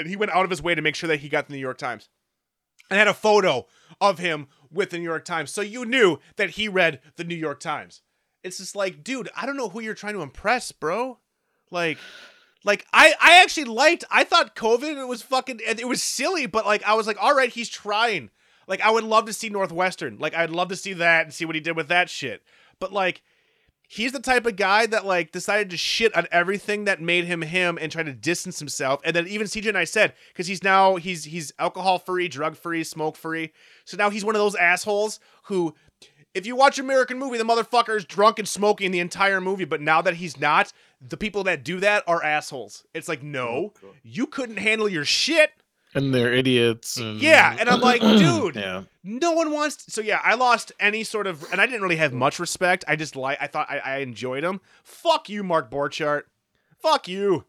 and 0.01 0.09
he 0.09 0.15
went 0.15 0.31
out 0.31 0.43
of 0.43 0.49
his 0.49 0.61
way 0.61 0.75
to 0.75 0.81
make 0.81 0.95
sure 0.95 1.07
that 1.07 1.21
he 1.21 1.29
got 1.29 1.47
the 1.47 1.53
New 1.53 1.59
York 1.59 1.77
Times 1.77 2.09
and 2.89 2.97
had 2.97 3.07
a 3.07 3.13
photo 3.13 3.65
of 3.99 4.19
him 4.19 4.47
with 4.69 4.89
the 4.89 4.97
New 4.97 5.03
York 5.03 5.25
Times. 5.25 5.51
So 5.51 5.61
you 5.61 5.85
knew 5.85 6.17
that 6.35 6.51
he 6.51 6.67
read 6.67 6.99
the 7.15 7.23
New 7.23 7.35
York 7.35 7.59
Times. 7.59 8.01
It's 8.43 8.57
just 8.57 8.75
like, 8.75 9.03
dude, 9.03 9.29
I 9.35 9.45
don't 9.45 9.57
know 9.57 9.69
who 9.69 9.81
you're 9.81 9.93
trying 9.93 10.13
to 10.13 10.21
impress, 10.21 10.71
bro. 10.71 11.19
Like, 11.69 11.97
like 12.63 12.85
I, 12.91 13.13
I 13.21 13.41
actually 13.41 13.65
liked. 13.65 14.03
I 14.11 14.23
thought 14.23 14.55
Coven 14.55 14.97
it 14.97 15.07
was 15.07 15.21
fucking. 15.21 15.61
It 15.65 15.87
was 15.87 16.03
silly, 16.03 16.45
but 16.45 16.65
like 16.65 16.83
I 16.83 16.93
was 16.95 17.07
like, 17.07 17.17
all 17.21 17.35
right, 17.35 17.49
he's 17.49 17.69
trying. 17.69 18.29
Like 18.67 18.81
I 18.81 18.91
would 18.91 19.03
love 19.03 19.25
to 19.25 19.33
see 19.33 19.49
Northwestern. 19.49 20.17
Like 20.19 20.35
I'd 20.35 20.49
love 20.49 20.69
to 20.69 20.75
see 20.75 20.93
that 20.93 21.25
and 21.25 21.33
see 21.33 21.45
what 21.45 21.55
he 21.55 21.61
did 21.61 21.75
with 21.75 21.87
that 21.87 22.09
shit. 22.09 22.43
But 22.79 22.91
like, 22.91 23.21
he's 23.91 24.13
the 24.13 24.21
type 24.21 24.45
of 24.45 24.55
guy 24.55 24.85
that 24.85 25.05
like 25.05 25.33
decided 25.33 25.69
to 25.69 25.75
shit 25.75 26.15
on 26.15 26.25
everything 26.31 26.85
that 26.85 27.01
made 27.01 27.25
him 27.25 27.41
him 27.41 27.77
and 27.81 27.91
try 27.91 28.01
to 28.01 28.13
distance 28.13 28.59
himself. 28.59 29.01
And 29.03 29.13
then 29.13 29.27
even 29.27 29.47
CJ 29.47 29.67
and 29.67 29.77
I 29.77 29.83
said 29.83 30.13
because 30.29 30.47
he's 30.47 30.63
now 30.63 30.95
he's 30.95 31.25
he's 31.25 31.51
alcohol 31.59 31.99
free, 31.99 32.29
drug 32.29 32.55
free, 32.55 32.85
smoke 32.85 33.17
free. 33.17 33.51
So 33.83 33.97
now 33.97 34.09
he's 34.09 34.23
one 34.23 34.35
of 34.35 34.39
those 34.39 34.55
assholes 34.55 35.19
who. 35.43 35.75
If 36.33 36.45
you 36.45 36.55
watch 36.55 36.79
American 36.79 37.19
movie, 37.19 37.37
the 37.37 37.43
motherfucker 37.43 37.93
is 37.93 38.05
drunk 38.05 38.39
and 38.39 38.47
smoking 38.47 38.91
the 38.91 39.01
entire 39.01 39.41
movie, 39.41 39.65
but 39.65 39.81
now 39.81 40.01
that 40.01 40.13
he's 40.13 40.39
not, 40.39 40.71
the 41.05 41.17
people 41.17 41.43
that 41.43 41.65
do 41.65 41.81
that 41.81 42.05
are 42.07 42.23
assholes. 42.23 42.85
It's 42.93 43.09
like, 43.09 43.21
no, 43.21 43.73
oh, 43.83 43.89
you 44.01 44.27
couldn't 44.27 44.55
handle 44.55 44.87
your 44.87 45.03
shit. 45.03 45.51
And 45.93 46.13
they're 46.13 46.33
idiots. 46.33 46.97
And, 46.97 47.21
Yeah, 47.21 47.55
and 47.59 47.69
I'm 47.69 47.81
like, 47.81 48.01
dude, 48.01 48.55
yeah, 48.55 48.83
no 49.03 49.31
one 49.31 49.51
wants. 49.51 49.85
To, 49.85 49.91
so 49.91 50.01
yeah, 50.01 50.21
I 50.23 50.35
lost 50.35 50.71
any 50.79 51.03
sort 51.03 51.27
of, 51.27 51.43
and 51.51 51.59
I 51.59 51.65
didn't 51.65 51.81
really 51.81 51.97
have 51.97 52.13
much 52.13 52.39
respect. 52.39 52.85
I 52.87 52.95
just 52.95 53.15
like, 53.15 53.37
I 53.41 53.47
thought 53.47 53.69
I, 53.69 53.79
I 53.79 53.97
enjoyed 53.97 54.43
him. 54.43 54.61
Fuck 54.83 55.27
you, 55.29 55.43
Mark 55.43 55.69
Borchardt. 55.69 56.23
Fuck 56.81 57.07
you. 57.07 57.45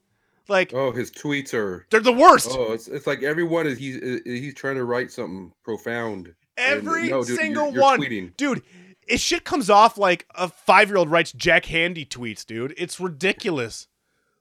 Like 0.49 0.75
Oh, 0.75 0.91
his 0.91 1.11
tweets 1.13 1.55
are. 1.55 1.87
they're 1.91 2.01
the 2.01 2.13
worst. 2.13 2.49
Oh, 2.51 2.73
it's, 2.73 2.89
it's 2.89 3.07
like 3.07 3.23
everyone 3.23 3.67
is 3.69 3.79
he's 3.79 4.21
he's 4.25 4.55
trying 4.55 4.75
to 4.75 4.85
write 4.85 5.13
something 5.13 5.53
profound. 5.63 6.35
And, 6.57 6.79
Every 6.87 7.09
no, 7.09 7.21
dude, 7.21 7.29
you're- 7.29 7.43
single 7.45 7.73
you're 7.73 7.81
one, 7.81 8.01
tweeting. 8.01 8.37
dude. 8.37 8.63
It 9.07 9.21
shit 9.21 9.45
comes 9.45 9.71
off 9.71 9.99
like 9.99 10.27
a 10.35 10.49
five 10.49 10.89
year 10.89 10.97
old 10.97 11.11
writes 11.11 11.33
Jack 11.33 11.65
Handey 11.67 12.07
tweets, 12.07 12.45
dude. 12.45 12.75
It's 12.77 12.99
ridiculous. 13.01 13.87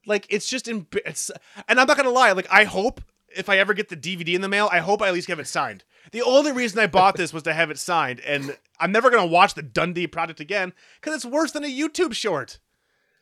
Like 0.07 0.25
it's 0.29 0.47
just 0.47 0.67
in, 0.67 0.87
it's, 1.05 1.29
and 1.67 1.79
I'm 1.79 1.85
not 1.87 1.97
gonna 1.97 2.09
lie. 2.09 2.31
Like 2.31 2.47
I 2.51 2.63
hope 2.63 3.01
if 3.36 3.49
I 3.49 3.57
ever 3.57 3.73
get 3.73 3.89
the 3.89 3.97
DVD 3.97 4.34
in 4.34 4.41
the 4.41 4.49
mail, 4.49 4.69
I 4.71 4.79
hope 4.79 5.01
I 5.01 5.07
at 5.07 5.13
least 5.13 5.27
have 5.27 5.39
it 5.39 5.47
signed. 5.47 5.84
The 6.11 6.21
only 6.21 6.51
reason 6.51 6.79
I 6.79 6.88
bought 6.88 7.15
this 7.15 7.34
was 7.34 7.43
to 7.43 7.53
have 7.53 7.69
it 7.69 7.77
signed, 7.77 8.19
and 8.21 8.57
I'm 8.79 8.91
never 8.91 9.09
gonna 9.09 9.25
watch 9.25 9.53
the 9.53 9.61
Dundee 9.61 10.07
project 10.07 10.39
again 10.39 10.73
because 10.99 11.15
it's 11.15 11.25
worse 11.25 11.51
than 11.51 11.63
a 11.63 11.67
YouTube 11.67 12.13
short. 12.13 12.59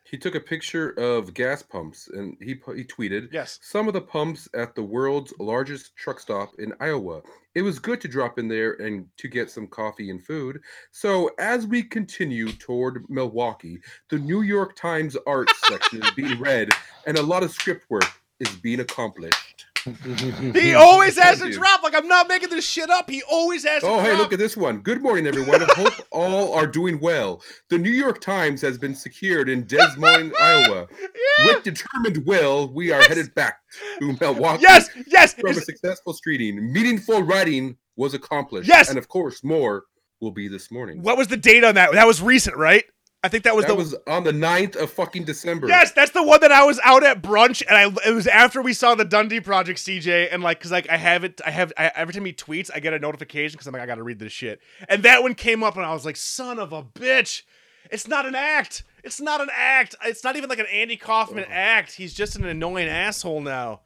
He 0.10 0.18
took 0.18 0.34
a 0.34 0.40
picture 0.40 0.90
of 0.92 1.36
gas 1.36 1.62
pumps 1.62 2.08
and 2.08 2.36
he 2.40 2.60
he 2.76 2.84
tweeted, 2.84 3.32
Yes. 3.32 3.60
Some 3.62 3.88
of 3.88 3.94
the 3.94 4.02
pumps 4.02 4.50
at 4.56 4.74
the 4.74 4.82
world's 4.82 5.34
largest 5.40 5.96
truck 5.96 6.20
stop 6.20 6.50
in 6.58 6.74
Iowa. 6.80 7.22
It 7.54 7.62
was 7.62 7.78
good 7.78 8.02
to 8.02 8.08
drop 8.08 8.40
in 8.40 8.48
there 8.48 8.74
and 8.82 9.06
to 9.18 9.28
get 9.28 9.52
some 9.52 9.68
coffee 9.68 10.10
and 10.10 10.26
food. 10.26 10.62
So 10.92 11.30
as 11.38 11.68
we 11.68 11.84
continue 11.84 12.52
toward 12.54 13.08
Milwaukee, 13.08 13.82
the 14.10 14.18
New 14.18 14.42
York 14.42 14.76
Times 14.76 15.16
art 15.28 15.52
section 15.68 16.02
is 16.02 16.12
being 16.12 16.40
read 16.40 16.70
and 17.06 17.18
a 17.18 17.22
lot 17.22 17.44
of 17.44 17.52
script 17.52 17.86
work 17.90 18.10
is 18.40 18.50
being 18.56 18.80
accomplished. 18.80 19.66
He 20.54 20.74
always 20.74 21.18
has 21.18 21.40
you. 21.42 21.54
drop. 21.54 21.84
Like 21.84 21.96
I'm 21.96 22.08
not 22.08 22.28
making 22.28 22.50
this 22.50 22.66
shit 22.66 22.90
up. 22.90 23.10
He 23.10 23.22
always 23.30 23.64
has 23.66 23.82
to 23.82 23.88
drop. 23.88 24.00
Oh, 24.00 24.04
hey, 24.04 24.16
look 24.18 24.34
at 24.34 24.40
this 24.40 24.58
one. 24.58 24.80
Good 24.80 25.02
morning, 25.02 25.28
everyone. 25.28 25.62
I 25.64 25.68
hope 25.76 25.94
all 26.12 26.54
are 26.54 26.68
doing 26.68 27.00
well. 27.00 27.42
The 27.70 27.78
New 27.78 27.92
York 27.92 28.22
Times 28.22 28.62
has 28.62 28.78
been 28.78 28.96
secured 28.96 29.50
in 29.50 29.66
Des 29.66 29.96
Moines, 29.98 30.34
Iowa. 30.42 30.88
With 31.46 31.64
determined 31.64 32.26
will, 32.26 32.72
we 32.74 32.92
are 32.92 33.02
headed 33.04 33.34
back 33.36 33.60
to 34.00 34.18
Milwaukee 34.20 34.64
Yes, 34.64 34.90
yes. 35.08 35.34
from 35.34 35.52
a 35.52 35.54
successful 35.56 36.14
streeting. 36.14 36.56
Meaningful 36.72 37.24
writing 37.24 37.78
was 37.96 38.14
accomplished. 38.14 38.68
Yes! 38.68 38.90
and 38.90 38.98
of 38.98 39.08
course, 39.08 39.44
more 39.44 39.84
will 40.22 40.32
be 40.32 40.48
this 40.48 40.70
morning. 40.72 41.02
What 41.02 41.18
was 41.18 41.28
the 41.28 41.38
date 41.38 41.64
on 41.64 41.76
that? 41.76 41.92
That 41.94 42.08
was 42.08 42.22
recent, 42.22 42.58
right? 42.58 42.84
I 43.22 43.28
think 43.28 43.44
that 43.44 43.56
was 43.56 43.66
the 43.66 43.74
that 43.74 43.78
the 43.78 43.84
was 43.84 43.96
on 44.08 44.24
the 44.24 44.32
9th 44.32 44.78
of 44.78 44.92
fucking 44.92 45.26
December. 45.26 45.68
Yes, 45.68 45.92
that's 45.92 46.12
the 46.12 46.24
one 46.24 46.40
that 46.40 46.54
I 46.54 46.64
was 46.64 46.80
out 46.84 47.04
at 47.04 47.22
brunch, 47.22 47.62
and 47.68 47.76
I 47.76 48.10
it 48.10 48.14
was 48.14 48.28
after 48.28 48.62
we 48.62 48.74
saw 48.74 48.96
the 48.96 49.04
Dundee 49.04 49.42
Project, 49.42 49.80
CJ, 49.80 50.30
and 50.32 50.42
like, 50.42 50.62
cause 50.62 50.72
like 50.72 50.90
I 50.90 50.96
have 50.96 51.26
it, 51.26 51.42
I 51.46 51.52
have 51.52 51.74
I, 51.78 51.92
every 51.96 52.14
time 52.14 52.24
he 52.24 52.32
tweets, 52.32 52.70
I 52.74 52.80
get 52.80 52.94
a 52.94 53.00
notification 53.00 53.58
because 53.58 53.68
I'm 53.68 53.74
like, 53.74 53.82
I 53.82 53.86
gotta 53.86 54.04
read 54.04 54.20
this 54.20 54.32
shit, 54.32 54.62
and 54.88 55.04
that 55.04 55.22
one 55.22 55.36
came 55.36 55.64
up, 55.64 55.76
and 55.76 55.86
I 55.86 55.94
was 55.94 56.06
like, 56.06 56.16
son 56.16 56.60
of 56.60 56.72
a 56.72 56.82
bitch, 56.82 57.44
it's 57.92 58.08
not 58.08 58.26
an 58.26 58.36
act, 58.36 58.84
it's 59.04 59.20
not 59.20 59.42
an 59.42 59.50
act, 59.54 59.96
it's 60.06 60.24
not 60.24 60.38
even 60.38 60.50
like 60.50 60.60
an 60.60 60.68
Andy 60.72 60.96
Kaufman 60.96 61.46
act. 61.50 61.94
He's 61.94 62.14
just 62.14 62.38
an 62.38 62.46
annoying 62.46 62.88
asshole 62.88 63.42
now. 63.42 63.82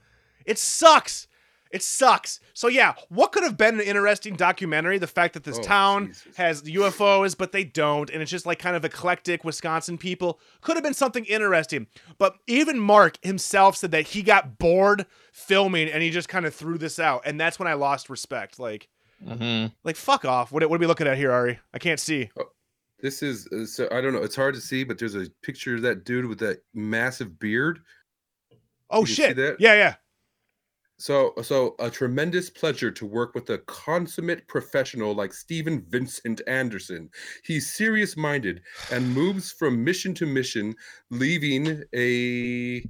It 0.46 0.60
sucks. 0.60 1.28
It 1.74 1.82
sucks. 1.84 2.40
So 2.54 2.68
yeah, 2.70 2.94
what 3.10 3.32
could 3.32 3.44
have 3.44 3.58
been 3.58 3.80
an 3.82 3.86
interesting 3.86 4.36
documentary? 4.36 5.00
The 5.00 5.08
fact 5.08 5.34
that 5.34 5.44
this 5.44 5.58
Oh, 5.58 5.64
town 5.64 6.08
Jesus. 6.08 6.38
has 6.38 6.62
UFOs, 6.64 7.36
but 7.36 7.52
they 7.52 7.64
don't, 7.64 8.10
and 8.12 8.22
it's 8.22 8.30
just 8.32 8.46
like 8.46 8.60
kind 8.60 8.76
of 8.76 8.86
eclectic 8.86 9.44
Wisconsin 9.44 9.98
people. 9.98 10.40
Could 10.62 10.76
have 10.78 10.84
been 10.84 10.94
something 10.94 11.26
interesting. 11.26 11.88
But 12.20 12.36
even 12.48 12.80
Mark 12.80 13.18
himself 13.24 13.76
said 13.76 13.90
that 13.92 14.04
he 14.10 14.22
got 14.22 14.60
bored 14.60 15.08
filming 15.32 15.90
and 15.90 16.04
he 16.04 16.12
just 16.12 16.30
kind 16.30 16.46
of 16.46 16.54
threw 16.54 16.78
this 16.78 17.00
out, 17.00 17.24
and 17.26 17.42
that's 17.42 17.58
when 17.58 17.68
I 17.68 17.74
lost 17.74 18.08
respect. 18.10 18.60
Like, 18.60 18.88
Mhm. 19.26 19.74
like 19.84 19.96
fuck 19.96 20.26
off. 20.26 20.52
What, 20.52 20.70
what 20.70 20.76
are 20.78 20.80
we 20.80 20.86
looking 20.86 21.08
at 21.08 21.18
here, 21.18 21.32
Ari? 21.32 21.60
I 21.74 21.80
can't 21.80 22.00
see. 22.00 22.30
This 23.00 23.24
is 23.24 23.48
uh, 23.48 23.66
so 23.66 23.88
I 23.92 24.00
don't 24.00 24.14
know. 24.14 24.22
It's 24.22 24.36
hard 24.36 24.54
to 24.54 24.62
see, 24.62 24.84
but 24.84 25.00
there's 25.00 25.16
a 25.16 25.26
picture 25.42 25.74
of 25.76 25.82
that 25.82 26.06
dude 26.06 26.26
with 26.28 26.40
that 26.40 26.64
massive 26.74 27.40
beard. 27.40 27.80
Oh 28.92 29.02
You 29.02 29.06
see 29.08 29.14
shit. 29.14 29.36
that? 29.38 29.56
Yeah, 29.60 29.74
yeah. 29.74 29.96
So, 31.04 31.34
so 31.42 31.76
a 31.80 31.90
tremendous 31.90 32.50
pleasure 32.50 32.90
to 32.90 33.06
work 33.06 33.36
with 33.36 33.50
a 33.50 33.58
consummate 33.58 34.48
professional 34.48 35.14
like 35.14 35.34
Stephen 35.34 35.84
Vincent 35.90 36.40
Anderson. 36.48 37.10
He's 37.44 37.74
serious-minded 37.74 38.62
and 38.90 39.14
moves 39.14 39.52
from 39.52 39.84
mission 39.84 40.14
to 40.14 40.26
mission, 40.26 40.74
leaving 41.10 41.84
a 41.94 42.86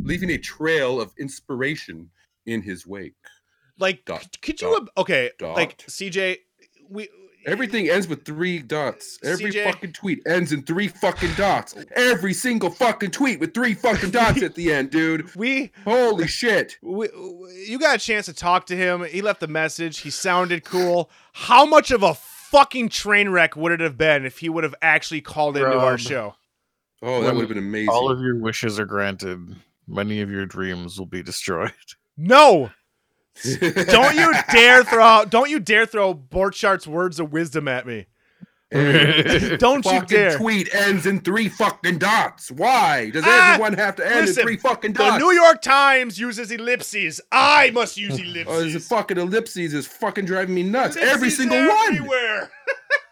leaving 0.00 0.30
a 0.30 0.38
trail 0.38 0.98
of 0.98 1.12
inspiration 1.18 2.08
in 2.46 2.62
his 2.62 2.86
wake. 2.86 3.12
Like, 3.78 4.06
Dot, 4.06 4.22
could, 4.40 4.58
could 4.58 4.62
you? 4.62 4.88
okay, 4.96 5.30
like. 5.42 5.76
CJ, 5.76 6.38
we 6.88 7.10
Everything 7.46 7.88
ends 7.88 8.08
with 8.08 8.24
three 8.24 8.58
dots. 8.58 9.18
Every 9.22 9.50
CJ. 9.50 9.64
fucking 9.64 9.92
tweet 9.92 10.22
ends 10.26 10.52
in 10.52 10.62
three 10.62 10.88
fucking 10.88 11.34
dots. 11.34 11.74
Every 11.94 12.32
single 12.32 12.70
fucking 12.70 13.10
tweet 13.10 13.40
with 13.40 13.54
three 13.54 13.74
fucking 13.74 14.10
dots 14.10 14.42
at 14.42 14.54
the 14.54 14.72
end, 14.72 14.90
dude. 14.90 15.34
we 15.36 15.72
Holy 15.84 16.26
shit. 16.26 16.78
we, 16.82 17.08
you 17.66 17.78
got 17.78 17.96
a 17.96 17.98
chance 17.98 18.26
to 18.26 18.32
talk 18.32 18.66
to 18.66 18.76
him. 18.76 19.04
He 19.04 19.22
left 19.22 19.42
a 19.42 19.46
message. 19.46 19.98
He 19.98 20.10
sounded 20.10 20.64
cool. 20.64 21.10
How 21.32 21.64
much 21.66 21.90
of 21.90 22.02
a 22.02 22.14
fucking 22.14 22.88
train 22.88 23.30
wreck 23.30 23.56
would 23.56 23.72
it 23.72 23.80
have 23.80 23.98
been 23.98 24.24
if 24.24 24.38
he 24.38 24.48
would 24.48 24.64
have 24.64 24.74
actually 24.80 25.20
called 25.20 25.56
into 25.56 25.78
our 25.78 25.98
show? 25.98 26.34
Oh, 27.02 27.22
that 27.22 27.34
would 27.34 27.40
have 27.40 27.48
been 27.48 27.58
amazing. 27.58 27.90
All 27.90 28.10
of 28.10 28.20
your 28.20 28.38
wishes 28.38 28.78
are 28.78 28.86
granted. 28.86 29.56
Many 29.86 30.20
of 30.20 30.30
your 30.30 30.46
dreams 30.46 30.98
will 30.98 31.06
be 31.06 31.22
destroyed. 31.22 31.72
No, 32.16 32.70
don't 33.42 34.14
you 34.16 34.32
dare 34.50 34.84
throw 34.84 35.02
out, 35.04 35.30
don't 35.30 35.50
you 35.50 35.58
dare 35.60 35.86
throw 35.86 36.14
Borchardt's 36.14 36.86
words 36.86 37.18
of 37.20 37.32
wisdom 37.32 37.68
at 37.68 37.86
me. 37.86 38.06
Don't 38.74 39.84
you 39.84 40.02
dare. 40.04 40.36
tweet 40.36 40.74
ends 40.74 41.06
in 41.06 41.20
three 41.20 41.48
fucking 41.48 41.98
dots. 41.98 42.50
Why 42.50 43.10
does 43.10 43.22
Ah, 43.24 43.52
everyone 43.52 43.74
have 43.74 43.94
to 43.96 44.04
end 44.06 44.26
listen, 44.26 44.40
in 44.40 44.46
three 44.48 44.56
fucking 44.56 44.94
dots? 44.94 45.12
The? 45.12 45.18
New 45.24 45.30
York 45.30 45.62
Times 45.62 46.18
uses 46.18 46.50
ellipses. 46.50 47.20
I 47.30 47.70
must 47.70 47.96
use 47.96 48.18
ellipses. 48.18 48.46
oh, 48.48 48.56
this 48.62 48.70
ellipses. 48.72 48.88
fucking 48.88 49.18
ellipses 49.18 49.74
is 49.74 49.86
fucking 49.86 50.24
driving 50.24 50.56
me 50.56 50.64
nuts. 50.64 50.96
Every 50.96 51.28
Ellipses 51.28 51.36
single 51.36 51.58
one. 51.68 51.94
everywhere. 51.94 52.50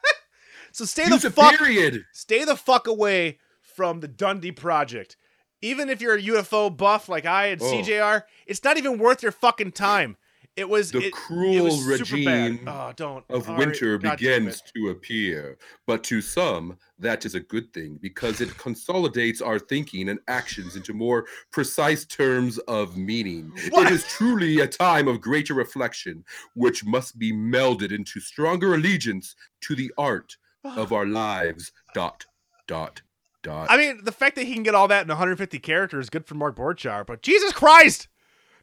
so 0.73 0.85
stay 0.85 1.07
Use 1.07 1.23
the 1.23 1.31
fuck 1.31 1.57
period. 1.57 2.07
stay 2.13 2.45
the 2.45 2.57
fuck 2.57 2.89
away 2.89 3.39
from 3.61 4.01
the 4.01 4.09
Dundee 4.09 4.51
Project. 4.53 5.17
Even 5.63 5.89
if 5.89 6.01
you're 6.01 6.17
a 6.17 6.23
UFO 6.23 6.77
buff 6.77 7.09
like 7.09 7.25
I 7.25 7.47
and 7.47 7.63
Oh. 7.63 7.65
CJR, 7.65 8.25
it's 8.47 8.63
not 8.63 8.77
even 8.77 8.99
worth 8.99 9.23
your 9.23 9.33
fucking 9.33 9.73
time. 9.73 10.17
It 10.55 10.69
was 10.69 10.91
The 10.91 10.99
it, 10.99 11.05
it 11.05 11.13
cruel 11.15 11.65
was 11.65 11.85
regime 11.85 12.65
Oh, 12.67 12.93
don't 12.95 13.25
of 13.31 13.49
Ari, 13.49 13.59
winter 13.59 13.97
damn 13.97 14.11
begins 14.17 14.61
to 14.75 14.91
appear. 14.91 15.57
But 15.87 16.05
to 16.05 16.21
some, 16.21 16.77
that 16.99 17.25
is 17.25 17.35
a 17.35 17.41
good 17.41 17.73
thing 17.73 17.99
because 18.03 18.43
it 18.43 18.59
consolidates 18.59 19.41
our 19.41 19.59
thinking 19.59 20.11
and 20.11 20.19
actions 20.29 20.77
into 20.77 20.93
more 20.93 21.25
precise 21.53 22.05
terms 22.05 22.59
of 22.69 22.99
meaning. 22.99 23.51
What? 23.71 23.87
It 23.87 23.95
is 23.95 24.05
truly 24.05 24.61
a 24.61 24.67
time 24.67 25.09
of 25.09 25.23
greater 25.23 25.55
reflection, 25.55 26.23
which 26.55 26.85
must 26.85 27.19
be 27.19 27.33
melded 27.33 27.91
into 27.91 28.21
stronger 28.21 28.75
allegiance 28.75 29.35
to 29.63 29.75
the 29.75 29.91
art 29.97 30.37
of 30.65 30.93
our 30.93 31.07
lives. 31.07 31.73
Dot, 31.95 32.27
dot, 32.67 33.01
dot. 33.43 33.71
I 33.71 33.77
mean, 33.77 34.05
the 34.05 34.13
fact 34.13 34.37
that 34.37 34.45
he 34.45 34.55
can 34.55 34.63
get 34.63 34.75
all 34.75 34.89
that 34.89 35.03
in 35.03 35.09
150 35.09 35.59
characters 35.59 36.07
is 36.07 36.11
good 36.11 36.27
for 36.27 36.35
Mark 36.35 36.57
Borchardt, 36.57 37.07
but 37.07 37.23
Jesus 37.23 37.53
Christ! 37.53 38.09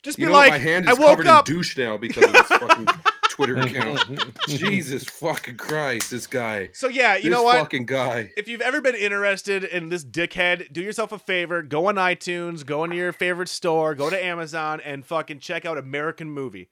Just 0.02 0.18
be 0.18 0.24
you 0.24 0.30
know, 0.30 0.36
like, 0.36 0.52
my 0.52 0.58
hand 0.58 0.88
I 0.88 0.94
is 0.94 1.00
woke 1.00 1.10
covered 1.18 1.28
up. 1.28 1.50
in 1.50 1.56
douche 1.56 1.78
now 1.78 1.98
because 1.98 2.24
of 2.24 2.32
this 2.32 2.48
fucking 2.48 2.88
Twitter 3.30 3.56
account. 3.60 4.06
Jesus 4.48 5.04
fucking 5.04 5.58
Christ, 5.58 6.12
this 6.12 6.26
guy. 6.28 6.70
So 6.74 6.88
yeah, 6.88 7.16
you 7.16 7.24
this 7.24 7.32
know 7.32 7.44
what? 7.44 7.58
fucking 7.58 7.86
guy. 7.86 8.32
if 8.38 8.48
you've 8.48 8.62
ever 8.62 8.80
been 8.82 8.96
interested 8.96 9.64
in 9.64 9.90
this 9.90 10.06
dickhead, 10.06 10.72
do 10.72 10.82
yourself 10.82 11.12
a 11.12 11.20
favor. 11.20 11.62
Go 11.62 11.88
on 11.88 11.96
iTunes, 11.96 12.66
go 12.66 12.84
into 12.84 12.96
your 12.96 13.12
favorite 13.12 13.50
store, 13.50 13.94
go 13.94 14.10
to 14.10 14.24
Amazon, 14.24 14.80
and 14.82 15.06
fucking 15.06 15.40
check 15.40 15.66
out 15.66 15.78
American 15.78 16.30
Movie. 16.30 16.70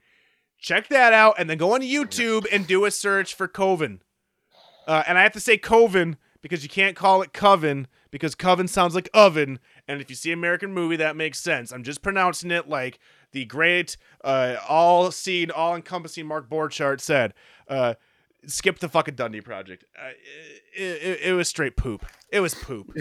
Check 0.60 0.88
that 0.88 1.14
out, 1.14 1.36
and 1.38 1.50
then 1.50 1.58
go 1.58 1.74
on 1.74 1.82
YouTube 1.82 2.46
and 2.52 2.66
do 2.66 2.86
a 2.86 2.92
search 2.92 3.36
for 3.36 3.48
Coven. 3.48 4.02
Uh, 4.88 5.04
and 5.06 5.18
I 5.18 5.24
have 5.24 5.34
to 5.34 5.40
say 5.40 5.58
Coven 5.58 6.18
because 6.42 6.64
you 6.64 6.70
can't 6.70 6.96
call 6.96 7.22
it 7.22 7.34
Coven 7.34 7.88
because 8.12 8.36
Coven 8.36 8.68
sounds 8.68 8.96
like 8.96 9.10
oven. 9.14 9.60
And 9.88 10.02
if 10.02 10.10
you 10.10 10.16
see 10.16 10.32
American 10.32 10.74
Movie, 10.74 10.96
that 10.98 11.16
makes 11.16 11.40
sense. 11.40 11.72
I'm 11.72 11.84
just 11.84 12.02
pronouncing 12.02 12.52
it 12.52 12.68
like 12.70 13.00
the 13.32 13.46
great, 13.46 13.98
uh, 14.24 14.56
all-seeing, 14.68 15.52
all-encompassing 15.52 16.26
Mark 16.26 16.50
Borchardt 16.50 17.02
said. 17.02 17.34
Uh, 17.68 17.96
skip 18.46 18.80
the 18.80 18.88
fucking 18.88 19.16
Dundee 19.16 19.42
Project. 19.42 19.84
Uh, 20.02 20.10
it, 20.76 20.82
it, 21.04 21.20
it 21.30 21.34
was 21.34 21.48
straight 21.50 21.76
poop. 21.76 22.06
It 22.30 22.40
was 22.42 22.54
poop, 22.56 22.94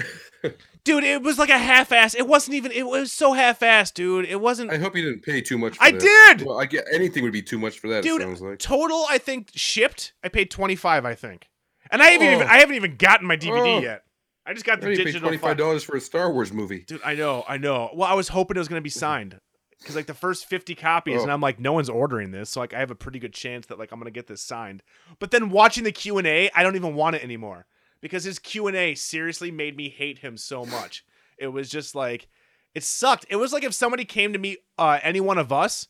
dude. 0.84 1.02
It 1.04 1.20
was 1.22 1.36
like 1.38 1.50
a 1.50 1.58
half-ass. 1.58 2.14
It 2.14 2.28
wasn't 2.28 2.54
even. 2.54 2.70
It 2.70 2.86
was 2.86 3.10
so 3.12 3.32
half-ass, 3.32 3.90
dude. 3.90 4.24
It 4.26 4.40
wasn't. 4.40 4.70
I 4.70 4.78
hope 4.78 4.94
you 4.96 5.02
didn't 5.02 5.22
pay 5.24 5.40
too 5.40 5.58
much. 5.58 5.76
For 5.76 5.82
I 5.84 5.90
that. 5.90 6.00
did! 6.38 6.42
Well, 6.46 6.60
I 6.60 6.66
get 6.66 6.84
anything 6.92 7.24
would 7.24 7.32
be 7.32 7.42
too 7.42 7.58
much 7.58 7.78
for 7.80 7.88
that. 7.88 8.04
dude. 8.04 8.20
it 8.22 8.24
sounds 8.24 8.40
like. 8.40 8.58
Total, 8.60 9.04
I 9.10 9.18
think 9.18 9.50
shipped. 9.54 10.12
I 10.22 10.28
paid 10.28 10.48
twenty-five. 10.50 11.04
I 11.04 11.14
think, 11.16 11.48
and 11.90 12.00
I 12.02 12.10
haven't 12.10 12.28
Oh. 12.28 12.32
even. 12.34 12.46
I 12.46 12.58
haven't 12.58 12.76
even 12.76 12.96
gotten 12.96 13.26
my 13.26 13.36
DVD 13.36 13.78
Oh. 13.78 13.80
yet. 13.80 14.04
I 14.46 14.52
just 14.52 14.64
got 14.64 14.80
the 14.80 14.94
digital. 14.94 15.20
twenty 15.20 15.38
five 15.38 15.56
dollars 15.56 15.82
for 15.82 15.96
a 15.96 16.00
Star 16.00 16.32
Wars 16.32 16.52
movie. 16.52 16.84
Dude, 16.86 17.00
I 17.04 17.14
know, 17.14 17.44
I 17.48 17.56
know. 17.56 17.90
Well, 17.94 18.08
I 18.08 18.14
was 18.14 18.28
hoping 18.28 18.56
it 18.56 18.60
was 18.60 18.68
gonna 18.68 18.80
be 18.80 18.90
signed. 18.90 19.40
Because 19.78 19.94
like 19.94 20.06
the 20.06 20.14
first 20.14 20.46
50 20.46 20.74
copies, 20.74 21.18
Oh. 21.20 21.22
and 21.24 21.30
I'm 21.30 21.42
like, 21.42 21.60
no 21.60 21.74
one's 21.74 21.90
ordering 21.90 22.30
this, 22.30 22.48
so 22.50 22.60
like 22.60 22.72
I 22.72 22.78
have 22.78 22.90
a 22.90 22.94
pretty 22.94 23.18
good 23.18 23.34
chance 23.34 23.66
that 23.66 23.78
like 23.78 23.92
I'm 23.92 23.98
gonna 24.00 24.10
get 24.10 24.26
this 24.26 24.40
signed. 24.42 24.82
But 25.18 25.30
then 25.32 25.50
watching 25.50 25.84
the 25.84 25.92
Q 25.92 26.16
and 26.18 26.26
A, 26.26 26.50
I 26.54 26.62
don't 26.62 26.76
even 26.76 26.94
want 26.94 27.16
it 27.16 27.22
anymore 27.22 27.66
because 28.00 28.24
his 28.24 28.38
Q 28.38 28.68
and 28.68 28.76
A 28.76 28.94
seriously 28.94 29.50
made 29.50 29.76
me 29.76 29.88
hate 29.90 30.18
him 30.20 30.36
so 30.38 30.64
much. 30.64 31.04
It 31.38 31.48
was 31.48 31.68
just 31.68 31.94
like, 31.94 32.28
it 32.74 32.84
sucked. 32.84 33.26
It 33.28 33.36
was 33.36 33.52
like 33.52 33.64
if 33.64 33.74
somebody 33.74 34.04
came 34.06 34.32
to 34.32 34.38
meet 34.38 34.60
uh, 34.78 34.98
any 35.02 35.20
one 35.20 35.36
of 35.38 35.52
us, 35.52 35.88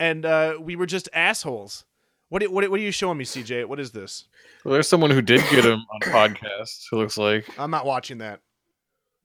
and 0.00 0.26
uh, 0.26 0.54
we 0.60 0.74
were 0.74 0.86
just 0.86 1.08
assholes. 1.12 1.84
What 2.30 2.42
what 2.50 2.68
what 2.70 2.80
are 2.80 2.82
you 2.82 2.92
showing 2.92 3.18
me, 3.18 3.24
CJ? 3.24 3.66
What 3.66 3.78
is 3.78 3.90
this? 3.90 4.24
Well, 4.64 4.72
there's 4.72 4.88
someone 4.88 5.10
who 5.10 5.20
did 5.20 5.40
get 5.50 5.64
him 5.64 5.80
on 5.92 6.00
podcast. 6.00 6.84
Who 6.90 6.96
looks 6.98 7.18
like. 7.18 7.46
I'm 7.58 7.70
not 7.70 7.84
watching 7.84 8.18
that. 8.18 8.40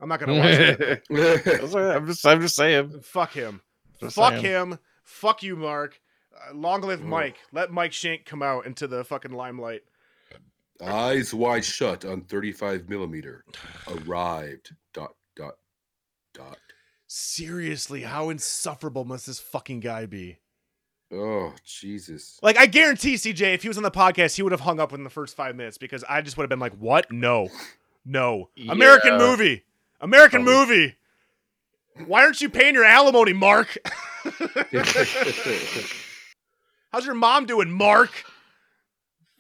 I'm 0.02 0.10
not 0.10 0.20
gonna 0.20 0.34
watch 0.34 0.58
that. 0.58 1.96
I'm 1.98 2.08
just, 2.08 2.26
I'm 2.26 2.42
just 2.42 2.56
saying. 2.56 3.00
Fuck 3.04 3.32
him. 3.34 3.62
Just 4.02 4.16
Fuck 4.16 4.34
saying. 4.34 4.44
him. 4.44 4.80
Fuck 5.04 5.44
you, 5.44 5.56
Mark. 5.56 6.00
Uh, 6.36 6.54
long 6.54 6.82
live 6.82 7.02
Oh. 7.02 7.08
Mike. 7.08 7.38
Let 7.54 7.72
Mike 7.72 7.92
Schank 7.92 8.26
come 8.26 8.42
out 8.42 8.66
into 8.66 8.88
the 8.88 9.04
fucking 9.06 9.32
limelight. 9.32 9.84
Eyes 10.84 11.34
wide 11.34 11.64
shut 11.64 12.04
on 12.04 12.22
thirty 12.22 12.52
five 12.52 12.90
millimeter. 12.90 13.46
Arrived. 13.88 14.72
Dot 14.94 15.14
dot 15.36 15.54
dot. 16.34 16.58
Seriously, 17.08 18.02
how 18.02 18.30
insufferable 18.30 19.06
must 19.06 19.28
this 19.28 19.40
fucking 19.40 19.80
guy 19.80 20.06
be? 20.08 20.40
Oh 21.12 21.54
Jesus. 21.64 22.40
Like, 22.42 22.58
I 22.58 22.66
guarantee, 22.66 23.14
CJ, 23.16 23.54
if 23.54 23.62
he 23.62 23.68
was 23.68 23.78
on 23.78 23.84
the 23.84 23.92
podcast, 23.92 24.36
he 24.36 24.42
would 24.42 24.52
have 24.52 24.62
hung 24.62 24.80
up 24.80 24.92
in 24.94 25.04
the 25.04 25.10
first 25.10 25.36
five 25.36 25.56
minutes 25.56 25.78
because 25.78 26.04
I 26.10 26.22
just 26.22 26.38
would 26.38 26.44
have 26.44 26.50
been 26.50 26.60
like, 26.60 26.76
what? 26.78 27.12
No. 27.12 27.50
No. 28.06 28.50
American 28.70 29.18
movie. 29.18 29.64
American 30.02 30.44
Probably. 30.44 30.76
movie. 30.78 30.96
Why 32.06 32.24
aren't 32.24 32.42
you 32.42 32.50
paying 32.50 32.74
your 32.74 32.84
alimony, 32.84 33.34
Mark? 33.34 33.78
How's 36.92 37.06
your 37.06 37.16
mom 37.16 37.46
doing, 37.46 37.72
Mark? 37.72 38.12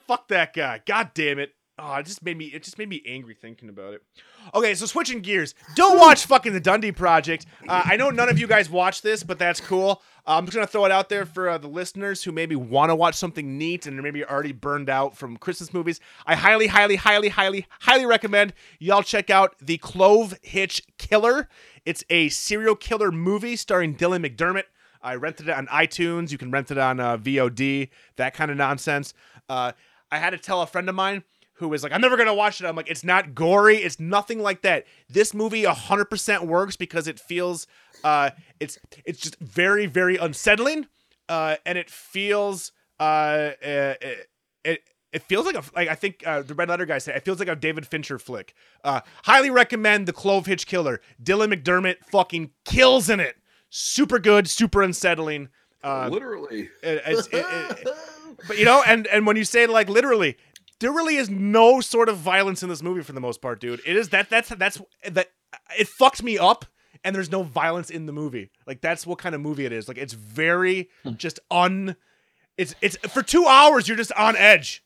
Fuck 0.08 0.30
that 0.30 0.54
guy. 0.54 0.82
God 0.86 1.12
damn 1.14 1.40
it. 1.40 1.52
Oh, 1.78 1.94
it 1.96 2.06
just 2.06 2.24
made 2.24 2.38
me. 2.38 2.46
It 2.46 2.64
just 2.64 2.78
made 2.78 2.88
me 2.88 3.02
angry 3.06 3.34
thinking 3.34 3.68
about 3.68 3.94
it. 3.96 4.04
Okay, 4.54 4.76
so 4.76 4.86
switching 4.86 5.22
gears. 5.22 5.56
Don't 5.76 5.98
watch 5.98 6.26
fucking 6.26 6.54
the 6.54 6.60
Dundee 6.60 6.92
Project. 6.92 7.46
Uh, 7.68 7.82
I 7.86 7.96
know 7.98 8.10
none 8.10 8.30
of 8.30 8.38
you 8.40 8.48
guys 8.48 8.70
watch 8.70 9.02
this, 9.02 9.24
but 9.24 9.40
that's 9.40 9.60
cool. 9.60 10.02
Uh, 10.28 10.38
I'm 10.38 10.46
just 10.46 10.56
gonna 10.56 10.68
throw 10.68 10.86
it 10.86 10.92
out 10.92 11.10
there 11.10 11.26
for 11.26 11.50
uh, 11.50 11.58
the 11.58 11.68
listeners 11.68 12.24
who 12.24 12.32
maybe 12.32 12.56
want 12.56 12.90
to 12.90 12.96
watch 12.96 13.16
something 13.16 13.58
neat 13.58 13.86
and 13.86 14.02
maybe 14.02 14.24
already 14.24 14.52
burned 14.52 14.90
out 14.90 15.18
from 15.18 15.38
Christmas 15.38 15.74
movies. 15.74 16.00
I 16.26 16.36
highly, 16.36 16.68
highly, 16.68 16.96
highly, 16.96 17.30
highly, 17.30 17.68
highly 17.82 18.06
recommend 18.06 18.54
y'all 18.80 19.04
check 19.04 19.30
out 19.30 19.56
the 19.62 19.78
Clove 19.78 20.38
Hitch 20.42 20.82
Killer. 20.98 21.50
It's 21.86 22.04
a 22.10 22.30
serial 22.30 22.76
killer 22.76 23.12
movie 23.12 23.56
starring 23.56 23.96
Dylan 23.96 24.26
McDermott. 24.26 24.64
I 25.02 25.16
rented 25.16 25.50
it 25.50 25.56
on 25.56 25.68
iTunes. 25.68 26.32
You 26.32 26.38
can 26.40 26.50
rent 26.50 26.72
it 26.72 26.80
on 26.80 27.00
uh, 27.00 27.18
VOD. 27.18 27.90
That 28.16 28.34
kind 28.34 28.50
of 28.50 28.58
nonsense. 28.58 29.14
Uh, 29.48 29.74
I 30.12 30.18
had 30.18 30.32
to 30.32 30.38
tell 30.38 30.62
a 30.62 30.68
friend 30.68 30.90
of 30.90 30.96
mine 30.96 31.24
who 31.56 31.68
was 31.70 31.84
like, 31.84 31.92
I'm 31.92 32.02
never 32.02 32.18
gonna 32.18 32.34
watch 32.34 32.62
it. 32.62 32.66
I'm 32.68 32.76
like, 32.76 32.90
it's 32.90 33.04
not 33.04 33.34
gory, 33.36 33.78
it's 33.78 34.00
nothing 34.00 34.40
like 34.40 34.62
that. 34.62 34.86
This 35.10 35.34
movie 35.34 35.64
100% 35.64 36.46
works 36.48 36.76
because 36.76 37.08
it 37.08 37.20
feels, 37.20 37.68
uh, 38.04 38.32
it's 38.60 38.78
it's 39.06 39.20
just 39.20 39.40
very 39.40 39.86
very 39.86 40.18
unsettling, 40.18 40.88
uh, 41.30 41.56
and 41.66 41.78
it 41.78 41.90
feels, 41.90 42.72
uh, 43.00 43.04
uh 43.04 43.94
it, 44.02 44.30
it 44.64 44.80
it 45.14 45.24
feels 45.24 45.46
like 45.46 45.56
a 45.56 45.64
like 45.76 45.88
I 45.88 45.96
think 45.96 46.24
uh, 46.28 46.42
the 46.42 46.54
Red 46.54 46.68
Letter 46.68 46.86
guy 46.86 46.98
said 46.98 47.16
it 47.16 47.24
feels 47.24 47.40
like 47.40 47.48
a 47.48 47.56
David 47.56 47.88
Fincher 47.88 48.20
flick. 48.20 48.54
Uh, 48.84 49.00
highly 49.24 49.50
recommend 49.50 50.08
the 50.08 50.14
Clove 50.14 50.46
Hitch 50.46 50.68
Killer. 50.68 51.00
Dylan 51.24 51.54
McDermott 51.54 52.04
fucking 52.12 52.52
kills 52.66 53.10
in 53.10 53.20
it. 53.22 53.38
Super 53.70 54.20
good, 54.20 54.50
super 54.50 54.82
unsettling. 54.82 55.50
Uh, 55.84 56.10
Literally. 56.12 56.70
it- 56.84 57.02
it- 57.06 57.28
it- 57.32 57.88
but 58.48 58.58
you 58.58 58.66
know, 58.66 58.84
and 58.86 59.08
and 59.08 59.26
when 59.26 59.38
you 59.38 59.46
say 59.46 59.68
like 59.68 59.88
literally, 59.88 60.36
there 60.80 60.92
really 60.92 61.16
is 61.16 61.30
no 61.30 61.82
sort 61.82 62.10
of 62.10 62.18
violence 62.18 62.64
in 62.64 62.70
this 62.70 62.82
movie 62.82 63.02
for 63.02 63.14
the 63.14 63.22
most 63.22 63.42
part, 63.42 63.60
dude. 63.60 63.82
It 63.86 63.96
is 63.96 64.10
that 64.10 64.30
that's 64.30 64.50
that's 64.50 64.82
that 65.10 65.30
it 65.78 65.88
fucked 65.88 66.24
me 66.24 66.38
up, 66.38 66.66
and 67.04 67.16
there's 67.16 67.32
no 67.32 67.44
violence 67.44 67.90
in 67.90 68.06
the 68.06 68.14
movie. 68.14 68.52
Like 68.68 68.82
that's 68.82 69.06
what 69.06 69.18
kind 69.18 69.36
of 69.36 69.42
movie 69.42 69.66
it 69.66 69.72
is. 69.72 69.88
Like 69.88 69.98
it's 69.98 70.14
very 70.14 70.90
just 71.18 71.40
un. 71.50 71.96
It's 72.58 72.76
it's 72.82 72.98
for 73.08 73.22
two 73.22 73.46
hours 73.46 73.88
you're 73.88 73.98
just 73.98 74.14
on 74.14 74.36
edge, 74.36 74.84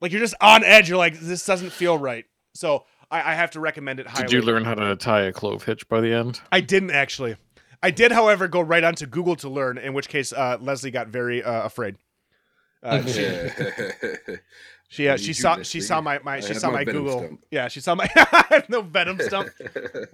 like 0.00 0.12
you're 0.12 0.20
just 0.20 0.34
on 0.40 0.64
edge. 0.64 0.88
You're 0.88 0.98
like 0.98 1.18
this 1.18 1.44
doesn't 1.44 1.70
feel 1.70 1.98
right. 1.98 2.24
So 2.54 2.84
I, 3.10 3.32
I 3.32 3.34
have 3.34 3.52
to 3.52 3.60
recommend 3.60 4.00
it 4.00 4.06
highly. 4.06 4.28
Did 4.28 4.32
you 4.32 4.42
learn 4.42 4.64
how 4.64 4.74
to 4.74 4.96
tie 4.96 5.22
a 5.22 5.32
clove 5.32 5.64
hitch 5.64 5.88
by 5.88 6.00
the 6.00 6.12
end? 6.12 6.40
I 6.52 6.60
didn't 6.60 6.90
actually. 6.90 7.36
I 7.82 7.90
did, 7.92 8.10
however, 8.10 8.48
go 8.48 8.60
right 8.60 8.82
onto 8.82 9.06
Google 9.06 9.36
to 9.36 9.48
learn. 9.48 9.78
In 9.78 9.94
which 9.94 10.08
case, 10.08 10.32
uh, 10.32 10.58
Leslie 10.60 10.90
got 10.90 11.08
very 11.08 11.42
uh, 11.42 11.62
afraid. 11.62 11.96
Uh, 12.82 13.02
she, 14.90 15.02
She 15.02 15.08
uh, 15.08 15.16
she 15.18 15.32
saw 15.34 15.54
she 15.56 15.58
Leslie? 15.58 15.80
saw 15.82 16.00
my, 16.00 16.18
my 16.24 16.40
she 16.40 16.54
saw 16.54 16.68
my 16.70 16.76
my 16.78 16.84
Google. 16.84 17.18
stump. 17.18 17.44
Yeah, 17.50 17.68
she 17.68 17.80
saw 17.80 17.94
my 17.94 18.08
I 18.16 18.44
have 18.50 18.68
no 18.70 18.80
venom 18.80 19.18
stump. 19.20 19.50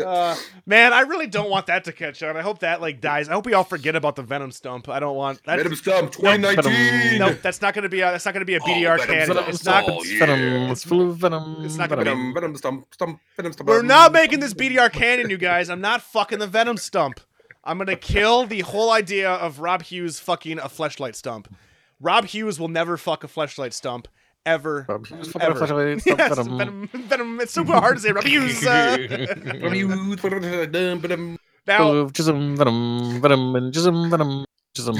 Uh, 0.04 0.36
man, 0.66 0.92
I 0.92 1.02
really 1.02 1.28
don't 1.28 1.48
want 1.48 1.66
that 1.66 1.84
to 1.84 1.92
catch 1.92 2.22
on. 2.24 2.36
I 2.36 2.42
hope 2.42 2.58
that 2.58 2.80
like 2.80 3.00
dies. 3.00 3.28
I 3.28 3.34
hope 3.34 3.46
we 3.46 3.54
all 3.54 3.62
forget 3.64 3.94
about 3.94 4.16
the 4.16 4.22
venom 4.22 4.50
stump. 4.50 4.88
I 4.88 4.98
don't 4.98 5.16
want 5.16 5.42
that. 5.44 5.58
Venom 5.58 5.76
Stump 5.76 6.10
2019. 6.12 7.18
Nope, 7.18 7.38
that's 7.40 7.62
not 7.62 7.72
going 7.74 7.84
to 7.84 7.88
be 7.88 8.00
a 8.00 8.10
that's 8.10 8.24
not 8.24 8.34
going 8.34 8.40
to 8.40 8.44
be 8.46 8.54
a 8.56 8.60
Oh, 8.60 8.66
BDR 8.66 8.98
Venom 8.98 9.06
candidate. 9.06 9.36
Stump. 9.36 9.48
It's 9.48 9.64
not. 9.64 9.84
Oh, 9.88 9.98
It's 10.00 10.12
yeah. 10.12 10.18
venom. 10.26 10.70
It's 10.72 10.84
full 10.84 11.10
of 11.10 11.16
venom. 11.18 11.64
It's 11.64 11.76
not 11.76 11.88
gonna 11.88 12.02
venom. 12.04 12.18
Venom, 12.18 12.34
Venom 12.34 12.56
Stump, 12.56 12.86
Stump, 12.92 13.20
Venom 13.36 13.52
Stump. 13.52 13.68
We're 13.68 13.82
not 13.82 14.12
making 14.12 14.40
this 14.40 14.54
BDR 14.54 14.92
canon, 14.92 15.30
you 15.30 15.36
guys. 15.38 15.70
I'm 15.70 15.80
not 15.80 16.02
fucking 16.02 16.40
the 16.40 16.46
venom 16.48 16.76
stump. 16.78 17.20
I'm 17.62 17.78
gonna 17.78 17.96
kill 17.96 18.44
the 18.46 18.60
whole 18.60 18.90
idea 18.90 19.30
of 19.30 19.60
Rob 19.60 19.82
Hughes 19.82 20.18
fucking 20.18 20.58
a 20.58 20.62
fleshlight 20.64 21.14
stump. 21.14 21.54
Rob 22.00 22.26
Hughes 22.26 22.58
will 22.60 22.68
never 22.68 22.96
fuck 22.96 23.22
a 23.24 23.28
fleshlight 23.28 23.72
stump 23.72 24.08
ever. 24.46 24.86
Rob 24.88 25.06
Hughes, 25.06 25.30
fuck 25.30 25.42
Ever. 25.42 25.52
off, 25.52 25.58
flashlight, 25.68 26.00
stop 26.02 26.18
Yes, 26.18 26.36
venom. 26.38 26.58
venom, 26.58 26.88
venom. 27.08 27.40
It's 27.40 27.52
super 27.52 27.72
hard 27.72 27.96
to 27.96 28.02
say. 28.02 28.12
Rob 28.12 28.24
Hughes. 28.24 28.64
Uh, 28.66 28.96
Venom, 29.08 30.16
Venom, 30.70 31.00
Venom. 31.00 31.38
now, 31.66 31.76
Clove, 31.78 32.12
jism, 32.12 32.56
venom, 32.56 33.20
venom, 33.20 33.56
and 33.56 33.72
jism, 33.72 34.10
venom, 34.10 34.44
jism. 34.76 34.96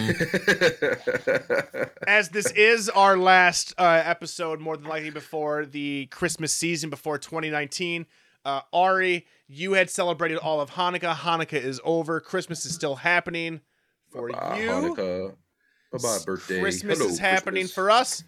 as 2.07 2.29
this 2.31 2.51
is 2.53 2.89
our 2.91 3.16
last 3.16 3.75
uh, 3.79 4.03
episode, 4.05 4.61
more 4.61 4.77
than 4.77 4.89
likely 4.89 5.11
before 5.11 5.66
the 5.66 6.07
Christmas 6.07 6.53
season, 6.53 6.91
before 6.91 7.19
2019, 7.19 8.07
uh, 8.45 8.61
Ari, 8.73 9.27
you 9.49 9.73
had 9.73 9.91
celebrated 9.91 10.39
all 10.39 10.61
of 10.61 10.71
Hanukkah. 10.73 11.15
Hanukkah 11.15 11.55
is 11.62 11.81
over. 11.85 12.21
Christmas 12.21 12.65
is 12.66 12.75
still 12.75 12.97
happening 12.97 13.61
for 14.11 14.29
Bye-bye, 14.31 14.59
you. 14.61 14.69
Hanukkah. 14.69 15.35
Bye-bye, 15.93 16.19
birthday. 16.27 16.61
Christmas 16.61 16.99
Hello, 16.99 17.11
is 17.11 17.19
happening 17.19 17.62
Christmas. 17.65 17.75
for 17.75 17.91
us. 17.91 18.25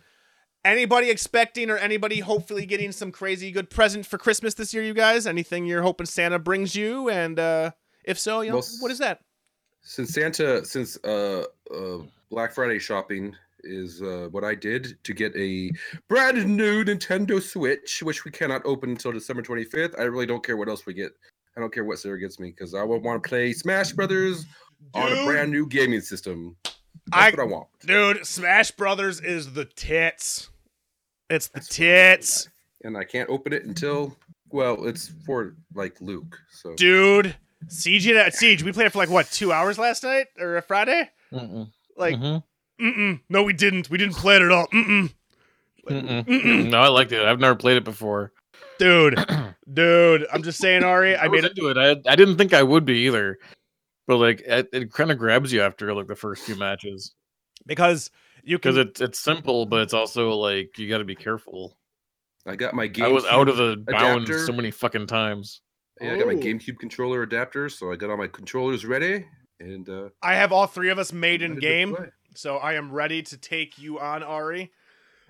Anybody 0.67 1.11
expecting 1.11 1.71
or 1.71 1.77
anybody 1.79 2.19
hopefully 2.19 2.67
getting 2.67 2.91
some 2.91 3.13
crazy 3.13 3.53
good 3.53 3.71
present 3.71 4.05
for 4.05 4.19
Christmas 4.19 4.55
this 4.55 4.75
year, 4.75 4.83
you 4.83 4.95
guys? 4.95 5.25
Anything 5.25 5.65
you're 5.65 5.83
hoping 5.83 6.07
Santa 6.07 6.41
brings 6.41 6.75
you? 6.75 7.09
And 7.09 7.39
uh, 7.39 7.71
if 8.05 8.19
so, 8.19 8.41
you 8.41 8.51
know, 8.51 8.57
Well, 8.57 8.67
what 8.81 8.91
is 8.91 8.99
that? 8.99 9.21
Since 9.83 10.11
Santa, 10.13 10.65
since 10.65 10.99
uh, 11.05 11.45
uh, 11.73 11.99
Black 12.31 12.53
Friday 12.53 12.81
shopping 12.81 13.37
is 13.63 14.03
uh, 14.03 14.27
what 14.33 14.43
I 14.43 14.57
did 14.57 14.99
to 15.05 15.15
get 15.15 15.33
a 15.37 15.71
brand 16.09 16.45
new 16.45 16.85
Nintendo 16.85 17.41
Switch, 17.41 18.03
which 18.03 18.25
we 18.25 18.33
cannot 18.33 18.63
open 18.65 18.91
until 18.91 19.13
December 19.13 19.43
25th. 19.43 19.97
I 19.97 20.03
really 20.03 20.27
don't 20.27 20.45
care 20.45 20.57
what 20.57 20.69
else 20.69 20.85
we 20.85 20.95
get. 20.95 21.13
I 21.57 21.61
don't 21.61 21.73
care 21.73 21.85
what 21.85 22.01
Sarah 22.01 22.19
gets 22.19 22.41
me 22.41 22.51
because 22.51 22.75
I 22.75 22.83
would 22.83 23.05
want 23.05 23.23
to 23.23 23.29
play 23.29 23.53
Smash 23.53 23.93
Brothers 23.93 24.47
on 24.95 25.13
a 25.13 25.25
brand 25.25 25.53
new 25.53 25.69
gaming 25.69 26.01
system. 26.01 26.57
I- 27.13 27.31
That's 27.31 27.37
what 27.37 27.47
I 27.47 27.53
want. 27.53 27.67
Dude, 27.87 28.27
Smash 28.27 28.73
Brothers 28.73 29.21
is 29.21 29.53
the 29.53 29.65
tits. 29.65 30.51
It's 31.31 31.48
the 31.48 31.61
tits. 31.61 32.48
And 32.85 32.97
I 32.97 33.05
can't 33.05 33.28
open 33.31 33.53
it 33.53 33.65
until 33.65 34.16
well, 34.51 34.86
it's 34.86 35.09
for 35.24 35.55
like 35.74 36.01
Luke. 36.01 36.39
So 36.51 36.74
Dude, 36.74 37.35
Siege 37.69 38.09
at 38.09 38.35
Siege, 38.35 38.62
we 38.62 38.73
played 38.73 38.86
it 38.86 38.90
for 38.93 38.98
like 38.98 39.11
what, 39.11 39.31
two 39.31 39.53
hours 39.53 39.78
last 39.78 40.05
night 40.05 40.27
or 40.39 40.57
a 40.57 40.62
Friday? 40.62 41.11
Mm-mm. 41.32 41.69
Like, 41.97 42.16
Mhm. 42.16 42.43
mm-mm. 42.81 43.20
No, 43.28 43.43
we 43.43 43.53
didn't. 43.53 43.90
We 43.90 43.98
didn't 43.98 44.15
play 44.16 44.36
it 44.36 44.43
at 44.43 44.53
all. 44.53 44.69
Mm-mm. 44.69 45.12
Mm-mm. 45.89 46.24
Mm-mm. 46.27 46.70
No, 46.70 46.78
I 46.78 46.89
liked 46.89 47.12
it. 47.12 47.24
I've 47.24 47.40
never 47.40 47.55
played 47.57 47.77
it 47.77 47.85
before. 47.85 48.32
Dude, 48.78 49.16
dude, 49.73 50.27
I'm 50.32 50.43
just 50.43 50.59
saying, 50.59 50.85
Ari. 50.85 51.16
I 51.16 51.24
I 51.24 51.28
made 51.28 51.43
was 51.43 51.44
it. 51.47 51.59
into 51.59 51.69
it. 51.70 51.77
I, 51.78 51.90
I 52.11 52.15
didn't 52.16 52.36
think 52.36 52.53
I 52.55 52.62
would 52.62 52.85
be 52.85 52.98
either, 53.07 53.39
but 54.07 54.19
like 54.19 54.43
it, 54.43 54.69
it 54.73 54.93
kind 54.93 55.11
of 55.11 55.19
grabs 55.19 55.53
you 55.53 55.62
after 55.62 55.93
like 55.93 56.07
the 56.07 56.15
first 56.15 56.44
few 56.44 56.55
matches 56.57 57.15
because 57.67 58.11
you 58.43 58.59
because 58.59 58.77
can. 58.77 58.89
it's 58.89 59.01
it's 59.01 59.19
simple, 59.19 59.67
but 59.67 59.83
it's 59.83 59.95
also 59.95 60.31
like 60.31 60.79
you 60.79 60.89
got 60.89 60.99
to 60.99 61.05
be 61.05 61.15
careful. 61.17 61.77
I 62.47 62.55
got 62.57 62.75
my 62.75 62.87
game. 62.87 63.05
I 63.05 63.09
was 63.09 63.25
out 63.25 63.49
of 63.49 63.57
the 63.57 63.77
bounds 63.89 64.31
adapter. 64.31 64.47
so 64.47 64.53
many 64.53 64.71
fucking 64.71 65.09
times. 65.09 65.63
Yeah, 66.01 66.13
I 66.13 66.19
got 66.19 66.27
my 66.27 66.35
Oh. 66.35 66.37
GameCube 66.37 66.79
controller 66.79 67.23
adapter, 67.23 67.69
so 67.69 67.91
I 67.91 67.97
got 67.97 68.11
all 68.11 68.17
my 68.17 68.29
controllers 68.29 68.85
ready, 68.87 69.27
and 69.59 69.89
uh, 69.89 70.11
I 70.23 70.35
have 70.35 70.53
all 70.53 70.67
three 70.67 70.91
of 70.91 70.99
us 70.99 71.13
made 71.13 71.43
in 71.43 71.59
game, 71.59 71.97
so 72.35 72.59
I 72.59 72.75
am 72.75 72.93
ready 72.93 73.23
to 73.23 73.37
take 73.39 73.79
you 73.79 73.99
on, 73.99 74.23
Ari, 74.23 74.71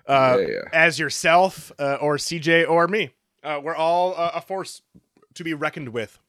uh, 0.07 0.37
yeah, 0.47 0.61
as 0.73 0.99
yourself 0.99 1.71
uh, 1.79 1.97
or 2.01 2.17
CJ 2.17 2.69
or 2.69 2.87
me. 2.87 3.11
Uh, 3.43 3.61
we're 3.63 3.75
all 3.75 4.13
uh, 4.17 4.31
a 4.35 4.41
force 4.41 4.81
to 5.35 5.43
be 5.43 5.53
reckoned 5.53 5.89
with. 5.89 6.19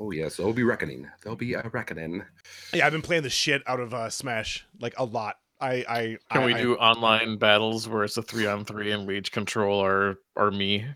Oh 0.00 0.10
yes, 0.10 0.36
there'll 0.36 0.52
be 0.52 0.64
reckoning. 0.64 1.08
There'll 1.22 1.36
be 1.36 1.54
a 1.54 1.62
reckoning. 1.72 2.24
Yeah, 2.72 2.86
I've 2.86 2.92
been 2.92 3.02
playing 3.02 3.22
the 3.22 3.30
shit 3.30 3.62
out 3.66 3.80
of 3.80 3.94
uh, 3.94 4.10
Smash 4.10 4.64
like 4.80 4.94
a 4.98 5.04
lot. 5.04 5.36
I, 5.60 5.84
I 5.88 6.18
Can 6.30 6.42
I- 6.42 6.46
we 6.46 6.54
I- 6.54 6.62
do 6.62 6.76
online 6.76 7.36
battles 7.38 7.88
where 7.88 8.04
it's 8.04 8.16
a 8.16 8.22
three 8.22 8.46
on 8.46 8.64
three 8.64 8.90
and 8.92 9.06
we 9.06 9.18
each 9.18 9.32
control 9.32 9.80
our 9.80 10.18
our 10.36 10.50
me? 10.50 10.86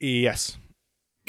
Yes. 0.00 0.56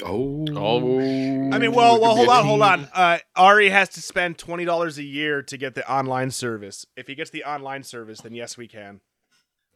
Oh, 0.04 0.46
Oh. 0.54 0.78
I 1.00 1.58
mean, 1.58 1.72
well, 1.72 2.00
well, 2.00 2.14
hold 2.14 2.28
on, 2.28 2.44
hold 2.44 2.62
on. 2.62 2.88
Uh, 2.94 3.18
Ari 3.34 3.68
has 3.70 3.88
to 3.90 4.00
spend 4.02 4.38
twenty 4.38 4.64
dollars 4.64 4.96
a 4.98 5.02
year 5.02 5.42
to 5.42 5.56
get 5.56 5.74
the 5.74 5.90
online 5.92 6.30
service. 6.30 6.86
If 6.96 7.08
he 7.08 7.16
gets 7.16 7.30
the 7.30 7.42
online 7.44 7.82
service, 7.82 8.20
then 8.20 8.32
yes, 8.32 8.56
we 8.56 8.68
can. 8.68 9.00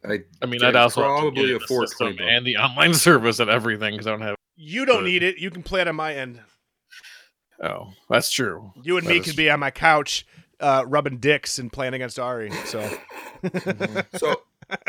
I 0.04 0.20
I 0.40 0.46
mean, 0.46 0.60
Can 0.60 0.68
I'd 0.68 0.76
also 0.76 1.00
probably 1.02 1.24
have 1.26 1.34
to 1.34 1.58
the 1.58 1.64
afford 1.64 1.88
system 1.88 2.16
and 2.20 2.46
the 2.46 2.56
online 2.56 2.94
service 3.08 3.40
and 3.40 3.50
everything 3.50 3.94
because 3.94 4.06
I 4.06 4.10
don't 4.10 4.20
have. 4.20 4.36
You 4.54 4.84
don't 4.84 4.98
Good. 4.98 5.04
need 5.06 5.22
it. 5.24 5.38
You 5.38 5.50
can 5.50 5.64
play 5.64 5.80
it 5.80 5.88
on 5.88 5.96
my 5.96 6.14
end. 6.14 6.40
Oh, 7.62 7.92
that's 8.10 8.30
true. 8.30 8.72
You 8.82 8.96
and 8.98 9.06
That 9.06 9.10
me 9.10 9.18
is- 9.18 9.26
could 9.26 9.36
be 9.36 9.48
on 9.50 9.60
my 9.60 9.70
couch, 9.70 10.26
uh, 10.60 10.84
rubbing 10.86 11.18
dicks 11.18 11.58
and 11.58 11.72
playing 11.72 11.94
against 11.94 12.18
Ari. 12.18 12.50
So 12.66 12.88
so 14.16 14.36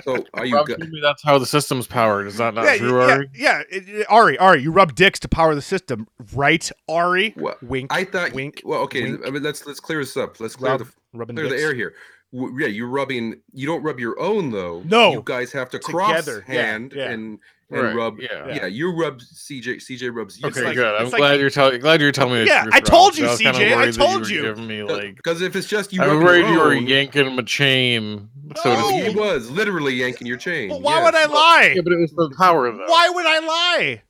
so 0.03 0.25
are 0.33 0.45
you 0.45 0.55
Rob 0.55 0.67
go- 0.67 0.75
that's 1.01 1.23
how 1.23 1.37
the 1.37 1.45
system's 1.45 1.87
powered. 1.87 2.27
Is 2.27 2.37
that 2.37 2.53
not 2.53 2.65
yeah, 2.65 2.77
true, 2.77 2.99
yeah, 3.05 3.13
Ari? 3.13 3.29
yeah. 3.35 3.61
It- 3.71 3.89
it- 3.89 4.07
Ari, 4.09 4.37
Ari, 4.37 4.61
you 4.61 4.71
rub 4.71 4.95
dicks 4.95 5.19
to 5.21 5.27
power 5.27 5.55
the 5.55 5.61
system, 5.61 6.07
right? 6.33 6.69
Ari, 6.87 7.33
what? 7.37 7.61
wink. 7.63 7.93
I 7.93 8.05
thought. 8.05 8.33
wink, 8.33 8.61
well, 8.63 8.81
okay. 8.81 9.03
wink. 9.03 9.21
I 9.25 9.29
mean, 9.29 9.43
let's 9.43 9.65
let's 9.65 9.79
clear 9.79 9.99
this 9.99 10.15
up. 10.17 10.39
Let's 10.39 10.55
clear 10.55 10.71
Rub, 10.71 10.79
the 10.81 10.87
rubbing 11.13 11.35
clear 11.35 11.49
the 11.49 11.57
air 11.57 11.73
here. 11.73 11.93
W- 12.33 12.59
yeah, 12.59 12.67
you're 12.67 12.87
rubbing. 12.87 13.41
You 13.53 13.67
don't 13.67 13.83
rub 13.83 13.99
your 13.99 14.19
own 14.19 14.51
though. 14.51 14.81
No. 14.85 15.13
you 15.13 15.21
guys 15.23 15.51
have 15.53 15.69
to 15.69 15.79
cross 15.79 16.25
Together, 16.25 16.43
yeah, 16.47 16.53
hand 16.53 16.93
yeah. 16.95 17.09
and 17.11 17.39
and 17.69 17.81
Right, 17.81 17.95
rub. 17.95 18.19
yeah. 18.19 18.47
Yeah. 18.53 18.65
you 18.67 18.91
rub 18.95 19.19
CJ. 19.21 19.77
CJ 19.77 20.13
rubs 20.13 20.39
you. 20.39 20.47
Okay, 20.47 20.63
like- 20.63 20.75
good. 20.75 20.93
I'm 20.95 21.05
it's 21.05 21.13
like- 21.13 21.19
glad 21.21 21.39
you're 21.39 21.49
telling. 21.49 21.79
Glad 21.79 22.01
you're 22.01 22.11
telling 22.11 22.33
me. 22.33 22.45
Yeah, 22.45 22.67
I 22.71 22.79
told 22.81 23.17
you, 23.17 23.25
I 23.25 23.29
CJ, 23.35 23.73
I 23.73 23.75
worried 23.77 23.95
told 23.95 24.21
were 24.21 24.27
you. 24.27 24.41
Giving 24.43 24.67
me 24.67 24.83
like. 24.83 25.15
Because 25.15 25.41
if 25.41 25.55
it's 25.55 25.67
just 25.67 25.91
you, 25.91 26.01
I 26.01 26.07
rub 26.07 26.17
was 26.17 26.23
worried 26.23 26.45
you 26.47 26.59
were 26.59 26.75
yanking 26.75 27.25
him 27.25 27.39
a 27.39 27.43
chain, 27.43 28.29
so 28.57 28.75
to 28.75 28.79
No. 28.81 28.89
He 29.09 29.15
was 29.15 29.49
literally 29.49 29.93
yanking 29.95 30.27
your 30.27 30.37
chain. 30.37 30.69
But 30.69 30.81
why 30.83 30.97
yes. 30.97 31.05
would 31.05 31.15
I 31.15 31.25
lie? 31.25 31.73
Yeah, 31.75 31.81
but 31.83 31.93
it 31.93 31.99
was 31.99 32.11
for 32.11 32.29
power 32.37 32.71
though. 32.71 32.85
Why 32.85 33.09
would 33.09 33.25
I 33.25 33.39
lie? 33.39 34.01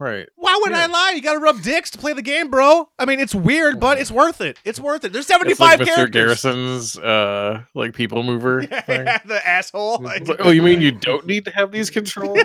Right. 0.00 0.28
Why 0.36 0.56
would 0.62 0.72
I 0.72 0.86
lie? 0.86 1.12
You 1.16 1.22
gotta 1.22 1.40
rub 1.40 1.60
dicks 1.60 1.90
to 1.90 1.98
play 1.98 2.12
the 2.12 2.22
game, 2.22 2.50
bro. 2.50 2.88
I 3.00 3.04
mean, 3.04 3.18
it's 3.18 3.34
weird, 3.34 3.80
but 3.80 3.98
it's 3.98 4.12
worth 4.12 4.40
it. 4.40 4.56
It's 4.64 4.78
worth 4.78 5.04
it. 5.04 5.12
There's 5.12 5.26
75 5.26 5.80
It's 5.80 5.90
75 5.90 5.98
like 5.98 6.08
Mr. 6.08 6.12
Garrison's 6.12 6.96
uh 6.98 7.62
like 7.74 7.94
people 7.94 8.22
mover. 8.22 8.62
thing. 8.86 9.04
the 9.26 9.40
asshole. 9.44 9.98
Like, 10.08 10.28
oh, 10.38 10.50
you 10.50 10.62
mean 10.62 10.80
you 10.80 10.92
don't 10.92 11.26
need 11.26 11.44
to 11.46 11.50
have 11.50 11.72
these 11.72 11.90
controls? 11.98 12.38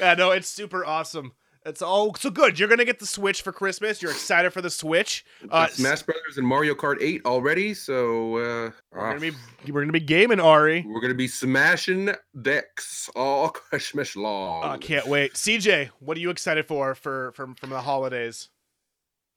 yeah, 0.00 0.14
no, 0.16 0.32
it's 0.32 0.48
super 0.48 0.84
awesome. 0.84 1.32
It's 1.66 1.82
all 1.82 2.14
so 2.14 2.30
good. 2.30 2.58
You're 2.58 2.68
gonna 2.68 2.84
get 2.84 2.98
the 2.98 3.06
Switch 3.06 3.42
for 3.42 3.52
Christmas. 3.52 4.00
You're 4.00 4.10
excited 4.12 4.52
for 4.52 4.62
the 4.62 4.70
Switch. 4.70 5.24
Uh, 5.50 5.66
Smash 5.66 6.02
Brothers 6.02 6.38
and 6.38 6.46
Mario 6.46 6.74
Kart 6.74 6.96
8 7.00 7.26
already, 7.26 7.74
so 7.74 8.36
uh, 8.36 8.70
we're 8.92 9.00
ah, 9.00 9.08
gonna 9.12 9.20
be 9.20 9.32
we're 9.70 9.80
gonna 9.82 9.92
be 9.92 10.00
gaming 10.00 10.40
Ari. 10.40 10.84
we're 10.88 11.00
gonna 11.00 11.14
be 11.14 11.28
smashing 11.28 12.10
decks 12.42 13.10
all 13.14 13.48
Christmas 13.50 14.16
long. 14.16 14.64
I 14.64 14.78
can't 14.78 15.06
wait. 15.06 15.34
CJ, 15.34 15.88
what 16.00 16.16
are 16.16 16.20
you 16.20 16.30
excited 16.30 16.66
for 16.66 16.94
for 16.94 17.32
from 17.32 17.54
from 17.54 17.70
the 17.70 17.80
holidays? 17.80 18.48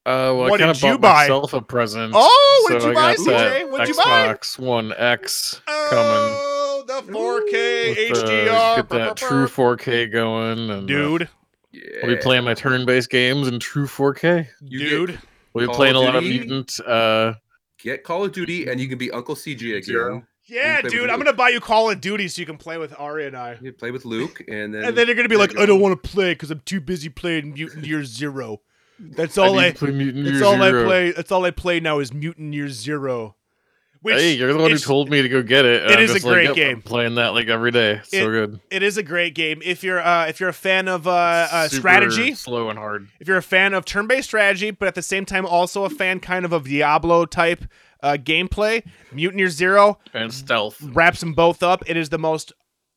Uh, 0.04 0.34
well, 0.34 0.38
What 0.50 0.54
I 0.54 0.58
kind 0.66 0.72
of 0.72 0.78
did 0.78 0.84
you 0.88 0.92
bought 0.94 1.02
buy? 1.02 1.14
myself 1.24 1.54
a 1.54 1.62
present. 1.62 2.14
Oh, 2.16 2.66
what 2.70 2.74
did 2.74 2.84
you 2.84 2.92
I 2.92 2.94
buy, 2.94 3.16
got 3.16 3.26
that 3.26 3.62
CJ? 3.64 3.72
What'd 3.72 3.88
you 3.90 3.96
buy? 3.96 4.34
Xbox 4.34 4.58
One 4.60 4.94
X 4.98 5.62
coming. 5.66 5.84
Oh, 5.94 6.84
the 6.88 7.02
4K 7.12 8.10
with 8.10 8.20
the- 8.22 8.26
HDR, 8.26 8.76
get 8.78 8.90
that 8.90 9.18
true 9.18 9.46
4K 9.48 10.12
going, 10.12 10.72
and 10.72 10.72
uh, 10.72 10.80
dude, 10.88 11.30
Yeah. 11.72 11.82
I'll 12.04 12.10
be 12.10 12.18
playing 12.18 12.44
my 12.44 12.54
turn-based 12.54 13.10
games 13.10 13.48
in 13.48 13.60
true 13.60 13.88
4K. 13.88 14.48
You 14.62 14.80
dude. 14.80 15.10
get- 15.12 15.20
We'll 15.54 15.64
be 15.64 15.68
Call 15.68 15.76
playing 15.76 15.96
a 15.96 16.00
lot 16.00 16.16
of 16.16 16.24
Mutant. 16.24 16.80
Uh, 16.80 17.34
Get 17.80 18.04
Call 18.04 18.24
of 18.24 18.32
Duty, 18.32 18.68
and 18.70 18.80
you 18.80 18.88
can 18.88 18.98
be 18.98 19.12
Uncle 19.12 19.36
CJ 19.36 19.72
again. 19.72 19.84
Zero. 19.84 20.24
Yeah, 20.46 20.82
dude, 20.82 21.10
I'm 21.10 21.18
gonna 21.18 21.34
buy 21.34 21.50
you 21.50 21.60
Call 21.60 21.90
of 21.92 22.00
Duty 22.00 22.28
so 22.30 22.40
you 22.40 22.46
can 22.46 22.58
play 22.58 22.78
with 22.78 22.94
Ari 22.98 23.26
and 23.28 23.36
I. 23.36 23.58
You 23.62 23.74
play 23.74 23.92
with 23.92 24.06
Luke, 24.06 24.42
and 24.48 24.74
then 24.74 24.84
And 24.86 24.98
then 24.98 25.08
you're 25.08 25.16
gonna 25.16 25.28
be 25.30 25.36
like, 25.38 25.54
you 25.54 25.60
I 25.62 25.66
don't 25.66 25.80
want 25.82 26.02
to 26.02 26.10
play 26.10 26.32
because 26.34 26.52
I'm 26.52 26.62
too 26.62 26.80
busy 26.80 27.10
playing 27.10 27.54
Mutant 27.54 27.86
Year 27.86 28.04
Zero. 28.06 28.62
That's 29.00 29.38
all 29.38 29.56
need 29.56 29.60
I. 29.60 29.72
play 29.72 29.92
Mutant 29.92 30.26
That's 30.26 30.38
Year 30.38 30.46
all 30.46 30.62
I 30.62 30.72
play. 30.72 31.12
That's 31.12 31.32
all 31.32 31.44
I 31.46 31.52
play 31.52 31.80
now 31.80 32.00
is 32.00 32.14
Mutant 32.14 32.54
Year 32.54 32.70
Zero. 32.70 33.36
Which 34.04 34.16
hey, 34.16 34.34
you're 34.34 34.52
the 34.52 34.58
one 34.60 34.72
who 34.72 34.78
told 34.80 35.12
me 35.12 35.22
to 35.22 35.30
go 35.30 35.44
get 35.44 35.64
it. 35.64 35.84
and 35.84 35.92
it 35.92 35.98
I'm 36.00 36.04
is 36.06 36.12
a 36.12 36.14
just 36.16 36.26
like, 36.26 36.34
great 36.34 36.46
yep, 36.48 36.56
game. 36.56 36.76
I'm 36.78 36.82
playing 36.82 37.16
that 37.16 37.30
like 37.36 37.48
every 37.50 37.70
day. 37.70 37.98
It's 37.98 38.10
so 38.10 38.32
good. 38.32 38.60
It 38.72 38.82
is 38.82 38.98
a 38.98 39.04
great 39.04 39.36
game 39.36 39.62
if 39.64 39.84
you're 39.84 40.00
uh, 40.02 40.26
if 40.26 40.40
you're 40.40 40.50
a 40.50 40.54
fan 40.54 40.88
of 40.88 41.08
uh, 41.08 41.12
uh, 41.52 41.68
strategy. 41.68 42.34
slow 42.34 42.70
and 42.70 42.80
hard. 42.80 43.08
If 43.20 43.28
you're 43.28 43.38
a 43.38 43.44
fan 43.44 43.76
of 43.76 43.86
turn-based 43.86 44.28
strategy, 44.28 44.72
but 44.72 44.88
at 44.88 44.96
the 44.96 45.04
same 45.04 45.24
time 45.26 45.46
also 45.46 45.84
a 45.84 45.90
fan 45.90 46.20
kind 46.20 46.46
of 46.46 46.52
of 46.52 46.64
Diablo 46.66 47.26
type 47.26 47.64
uh, 48.02 48.18
gameplay, 48.20 48.84
Mutant 49.12 49.38
Year 49.40 49.50
Zero 49.50 50.00
and 50.16 50.34
stealth. 50.34 50.82
wraps 50.82 51.20
them 51.20 51.34
both 51.34 51.62
up. 51.62 51.84
It 51.86 51.96
is 51.96 52.10
the 52.10 52.18
most 52.18 52.54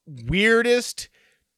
weirdest 0.07 1.09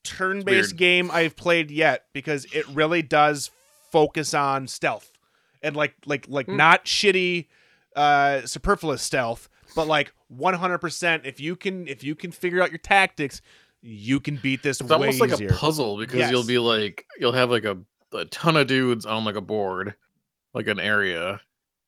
turn-based 0.04 0.72
weird. 0.72 0.76
game 0.76 1.10
I've 1.12 1.36
played 1.36 1.70
yet 1.70 2.04
because 2.12 2.44
it 2.52 2.66
really 2.68 3.02
does 3.02 3.50
focus 3.90 4.34
on 4.34 4.66
stealth 4.68 5.10
and 5.62 5.74
like 5.76 5.94
like 6.04 6.26
like 6.28 6.46
Hmm. 6.46 6.56
not 6.56 6.84
shitty 6.84 7.46
uh 7.96 8.46
superfluous 8.46 9.02
stealth, 9.02 9.48
but 9.74 9.86
like 9.88 10.12
100% 10.34 11.24
if 11.24 11.40
you 11.40 11.56
can 11.56 11.88
if 11.88 12.04
you 12.04 12.14
can 12.14 12.30
figure 12.30 12.62
out 12.62 12.70
your 12.70 12.78
tactics, 12.78 13.40
you 13.82 14.20
can 14.20 14.36
beat 14.36 14.62
this 14.62 14.80
It's 14.80 14.88
way 14.90 14.94
almost 14.96 15.20
like 15.20 15.32
easier. 15.32 15.48
a 15.48 15.52
puzzle 15.52 15.96
because 15.98 16.30
you'll 16.30 16.44
be 16.46 16.58
like 16.58 17.04
you'll 17.18 17.32
have 17.32 17.50
like 17.50 17.64
a, 17.64 17.78
a 18.12 18.24
ton 18.26 18.56
of 18.56 18.66
dudes 18.66 19.06
on 19.06 19.24
like 19.24 19.36
a 19.36 19.40
board, 19.40 19.94
like 20.54 20.66
an 20.66 20.80
area, 20.80 21.40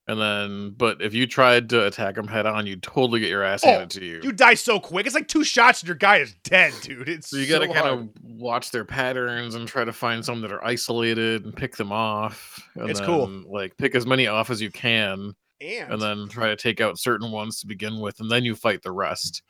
and 0.07 0.19
then 0.19 0.71
but 0.77 1.01
if 1.01 1.13
you 1.13 1.27
tried 1.27 1.69
to 1.69 1.85
attack 1.85 2.15
them 2.15 2.27
head 2.27 2.45
on, 2.45 2.65
you'd 2.67 2.83
totally 2.83 3.19
get 3.19 3.29
your 3.29 3.43
ass 3.43 3.63
Oh, 3.63 3.69
handed 3.69 3.89
to 3.99 4.05
you. 4.05 4.21
You 4.23 4.31
die 4.31 4.53
so 4.53 4.79
quick. 4.79 5.05
It's 5.05 5.15
like 5.15 5.27
two 5.27 5.43
shots 5.43 5.81
and 5.81 5.87
your 5.87 5.97
guy 5.97 6.17
is 6.17 6.33
dead, 6.43 6.73
dude. 6.81 7.09
It's 7.09 7.29
so 7.29 7.37
you 7.37 7.47
got 7.47 7.59
to 7.59 7.67
so 7.67 7.73
kind 7.73 7.87
of 7.87 8.09
watch 8.23 8.71
their 8.71 8.85
patterns 8.85 9.55
and 9.55 9.67
try 9.67 9.83
to 9.83 9.93
find 9.93 10.23
some 10.23 10.41
that 10.41 10.51
are 10.51 10.63
isolated 10.63 11.43
and 11.45 11.55
pick 11.55 11.75
them 11.75 11.91
off. 11.91 12.59
And 12.75 12.89
It's 12.89 13.01
cool. 13.01 13.27
Like 13.47 13.75
pick 13.77 13.93
as 13.95 14.05
many 14.05 14.27
off 14.27 14.49
as 14.49 14.61
you 14.61 14.71
can, 14.71 15.33
and, 15.61 15.93
and 15.93 16.01
then 16.01 16.27
try 16.27 16.47
to 16.47 16.55
take 16.55 16.81
out 16.81 16.99
certain 16.99 17.31
ones 17.31 17.61
to 17.61 17.67
begin 17.67 17.99
with, 17.99 18.19
and 18.19 18.29
then 18.29 18.45
you 18.45 18.55
fight 18.55 18.81
the 18.81 18.91
rest. 18.91 19.43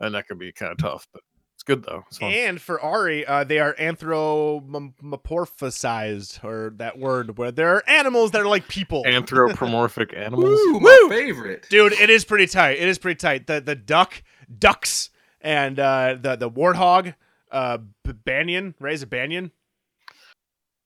And 0.00 0.14
that 0.14 0.28
could 0.28 0.38
be 0.38 0.52
kind 0.52 0.72
of 0.72 0.78
tough, 0.78 1.08
but 1.12 1.22
it's 1.62 1.64
good 1.64 1.84
though. 1.84 2.02
It's 2.08 2.18
and 2.20 2.60
for 2.60 2.80
Ari, 2.80 3.24
uh, 3.26 3.44
they 3.44 3.60
are 3.60 3.74
anthropomorphized, 3.74 6.42
or 6.44 6.72
that 6.76 6.98
word 6.98 7.38
where 7.38 7.52
there 7.52 7.76
are 7.76 7.88
animals 7.88 8.32
that 8.32 8.40
are 8.40 8.48
like 8.48 8.66
people. 8.68 9.04
Anthropomorphic 9.06 10.12
animals. 10.16 10.44
Woo, 10.44 10.72
Woo! 10.74 10.80
my 10.80 11.06
favorite. 11.08 11.66
Dude, 11.70 11.92
it 11.92 12.10
is 12.10 12.24
pretty 12.24 12.46
tight. 12.46 12.78
It 12.78 12.88
is 12.88 12.98
pretty 12.98 13.18
tight. 13.18 13.46
The 13.46 13.60
the 13.60 13.76
duck, 13.76 14.24
ducks, 14.58 15.10
and 15.40 15.78
uh, 15.78 16.16
the 16.20 16.34
the 16.36 16.50
warthog, 16.50 17.14
uh, 17.50 17.78
B- 18.04 18.12
Banyan, 18.12 18.74
right? 18.80 18.94
Is 18.94 19.04
it 19.04 19.10
Banyan? 19.10 19.52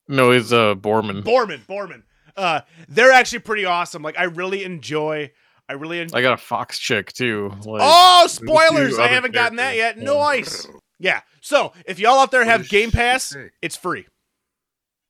No, 0.08 0.30
he's 0.30 0.52
uh 0.52 0.74
Bormin. 0.74 1.22
Bormin, 1.22 1.62
Bormin. 1.66 2.02
Uh, 2.36 2.60
they're 2.88 3.12
actually 3.12 3.40
pretty 3.40 3.64
awesome. 3.64 4.02
Like 4.02 4.18
I 4.18 4.24
really 4.24 4.64
enjoy. 4.64 5.30
I 5.68 5.72
really 5.72 6.00
enjoy. 6.00 6.18
I 6.18 6.22
got 6.22 6.34
a 6.34 6.36
fox 6.36 6.78
chick 6.78 7.12
too. 7.12 7.52
Like, 7.64 7.82
oh, 7.84 8.26
spoilers! 8.28 8.98
I 8.98 9.08
haven't 9.08 9.32
gotten 9.34 9.56
that 9.56 9.74
yet. 9.76 9.96
characters. 9.96 10.66
Nice. 10.66 10.68
Yeah. 10.98 11.20
So 11.40 11.72
if 11.86 11.98
y'all 11.98 12.18
out 12.18 12.30
there 12.30 12.44
have 12.44 12.68
Game 12.68 12.90
Pass, 12.90 13.36
it's 13.60 13.76
free. 13.76 14.06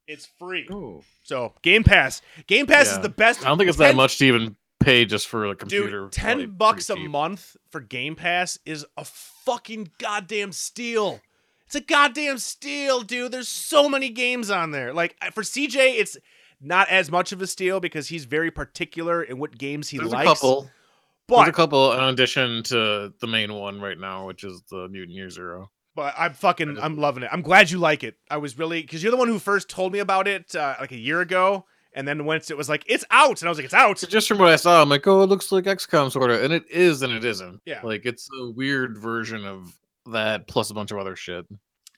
It's 0.06 0.26
free. 0.38 0.68
Oh, 0.70 1.02
So 1.24 1.52
Game 1.62 1.82
Pass. 1.82 2.22
Game 2.46 2.66
Pass 2.66 2.92
is 2.92 3.00
the 3.00 3.08
best. 3.08 3.44
I 3.44 3.48
don't 3.48 3.58
think 3.58 3.68
it's 3.68 3.78
that 3.78 3.96
much 3.96 4.18
to 4.18 4.26
even 4.26 4.56
pay 4.80 5.04
just 5.04 5.26
for 5.26 5.46
a 5.46 5.56
computer. 5.56 6.02
Dude, 6.02 6.12
ten 6.12 6.50
bucks 6.52 6.88
a 6.90 6.94
cheap. 6.94 7.10
month 7.10 7.56
for 7.70 7.80
Game 7.80 8.14
Pass 8.14 8.58
is 8.64 8.86
a 8.96 9.04
fucking 9.04 9.90
goddamn 9.98 10.52
steal. 10.52 11.20
It's 11.66 11.74
a 11.74 11.80
goddamn 11.80 12.38
steal, 12.38 13.00
dude. 13.02 13.32
There's 13.32 13.48
so 13.48 13.88
many 13.88 14.10
games 14.10 14.50
on 14.50 14.70
there. 14.70 14.92
Like 14.92 15.16
for 15.32 15.42
CJ, 15.42 15.98
it's 15.98 16.16
not 16.60 16.88
as 16.88 17.10
much 17.10 17.32
of 17.32 17.40
a 17.42 17.46
steal 17.46 17.80
because 17.80 18.08
he's 18.08 18.24
very 18.24 18.50
particular 18.50 19.22
in 19.22 19.38
what 19.38 19.56
games 19.58 19.88
he 19.88 19.98
There's 19.98 20.10
likes. 20.12 20.26
a 20.30 20.34
couple. 20.34 20.70
There's 21.28 21.48
a 21.48 21.52
couple 21.52 21.92
in 21.92 22.04
addition 22.04 22.62
to 22.64 23.12
the 23.20 23.26
main 23.26 23.52
one 23.52 23.80
right 23.80 23.98
now, 23.98 24.26
which 24.26 24.44
is 24.44 24.62
the 24.70 24.88
Mutant 24.88 25.16
Year 25.16 25.28
Zero. 25.28 25.70
but 25.96 26.14
I'm 26.16 26.34
fucking 26.34 26.78
I'm 26.80 26.96
loving 26.98 27.22
it. 27.24 27.30
I'm 27.32 27.42
glad 27.42 27.70
you 27.70 27.78
like 27.78 28.04
it. 28.04 28.16
I 28.30 28.36
was 28.36 28.56
really 28.58 28.82
because 28.82 29.02
you're 29.02 29.10
the 29.10 29.16
one 29.16 29.28
who 29.28 29.38
first 29.38 29.68
told 29.68 29.92
me 29.92 29.98
about 29.98 30.28
it 30.28 30.54
uh, 30.54 30.76
like 30.80 30.92
a 30.92 30.96
year 30.96 31.20
ago, 31.20 31.64
and 31.94 32.06
then 32.06 32.24
once 32.26 32.50
it 32.50 32.56
was 32.56 32.68
like 32.68 32.84
it's 32.86 33.04
out, 33.10 33.40
and 33.42 33.48
I 33.48 33.50
was 33.50 33.58
like 33.58 33.64
it's 33.64 33.74
out. 33.74 33.98
So 33.98 34.06
just 34.06 34.28
from 34.28 34.38
what 34.38 34.48
I 34.48 34.56
saw, 34.56 34.80
I'm 34.80 34.88
like, 34.88 35.04
oh, 35.08 35.22
it 35.22 35.26
looks 35.26 35.50
like 35.50 35.64
XCOM 35.64 36.12
sort 36.12 36.30
of, 36.30 36.42
and 36.44 36.52
it 36.52 36.64
is, 36.70 37.02
and 37.02 37.12
it 37.12 37.24
isn't. 37.24 37.60
Yeah. 37.66 37.80
like 37.82 38.06
it's 38.06 38.28
a 38.40 38.50
weird 38.52 38.96
version 38.96 39.44
of 39.44 39.76
that 40.12 40.46
plus 40.46 40.70
a 40.70 40.74
bunch 40.74 40.92
of 40.92 40.98
other 40.98 41.16
shit. 41.16 41.44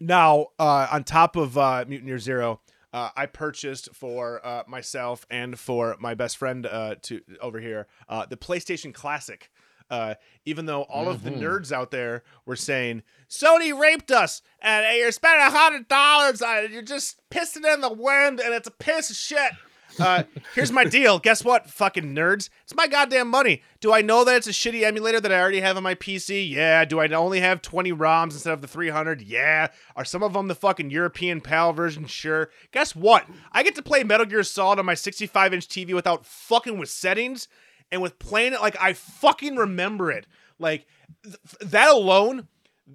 Now, 0.00 0.46
uh, 0.58 0.86
on 0.90 1.04
top 1.04 1.36
of 1.36 1.58
uh, 1.58 1.84
Mutant 1.86 2.08
Year 2.08 2.18
Zero, 2.18 2.60
uh, 2.92 3.10
I 3.16 3.26
purchased 3.26 3.94
for 3.94 4.44
uh, 4.46 4.62
myself 4.66 5.26
and 5.30 5.58
for 5.58 5.96
my 6.00 6.14
best 6.14 6.36
friend 6.36 6.64
uh, 6.66 6.94
to 7.02 7.20
over 7.40 7.60
here 7.60 7.86
uh, 8.08 8.26
the 8.26 8.36
PlayStation 8.36 8.92
Classic. 8.94 9.50
Uh, 9.90 10.14
even 10.44 10.66
though 10.66 10.82
all 10.82 11.08
of 11.08 11.22
the 11.24 11.30
Mhm. 11.30 11.40
nerds 11.40 11.72
out 11.72 11.90
there 11.90 12.22
were 12.44 12.56
saying 12.56 13.02
Sony 13.26 13.72
raped 13.78 14.10
us 14.10 14.42
and 14.60 14.84
you're 14.98 15.10
spending 15.12 15.46
a 15.46 15.50
hundred 15.50 15.88
dollars 15.88 16.42
on 16.42 16.58
it, 16.64 16.70
you're 16.70 16.82
just 16.82 17.18
pissing 17.30 17.64
in 17.72 17.80
the 17.80 17.90
wind 17.92 18.38
and 18.38 18.52
it's 18.52 18.68
a 18.68 18.70
piece 18.70 19.08
of 19.08 19.16
shit. 19.16 19.52
Uh, 19.98 20.24
here's 20.54 20.72
my 20.72 20.84
deal. 20.84 21.18
Guess 21.18 21.44
what, 21.44 21.68
fucking 21.68 22.14
nerds? 22.14 22.50
It's 22.64 22.74
my 22.74 22.86
goddamn 22.86 23.28
money. 23.28 23.62
Do 23.80 23.92
I 23.92 24.02
know 24.02 24.24
that 24.24 24.36
it's 24.36 24.46
a 24.46 24.50
shitty 24.50 24.82
emulator 24.82 25.20
that 25.20 25.32
I 25.32 25.40
already 25.40 25.60
have 25.60 25.76
on 25.76 25.82
my 25.82 25.94
PC? 25.94 26.48
Yeah. 26.48 26.84
Do 26.84 27.00
I 27.00 27.08
only 27.08 27.40
have 27.40 27.62
20 27.62 27.92
ROMs 27.92 28.32
instead 28.32 28.52
of 28.52 28.60
the 28.60 28.68
300? 28.68 29.22
Yeah. 29.22 29.68
Are 29.96 30.04
some 30.04 30.22
of 30.22 30.32
them 30.32 30.48
the 30.48 30.54
fucking 30.54 30.90
European 30.90 31.40
PAL 31.40 31.72
version? 31.72 32.06
Sure. 32.06 32.50
Guess 32.72 32.94
what? 32.94 33.26
I 33.52 33.62
get 33.62 33.74
to 33.76 33.82
play 33.82 34.04
Metal 34.04 34.26
Gear 34.26 34.42
Solid 34.42 34.78
on 34.78 34.86
my 34.86 34.94
65 34.94 35.54
inch 35.54 35.68
TV 35.68 35.94
without 35.94 36.26
fucking 36.26 36.78
with 36.78 36.90
settings 36.90 37.48
and 37.90 38.02
with 38.02 38.18
playing 38.18 38.52
it 38.52 38.60
like 38.60 38.76
I 38.80 38.92
fucking 38.92 39.56
remember 39.56 40.10
it. 40.10 40.26
Like, 40.58 40.86
th- 41.24 41.36
that 41.60 41.90
alone, 41.90 42.48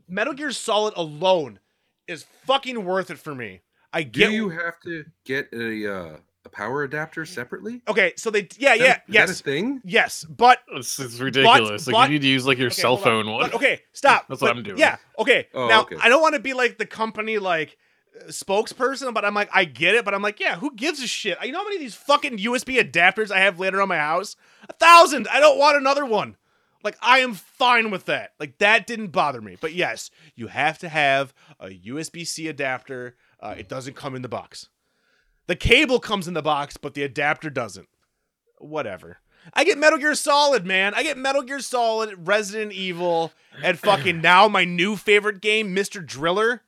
Metal 0.07 0.33
Gear 0.33 0.51
Solid 0.51 0.93
alone 0.97 1.59
is 2.07 2.25
fucking 2.45 2.83
worth 2.83 3.09
it 3.09 3.19
for 3.19 3.33
me. 3.33 3.61
I 3.91 4.03
do 4.03 4.19
get 4.19 4.31
you 4.31 4.49
have 4.49 4.79
to 4.81 5.05
get 5.23 5.49
a 5.53 5.93
uh, 5.95 6.17
a 6.45 6.49
power 6.49 6.83
adapter 6.83 7.25
separately? 7.25 7.81
Okay, 7.87 8.13
so 8.17 8.29
they 8.29 8.47
yeah, 8.57 8.73
Is 8.73 8.79
yeah, 8.81 8.87
that- 8.87 9.03
is 9.07 9.13
yes. 9.13 9.29
that 9.29 9.39
a 9.39 9.43
thing? 9.43 9.81
Yes, 9.85 10.23
but 10.25 10.59
It's, 10.73 10.99
it's 10.99 11.19
ridiculous. 11.19 11.87
like 11.87 11.93
but- 11.93 12.09
you 12.09 12.15
need 12.15 12.21
to 12.23 12.27
use 12.27 12.45
like 12.45 12.57
your 12.57 12.67
okay, 12.67 12.81
cell 12.81 12.95
hold 12.95 13.07
on. 13.07 13.23
phone 13.25 13.31
one. 13.33 13.41
But, 13.49 13.53
okay, 13.55 13.81
stop. 13.93 14.25
That's 14.29 14.41
what 14.41 14.55
I'm 14.55 14.63
doing. 14.63 14.77
Yeah, 14.77 14.97
okay. 15.19 15.47
Oh, 15.53 15.67
now 15.67 15.81
okay. 15.81 15.97
I 16.01 16.09
don't 16.09 16.21
want 16.21 16.35
to 16.35 16.41
be 16.41 16.53
like 16.53 16.77
the 16.77 16.85
company 16.85 17.37
like 17.39 17.77
spokesperson, 18.29 19.13
but 19.13 19.25
I'm 19.25 19.33
like, 19.33 19.49
I 19.53 19.65
get 19.65 19.95
it, 19.95 20.05
but 20.05 20.13
I'm 20.13 20.21
like, 20.21 20.39
yeah, 20.39 20.55
who 20.55 20.73
gives 20.75 21.01
a 21.01 21.07
shit? 21.07 21.37
You 21.43 21.51
know 21.51 21.59
how 21.59 21.63
many 21.63 21.77
of 21.77 21.81
these 21.81 21.95
fucking 21.95 22.37
USB 22.37 22.79
adapters 22.79 23.31
I 23.31 23.39
have 23.39 23.59
later 23.59 23.81
on 23.81 23.87
my 23.87 23.97
house? 23.97 24.35
A 24.69 24.73
thousand. 24.73 25.27
I 25.29 25.39
don't 25.39 25.57
want 25.57 25.77
another 25.77 26.05
one. 26.05 26.37
Like, 26.83 26.97
I 27.01 27.19
am 27.19 27.33
fine 27.33 27.91
with 27.91 28.05
that. 28.05 28.33
Like, 28.39 28.57
that 28.57 28.85
didn't 28.85 29.07
bother 29.07 29.41
me. 29.41 29.57
But 29.59 29.73
yes, 29.73 30.11
you 30.35 30.47
have 30.47 30.77
to 30.79 30.89
have 30.89 31.33
a 31.59 31.67
USB 31.69 32.27
C 32.27 32.49
adapter. 32.49 33.15
Uh, 33.39 33.55
it 33.57 33.69
doesn't 33.69 33.95
come 33.95 34.15
in 34.15 34.21
the 34.21 34.27
box. 34.29 34.67
The 35.47 35.55
cable 35.55 35.99
comes 35.99 36.27
in 36.27 36.33
the 36.33 36.41
box, 36.41 36.77
but 36.77 36.93
the 36.93 37.03
adapter 37.03 37.49
doesn't. 37.49 37.89
Whatever. 38.59 39.17
I 39.53 39.65
get 39.65 39.77
Metal 39.77 39.99
Gear 39.99 40.15
Solid, 40.15 40.65
man. 40.65 40.93
I 40.93 41.03
get 41.03 41.17
Metal 41.17 41.41
Gear 41.41 41.59
Solid, 41.59 42.27
Resident 42.27 42.71
Evil, 42.71 43.33
and 43.61 43.77
fucking 43.77 44.21
now 44.21 44.47
my 44.47 44.63
new 44.63 44.95
favorite 44.95 45.41
game, 45.41 45.75
Mr. 45.75 46.05
Driller, 46.05 46.61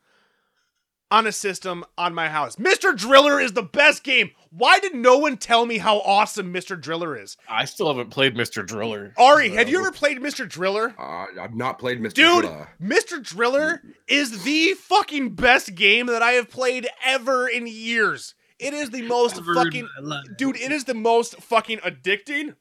on 1.09 1.25
a 1.25 1.31
system 1.31 1.85
on 1.97 2.13
my 2.13 2.27
house. 2.27 2.57
Mr. 2.57 2.95
Driller 2.95 3.39
is 3.39 3.53
the 3.53 3.63
best 3.63 4.03
game. 4.03 4.31
Why 4.49 4.79
did 4.79 4.93
no 4.93 5.17
one 5.17 5.37
tell 5.37 5.65
me 5.65 5.77
how 5.77 5.99
awesome 5.99 6.53
Mr. 6.53 6.79
Driller 6.79 7.17
is? 7.17 7.37
I 7.47 7.63
still 7.63 7.87
haven't 7.87 8.09
played 8.09 8.35
Mr. 8.35 8.65
Driller. 8.65 9.13
Ari, 9.17 9.51
have 9.51 9.69
you 9.69 9.79
ever 9.79 9.91
played 9.91 10.19
Mr. 10.19 10.47
Driller? 10.47 10.93
Uh, 10.99 11.27
I've 11.39 11.55
not 11.55 11.79
played 11.79 12.01
Mr. 12.01 12.13
Dude, 12.13 12.41
Driller. 12.41 12.69
Mr. 12.81 13.23
Driller 13.23 13.81
is 14.07 14.43
the 14.43 14.73
fucking 14.73 15.35
best 15.35 15.75
game 15.75 16.07
that 16.07 16.21
I 16.21 16.31
have 16.31 16.49
played 16.49 16.87
ever 17.05 17.47
in 17.47 17.67
years. 17.67 18.35
It 18.59 18.73
is 18.73 18.89
the 18.89 19.01
most 19.03 19.41
fucking 19.43 19.89
dude, 20.37 20.55
it 20.57 20.71
is 20.71 20.85
the 20.85 20.93
most 20.93 21.41
fucking 21.41 21.79
addicting 21.79 22.55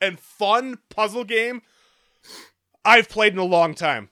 and 0.00 0.18
fun 0.18 0.78
puzzle 0.88 1.24
game 1.24 1.62
I've 2.84 3.08
played 3.08 3.32
in 3.34 3.38
a 3.38 3.44
long 3.44 3.74
time. 3.74 4.08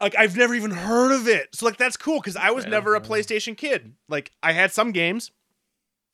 Like 0.00 0.16
I've 0.16 0.36
never 0.36 0.54
even 0.54 0.70
heard 0.72 1.12
of 1.12 1.28
it. 1.28 1.54
So 1.54 1.66
like 1.66 1.76
that's 1.76 1.96
cool 1.96 2.20
cuz 2.20 2.36
I 2.36 2.50
was 2.50 2.64
Yeah. 2.64 2.70
never 2.70 2.94
a 2.94 3.00
PlayStation 3.00 3.56
kid. 3.56 3.94
Like 4.08 4.32
I 4.42 4.52
had 4.52 4.72
some 4.72 4.92
games 4.92 5.30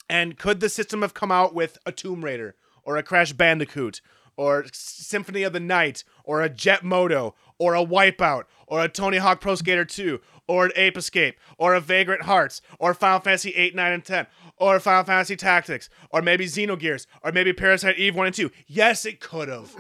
and 0.08 0.38
could 0.38 0.60
the 0.60 0.68
system 0.68 1.02
have 1.02 1.14
come 1.14 1.32
out 1.32 1.54
with 1.54 1.78
a 1.86 1.92
Tomb 1.92 2.24
Raider 2.24 2.56
or 2.82 2.96
a 2.96 3.02
Crash 3.02 3.32
Bandicoot 3.32 4.00
or 4.36 4.64
Symphony 4.72 5.42
of 5.42 5.52
the 5.52 5.60
Night 5.60 6.04
or 6.24 6.42
a 6.42 6.48
Jet 6.48 6.84
Moto 6.84 7.34
or 7.58 7.74
a 7.74 7.84
Wipeout 7.84 8.44
or 8.66 8.82
a 8.84 8.88
Tony 8.88 9.18
Hawk 9.18 9.40
Pro 9.40 9.54
Skater 9.54 9.84
2 9.84 10.20
or 10.46 10.66
an 10.66 10.72
Ape 10.76 10.96
Escape 10.96 11.38
or 11.58 11.74
a 11.74 11.80
Vagrant 11.80 12.22
Hearts 12.22 12.60
or 12.78 12.94
Final 12.94 13.20
Fantasy 13.20 13.50
8, 13.50 13.74
9, 13.74 13.92
and 13.92 14.04
10 14.04 14.26
or 14.56 14.80
Final 14.80 15.04
Fantasy 15.04 15.36
Tactics 15.36 15.88
or 16.10 16.22
maybe 16.22 16.46
Xenogears 16.46 17.06
or 17.22 17.32
maybe 17.32 17.52
Parasite 17.52 17.98
Eve 17.98 18.14
1 18.14 18.26
and 18.26 18.34
2. 18.34 18.50
Yes, 18.66 19.04
it 19.06 19.20
could 19.20 19.48
have. 19.48 19.74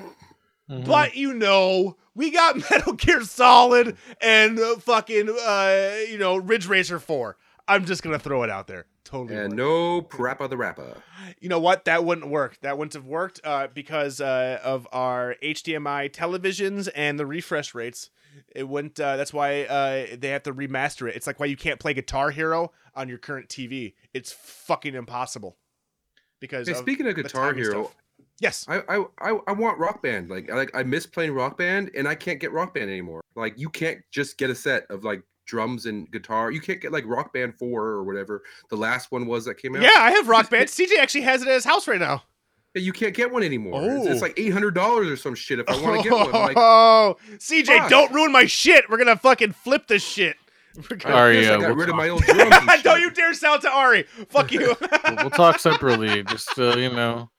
But 0.66 1.14
you 1.14 1.34
know, 1.34 1.96
we 2.14 2.30
got 2.30 2.56
Metal 2.70 2.94
Gear 2.94 3.22
Solid 3.22 3.96
and 4.20 4.58
uh, 4.58 4.76
fucking 4.76 5.28
uh, 5.28 5.94
you 6.08 6.16
know 6.18 6.36
Ridge 6.36 6.66
Racer 6.66 6.98
4. 6.98 7.36
I'm 7.66 7.84
just 7.84 8.02
gonna 8.02 8.18
throw 8.18 8.42
it 8.42 8.50
out 8.50 8.66
there. 8.66 8.86
Totally. 9.04 9.38
And 9.38 9.54
no 9.54 10.02
PaRappa 10.02 10.48
the 10.50 10.56
Rapper. 10.56 10.96
You 11.40 11.48
know 11.48 11.60
what? 11.60 11.84
That 11.84 12.04
wouldn't 12.04 12.28
work. 12.30 12.58
That 12.62 12.76
wouldn't 12.78 12.94
have 12.94 13.06
worked 13.06 13.40
uh, 13.44 13.68
because 13.72 14.20
uh, 14.20 14.60
of 14.62 14.86
our 14.92 15.36
HDMI 15.42 16.10
televisions 16.10 16.88
and 16.94 17.18
the 17.18 17.26
refresh 17.26 17.74
rates. 17.74 18.10
It 18.54 18.68
wouldn't. 18.68 18.98
Uh, 18.98 19.16
that's 19.16 19.32
why 19.32 19.62
uh, 19.64 20.06
they 20.18 20.28
have 20.30 20.42
to 20.44 20.52
remaster 20.52 21.08
it. 21.08 21.14
It's 21.16 21.26
like 21.26 21.38
why 21.38 21.46
you 21.46 21.56
can't 21.56 21.78
play 21.78 21.94
Guitar 21.94 22.30
Hero 22.30 22.72
on 22.94 23.08
your 23.08 23.18
current 23.18 23.48
TV. 23.48 23.94
It's 24.12 24.32
fucking 24.32 24.94
impossible. 24.94 25.56
Because 26.40 26.66
Hey, 26.66 26.72
of 26.72 26.78
speaking 26.78 27.06
of 27.06 27.14
Guitar 27.14 27.54
Hero, 27.54 27.84
stuff. 27.84 27.96
yes, 28.40 28.66
I, 28.68 28.82
I 28.88 29.04
I 29.20 29.38
I 29.46 29.52
want 29.52 29.78
Rock 29.78 30.02
Band. 30.02 30.28
Like 30.30 30.50
I 30.50 30.54
like 30.56 30.74
I 30.74 30.82
miss 30.82 31.06
playing 31.06 31.32
Rock 31.32 31.56
Band, 31.56 31.90
and 31.96 32.08
I 32.08 32.14
can't 32.16 32.40
get 32.40 32.52
Rock 32.52 32.74
Band 32.74 32.90
anymore. 32.90 33.22
Like 33.36 33.58
you 33.58 33.70
can't 33.70 34.00
just 34.10 34.36
get 34.36 34.50
a 34.50 34.54
set 34.54 34.84
of 34.90 35.04
like 35.04 35.22
drums 35.46 35.86
and 35.86 36.10
guitar. 36.10 36.50
You 36.50 36.60
can't 36.60 36.80
get 36.80 36.92
like 36.92 37.04
Rock 37.06 37.32
Band 37.32 37.54
Four 37.58 37.82
or 37.84 38.04
whatever 38.04 38.42
the 38.70 38.76
last 38.76 39.10
one 39.12 39.26
was 39.26 39.44
that 39.44 39.56
came 39.56 39.74
out. 39.76 39.82
yeah, 39.82 39.90
I 39.98 40.10
have 40.12 40.28
Rock 40.28 40.50
Band. 40.50 40.68
CJ 40.68 40.98
actually 40.98 41.22
has 41.22 41.42
it 41.42 41.48
at 41.48 41.54
his 41.54 41.64
house 41.64 41.86
right 41.88 42.00
now. 42.00 42.22
Yeah, 42.74 42.82
you 42.82 42.92
can't 42.92 43.14
get 43.14 43.30
one 43.32 43.42
anymore. 43.44 43.80
It's, 43.84 44.06
Oh. 44.08 44.10
it's 44.12 44.22
like 44.22 44.34
eight 44.36 44.52
hundred 44.52 44.74
dollars 44.74 45.08
or 45.08 45.16
some 45.16 45.34
shit 45.34 45.58
if 45.60 45.68
I 45.68 45.80
want 45.80 46.02
to 46.02 46.08
get 46.08 46.12
one. 46.12 46.26
I'm 46.26 46.32
like, 46.42 46.56
Oh, 46.56 47.16
CJ, 47.36 47.66
fuck. 47.78 47.90
don't 47.90 48.12
ruin 48.12 48.32
my 48.32 48.46
shit. 48.46 48.88
We're 48.90 48.98
gonna 48.98 49.16
fucking 49.16 49.52
flip 49.52 49.86
this 49.86 50.02
shit. 50.04 50.36
We're 50.90 50.96
gonna- 50.96 51.14
Ari, 51.14 51.40
yes, 51.42 51.50
I 51.50 51.54
uh, 51.54 51.58
got 51.58 51.66
we'll 51.68 51.76
rid 51.76 51.88
of 51.88 51.94
my 51.94 52.08
old 52.08 52.22
drums. 52.22 52.52
and 52.52 52.82
don't 52.82 53.00
you 53.00 53.10
dare 53.12 53.32
sell 53.34 53.60
to 53.60 53.70
Ari. 53.70 54.02
Fuck 54.28 54.50
you. 54.50 54.74
We'll, 54.80 55.16
we'll 55.18 55.30
talk 55.30 55.60
separately. 55.60 56.24
Just 56.24 56.58
uh, 56.58 56.76
you 56.76 56.90
know, 56.90 57.30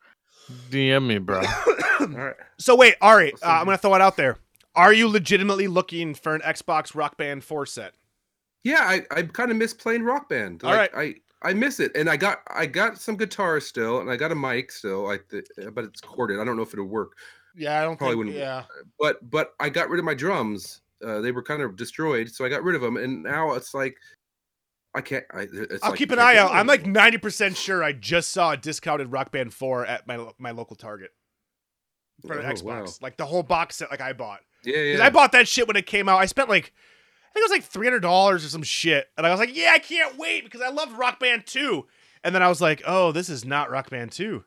DM 0.69 1.05
me, 1.05 1.17
bro. 1.17 1.39
All 1.99 2.07
right. 2.07 2.35
So 2.57 2.75
wait, 2.77 2.95
Ari, 3.01 3.33
uh. 3.43 3.47
I'm 3.47 3.65
gonna 3.65 3.77
throw 3.77 3.93
it 3.95 4.01
out 4.01 4.15
there. 4.15 4.37
Are 4.75 4.93
you 4.93 5.07
legitimately 5.07 5.67
looking 5.67 6.13
for 6.13 6.35
an 6.35 6.41
Xbox 6.41 6.95
Rock 6.95 7.17
Band 7.17 7.43
4 7.43 7.65
set? 7.65 7.93
Yeah, 8.63 8.79
I, 8.81 9.03
I 9.11 9.21
kind 9.23 9.51
of 9.51 9.57
miss 9.57 9.73
playing 9.73 10.03
Rock 10.03 10.27
Band. 10.29 10.63
All 10.63 10.71
Like, 10.73 10.95
I 10.95 11.15
I 11.43 11.53
miss 11.53 11.79
it, 11.79 11.91
and 11.95 12.09
I 12.09 12.17
got 12.17 12.39
I 12.47 12.65
got 12.65 12.97
some 12.97 13.15
guitar 13.15 13.59
still, 13.59 13.99
and 13.99 14.09
I 14.09 14.15
got 14.15 14.31
a 14.31 14.35
mic 14.35 14.71
still. 14.71 15.07
I 15.07 15.19
th- 15.29 15.45
but 15.73 15.83
it's 15.83 16.01
corded. 16.01 16.39
I 16.39 16.43
don't 16.43 16.55
know 16.57 16.63
if 16.63 16.73
it'll 16.73 16.85
work. 16.85 17.13
Yeah, 17.55 17.79
I 17.79 17.83
don't 17.83 17.95
Probably 17.97 18.13
think. 18.15 18.17
wouldn't- 18.17 18.35
Yeah, 18.37 18.63
But 18.99 19.29
but 19.29 19.53
I 19.59 19.69
got 19.69 19.89
rid 19.89 19.99
of 19.99 20.05
my 20.05 20.15
drums. 20.15 20.81
Uh, 21.05 21.21
they 21.21 21.31
were 21.31 21.43
kind 21.43 21.61
of 21.61 21.75
destroyed, 21.75 22.29
so 22.31 22.43
I 22.43 22.49
got 22.49 22.63
rid 22.63 22.75
of 22.75 22.81
them, 22.81 22.97
and 22.97 23.21
now 23.21 23.53
it's 23.53 23.73
like 23.75 23.95
I 24.95 25.01
can't. 25.01 25.25
I, 25.31 25.41
it's 25.51 25.83
I'll 25.83 25.91
like, 25.91 25.99
keep 25.99 26.11
an 26.11 26.19
eye 26.19 26.37
out. 26.37 26.51
I'm 26.51 26.65
like 26.67 26.87
90 26.87 27.17
percent 27.19 27.57
sure 27.57 27.83
I 27.83 27.91
just 27.91 28.29
saw 28.29 28.53
a 28.53 28.57
discounted 28.57 29.11
Rock 29.11 29.31
Band 29.31 29.53
4 29.53 29.85
at 29.85 30.07
my 30.07 30.31
my 30.39 30.49
local 30.51 30.75
Target 30.75 31.11
for 32.25 32.39
an 32.39 32.45
Oh, 32.45 32.49
Xbox, 32.49 32.63
wow. 32.63 32.85
like 33.01 33.17
the 33.17 33.25
whole 33.25 33.43
box 33.43 33.75
set, 33.75 33.91
like 33.91 34.01
I 34.01 34.13
bought. 34.13 34.39
Yeah, 34.65 34.77
yeah. 34.77 35.05
I 35.05 35.09
bought 35.09 35.31
that 35.33 35.47
shit 35.47 35.67
when 35.67 35.77
it 35.77 35.85
came 35.85 36.09
out. 36.09 36.19
I 36.19 36.25
spent 36.25 36.49
like, 36.49 36.73
I 37.23 37.33
think 37.33 37.43
it 37.45 37.49
was 37.49 37.51
like 37.51 37.63
three 37.63 37.85
hundred 37.87 38.01
dollars 38.01 38.45
or 38.45 38.49
some 38.49 38.63
shit, 38.63 39.07
and 39.17 39.25
I 39.25 39.31
was 39.31 39.39
like, 39.39 39.55
yeah, 39.55 39.71
I 39.73 39.79
can't 39.79 40.17
wait 40.17 40.43
because 40.43 40.61
I 40.61 40.69
loved 40.69 40.97
Rock 40.97 41.19
Band 41.19 41.45
two. 41.45 41.85
And 42.23 42.33
then 42.33 42.41
I 42.41 42.47
was 42.47 42.61
like, 42.61 42.81
oh, 42.87 43.11
this 43.11 43.29
is 43.29 43.45
not 43.45 43.69
Rock 43.69 43.89
Band 43.89 44.11
two. 44.11 44.43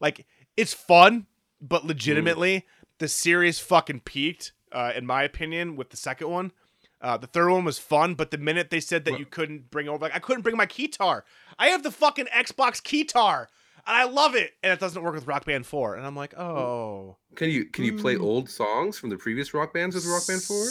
Like 0.00 0.26
it's 0.56 0.72
fun, 0.72 1.26
but 1.60 1.84
legitimately, 1.84 2.66
the 2.98 3.08
series 3.08 3.58
fucking 3.58 4.00
peaked, 4.00 4.52
uh, 4.72 4.92
in 4.96 5.06
my 5.06 5.22
opinion, 5.22 5.76
with 5.76 5.90
the 5.90 5.96
second 5.96 6.28
one. 6.30 6.52
Uh, 7.00 7.16
the 7.16 7.28
third 7.28 7.50
one 7.50 7.64
was 7.64 7.78
fun, 7.78 8.14
but 8.14 8.32
the 8.32 8.38
minute 8.38 8.70
they 8.70 8.80
said 8.80 9.04
that 9.04 9.20
you 9.20 9.24
couldn't 9.24 9.70
bring 9.70 9.88
over, 9.88 10.02
like 10.02 10.16
I 10.16 10.18
couldn't 10.18 10.42
bring 10.42 10.56
my 10.56 10.66
keytar. 10.66 11.22
I 11.58 11.68
have 11.68 11.84
the 11.84 11.92
fucking 11.92 12.26
Xbox 12.26 12.82
keytar, 12.82 13.46
and 13.88 13.96
I 13.96 14.04
love 14.04 14.34
it, 14.36 14.52
and 14.62 14.72
it 14.72 14.78
doesn't 14.78 15.02
work 15.02 15.14
with 15.14 15.26
Rock 15.26 15.44
Band 15.46 15.66
four. 15.66 15.96
And 15.96 16.06
I'm 16.06 16.14
like, 16.14 16.38
oh. 16.38 17.16
Can 17.34 17.50
you 17.50 17.64
can 17.66 17.84
you 17.84 17.96
play 17.98 18.14
Mm. 18.16 18.22
old 18.22 18.48
songs 18.50 18.98
from 18.98 19.10
the 19.10 19.16
previous 19.16 19.52
rock 19.54 19.72
bands 19.74 19.94
with 19.96 20.04
Rock 20.06 20.26
Band 20.26 20.42
Four? 20.42 20.66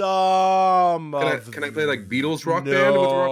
Some 0.00 1.12
Can 1.12 1.22
I, 1.22 1.36
can 1.38 1.64
I 1.64 1.70
play 1.70 1.84
like 1.84 2.08
Beatles 2.08 2.46
rock 2.46 2.64
no, 2.64 2.70
band 2.72 2.94
with 2.96 3.10
rock? 3.10 3.30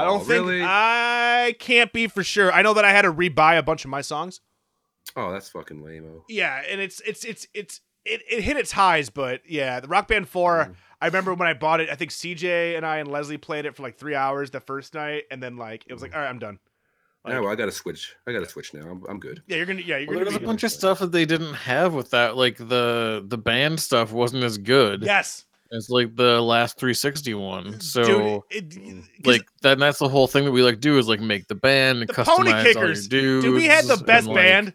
I 0.00 0.04
don't 0.04 0.20
think 0.20 0.30
really? 0.46 0.62
I 0.62 1.54
can't 1.58 1.92
be 1.92 2.06
for 2.06 2.22
sure. 2.22 2.52
I 2.52 2.62
know 2.62 2.74
that 2.74 2.84
I 2.84 2.92
had 2.92 3.02
to 3.02 3.12
rebuy 3.12 3.58
a 3.58 3.62
bunch 3.62 3.84
of 3.84 3.90
my 3.90 4.00
songs. 4.02 4.40
Oh, 5.16 5.32
that's 5.32 5.48
fucking 5.48 5.82
lame. 5.82 6.22
Yeah, 6.28 6.62
and 6.70 6.80
it's 6.80 7.00
it's 7.00 7.24
it's 7.24 7.46
it's 7.54 7.80
it, 8.04 8.22
it 8.30 8.42
hit 8.42 8.56
its 8.56 8.72
highs, 8.72 9.10
but 9.10 9.40
yeah, 9.48 9.80
the 9.80 9.88
Rock 9.88 10.08
Band 10.08 10.28
4, 10.28 10.66
Mm. 10.66 10.74
I 11.00 11.06
remember 11.06 11.34
when 11.34 11.48
I 11.48 11.54
bought 11.54 11.80
it, 11.80 11.90
I 11.90 11.94
think 11.94 12.10
CJ 12.12 12.76
and 12.76 12.86
I 12.86 12.98
and 12.98 13.10
Leslie 13.10 13.36
played 13.36 13.66
it 13.66 13.74
for 13.76 13.82
like 13.82 13.98
3 13.98 14.14
hours 14.14 14.50
the 14.50 14.60
first 14.60 14.94
night 14.94 15.24
and 15.30 15.42
then 15.42 15.56
like 15.56 15.84
it 15.88 15.92
was 15.92 16.02
like, 16.02 16.14
"All 16.14 16.20
right, 16.22 16.28
I'm 16.28 16.38
done." 16.38 16.58
Like, 17.26 17.42
No, 17.42 17.48
I 17.48 17.54
gotta 17.54 17.72
switch. 17.72 18.14
I 18.26 18.32
gotta 18.32 18.48
switch 18.48 18.72
now. 18.72 18.88
I'm, 18.88 19.04
I'm 19.08 19.18
good. 19.18 19.42
yeah, 19.46 19.56
you're 19.56 19.66
going 19.66 19.78
to 19.78 19.84
yeah, 19.84 19.98
you're 19.98 20.06
Well, 20.08 20.14
going 20.18 20.24
there's 20.26 20.38
to 20.38 20.44
a 20.44 20.46
bunch 20.46 20.62
of 20.64 20.70
stuff 20.72 21.00
that 21.00 21.12
they 21.12 21.24
didn't 21.26 21.54
have 21.54 21.92
with 21.94 22.10
that. 22.10 22.36
Like 22.36 22.56
the 22.56 23.24
the 23.26 23.38
band 23.38 23.80
stuff 23.80 24.12
wasn't 24.12 24.44
as 24.44 24.58
good 24.58 25.02
Yes. 25.02 25.44
It's 25.72 25.90
like 25.90 26.14
the 26.14 26.40
last 26.40 26.78
360 26.78 27.34
one. 27.34 27.80
So 27.80 28.44
Dude, 28.50 28.74
it, 28.74 28.74
hmm. 28.74 29.00
'cause 29.00 29.06
like 29.24 29.48
that 29.62 29.78
that's 29.78 29.98
the 29.98 30.08
whole 30.08 30.28
thing 30.28 30.44
that 30.44 30.52
we 30.52 30.62
like 30.62 30.78
do 30.80 30.96
is 30.98 31.08
like 31.08 31.20
make 31.20 31.48
the 31.48 31.56
band 31.56 32.00
and 32.00 32.08
the 32.08 32.14
customize 32.14 32.36
Pony 32.36 32.52
all 32.52 32.62
your 32.62 32.86
dudes. 32.94 33.08
Dude, 33.08 33.54
we 33.54 33.64
had 33.64 33.84
the 33.86 33.94
and, 33.94 34.06
best 34.06 34.26
like, 34.28 34.36
band. 34.36 34.72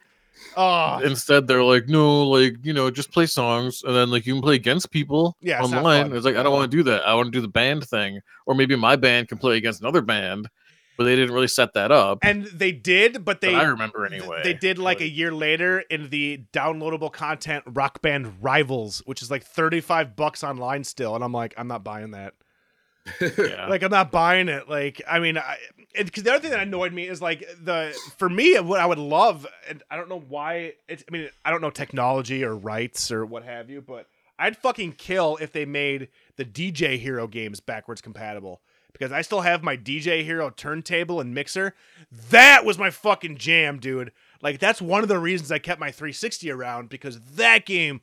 Oh, 0.58 1.00
Instead, 1.04 1.48
they're 1.48 1.64
like, 1.64 1.88
no, 1.88 2.24
like 2.28 2.56
you 2.64 2.74
know, 2.74 2.92
just 2.92 3.12
play 3.12 3.26
songs, 3.26 3.84
and 3.84 3.96
then 3.96 4.12
like 4.12 4.26
you 4.26 4.34
can 4.34 4.42
play 4.42 4.56
against 4.56 4.92
people 4.92 5.38
Yeah, 5.40 5.64
it's 5.64 5.72
online. 5.72 6.12
It's 6.14 6.26
like 6.26 6.36
I 6.36 6.44
don't 6.44 6.52
want 6.52 6.70
to 6.70 6.78
do 6.78 6.84
that. 6.84 7.08
I 7.08 7.14
want 7.14 7.28
to 7.28 7.32
do 7.32 7.42
the 7.42 7.48
band 7.48 7.88
thing, 7.88 8.20
or 8.46 8.54
maybe 8.54 8.76
my 8.76 8.98
band 8.98 9.30
can 9.30 9.38
play 9.38 9.56
against 9.58 9.80
another 9.82 10.02
band, 10.02 10.50
but 10.98 11.06
they 11.06 11.16
didn't 11.16 11.34
really 11.34 11.48
set 11.48 11.74
that 11.74 11.92
up. 11.92 12.20
and 12.22 12.46
they 12.46 12.72
did, 12.72 13.26
but 13.26 13.42
that 13.42 13.48
they 13.48 13.56
I 13.56 13.64
remember 13.64 14.06
anyway. 14.06 14.42
They 14.44 14.54
did 14.54 14.78
like 14.78 15.00
but- 15.00 15.06
a 15.06 15.10
year 15.10 15.32
later 15.34 15.80
in 15.80 16.10
the 16.10 16.44
downloadable 16.54 17.12
content 17.12 17.64
Rock 17.68 18.02
Band 18.02 18.38
Rivals, 18.42 19.00
which 19.06 19.22
is 19.22 19.32
like 19.32 19.44
35 19.44 20.16
bucks 20.16 20.44
online 20.44 20.84
still. 20.84 21.16
And 21.16 21.24
I'm 21.24 21.34
like, 21.34 21.54
I'm 21.58 21.68
not 21.68 21.84
buying 21.84 22.12
that. 22.12 22.34
yeah. 23.22 23.68
Like, 23.68 23.82
I'm 23.82 23.90
not 23.90 24.12
buying 24.12 24.48
it. 24.48 24.70
Like, 24.70 25.02
I 25.10 25.20
mean, 25.20 25.40
because 25.98 26.22
the 26.24 26.32
other 26.32 26.40
thing 26.40 26.52
that 26.52 26.60
annoyed 26.60 26.94
me 26.94 27.08
is 27.08 27.20
like 27.22 27.40
the, 27.64 27.98
for 28.18 28.30
me, 28.30 28.60
what 28.60 28.80
I 28.80 28.86
would 28.86 29.00
love, 29.00 29.48
and 29.68 29.82
I 29.90 29.96
don't 29.96 30.08
know 30.08 30.20
why 30.20 30.74
it's, 30.88 31.04
I 31.08 31.12
mean, 31.12 31.30
I 31.44 31.50
don't 31.50 31.62
know 31.62 31.72
technology 31.72 32.44
or 32.44 32.56
rights 32.56 33.12
or 33.12 33.26
what 33.26 33.44
have 33.44 33.72
you, 33.72 33.82
but 33.82 34.06
I'd 34.38 34.56
fucking 34.58 34.94
kill 34.94 35.38
if 35.42 35.52
they 35.52 35.66
made 35.66 36.10
the 36.36 36.46
DJ 36.46 37.00
Hero 37.00 37.28
games 37.28 37.60
backwards 37.60 38.02
compatible. 38.02 38.62
Because 38.94 39.12
I 39.12 39.22
still 39.22 39.42
have 39.42 39.64
my 39.64 39.78
DJ 39.78 40.24
Hero 40.24 40.50
turntable 40.50 41.20
and 41.20 41.34
mixer. 41.34 41.76
That 42.30 42.66
was 42.66 42.78
my 42.78 42.90
fucking 42.90 43.38
jam, 43.38 43.80
dude. 43.80 44.12
Like 44.42 44.60
that's 44.60 44.82
one 44.82 45.04
of 45.04 45.10
the 45.10 45.20
reasons 45.20 45.52
I 45.52 45.60
kept 45.60 45.80
my 45.80 45.92
360 45.92 46.50
around 46.52 46.90
because 46.90 47.20
that 47.36 47.66
game 47.66 48.02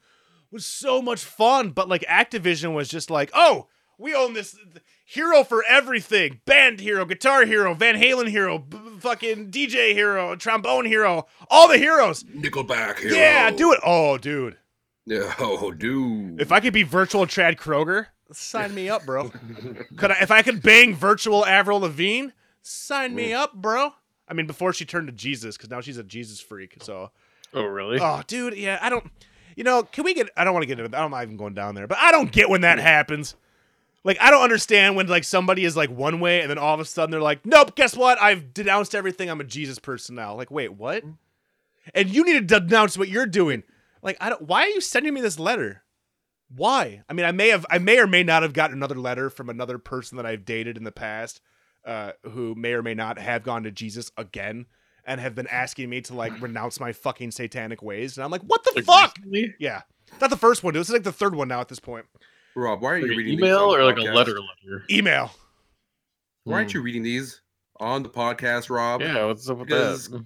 was 0.51 0.65
so 0.65 1.03
much 1.03 1.23
fun. 1.25 1.71
But 1.71 1.89
like 1.89 2.03
Activision 2.03 2.75
was 2.75 2.89
just 2.89 3.11
like, 3.11 3.31
oh, 3.35 3.67
we 3.99 4.15
own 4.15 4.33
this 4.33 4.57
hero 5.05 5.43
for 5.43 5.65
everything. 5.69 6.41
Band 6.45 6.81
hero, 6.81 7.05
guitar 7.05 7.45
hero, 7.45 7.75
Van 7.75 7.97
Halen 7.97 8.29
hero, 8.29 8.59
b- 8.59 8.79
fucking 9.01 9.51
DJ 9.51 9.93
hero, 9.93 10.37
trombone 10.37 10.85
hero, 10.87 11.27
all 11.51 11.69
the 11.69 11.79
heroes. 11.79 12.23
Nickelback 12.25 12.99
hero. 12.99 13.15
Yeah, 13.15 13.51
do 13.51 13.73
it. 13.73 13.81
Oh, 13.85 14.19
dude. 14.19 14.57
Yeah, 15.07 15.35
oh, 15.39 15.73
dude. 15.73 16.41
If 16.41 16.53
I 16.53 16.61
could 16.61 16.73
be 16.73 16.83
virtual 16.85 17.27
Chad 17.27 17.57
Kroeger, 17.57 18.07
sign 18.33 18.75
me 18.75 18.89
up, 18.89 19.07
bro. 19.07 19.31
could 19.97 20.11
I 20.11 20.19
if 20.21 20.31
I 20.31 20.43
could 20.43 20.63
bang 20.63 20.95
virtual 20.95 21.45
Avril 21.47 21.81
Lavigne, 21.81 22.29
sign 22.63 23.15
me 23.15 23.33
up, 23.33 23.55
bro. 23.55 23.93
I 24.29 24.35
mean, 24.35 24.47
before 24.47 24.73
she 24.73 24.85
turned 24.85 25.07
to 25.09 25.13
Jesus, 25.13 25.57
because 25.57 25.71
now 25.71 25.81
she's 25.81 25.97
a 25.97 26.05
Jesus 26.05 26.39
freak. 26.39 26.77
So 26.83 27.11
Oh, 27.55 27.65
really? 27.65 27.99
Oh, 28.01 28.23
dude, 28.27 28.57
yeah, 28.57 28.79
I 28.81 28.91
don't. 28.91 29.11
You 29.57 29.65
know, 29.65 29.83
can 29.83 30.05
we 30.05 30.15
get? 30.15 30.31
I 30.37 30.45
don't 30.45 30.53
want 30.53 30.63
to 30.63 30.67
get 30.67 30.79
into. 30.79 30.97
I'm 30.97 31.11
not 31.11 31.23
even 31.23 31.37
going 31.37 31.55
down 31.55 31.75
there, 31.75 31.87
but 31.87 31.99
I 31.99 32.13
don't 32.13 32.31
get 32.31 32.49
when 32.49 32.61
that 32.61 32.79
happens. 32.79 33.35
Like, 34.05 34.19
I 34.21 34.31
don't 34.31 34.43
understand 34.43 34.97
when 34.97 35.09
like 35.09 35.25
somebody 35.25 35.65
is 35.65 35.77
like 35.77 35.91
one 35.91 36.21
way, 36.21 36.41
and 36.41 36.51
then 36.51 36.59
all 36.59 36.75
of 36.75 36.81
a 36.81 36.85
sudden 36.85 37.11
they're 37.11 37.21
like, 37.21 37.45
"Nope, 37.45 37.75
guess 37.75 37.97
what? 37.97 38.21
I've 38.21 38.55
denounced 38.55 38.95
everything. 38.95 39.29
I'm 39.29 39.41
a 39.41 39.45
Jesus 39.45 39.79
person 39.79 40.15
now." 40.15 40.35
Like, 40.35 40.51
wait, 40.51 40.75
what? 40.75 41.03
And 41.95 42.09
you 42.09 42.25
need 42.25 42.49
to 42.49 42.61
denounce 42.61 42.97
what 42.97 43.09
you're 43.09 43.27
doing. 43.27 43.65
Like, 44.03 44.17
I 44.21 44.29
don't. 44.29 44.43
Why 44.43 44.63
are 44.65 44.69
you 44.69 44.81
sending 44.81 45.13
me 45.15 45.21
this 45.21 45.39
letter? 45.39 45.83
Why? 46.55 47.03
I 47.09 47.13
mean, 47.13 47.27
I 47.27 47.33
may 47.33 47.49
have, 47.49 47.67
I 47.71 47.79
may 47.79 47.99
or 47.99 48.07
may 48.07 48.23
not 48.23 48.43
have 48.43 48.53
gotten 48.55 48.77
another 48.77 48.95
letter 48.95 49.29
from 49.31 49.49
another 49.51 49.79
person 49.79 50.17
that 50.17 50.27
I've 50.27 50.45
dated 50.45 50.77
in 50.77 50.85
the 50.85 50.93
past, 50.93 51.41
uh, 51.85 52.13
who 52.23 52.55
may 52.55 52.73
or 52.73 52.83
may 52.83 52.95
not 52.95 53.19
have 53.19 53.43
gone 53.43 53.65
to 53.65 53.71
Jesus 53.71 54.11
again 54.17 54.67
and 55.05 55.21
have 55.21 55.35
been 55.35 55.47
asking 55.49 55.89
me 55.91 56.01
to 56.03 56.15
like 56.15 56.39
renounce 56.41 56.81
my 56.81 56.93
fucking 56.93 57.31
satanic 57.31 57.83
ways, 57.83 58.17
and 58.17 58.25
I'm 58.25 58.31
like, 58.31 58.43
what 58.43 58.63
the 58.65 58.73
Like, 58.77 58.85
fuck? 58.85 59.17
recently? 59.19 59.55
Yeah, 59.59 59.83
not 60.21 60.31
the 60.31 60.37
first 60.37 60.63
one. 60.63 60.75
Dude. 60.75 60.81
This 60.81 60.89
is 60.89 60.93
like 60.95 61.03
the 61.03 61.13
third 61.13 61.35
one 61.35 61.49
now 61.49 61.61
at 61.61 61.69
this 61.69 61.81
point. 61.81 62.07
Rob, 62.55 62.81
why 62.83 62.93
are 62.95 63.01
Like 63.03 63.11
you 63.11 63.17
reading 63.17 63.35
email 63.39 63.69
these 63.71 63.77
or 63.77 63.79
the 63.79 63.85
like 63.85 63.99
a 63.99 64.13
letter 64.15 64.33
letter? 64.41 64.85
Email. 64.91 65.31
Why 66.45 66.55
aren't 66.55 66.75
you 66.75 66.81
reading 66.83 67.03
these 67.03 67.41
on 67.79 68.03
the 68.03 68.09
podcast, 68.09 68.69
Rob? 68.71 69.01
Yeah, 69.03 69.25
what's 69.27 69.49
up 69.49 69.59
with 69.59 69.69
Because- 69.69 70.09
that? 70.09 70.25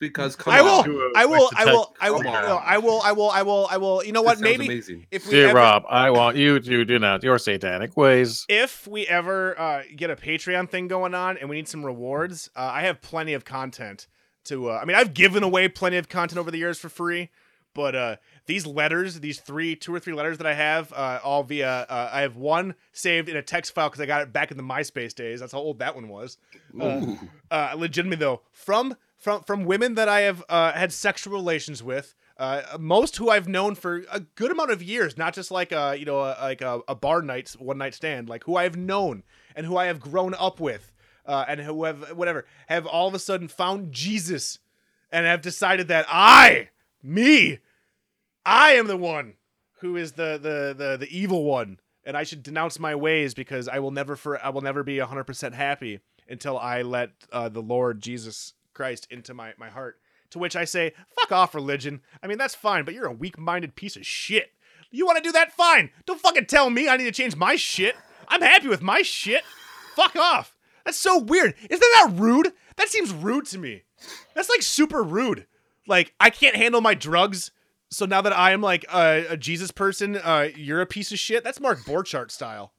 Because 0.00 0.34
come 0.34 0.54
I 0.54 0.60
on. 0.60 0.64
will. 0.64 0.82
Do 0.82 1.00
a- 1.14 1.18
I 1.18 1.26
will. 1.26 1.50
I 1.54 1.64
will. 1.66 1.94
I 2.00 2.10
will. 2.10 2.22
Come 2.22 2.32
on. 2.34 2.44
I 2.64 2.78
will. 2.78 3.00
I 3.04 3.12
will. 3.12 3.30
I 3.30 3.42
will. 3.42 3.68
I 3.70 3.76
will. 3.76 4.02
You 4.04 4.12
know 4.12 4.22
what? 4.22 4.40
Maybe 4.40 4.64
amazing. 4.64 5.06
if 5.10 5.26
we 5.26 5.32
Dear 5.32 5.48
ever, 5.48 5.58
Rob, 5.58 5.84
I 5.88 6.10
want 6.10 6.36
you 6.38 6.58
to 6.58 6.66
do 6.68 6.84
denounce 6.86 7.22
your 7.22 7.38
satanic 7.38 7.96
ways. 7.96 8.46
if 8.48 8.88
we 8.88 9.06
ever 9.06 9.58
uh, 9.60 9.82
get 9.94 10.08
a 10.10 10.16
Patreon 10.16 10.70
thing 10.70 10.88
going 10.88 11.14
on 11.14 11.36
and 11.36 11.50
we 11.50 11.56
need 11.56 11.68
some 11.68 11.84
rewards, 11.84 12.48
uh, 12.56 12.60
I 12.60 12.82
have 12.82 13.02
plenty 13.02 13.34
of 13.34 13.44
content 13.44 14.08
to. 14.44 14.70
Uh, 14.70 14.78
I 14.82 14.86
mean, 14.86 14.96
I've 14.96 15.12
given 15.12 15.42
away 15.42 15.68
plenty 15.68 15.98
of 15.98 16.08
content 16.08 16.38
over 16.38 16.50
the 16.50 16.56
years 16.58 16.78
for 16.78 16.88
free, 16.88 17.28
but 17.74 17.94
uh, 17.94 18.16
these 18.46 18.66
letters, 18.66 19.20
these 19.20 19.38
three, 19.38 19.76
two 19.76 19.94
or 19.94 20.00
three 20.00 20.14
letters 20.14 20.38
that 20.38 20.46
I 20.46 20.54
have, 20.54 20.94
uh, 20.94 21.20
all 21.22 21.42
via. 21.42 21.86
Uh, 21.90 22.08
I 22.10 22.22
have 22.22 22.36
one 22.36 22.74
saved 22.92 23.28
in 23.28 23.36
a 23.36 23.42
text 23.42 23.74
file 23.74 23.90
because 23.90 24.00
I 24.00 24.06
got 24.06 24.22
it 24.22 24.32
back 24.32 24.50
in 24.50 24.56
the 24.56 24.62
MySpace 24.62 25.14
days. 25.14 25.40
That's 25.40 25.52
how 25.52 25.58
old 25.58 25.80
that 25.80 25.94
one 25.94 26.08
was. 26.08 26.38
Ooh. 26.82 27.18
uh, 27.50 27.74
legitimately 27.76 28.16
though, 28.24 28.40
from 28.50 28.96
from 29.20 29.42
from 29.42 29.64
women 29.64 29.94
that 29.94 30.08
I 30.08 30.20
have 30.20 30.42
uh, 30.48 30.72
had 30.72 30.92
sexual 30.92 31.34
relations 31.34 31.82
with, 31.82 32.14
uh, 32.38 32.62
most 32.80 33.18
who 33.18 33.28
I've 33.28 33.46
known 33.46 33.74
for 33.74 34.02
a 34.10 34.20
good 34.20 34.50
amount 34.50 34.70
of 34.70 34.82
years, 34.82 35.18
not 35.18 35.34
just 35.34 35.50
like 35.50 35.72
a 35.72 35.94
you 35.96 36.06
know 36.06 36.20
a, 36.20 36.34
like 36.40 36.62
a, 36.62 36.80
a 36.88 36.94
bar 36.94 37.20
night 37.22 37.54
one 37.58 37.78
night 37.78 37.94
stand, 37.94 38.28
like 38.28 38.44
who 38.44 38.56
I 38.56 38.64
have 38.64 38.76
known 38.76 39.22
and 39.54 39.66
who 39.66 39.76
I 39.76 39.86
have 39.86 40.00
grown 40.00 40.34
up 40.34 40.58
with, 40.58 40.90
uh, 41.26 41.44
and 41.46 41.60
who 41.60 41.84
have 41.84 42.16
whatever 42.16 42.46
have 42.68 42.86
all 42.86 43.06
of 43.06 43.14
a 43.14 43.18
sudden 43.18 43.46
found 43.46 43.92
Jesus, 43.92 44.58
and 45.12 45.26
have 45.26 45.42
decided 45.42 45.88
that 45.88 46.06
I, 46.08 46.70
me, 47.02 47.58
I 48.44 48.72
am 48.72 48.86
the 48.86 48.96
one 48.96 49.34
who 49.80 49.96
is 49.96 50.12
the 50.12 50.38
the 50.38 50.74
the 50.76 50.96
the 50.96 51.08
evil 51.10 51.44
one, 51.44 51.78
and 52.04 52.16
I 52.16 52.22
should 52.22 52.42
denounce 52.42 52.78
my 52.78 52.94
ways 52.94 53.34
because 53.34 53.68
I 53.68 53.80
will 53.80 53.90
never 53.90 54.16
for 54.16 54.42
I 54.42 54.48
will 54.48 54.62
never 54.62 54.82
be 54.82 54.98
hundred 54.98 55.24
percent 55.24 55.54
happy 55.54 56.00
until 56.26 56.58
I 56.58 56.80
let 56.80 57.10
uh, 57.30 57.50
the 57.50 57.60
Lord 57.60 58.00
Jesus 58.00 58.54
Christ 58.80 59.06
into 59.10 59.34
my 59.34 59.52
my 59.58 59.68
heart. 59.68 59.98
To 60.30 60.38
which 60.38 60.56
I 60.56 60.64
say, 60.64 60.94
fuck 61.14 61.32
off, 61.32 61.54
religion. 61.54 62.00
I 62.22 62.26
mean, 62.26 62.38
that's 62.38 62.54
fine, 62.54 62.86
but 62.86 62.94
you're 62.94 63.06
a 63.06 63.12
weak 63.12 63.38
minded 63.38 63.76
piece 63.76 63.94
of 63.94 64.06
shit. 64.06 64.52
You 64.90 65.04
want 65.04 65.18
to 65.18 65.22
do 65.22 65.32
that? 65.32 65.52
Fine. 65.52 65.90
Don't 66.06 66.18
fucking 66.18 66.46
tell 66.46 66.70
me 66.70 66.88
I 66.88 66.96
need 66.96 67.04
to 67.04 67.12
change 67.12 67.36
my 67.36 67.56
shit. 67.56 67.94
I'm 68.26 68.40
happy 68.40 68.68
with 68.68 68.80
my 68.80 69.02
shit. 69.02 69.42
Fuck 69.94 70.16
off. 70.16 70.56
That's 70.86 70.96
so 70.96 71.18
weird. 71.18 71.54
Isn't 71.68 71.80
that 71.80 72.12
rude? 72.14 72.54
That 72.76 72.88
seems 72.88 73.12
rude 73.12 73.44
to 73.46 73.58
me. 73.58 73.82
That's 74.34 74.48
like 74.48 74.62
super 74.62 75.02
rude. 75.02 75.46
Like, 75.86 76.14
I 76.18 76.30
can't 76.30 76.56
handle 76.56 76.80
my 76.80 76.94
drugs. 76.94 77.50
So 77.90 78.06
now 78.06 78.22
that 78.22 78.32
I 78.32 78.52
am 78.52 78.62
like 78.62 78.86
a, 78.90 79.26
a 79.30 79.36
Jesus 79.36 79.72
person, 79.72 80.16
uh, 80.16 80.48
you're 80.56 80.80
a 80.80 80.86
piece 80.86 81.12
of 81.12 81.18
shit. 81.18 81.44
That's 81.44 81.60
Mark 81.60 81.80
Borchardt 81.80 82.30
style. 82.30 82.72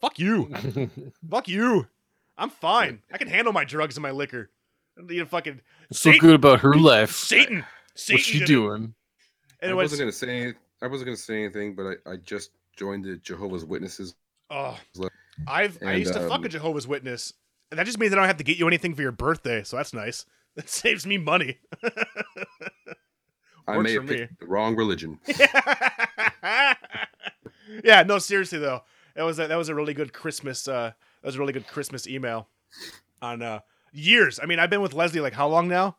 Fuck 0.00 0.18
you. 0.20 1.10
Fuck 1.30 1.48
you. 1.48 1.88
I'm 2.36 2.50
fine. 2.50 3.00
I 3.12 3.18
can 3.18 3.28
handle 3.28 3.52
my 3.52 3.64
drugs 3.64 3.96
and 3.96 4.02
my 4.02 4.10
liquor. 4.12 4.50
I 4.96 5.00
don't 5.00 5.10
need 5.10 5.28
fucking 5.28 5.60
so 5.92 6.12
good 6.18 6.34
about 6.34 6.60
her 6.60 6.74
life. 6.74 7.12
Satan. 7.12 7.64
Satan 7.94 8.16
What's 8.16 8.26
she 8.26 8.38
did 8.40 8.44
it. 8.44 8.46
doing? 8.46 8.94
And 9.60 9.70
I 9.70 9.72
it 9.72 9.74
was, 9.74 9.90
wasn't 9.90 10.00
gonna 10.00 10.12
say. 10.12 10.54
I 10.82 10.86
wasn't 10.86 11.06
gonna 11.06 11.16
say 11.16 11.44
anything, 11.44 11.74
but 11.74 11.96
I, 12.06 12.12
I 12.12 12.16
just 12.16 12.50
joined 12.76 13.04
the 13.04 13.16
Jehovah's 13.16 13.64
Witnesses. 13.64 14.14
oh, 14.50 14.78
I've 15.46 15.78
I 15.82 15.92
and, 15.92 15.98
used 16.00 16.14
to 16.14 16.20
fuck 16.20 16.38
um, 16.38 16.44
a 16.44 16.48
Jehovah's 16.48 16.86
Witness, 16.86 17.32
and 17.70 17.78
that 17.78 17.86
just 17.86 17.98
means 17.98 18.12
I 18.12 18.16
don't 18.16 18.26
have 18.26 18.36
to 18.36 18.44
get 18.44 18.56
you 18.58 18.66
anything 18.66 18.94
for 18.94 19.02
your 19.02 19.12
birthday, 19.12 19.62
so 19.62 19.76
that's 19.76 19.92
nice. 19.94 20.26
That 20.56 20.70
saves 20.70 21.04
me 21.04 21.18
money. 21.18 21.58
I 23.66 23.76
Works 23.76 23.82
may 23.82 23.94
for 23.96 24.02
have 24.02 24.08
me. 24.08 24.16
picked 24.18 24.38
the 24.38 24.46
wrong 24.46 24.76
religion. 24.76 25.18
yeah, 27.82 28.04
no, 28.06 28.18
seriously 28.18 28.60
though, 28.60 28.84
that 29.16 29.24
was 29.24 29.40
a, 29.40 29.48
that 29.48 29.56
was 29.56 29.68
a 29.68 29.74
really 29.74 29.94
good 29.94 30.12
Christmas. 30.12 30.68
Uh, 30.68 30.92
that 31.22 31.26
was 31.26 31.34
a 31.34 31.40
really 31.40 31.52
good 31.52 31.66
Christmas 31.66 32.06
email 32.06 32.46
on 33.20 33.42
uh 33.42 33.58
years. 33.94 34.38
I 34.42 34.46
mean, 34.46 34.58
I've 34.58 34.70
been 34.70 34.80
with 34.82 34.92
Leslie 34.94 35.20
like 35.20 35.32
how 35.32 35.48
long 35.48 35.68
now? 35.68 35.96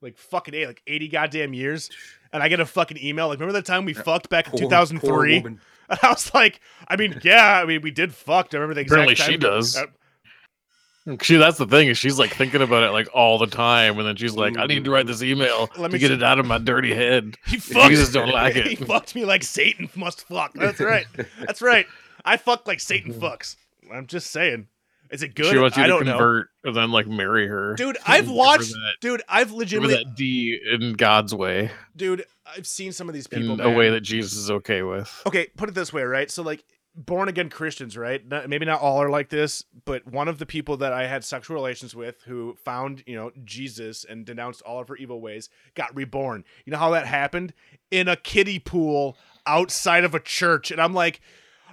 Like 0.00 0.16
fucking 0.16 0.54
eight, 0.54 0.66
like 0.66 0.82
eighty 0.86 1.08
goddamn 1.08 1.52
years. 1.54 1.90
And 2.32 2.42
I 2.42 2.48
get 2.48 2.60
a 2.60 2.66
fucking 2.66 2.98
email 3.02 3.28
like, 3.28 3.38
remember 3.40 3.52
the 3.58 3.62
time 3.66 3.84
we 3.84 3.92
fucked 3.92 4.28
back 4.30 4.46
in 4.46 4.52
Poor- 4.52 4.60
two 4.60 4.68
thousand 4.68 5.00
poor 5.00 5.20
three? 5.20 5.38
woman. 5.38 5.60
And 5.90 5.98
I 6.02 6.08
was 6.10 6.32
like, 6.32 6.60
I 6.88 6.96
mean, 6.96 7.20
yeah, 7.22 7.60
I 7.60 7.66
mean, 7.66 7.82
we 7.82 7.90
did 7.90 8.14
fuck. 8.14 8.48
I 8.54 8.56
remember 8.56 8.72
the 8.74 8.80
exact 8.82 8.92
Apparently 9.02 9.14
time. 9.16 9.30
she 9.30 9.36
does. 9.36 9.76
Uh, 9.76 11.16
She 11.20 11.36
that's 11.36 11.58
the 11.58 11.66
thing 11.66 11.88
is 11.88 11.98
she's 11.98 12.18
like 12.18 12.32
thinking 12.32 12.62
about 12.62 12.84
it 12.84 12.92
like 12.92 13.08
all 13.12 13.36
the 13.36 13.48
time, 13.48 13.98
and 13.98 14.06
then 14.06 14.14
she's 14.16 14.34
like, 14.36 14.56
I 14.56 14.66
need 14.66 14.84
to 14.84 14.90
write 14.92 15.06
this 15.08 15.22
email 15.22 15.68
Let 15.76 15.88
to 15.88 15.92
me 15.94 15.98
get 15.98 16.08
see- 16.08 16.14
it 16.14 16.22
out 16.22 16.38
of 16.38 16.46
my 16.46 16.58
dirty 16.58 16.94
head. 16.94 17.36
He 17.46 17.58
fucked. 17.58 17.90
Jesus 17.90 18.12
don't 18.12 18.30
like 18.30 18.54
it. 18.56 18.66
he 18.68 18.72
it. 18.74 18.86
fucked 18.86 19.14
me 19.16 19.24
like 19.24 19.42
Satan 19.42 19.90
must 19.96 20.26
fuck. 20.28 20.52
That's 20.54 20.78
right. 20.80 21.06
That's 21.40 21.60
right. 21.60 21.86
I 22.24 22.36
fuck 22.36 22.66
like 22.68 22.78
Satan 22.80 23.12
fucks. 23.12 23.56
I'm 23.92 24.06
just 24.06 24.30
saying. 24.30 24.68
Is 25.12 25.22
it 25.22 25.34
good? 25.34 25.46
She 25.46 25.58
wants 25.58 25.76
you 25.76 25.82
I 25.82 25.86
to 25.86 25.92
don't 25.92 26.06
know. 26.06 26.12
convert 26.12 26.48
and 26.64 26.74
then 26.74 26.90
like 26.90 27.06
marry 27.06 27.46
her. 27.46 27.74
Dude, 27.74 27.98
I've 28.06 28.30
watched. 28.30 28.70
that- 28.72 28.94
Dude, 29.00 29.22
I've 29.28 29.52
legitimately. 29.52 29.96
that 30.04 30.14
D 30.16 30.58
in 30.72 30.94
God's 30.94 31.34
way, 31.34 31.70
Dude, 31.94 32.24
I've 32.46 32.66
seen 32.66 32.92
some 32.92 33.08
of 33.08 33.14
these 33.14 33.26
people. 33.26 33.54
in 33.54 33.60
a 33.60 33.70
way 33.70 33.90
that 33.90 34.00
Jesus 34.00 34.34
is 34.34 34.50
okay 34.50 34.82
with. 34.82 35.22
okay, 35.26 35.48
put 35.56 35.68
it 35.68 35.74
this 35.74 35.92
way, 35.92 36.02
right? 36.02 36.30
So 36.30 36.42
like 36.42 36.64
born 36.94 37.28
again 37.28 37.48
Christians, 37.48 37.96
right? 37.96 38.26
Not, 38.26 38.48
maybe 38.50 38.66
not 38.66 38.80
all 38.80 38.98
are 39.02 39.08
like 39.08 39.30
this, 39.30 39.64
but 39.86 40.06
one 40.06 40.28
of 40.28 40.38
the 40.38 40.44
people 40.46 40.76
that 40.78 40.92
I 40.92 41.06
had 41.06 41.24
sexual 41.24 41.54
relations 41.54 41.94
with 41.94 42.20
who 42.26 42.54
found, 42.64 43.02
you 43.06 43.16
know, 43.16 43.30
Jesus 43.44 44.04
and 44.04 44.26
denounced 44.26 44.60
all 44.62 44.80
of 44.80 44.88
her 44.88 44.96
evil 44.96 45.20
ways 45.20 45.48
got 45.74 45.94
reborn. 45.96 46.44
You 46.66 46.72
know 46.72 46.78
how 46.78 46.90
that 46.90 47.06
happened? 47.06 47.54
In 47.90 48.08
a 48.08 48.16
kiddie 48.16 48.58
pool 48.58 49.16
outside 49.46 50.04
of 50.04 50.14
a 50.14 50.20
church. 50.20 50.70
And 50.70 50.80
I'm 50.82 50.92
like, 50.94 51.20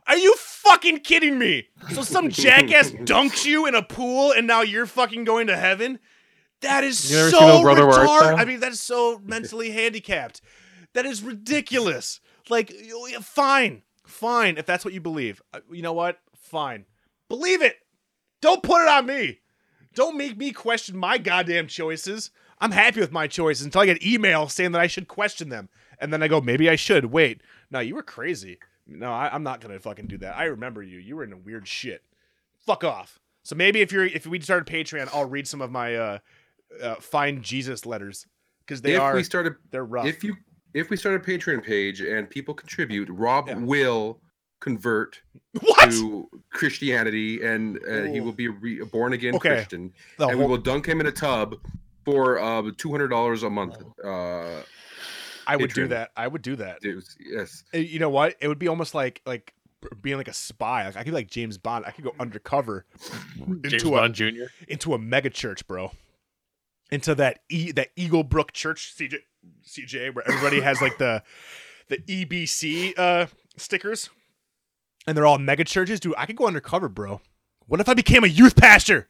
are 0.09 0.17
you 0.17 0.33
fucking 0.37 0.99
kidding 0.99 1.37
me? 1.39 1.67
So 1.93 2.01
some 2.01 2.29
jackass 2.29 2.91
dunks 2.91 3.45
you 3.45 3.65
in 3.67 3.75
a 3.75 3.83
pool 3.83 4.31
and 4.31 4.47
now 4.47 4.61
you're 4.61 4.85
fucking 4.85 5.23
going 5.23 5.47
to 5.47 5.55
heaven? 5.55 5.99
That 6.61 6.83
is 6.83 6.99
so 6.99 7.29
seen 7.29 7.47
No 7.47 7.61
Brother, 7.61 7.85
Where 7.87 7.99
Art 7.99 8.35
retarded. 8.35 8.39
I 8.39 8.45
mean, 8.45 8.59
that 8.59 8.71
is 8.73 8.81
so 8.81 9.21
mentally 9.23 9.71
handicapped. 9.71 10.41
That 10.93 11.05
is 11.05 11.23
ridiculous. 11.23 12.19
Like, 12.49 12.73
fine, 13.21 13.83
fine, 14.05 14.57
if 14.57 14.65
that's 14.65 14.83
what 14.83 14.93
you 14.93 14.99
believe. 14.99 15.41
Uh, 15.53 15.59
You 15.71 15.83
know 15.83 15.93
what? 15.93 16.19
Fine. 16.35 16.85
Believe 17.29 17.61
it. 17.61 17.77
Don't 18.41 18.63
put 18.63 18.81
it 18.81 18.89
on 18.89 19.05
me. 19.05 19.39
Don't 19.93 20.17
make 20.17 20.37
me 20.37 20.51
question 20.51 20.97
my 20.97 21.17
goddamn 21.17 21.67
choices. 21.67 22.31
I'm 22.59 22.71
happy 22.71 22.99
with 22.99 23.11
my 23.11 23.27
choices 23.27 23.63
until 23.65 23.81
I 23.81 23.85
get 23.85 24.03
email 24.05 24.49
saying 24.49 24.71
that 24.73 24.81
I 24.81 24.87
should 24.87 25.07
question 25.07 25.49
them. 25.49 25.69
And 25.99 26.11
then 26.11 26.23
I 26.23 26.27
go, 26.27 26.41
maybe 26.41 26.69
I 26.69 26.75
should. 26.75 27.05
Wait, 27.05 27.41
no, 27.71 27.79
you 27.79 27.95
were 27.95 28.03
crazy. 28.03 28.59
No, 28.89 29.11
I, 29.11 29.29
I'm 29.33 29.43
not 29.43 29.61
gonna 29.61 29.79
fucking 29.79 30.07
do 30.07 30.17
that. 30.19 30.37
I 30.37 30.45
remember 30.45 30.81
you. 30.83 30.99
You 30.99 31.15
were 31.15 31.23
in 31.23 31.33
a 31.33 31.37
weird 31.37 31.67
shit. 31.67 32.03
Fuck 32.65 32.83
off. 32.83 33.19
So 33.43 33.55
maybe 33.55 33.81
if 33.81 33.91
you're 33.91 34.05
if 34.05 34.25
we 34.25 34.39
started 34.41 34.71
Patreon, 34.71 35.09
I'll 35.13 35.25
read 35.25 35.47
some 35.47 35.61
of 35.61 35.71
my 35.71 35.95
uh, 35.95 36.17
uh 36.81 36.95
find 36.95 37.41
Jesus 37.41 37.85
letters 37.85 38.27
because 38.65 38.81
they 38.81 38.95
if 38.95 39.01
are 39.01 39.15
we 39.15 39.23
started, 39.23 39.55
they're 39.71 39.85
rough. 39.85 40.05
if 40.05 40.23
you, 40.23 40.35
if 40.73 40.89
we 40.89 40.97
start 40.97 41.15
a 41.15 41.19
Patreon 41.19 41.63
page 41.63 42.01
and 42.01 42.29
people 42.29 42.53
contribute, 42.53 43.09
Rob 43.09 43.47
Yeah. 43.47 43.57
will 43.57 44.19
convert 44.59 45.21
what? 45.61 45.89
to 45.91 46.29
Christianity, 46.51 47.43
and 47.43 47.79
uh, 47.89 48.03
he 48.03 48.19
will 48.19 48.33
be 48.33 48.47
a, 48.47 48.51
re- 48.51 48.83
born 48.83 49.13
again 49.13 49.35
Okay. 49.35 49.49
Christian, 49.49 49.91
The 50.17 50.27
and 50.27 50.39
we 50.39 50.45
will 50.45 50.57
dunk 50.57 50.85
him 50.85 50.99
in 50.99 51.07
a 51.07 51.11
tub 51.11 51.55
for 52.05 52.39
uh, 52.39 52.71
two 52.77 52.91
hundred 52.91 53.07
dollars 53.07 53.43
a 53.43 53.49
month. 53.49 53.77
Uh, 54.03 54.61
I 55.53 55.55
would 55.57 55.73
do 55.73 55.87
that. 55.87 56.11
I 56.15 56.27
would 56.27 56.41
do 56.41 56.55
that. 56.57 56.79
was- 56.83 57.15
yes, 57.19 57.63
Uh, 57.73 57.77
You 57.79 57.99
know 57.99 58.09
what? 58.09 58.35
It 58.39 58.47
would 58.47 58.59
be 58.59 58.67
almost 58.67 58.93
like 58.95 59.21
like 59.25 59.53
being 60.01 60.17
like 60.17 60.27
a 60.27 60.33
spy. 60.33 60.85
Like 60.85 60.95
I 60.95 60.99
could 60.99 61.11
be 61.11 61.11
like 61.11 61.29
James 61.29 61.57
Bond. 61.57 61.85
I 61.85 61.91
could 61.91 62.03
go 62.03 62.13
undercover 62.19 62.85
James 63.37 63.73
into 63.73 63.89
a 63.95 64.01
Bond 64.01 64.15
Jr. 64.15 64.45
into 64.67 64.93
a 64.93 64.97
mega 64.99 65.29
church, 65.29 65.65
bro. 65.67 65.91
Into 66.91 67.13
that 67.15 67.39
e 67.49 67.71
that 67.73 67.89
Eagle 67.95 68.23
Brook 68.23 68.51
Church, 68.51 68.95
CJ, 68.97 69.17
CJ, 69.65 70.13
where 70.15 70.27
everybody 70.27 70.59
has 70.61 70.81
like 70.81 70.97
the 70.97 71.21
the 71.87 71.97
EBC 71.99 72.93
uh 72.97 73.27
stickers, 73.57 74.09
and 75.07 75.15
they're 75.15 75.25
all 75.27 75.37
mega 75.37 75.63
churches. 75.63 75.99
Dude, 75.99 76.15
I 76.17 76.25
could 76.25 76.35
go 76.35 76.47
undercover, 76.47 76.89
bro. 76.89 77.21
What 77.67 77.79
if 77.79 77.87
I 77.89 77.93
became 77.93 78.23
a 78.23 78.27
youth 78.27 78.55
pastor? 78.55 79.07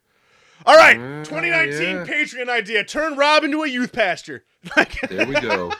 All 0.65 0.75
right, 0.75 0.97
Ah, 0.99 1.23
2019 1.23 1.81
yeah. 1.81 2.05
Patreon 2.05 2.49
idea: 2.49 2.83
turn 2.83 3.15
Rob 3.15 3.45
into 3.45 3.63
a 3.63 3.67
youth 3.67 3.93
pastor. 3.93 4.43
There 5.09 5.25
we 5.25 5.39
go. 5.39 5.71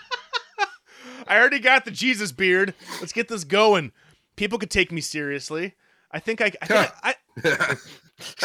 I 1.30 1.40
already 1.40 1.60
got 1.60 1.86
the 1.86 1.92
Jesus 1.92 2.32
beard. 2.32 2.74
Let's 3.00 3.14
get 3.14 3.28
this 3.28 3.44
going. 3.44 3.92
People 4.36 4.58
could 4.60 4.72
take 4.72 4.92
me 4.92 5.00
seriously. 5.00 5.76
I 6.12 6.20
think 6.20 6.42
I, 6.42 6.52
I, 6.62 6.66
think 6.66 6.92
I, 7.04 7.16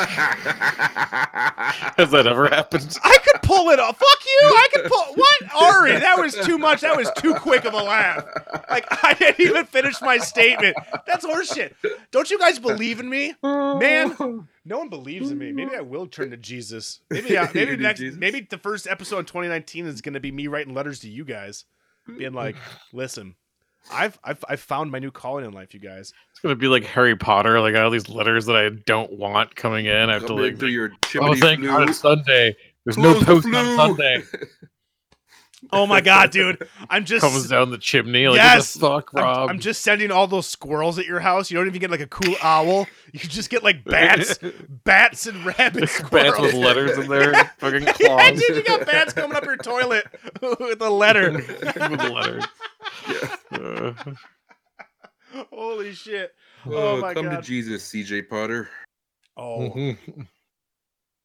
Has 1.96 2.10
that 2.10 2.26
ever 2.26 2.48
happened? 2.48 2.96
I 3.04 3.18
could 3.24 3.42
pull 3.42 3.70
it 3.70 3.80
off. 3.80 3.98
Fuck 3.98 4.24
you. 4.26 4.40
I 4.42 4.68
could 4.72 4.84
pull. 4.84 5.14
What, 5.14 5.42
Ari? 5.54 5.92
That 5.92 6.18
was 6.18 6.34
too 6.34 6.58
much. 6.58 6.82
That 6.82 6.96
was 6.96 7.10
too 7.16 7.34
quick 7.34 7.64
of 7.64 7.72
a 7.72 7.82
laugh. 7.82 8.24
Like 8.68 8.86
I 9.02 9.14
didn't 9.14 9.40
even 9.40 9.64
finish 9.66 10.00
my 10.02 10.18
statement. 10.18 10.76
That's 11.06 11.24
horseshit. 11.24 11.72
Don't 12.10 12.30
you 12.30 12.38
guys 12.38 12.58
believe 12.58 13.00
in 13.00 13.08
me, 13.08 13.34
man? 13.42 14.46
No 14.66 14.78
one 14.78 14.88
believes 14.88 15.30
in 15.30 15.38
me. 15.38 15.52
Maybe 15.52 15.74
I 15.74 15.80
will 15.80 16.06
turn 16.06 16.30
to 16.30 16.36
Jesus. 16.36 17.00
Maybe 17.10 17.36
I, 17.36 17.50
maybe 17.52 17.76
next. 17.78 18.00
Jesus? 18.00 18.18
Maybe 18.18 18.40
the 18.48 18.58
first 18.58 18.86
episode 18.86 19.20
in 19.20 19.24
2019 19.26 19.86
is 19.86 20.00
going 20.00 20.14
to 20.14 20.20
be 20.20 20.32
me 20.32 20.46
writing 20.46 20.74
letters 20.74 21.00
to 21.00 21.08
you 21.08 21.24
guys, 21.24 21.64
being 22.18 22.32
like, 22.34 22.56
"Listen, 22.92 23.34
I've 23.92 24.18
I've 24.24 24.44
I've 24.48 24.60
found 24.60 24.90
my 24.90 24.98
new 24.98 25.10
calling 25.10 25.44
in 25.44 25.52
life, 25.52 25.74
you 25.74 25.80
guys." 25.80 26.12
It's 26.30 26.40
gonna 26.40 26.54
be 26.56 26.68
like 26.68 26.84
Harry 26.84 27.16
Potter. 27.16 27.60
Like 27.60 27.74
all 27.76 27.90
these 27.90 28.08
letters 28.08 28.46
that 28.46 28.56
I 28.56 28.68
don't 28.86 29.12
want 29.12 29.54
coming 29.56 29.86
in. 29.86 30.10
I 30.10 30.14
have 30.14 30.22
to 30.22 30.28
Coming 30.28 30.44
like. 30.44 30.58
through 30.58 30.68
your 30.68 30.92
Oh, 31.20 31.34
thank 31.34 31.60
flue. 31.60 31.68
God 31.68 31.88
it's 31.88 31.98
Sunday. 31.98 32.56
There's 32.84 32.96
Close 32.96 33.14
no 33.14 33.20
the 33.20 33.24
post 33.26 33.46
on 33.46 33.52
flue. 33.52 33.76
Sunday. 33.76 34.22
Oh 35.72 35.86
my 35.86 36.00
god, 36.00 36.30
dude! 36.30 36.68
I'm 36.90 37.04
just 37.06 37.22
Comes 37.22 37.48
down 37.48 37.70
the 37.70 37.78
chimney. 37.78 38.28
Like 38.28 38.36
Yes! 38.36 38.76
what 38.76 38.80
the 38.80 38.96
fuck, 38.96 39.10
I'm, 39.14 39.22
Rob? 39.24 39.50
I'm 39.50 39.58
just 39.60 39.82
sending 39.82 40.10
all 40.10 40.26
those 40.26 40.46
squirrels 40.46 40.98
at 40.98 41.06
your 41.06 41.20
house. 41.20 41.50
You 41.50 41.56
don't 41.58 41.66
even 41.66 41.80
get 41.80 41.90
like 41.90 42.00
a 42.00 42.06
cool 42.06 42.34
owl. 42.42 42.86
You 43.12 43.20
just 43.20 43.50
get 43.50 43.62
like 43.62 43.84
bats, 43.84 44.38
bats 44.84 45.26
and 45.26 45.44
rabbits. 45.44 46.00
bats 46.10 46.38
with 46.40 46.54
letters 46.54 46.98
in 46.98 47.08
there, 47.08 47.32
fucking 47.58 47.82
yeah, 47.84 47.92
claws 47.92 48.38
dude, 48.40 48.56
you 48.56 48.62
got 48.64 48.86
bats 48.86 49.12
coming 49.12 49.36
up 49.36 49.44
your 49.44 49.56
toilet 49.56 50.04
with 50.60 50.80
a 50.82 50.90
letter. 50.90 51.32
with 51.32 52.02
letters. 52.10 52.44
Uh, 53.52 53.92
Holy 55.50 55.92
shit! 55.92 56.32
Oh, 56.66 56.72
Oh 56.96 56.96
my 57.00 57.14
come 57.14 57.24
God. 57.26 57.36
to 57.36 57.42
Jesus, 57.42 57.82
CJ 57.90 58.28
Potter. 58.28 58.68
Oh, 59.36 59.70
mhm. 59.74 59.96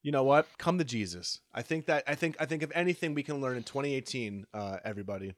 You 0.01 0.11
know 0.11 0.23
what? 0.23 0.47
Come 0.57 0.77
to 0.77 0.83
Jesus. 0.83 1.39
I 1.53 1.61
think 1.61 1.85
that 1.87 2.03
I 2.07 2.15
think 2.15 2.37
I 2.39 2.45
think 2.45 2.63
if 2.63 2.71
anything 2.73 3.13
we 3.13 3.23
can 3.23 3.41
learn 3.41 3.57
in 3.57 3.63
2018, 3.63 4.45
uh, 4.53 4.77
everybody, 4.83 5.33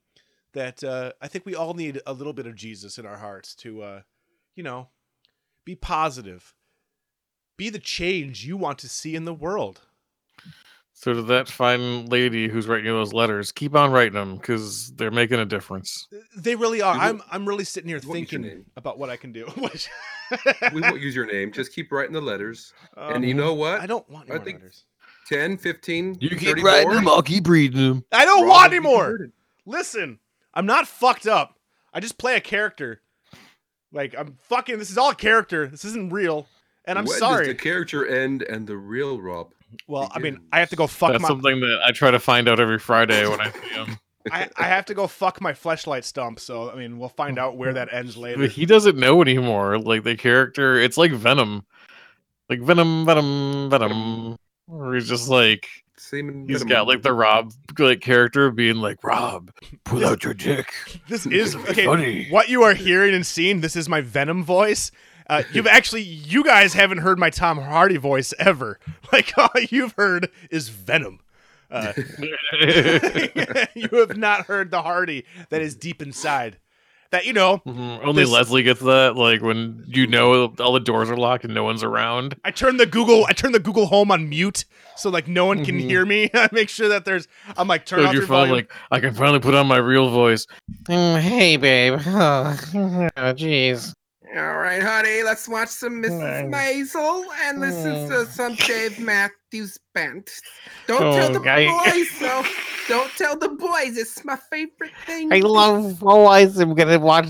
that 0.53 0.83
uh, 0.83 1.13
I 1.21 1.27
think 1.27 1.45
we 1.45 1.55
all 1.55 1.73
need 1.73 2.01
a 2.05 2.13
little 2.13 2.33
bit 2.33 2.45
of 2.45 2.55
Jesus 2.55 2.97
in 2.97 3.05
our 3.05 3.17
hearts 3.17 3.55
to, 3.55 3.81
uh, 3.81 4.01
you 4.55 4.63
know, 4.63 4.89
be 5.65 5.75
positive, 5.75 6.53
be 7.57 7.69
the 7.69 7.79
change 7.79 8.45
you 8.45 8.57
want 8.57 8.77
to 8.79 8.89
see 8.89 9.15
in 9.15 9.25
the 9.25 9.33
world. 9.33 9.81
So 10.93 11.13
to 11.13 11.21
that 11.23 11.47
fine 11.47 12.05
lady 12.07 12.47
who's 12.47 12.67
writing 12.67 12.85
you 12.85 12.91
those 12.91 13.13
letters, 13.13 13.51
keep 13.51 13.75
on 13.75 13.91
writing 13.91 14.13
them 14.13 14.35
because 14.35 14.91
they're 14.91 15.09
making 15.09 15.39
a 15.39 15.45
difference. 15.45 16.07
They 16.38 16.55
really 16.55 16.83
are. 16.83 16.93
I'm 16.93 17.23
I'm 17.31 17.47
really 17.47 17.63
sitting 17.63 17.89
here 17.89 17.99
we 18.03 18.07
won't 18.07 18.19
use 18.19 18.31
your 18.31 18.41
thinking 18.41 18.65
about 18.77 18.99
what 18.99 19.09
I 19.09 19.17
can 19.17 19.31
do. 19.31 19.47
We 20.74 20.82
won't 20.82 21.02
use 21.02 21.16
your 21.16 21.26
name. 21.26 21.52
Just 21.52 21.74
keep 21.74 21.91
writing 21.91 22.14
the 22.14 22.22
letters. 22.22 22.74
Um, 22.98 23.16
and 23.16 23.26
you 23.26 23.34
know 23.34 23.53
what? 23.53 23.82
I 23.82 23.86
don't 23.86 24.08
want 24.10 24.26
any 24.30 24.34
I 24.34 24.38
more 24.38 24.45
think- 24.45 24.60
letters. 24.60 24.86
10, 25.30 25.58
15, 25.58 26.18
You 26.20 26.30
keep 26.32 26.40
34? 26.49 26.70
writing 26.70 26.90
them, 26.91 27.08
I'll 27.08 27.22
keep 27.22 27.48
reading 27.48 27.80
them. 27.80 28.06
I 28.12 28.26
don't 28.26 28.41
Rob 28.41 28.49
want 28.49 28.64
will 28.64 28.70
be 28.82 28.88
any 28.88 28.95
more. 28.95 29.30
Listen, 29.66 30.20
I'm 30.53 30.66
not 30.66 30.88
fucked 30.88 31.26
up. 31.28 31.58
I 31.94 31.99
just 32.02 32.18
play 32.18 32.36
a 32.36 32.41
character. 32.41 33.02
Like 33.94 34.14
I'm 34.18 34.38
fucking. 34.49 34.78
This 34.80 34.90
is 34.90 34.98
all 34.98 35.12
a 35.12 35.16
character. 35.16 35.68
This 35.68 35.86
isn't 35.86 36.12
real. 36.12 36.48
And 36.86 36.98
I'm 36.98 37.06
when 37.06 37.18
sorry. 37.18 37.45
Does 37.45 37.56
the 37.56 37.62
character 37.62 38.06
end 38.06 38.41
and 38.41 38.66
the 38.68 38.76
real 38.78 39.22
Rob? 39.22 39.53
well, 39.88 40.12
I 40.14 40.20
mean. 40.20 40.40
I 40.52 40.60
have 40.60 40.70
to 40.72 40.76
go 40.76 40.88
fuck 40.88 41.12
That's 41.12 41.22
my. 41.22 41.28
something 41.30 41.60
that 41.62 41.82
I 41.86 41.91
try 41.91 42.12
to 42.12 42.20
find 42.20 42.49
out 42.49 42.60
every 42.60 42.80
Friday 42.80 43.26
when 43.28 43.40
I 43.40 43.52
see 43.52 43.70
him. 43.70 43.99
I, 44.31 44.49
I 44.57 44.64
have 44.64 44.85
to 44.85 44.93
go 44.93 45.07
fuck 45.07 45.41
my 45.41 45.53
fleshlight 45.53 46.03
stump. 46.03 46.39
So 46.39 46.69
I 46.69 46.76
mean, 46.76 46.99
we'll 46.99 47.10
find 47.10 47.39
out 47.39 47.57
where 47.57 47.73
that 47.73 47.93
ends 47.93 48.18
later. 48.18 48.39
But 48.39 48.52
he 48.52 48.65
doesn't 48.65 48.98
know 48.98 49.22
anymore. 49.22 49.80
Like 49.80 50.03
the 50.03 50.15
character, 50.15 50.77
it's 50.77 50.98
like 50.98 51.11
Venom, 51.11 51.65
like 52.49 52.61
Venom, 52.61 53.06
Venom, 53.06 53.69
Venom. 53.69 54.38
Where 54.68 54.93
he's 54.93 55.10
just 55.10 55.27
like 55.30 55.68
Same 55.98 56.30
in 56.30 56.48
he's 56.48 56.60
Venom. 56.60 56.69
got 56.69 56.88
like 56.88 57.02
the 57.02 57.14
Rob 57.14 57.53
like 57.77 58.02
character 58.02 58.52
being 58.52 58.77
like 58.77 59.03
Rob, 59.03 59.52
pull 59.84 60.06
out 60.06 60.23
your 60.23 60.34
dick. 60.34 60.73
This 61.07 61.26
is 61.26 61.56
okay. 61.56 61.85
funny. 61.85 62.27
What 62.30 62.49
you 62.49 62.64
are 62.64 62.73
hearing 62.73 63.14
and 63.14 63.26
seeing, 63.26 63.61
this 63.61 63.76
is 63.76 63.89
my 63.89 64.02
Venom 64.02 64.43
voice. 64.43 64.91
Uh, 65.30 65.43
you've 65.53 65.68
actually, 65.68 66.02
you 66.02 66.43
guys 66.43 66.73
haven't 66.73 66.98
heard 66.98 67.18
my 67.18 67.30
Tom 67.30 67.57
Hardy 67.57 67.98
voice 67.98 68.34
ever. 68.39 68.80
Like 69.11 69.38
all 69.38 69.49
you've 69.69 69.93
heard 69.98 70.30
is 70.49 70.69
Venom. 70.69 71.19
Uh, 71.72 71.93
you 73.76 73.89
have 73.93 74.18
not 74.18 74.45
heard 74.45 74.72
the 74.72 74.81
Hardy 74.81 75.26
that 75.49 75.61
is 75.61 75.76
deep 75.76 76.02
inside. 76.02 76.57
That 77.11 77.26
you 77.26 77.34
know, 77.34 77.57
Mhm, 77.68 78.06
Only 78.06 78.23
This- 78.23 78.31
Leslie 78.31 78.64
gets 78.64 78.80
that. 78.80 79.15
Like 79.18 79.41
when 79.41 79.84
you 79.88 80.07
know 80.07 80.53
all 80.60 80.72
the 80.72 80.80
doors 80.80 81.10
are 81.10 81.18
locked 81.18 81.43
and 81.43 81.53
no 81.53 81.64
one's 81.64 81.84
around. 81.84 82.35
I 82.45 82.52
turn 82.52 82.77
the 82.77 82.85
Google, 82.85 83.26
I 83.27 83.34
turn 83.34 83.52
the 83.52 83.60
Google 83.60 83.88
Home 83.88 84.11
on 84.11 84.30
mute 84.30 84.64
so 84.95 85.10
like 85.10 85.27
no 85.27 85.45
one 85.45 85.65
can 85.65 85.77
Mhm. 85.77 85.81
hear 85.89 86.06
me. 86.06 86.30
I 86.34 86.48
make 86.53 86.69
sure 86.69 86.88
that 86.88 87.03
there's, 87.03 87.27
I'm 87.57 87.68
like 87.68 87.85
turn 87.85 87.99
So 87.99 88.06
off 88.06 88.14
your 88.14 88.22
your 88.22 88.27
phone, 88.27 88.48
volume. 88.48 88.56
like 88.56 88.72
I 88.91 88.99
can 89.02 89.14
finally 89.14 89.39
put 89.41 89.53
on 89.56 89.68
my 89.68 89.76
real 89.77 90.10
voice. 90.10 90.48
Mm, 90.88 91.19
hey, 91.19 91.57
babe. 91.57 91.99
Oh, 92.06 92.57
jeez. 93.35 93.93
All 94.34 94.56
right, 94.56 94.81
honey, 94.81 95.23
let's 95.23 95.49
watch 95.49 95.68
some 95.68 96.02
Mrs. 96.02 96.49
Mm. 96.49 96.53
Maisel 96.53 97.26
and 97.43 97.60
listen 97.60 98.10
to 98.10 98.26
some 98.26 98.56
Dave 98.56 98.98
Matthews 99.52 99.78
Band. 99.94 100.30
Don't 100.88 101.03
Oh, 101.03 101.11
tell 101.14 101.34
the 101.34 101.40
guy. 101.40 101.65
boys, 101.91 102.07
though. 102.19 102.44
Don't 102.88 103.11
tell 103.18 103.38
the 103.38 103.49
boys. 103.49 103.98
It's 103.98 104.23
my 104.23 104.38
favorite 104.49 104.91
thing. 105.06 105.32
I 105.34 105.40
love 105.40 105.99
boys. 105.99 106.57
I'm 106.57 106.73
gonna 106.73 106.99
watch. 106.99 107.28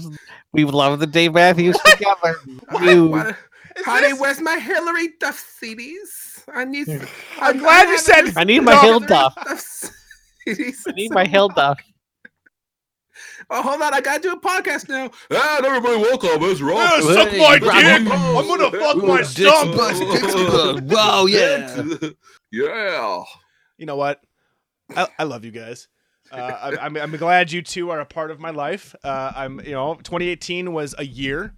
We 0.54 0.66
love 0.66 1.00
the 1.00 1.08
Dave 1.08 1.34
Matthews 1.34 1.78
together. 1.86 2.36
What- 2.70 2.84
You- 2.84 3.34
honey, 3.86 4.10
this- 4.10 4.20
where's 4.20 4.40
my 4.40 4.60
Hilary 4.60 5.10
Duff 5.20 5.44
CDs? 5.62 6.44
I 6.54 6.66
need. 6.66 6.86
some- 6.86 7.08
I'm 7.40 7.58
glad 7.58 7.90
you 7.90 7.98
said- 7.98 8.38
I 8.38 8.44
need 8.44 8.60
my 8.62 8.74
No. 8.74 8.82
Hill 8.82 9.00
Duff. 9.00 9.36
CDs. 10.48 10.78
I 10.88 10.92
need 10.92 11.12
my 11.12 11.26
Hill 11.26 11.50
Duff. 11.50 11.80
Oh, 13.54 13.62
hold 13.62 13.82
on. 13.82 13.94
I 13.94 14.00
gotta 14.00 14.22
do 14.22 14.32
a 14.32 14.40
podcast 14.40 14.88
now. 14.88 15.12
And 15.30 15.66
everybody, 15.66 15.98
welcome. 15.98 16.42
It's 16.44 16.62
Rob. 16.62 16.78
Yeah, 16.78 17.02
suck 17.02 17.28
Hey, 17.28 17.40
my 17.40 17.60
dick. 17.60 17.74
I'm 17.74 18.48
gonna 18.48 18.72
fuck 18.72 18.96
my 19.04 19.22
stump. 19.24 19.76
bust. 19.76 20.84
Wow, 20.84 21.26
yeah. 21.26 21.84
yeah. 22.52 23.24
You 23.78 23.86
know 23.86 23.98
what? 23.98 24.24
I, 24.96 25.08
I 25.20 25.24
love 25.24 25.44
you 25.44 25.52
guys. 25.52 25.90
Uh, 26.32 26.36
I, 26.80 26.86
I'm, 26.86 26.96
I'm 26.96 27.12
glad 27.18 27.52
you 27.52 27.62
two 27.62 27.90
are 27.90 28.00
a 28.00 28.06
part 28.06 28.32
of 28.32 28.40
my 28.40 28.52
life. 28.52 28.96
Uh, 29.04 29.34
I'm, 29.36 29.60
you 29.60 29.72
know, 29.72 29.96
2018 29.96 30.72
was 30.72 30.96
a 30.98 31.04
year. 31.04 31.54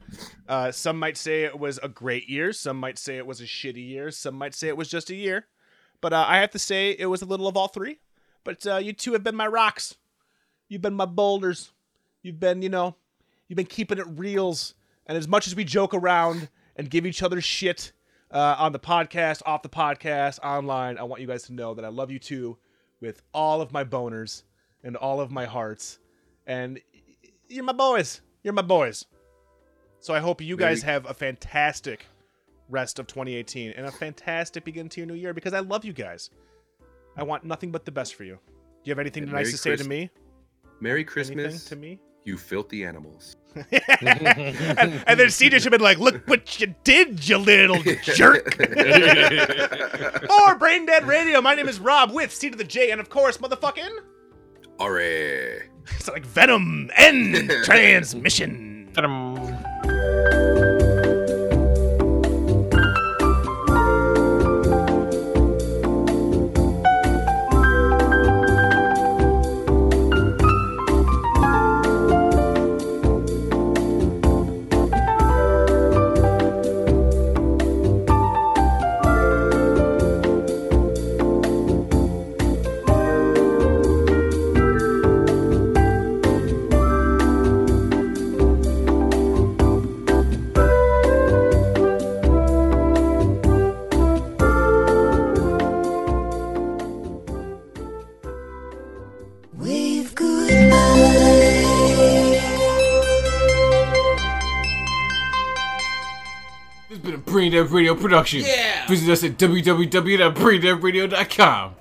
Uh, 0.47 0.71
some 0.71 0.97
might 0.97 1.15
say 1.15 1.43
it 1.43 1.59
was 1.59 1.77
a 1.83 1.89
great 1.89 2.27
year. 2.27 2.51
Some 2.53 2.77
might 2.79 2.97
say 2.97 3.17
it 3.17 3.27
was 3.27 3.39
a 3.39 3.43
shitty 3.45 3.87
year. 3.87 4.09
Some 4.09 4.33
might 4.33 4.55
say 4.55 4.67
it 4.69 4.77
was 4.77 4.89
just 4.89 5.11
a 5.11 5.15
year. 5.15 5.45
But 6.01 6.11
uh, 6.11 6.25
I 6.27 6.37
have 6.37 6.49
to 6.51 6.59
say 6.59 6.95
it 6.97 7.05
was 7.05 7.21
a 7.21 7.25
little 7.25 7.47
of 7.47 7.55
all 7.55 7.67
three. 7.67 7.99
But 8.43 8.65
uh, 8.65 8.77
you 8.77 8.93
two 8.93 9.13
have 9.13 9.23
been 9.23 9.35
my 9.35 9.45
rocks. 9.45 9.95
You've 10.69 10.81
been 10.81 10.95
my 10.95 11.05
boulders. 11.05 11.71
You've 12.23 12.39
been, 12.39 12.61
you 12.61 12.69
know, 12.69 12.95
you've 13.47 13.57
been 13.57 13.65
keeping 13.65 13.99
it 13.99 14.07
reals. 14.07 14.73
And 15.05 15.17
as 15.17 15.27
much 15.27 15.45
as 15.45 15.55
we 15.55 15.63
joke 15.63 15.93
around 15.93 16.49
and 16.75 16.89
give 16.89 17.05
each 17.05 17.21
other 17.21 17.41
shit 17.41 17.91
uh, 18.31 18.55
on 18.57 18.71
the 18.71 18.79
podcast, 18.79 19.41
off 19.45 19.61
the 19.61 19.69
podcast, 19.69 20.39
online, 20.39 20.97
I 20.97 21.03
want 21.03 21.21
you 21.21 21.27
guys 21.27 21.43
to 21.43 21.53
know 21.53 21.73
that 21.75 21.85
I 21.85 21.89
love 21.89 22.09
you 22.09 22.19
too 22.19 22.57
with 23.01 23.21
all 23.33 23.61
of 23.61 23.71
my 23.71 23.83
boners 23.83 24.43
and 24.83 24.95
all 24.95 25.19
of 25.19 25.29
my 25.29 25.45
hearts. 25.45 25.99
And 26.47 26.79
you're 27.47 27.63
my 27.63 27.73
boys. 27.73 28.21
You're 28.41 28.53
my 28.53 28.61
boys. 28.61 29.05
So 29.99 30.13
I 30.13 30.19
hope 30.19 30.41
you 30.41 30.57
guys 30.57 30.81
have 30.81 31.09
a 31.09 31.13
fantastic 31.13 32.05
rest 32.69 32.99
of 32.99 33.07
2018 33.07 33.71
and 33.71 33.85
a 33.85 33.91
fantastic 33.91 34.63
beginning 34.63 34.89
to 34.89 35.01
your 35.01 35.07
new 35.07 35.13
year 35.13 35.33
because 35.33 35.53
I 35.53 35.59
love 35.59 35.85
you 35.85 35.93
guys. 35.93 36.29
I 37.15 37.23
want 37.23 37.43
nothing 37.43 37.71
but 37.71 37.85
the 37.85 37.91
best 37.91 38.15
for 38.15 38.23
you. 38.23 38.39
Do 38.45 38.89
you 38.89 38.91
have 38.91 38.99
anything 38.99 39.23
And 39.23 39.31
nice 39.31 39.45
Merry 39.45 39.51
to 39.51 39.57
say 39.57 39.75
to 39.75 39.83
me? 39.83 40.09
Merry 40.81 41.03
Christmas 41.03 41.37
Anything 41.37 41.51
Christmas, 41.51 41.69
to 41.69 41.75
me? 41.77 41.99
You 42.25 42.37
filthy 42.37 42.85
animals. 42.85 43.35
and, 43.55 43.67
and 45.05 45.19
then 45.19 45.27
CJ 45.27 45.51
should 45.51 45.63
have 45.63 45.71
been 45.71 45.81
like, 45.81 45.99
"Look 45.99 46.27
what 46.27 46.59
you 46.59 46.73
did, 46.83 47.27
you 47.27 47.37
little 47.37 47.81
jerk." 48.01 48.55
For 50.27 50.55
Brain 50.55 50.87
Dead 50.87 51.05
Radio, 51.05 51.39
my 51.41 51.53
name 51.53 51.69
is 51.69 51.79
Rob 51.79 52.11
with 52.11 52.33
C 52.33 52.49
to 52.49 52.57
the 52.57 52.63
J, 52.63 52.89
and 52.91 52.99
of 52.99 53.09
course, 53.09 53.37
motherfucking, 53.37 53.91
Alright. 54.79 55.69
it's 55.85 56.07
like 56.07 56.25
Venom 56.25 56.89
and 56.97 57.49
Transmission. 57.63 58.89
Ta-dum. 58.93 60.52
Brain 107.33 107.51
Dead 107.51 107.69
Radio 107.71 107.95
production. 107.95 108.41
Yeah. 108.41 108.85
Visit 108.87 109.11
us 109.11 109.23
at 109.23 109.39
www.braindeadradio.com. 109.39 111.75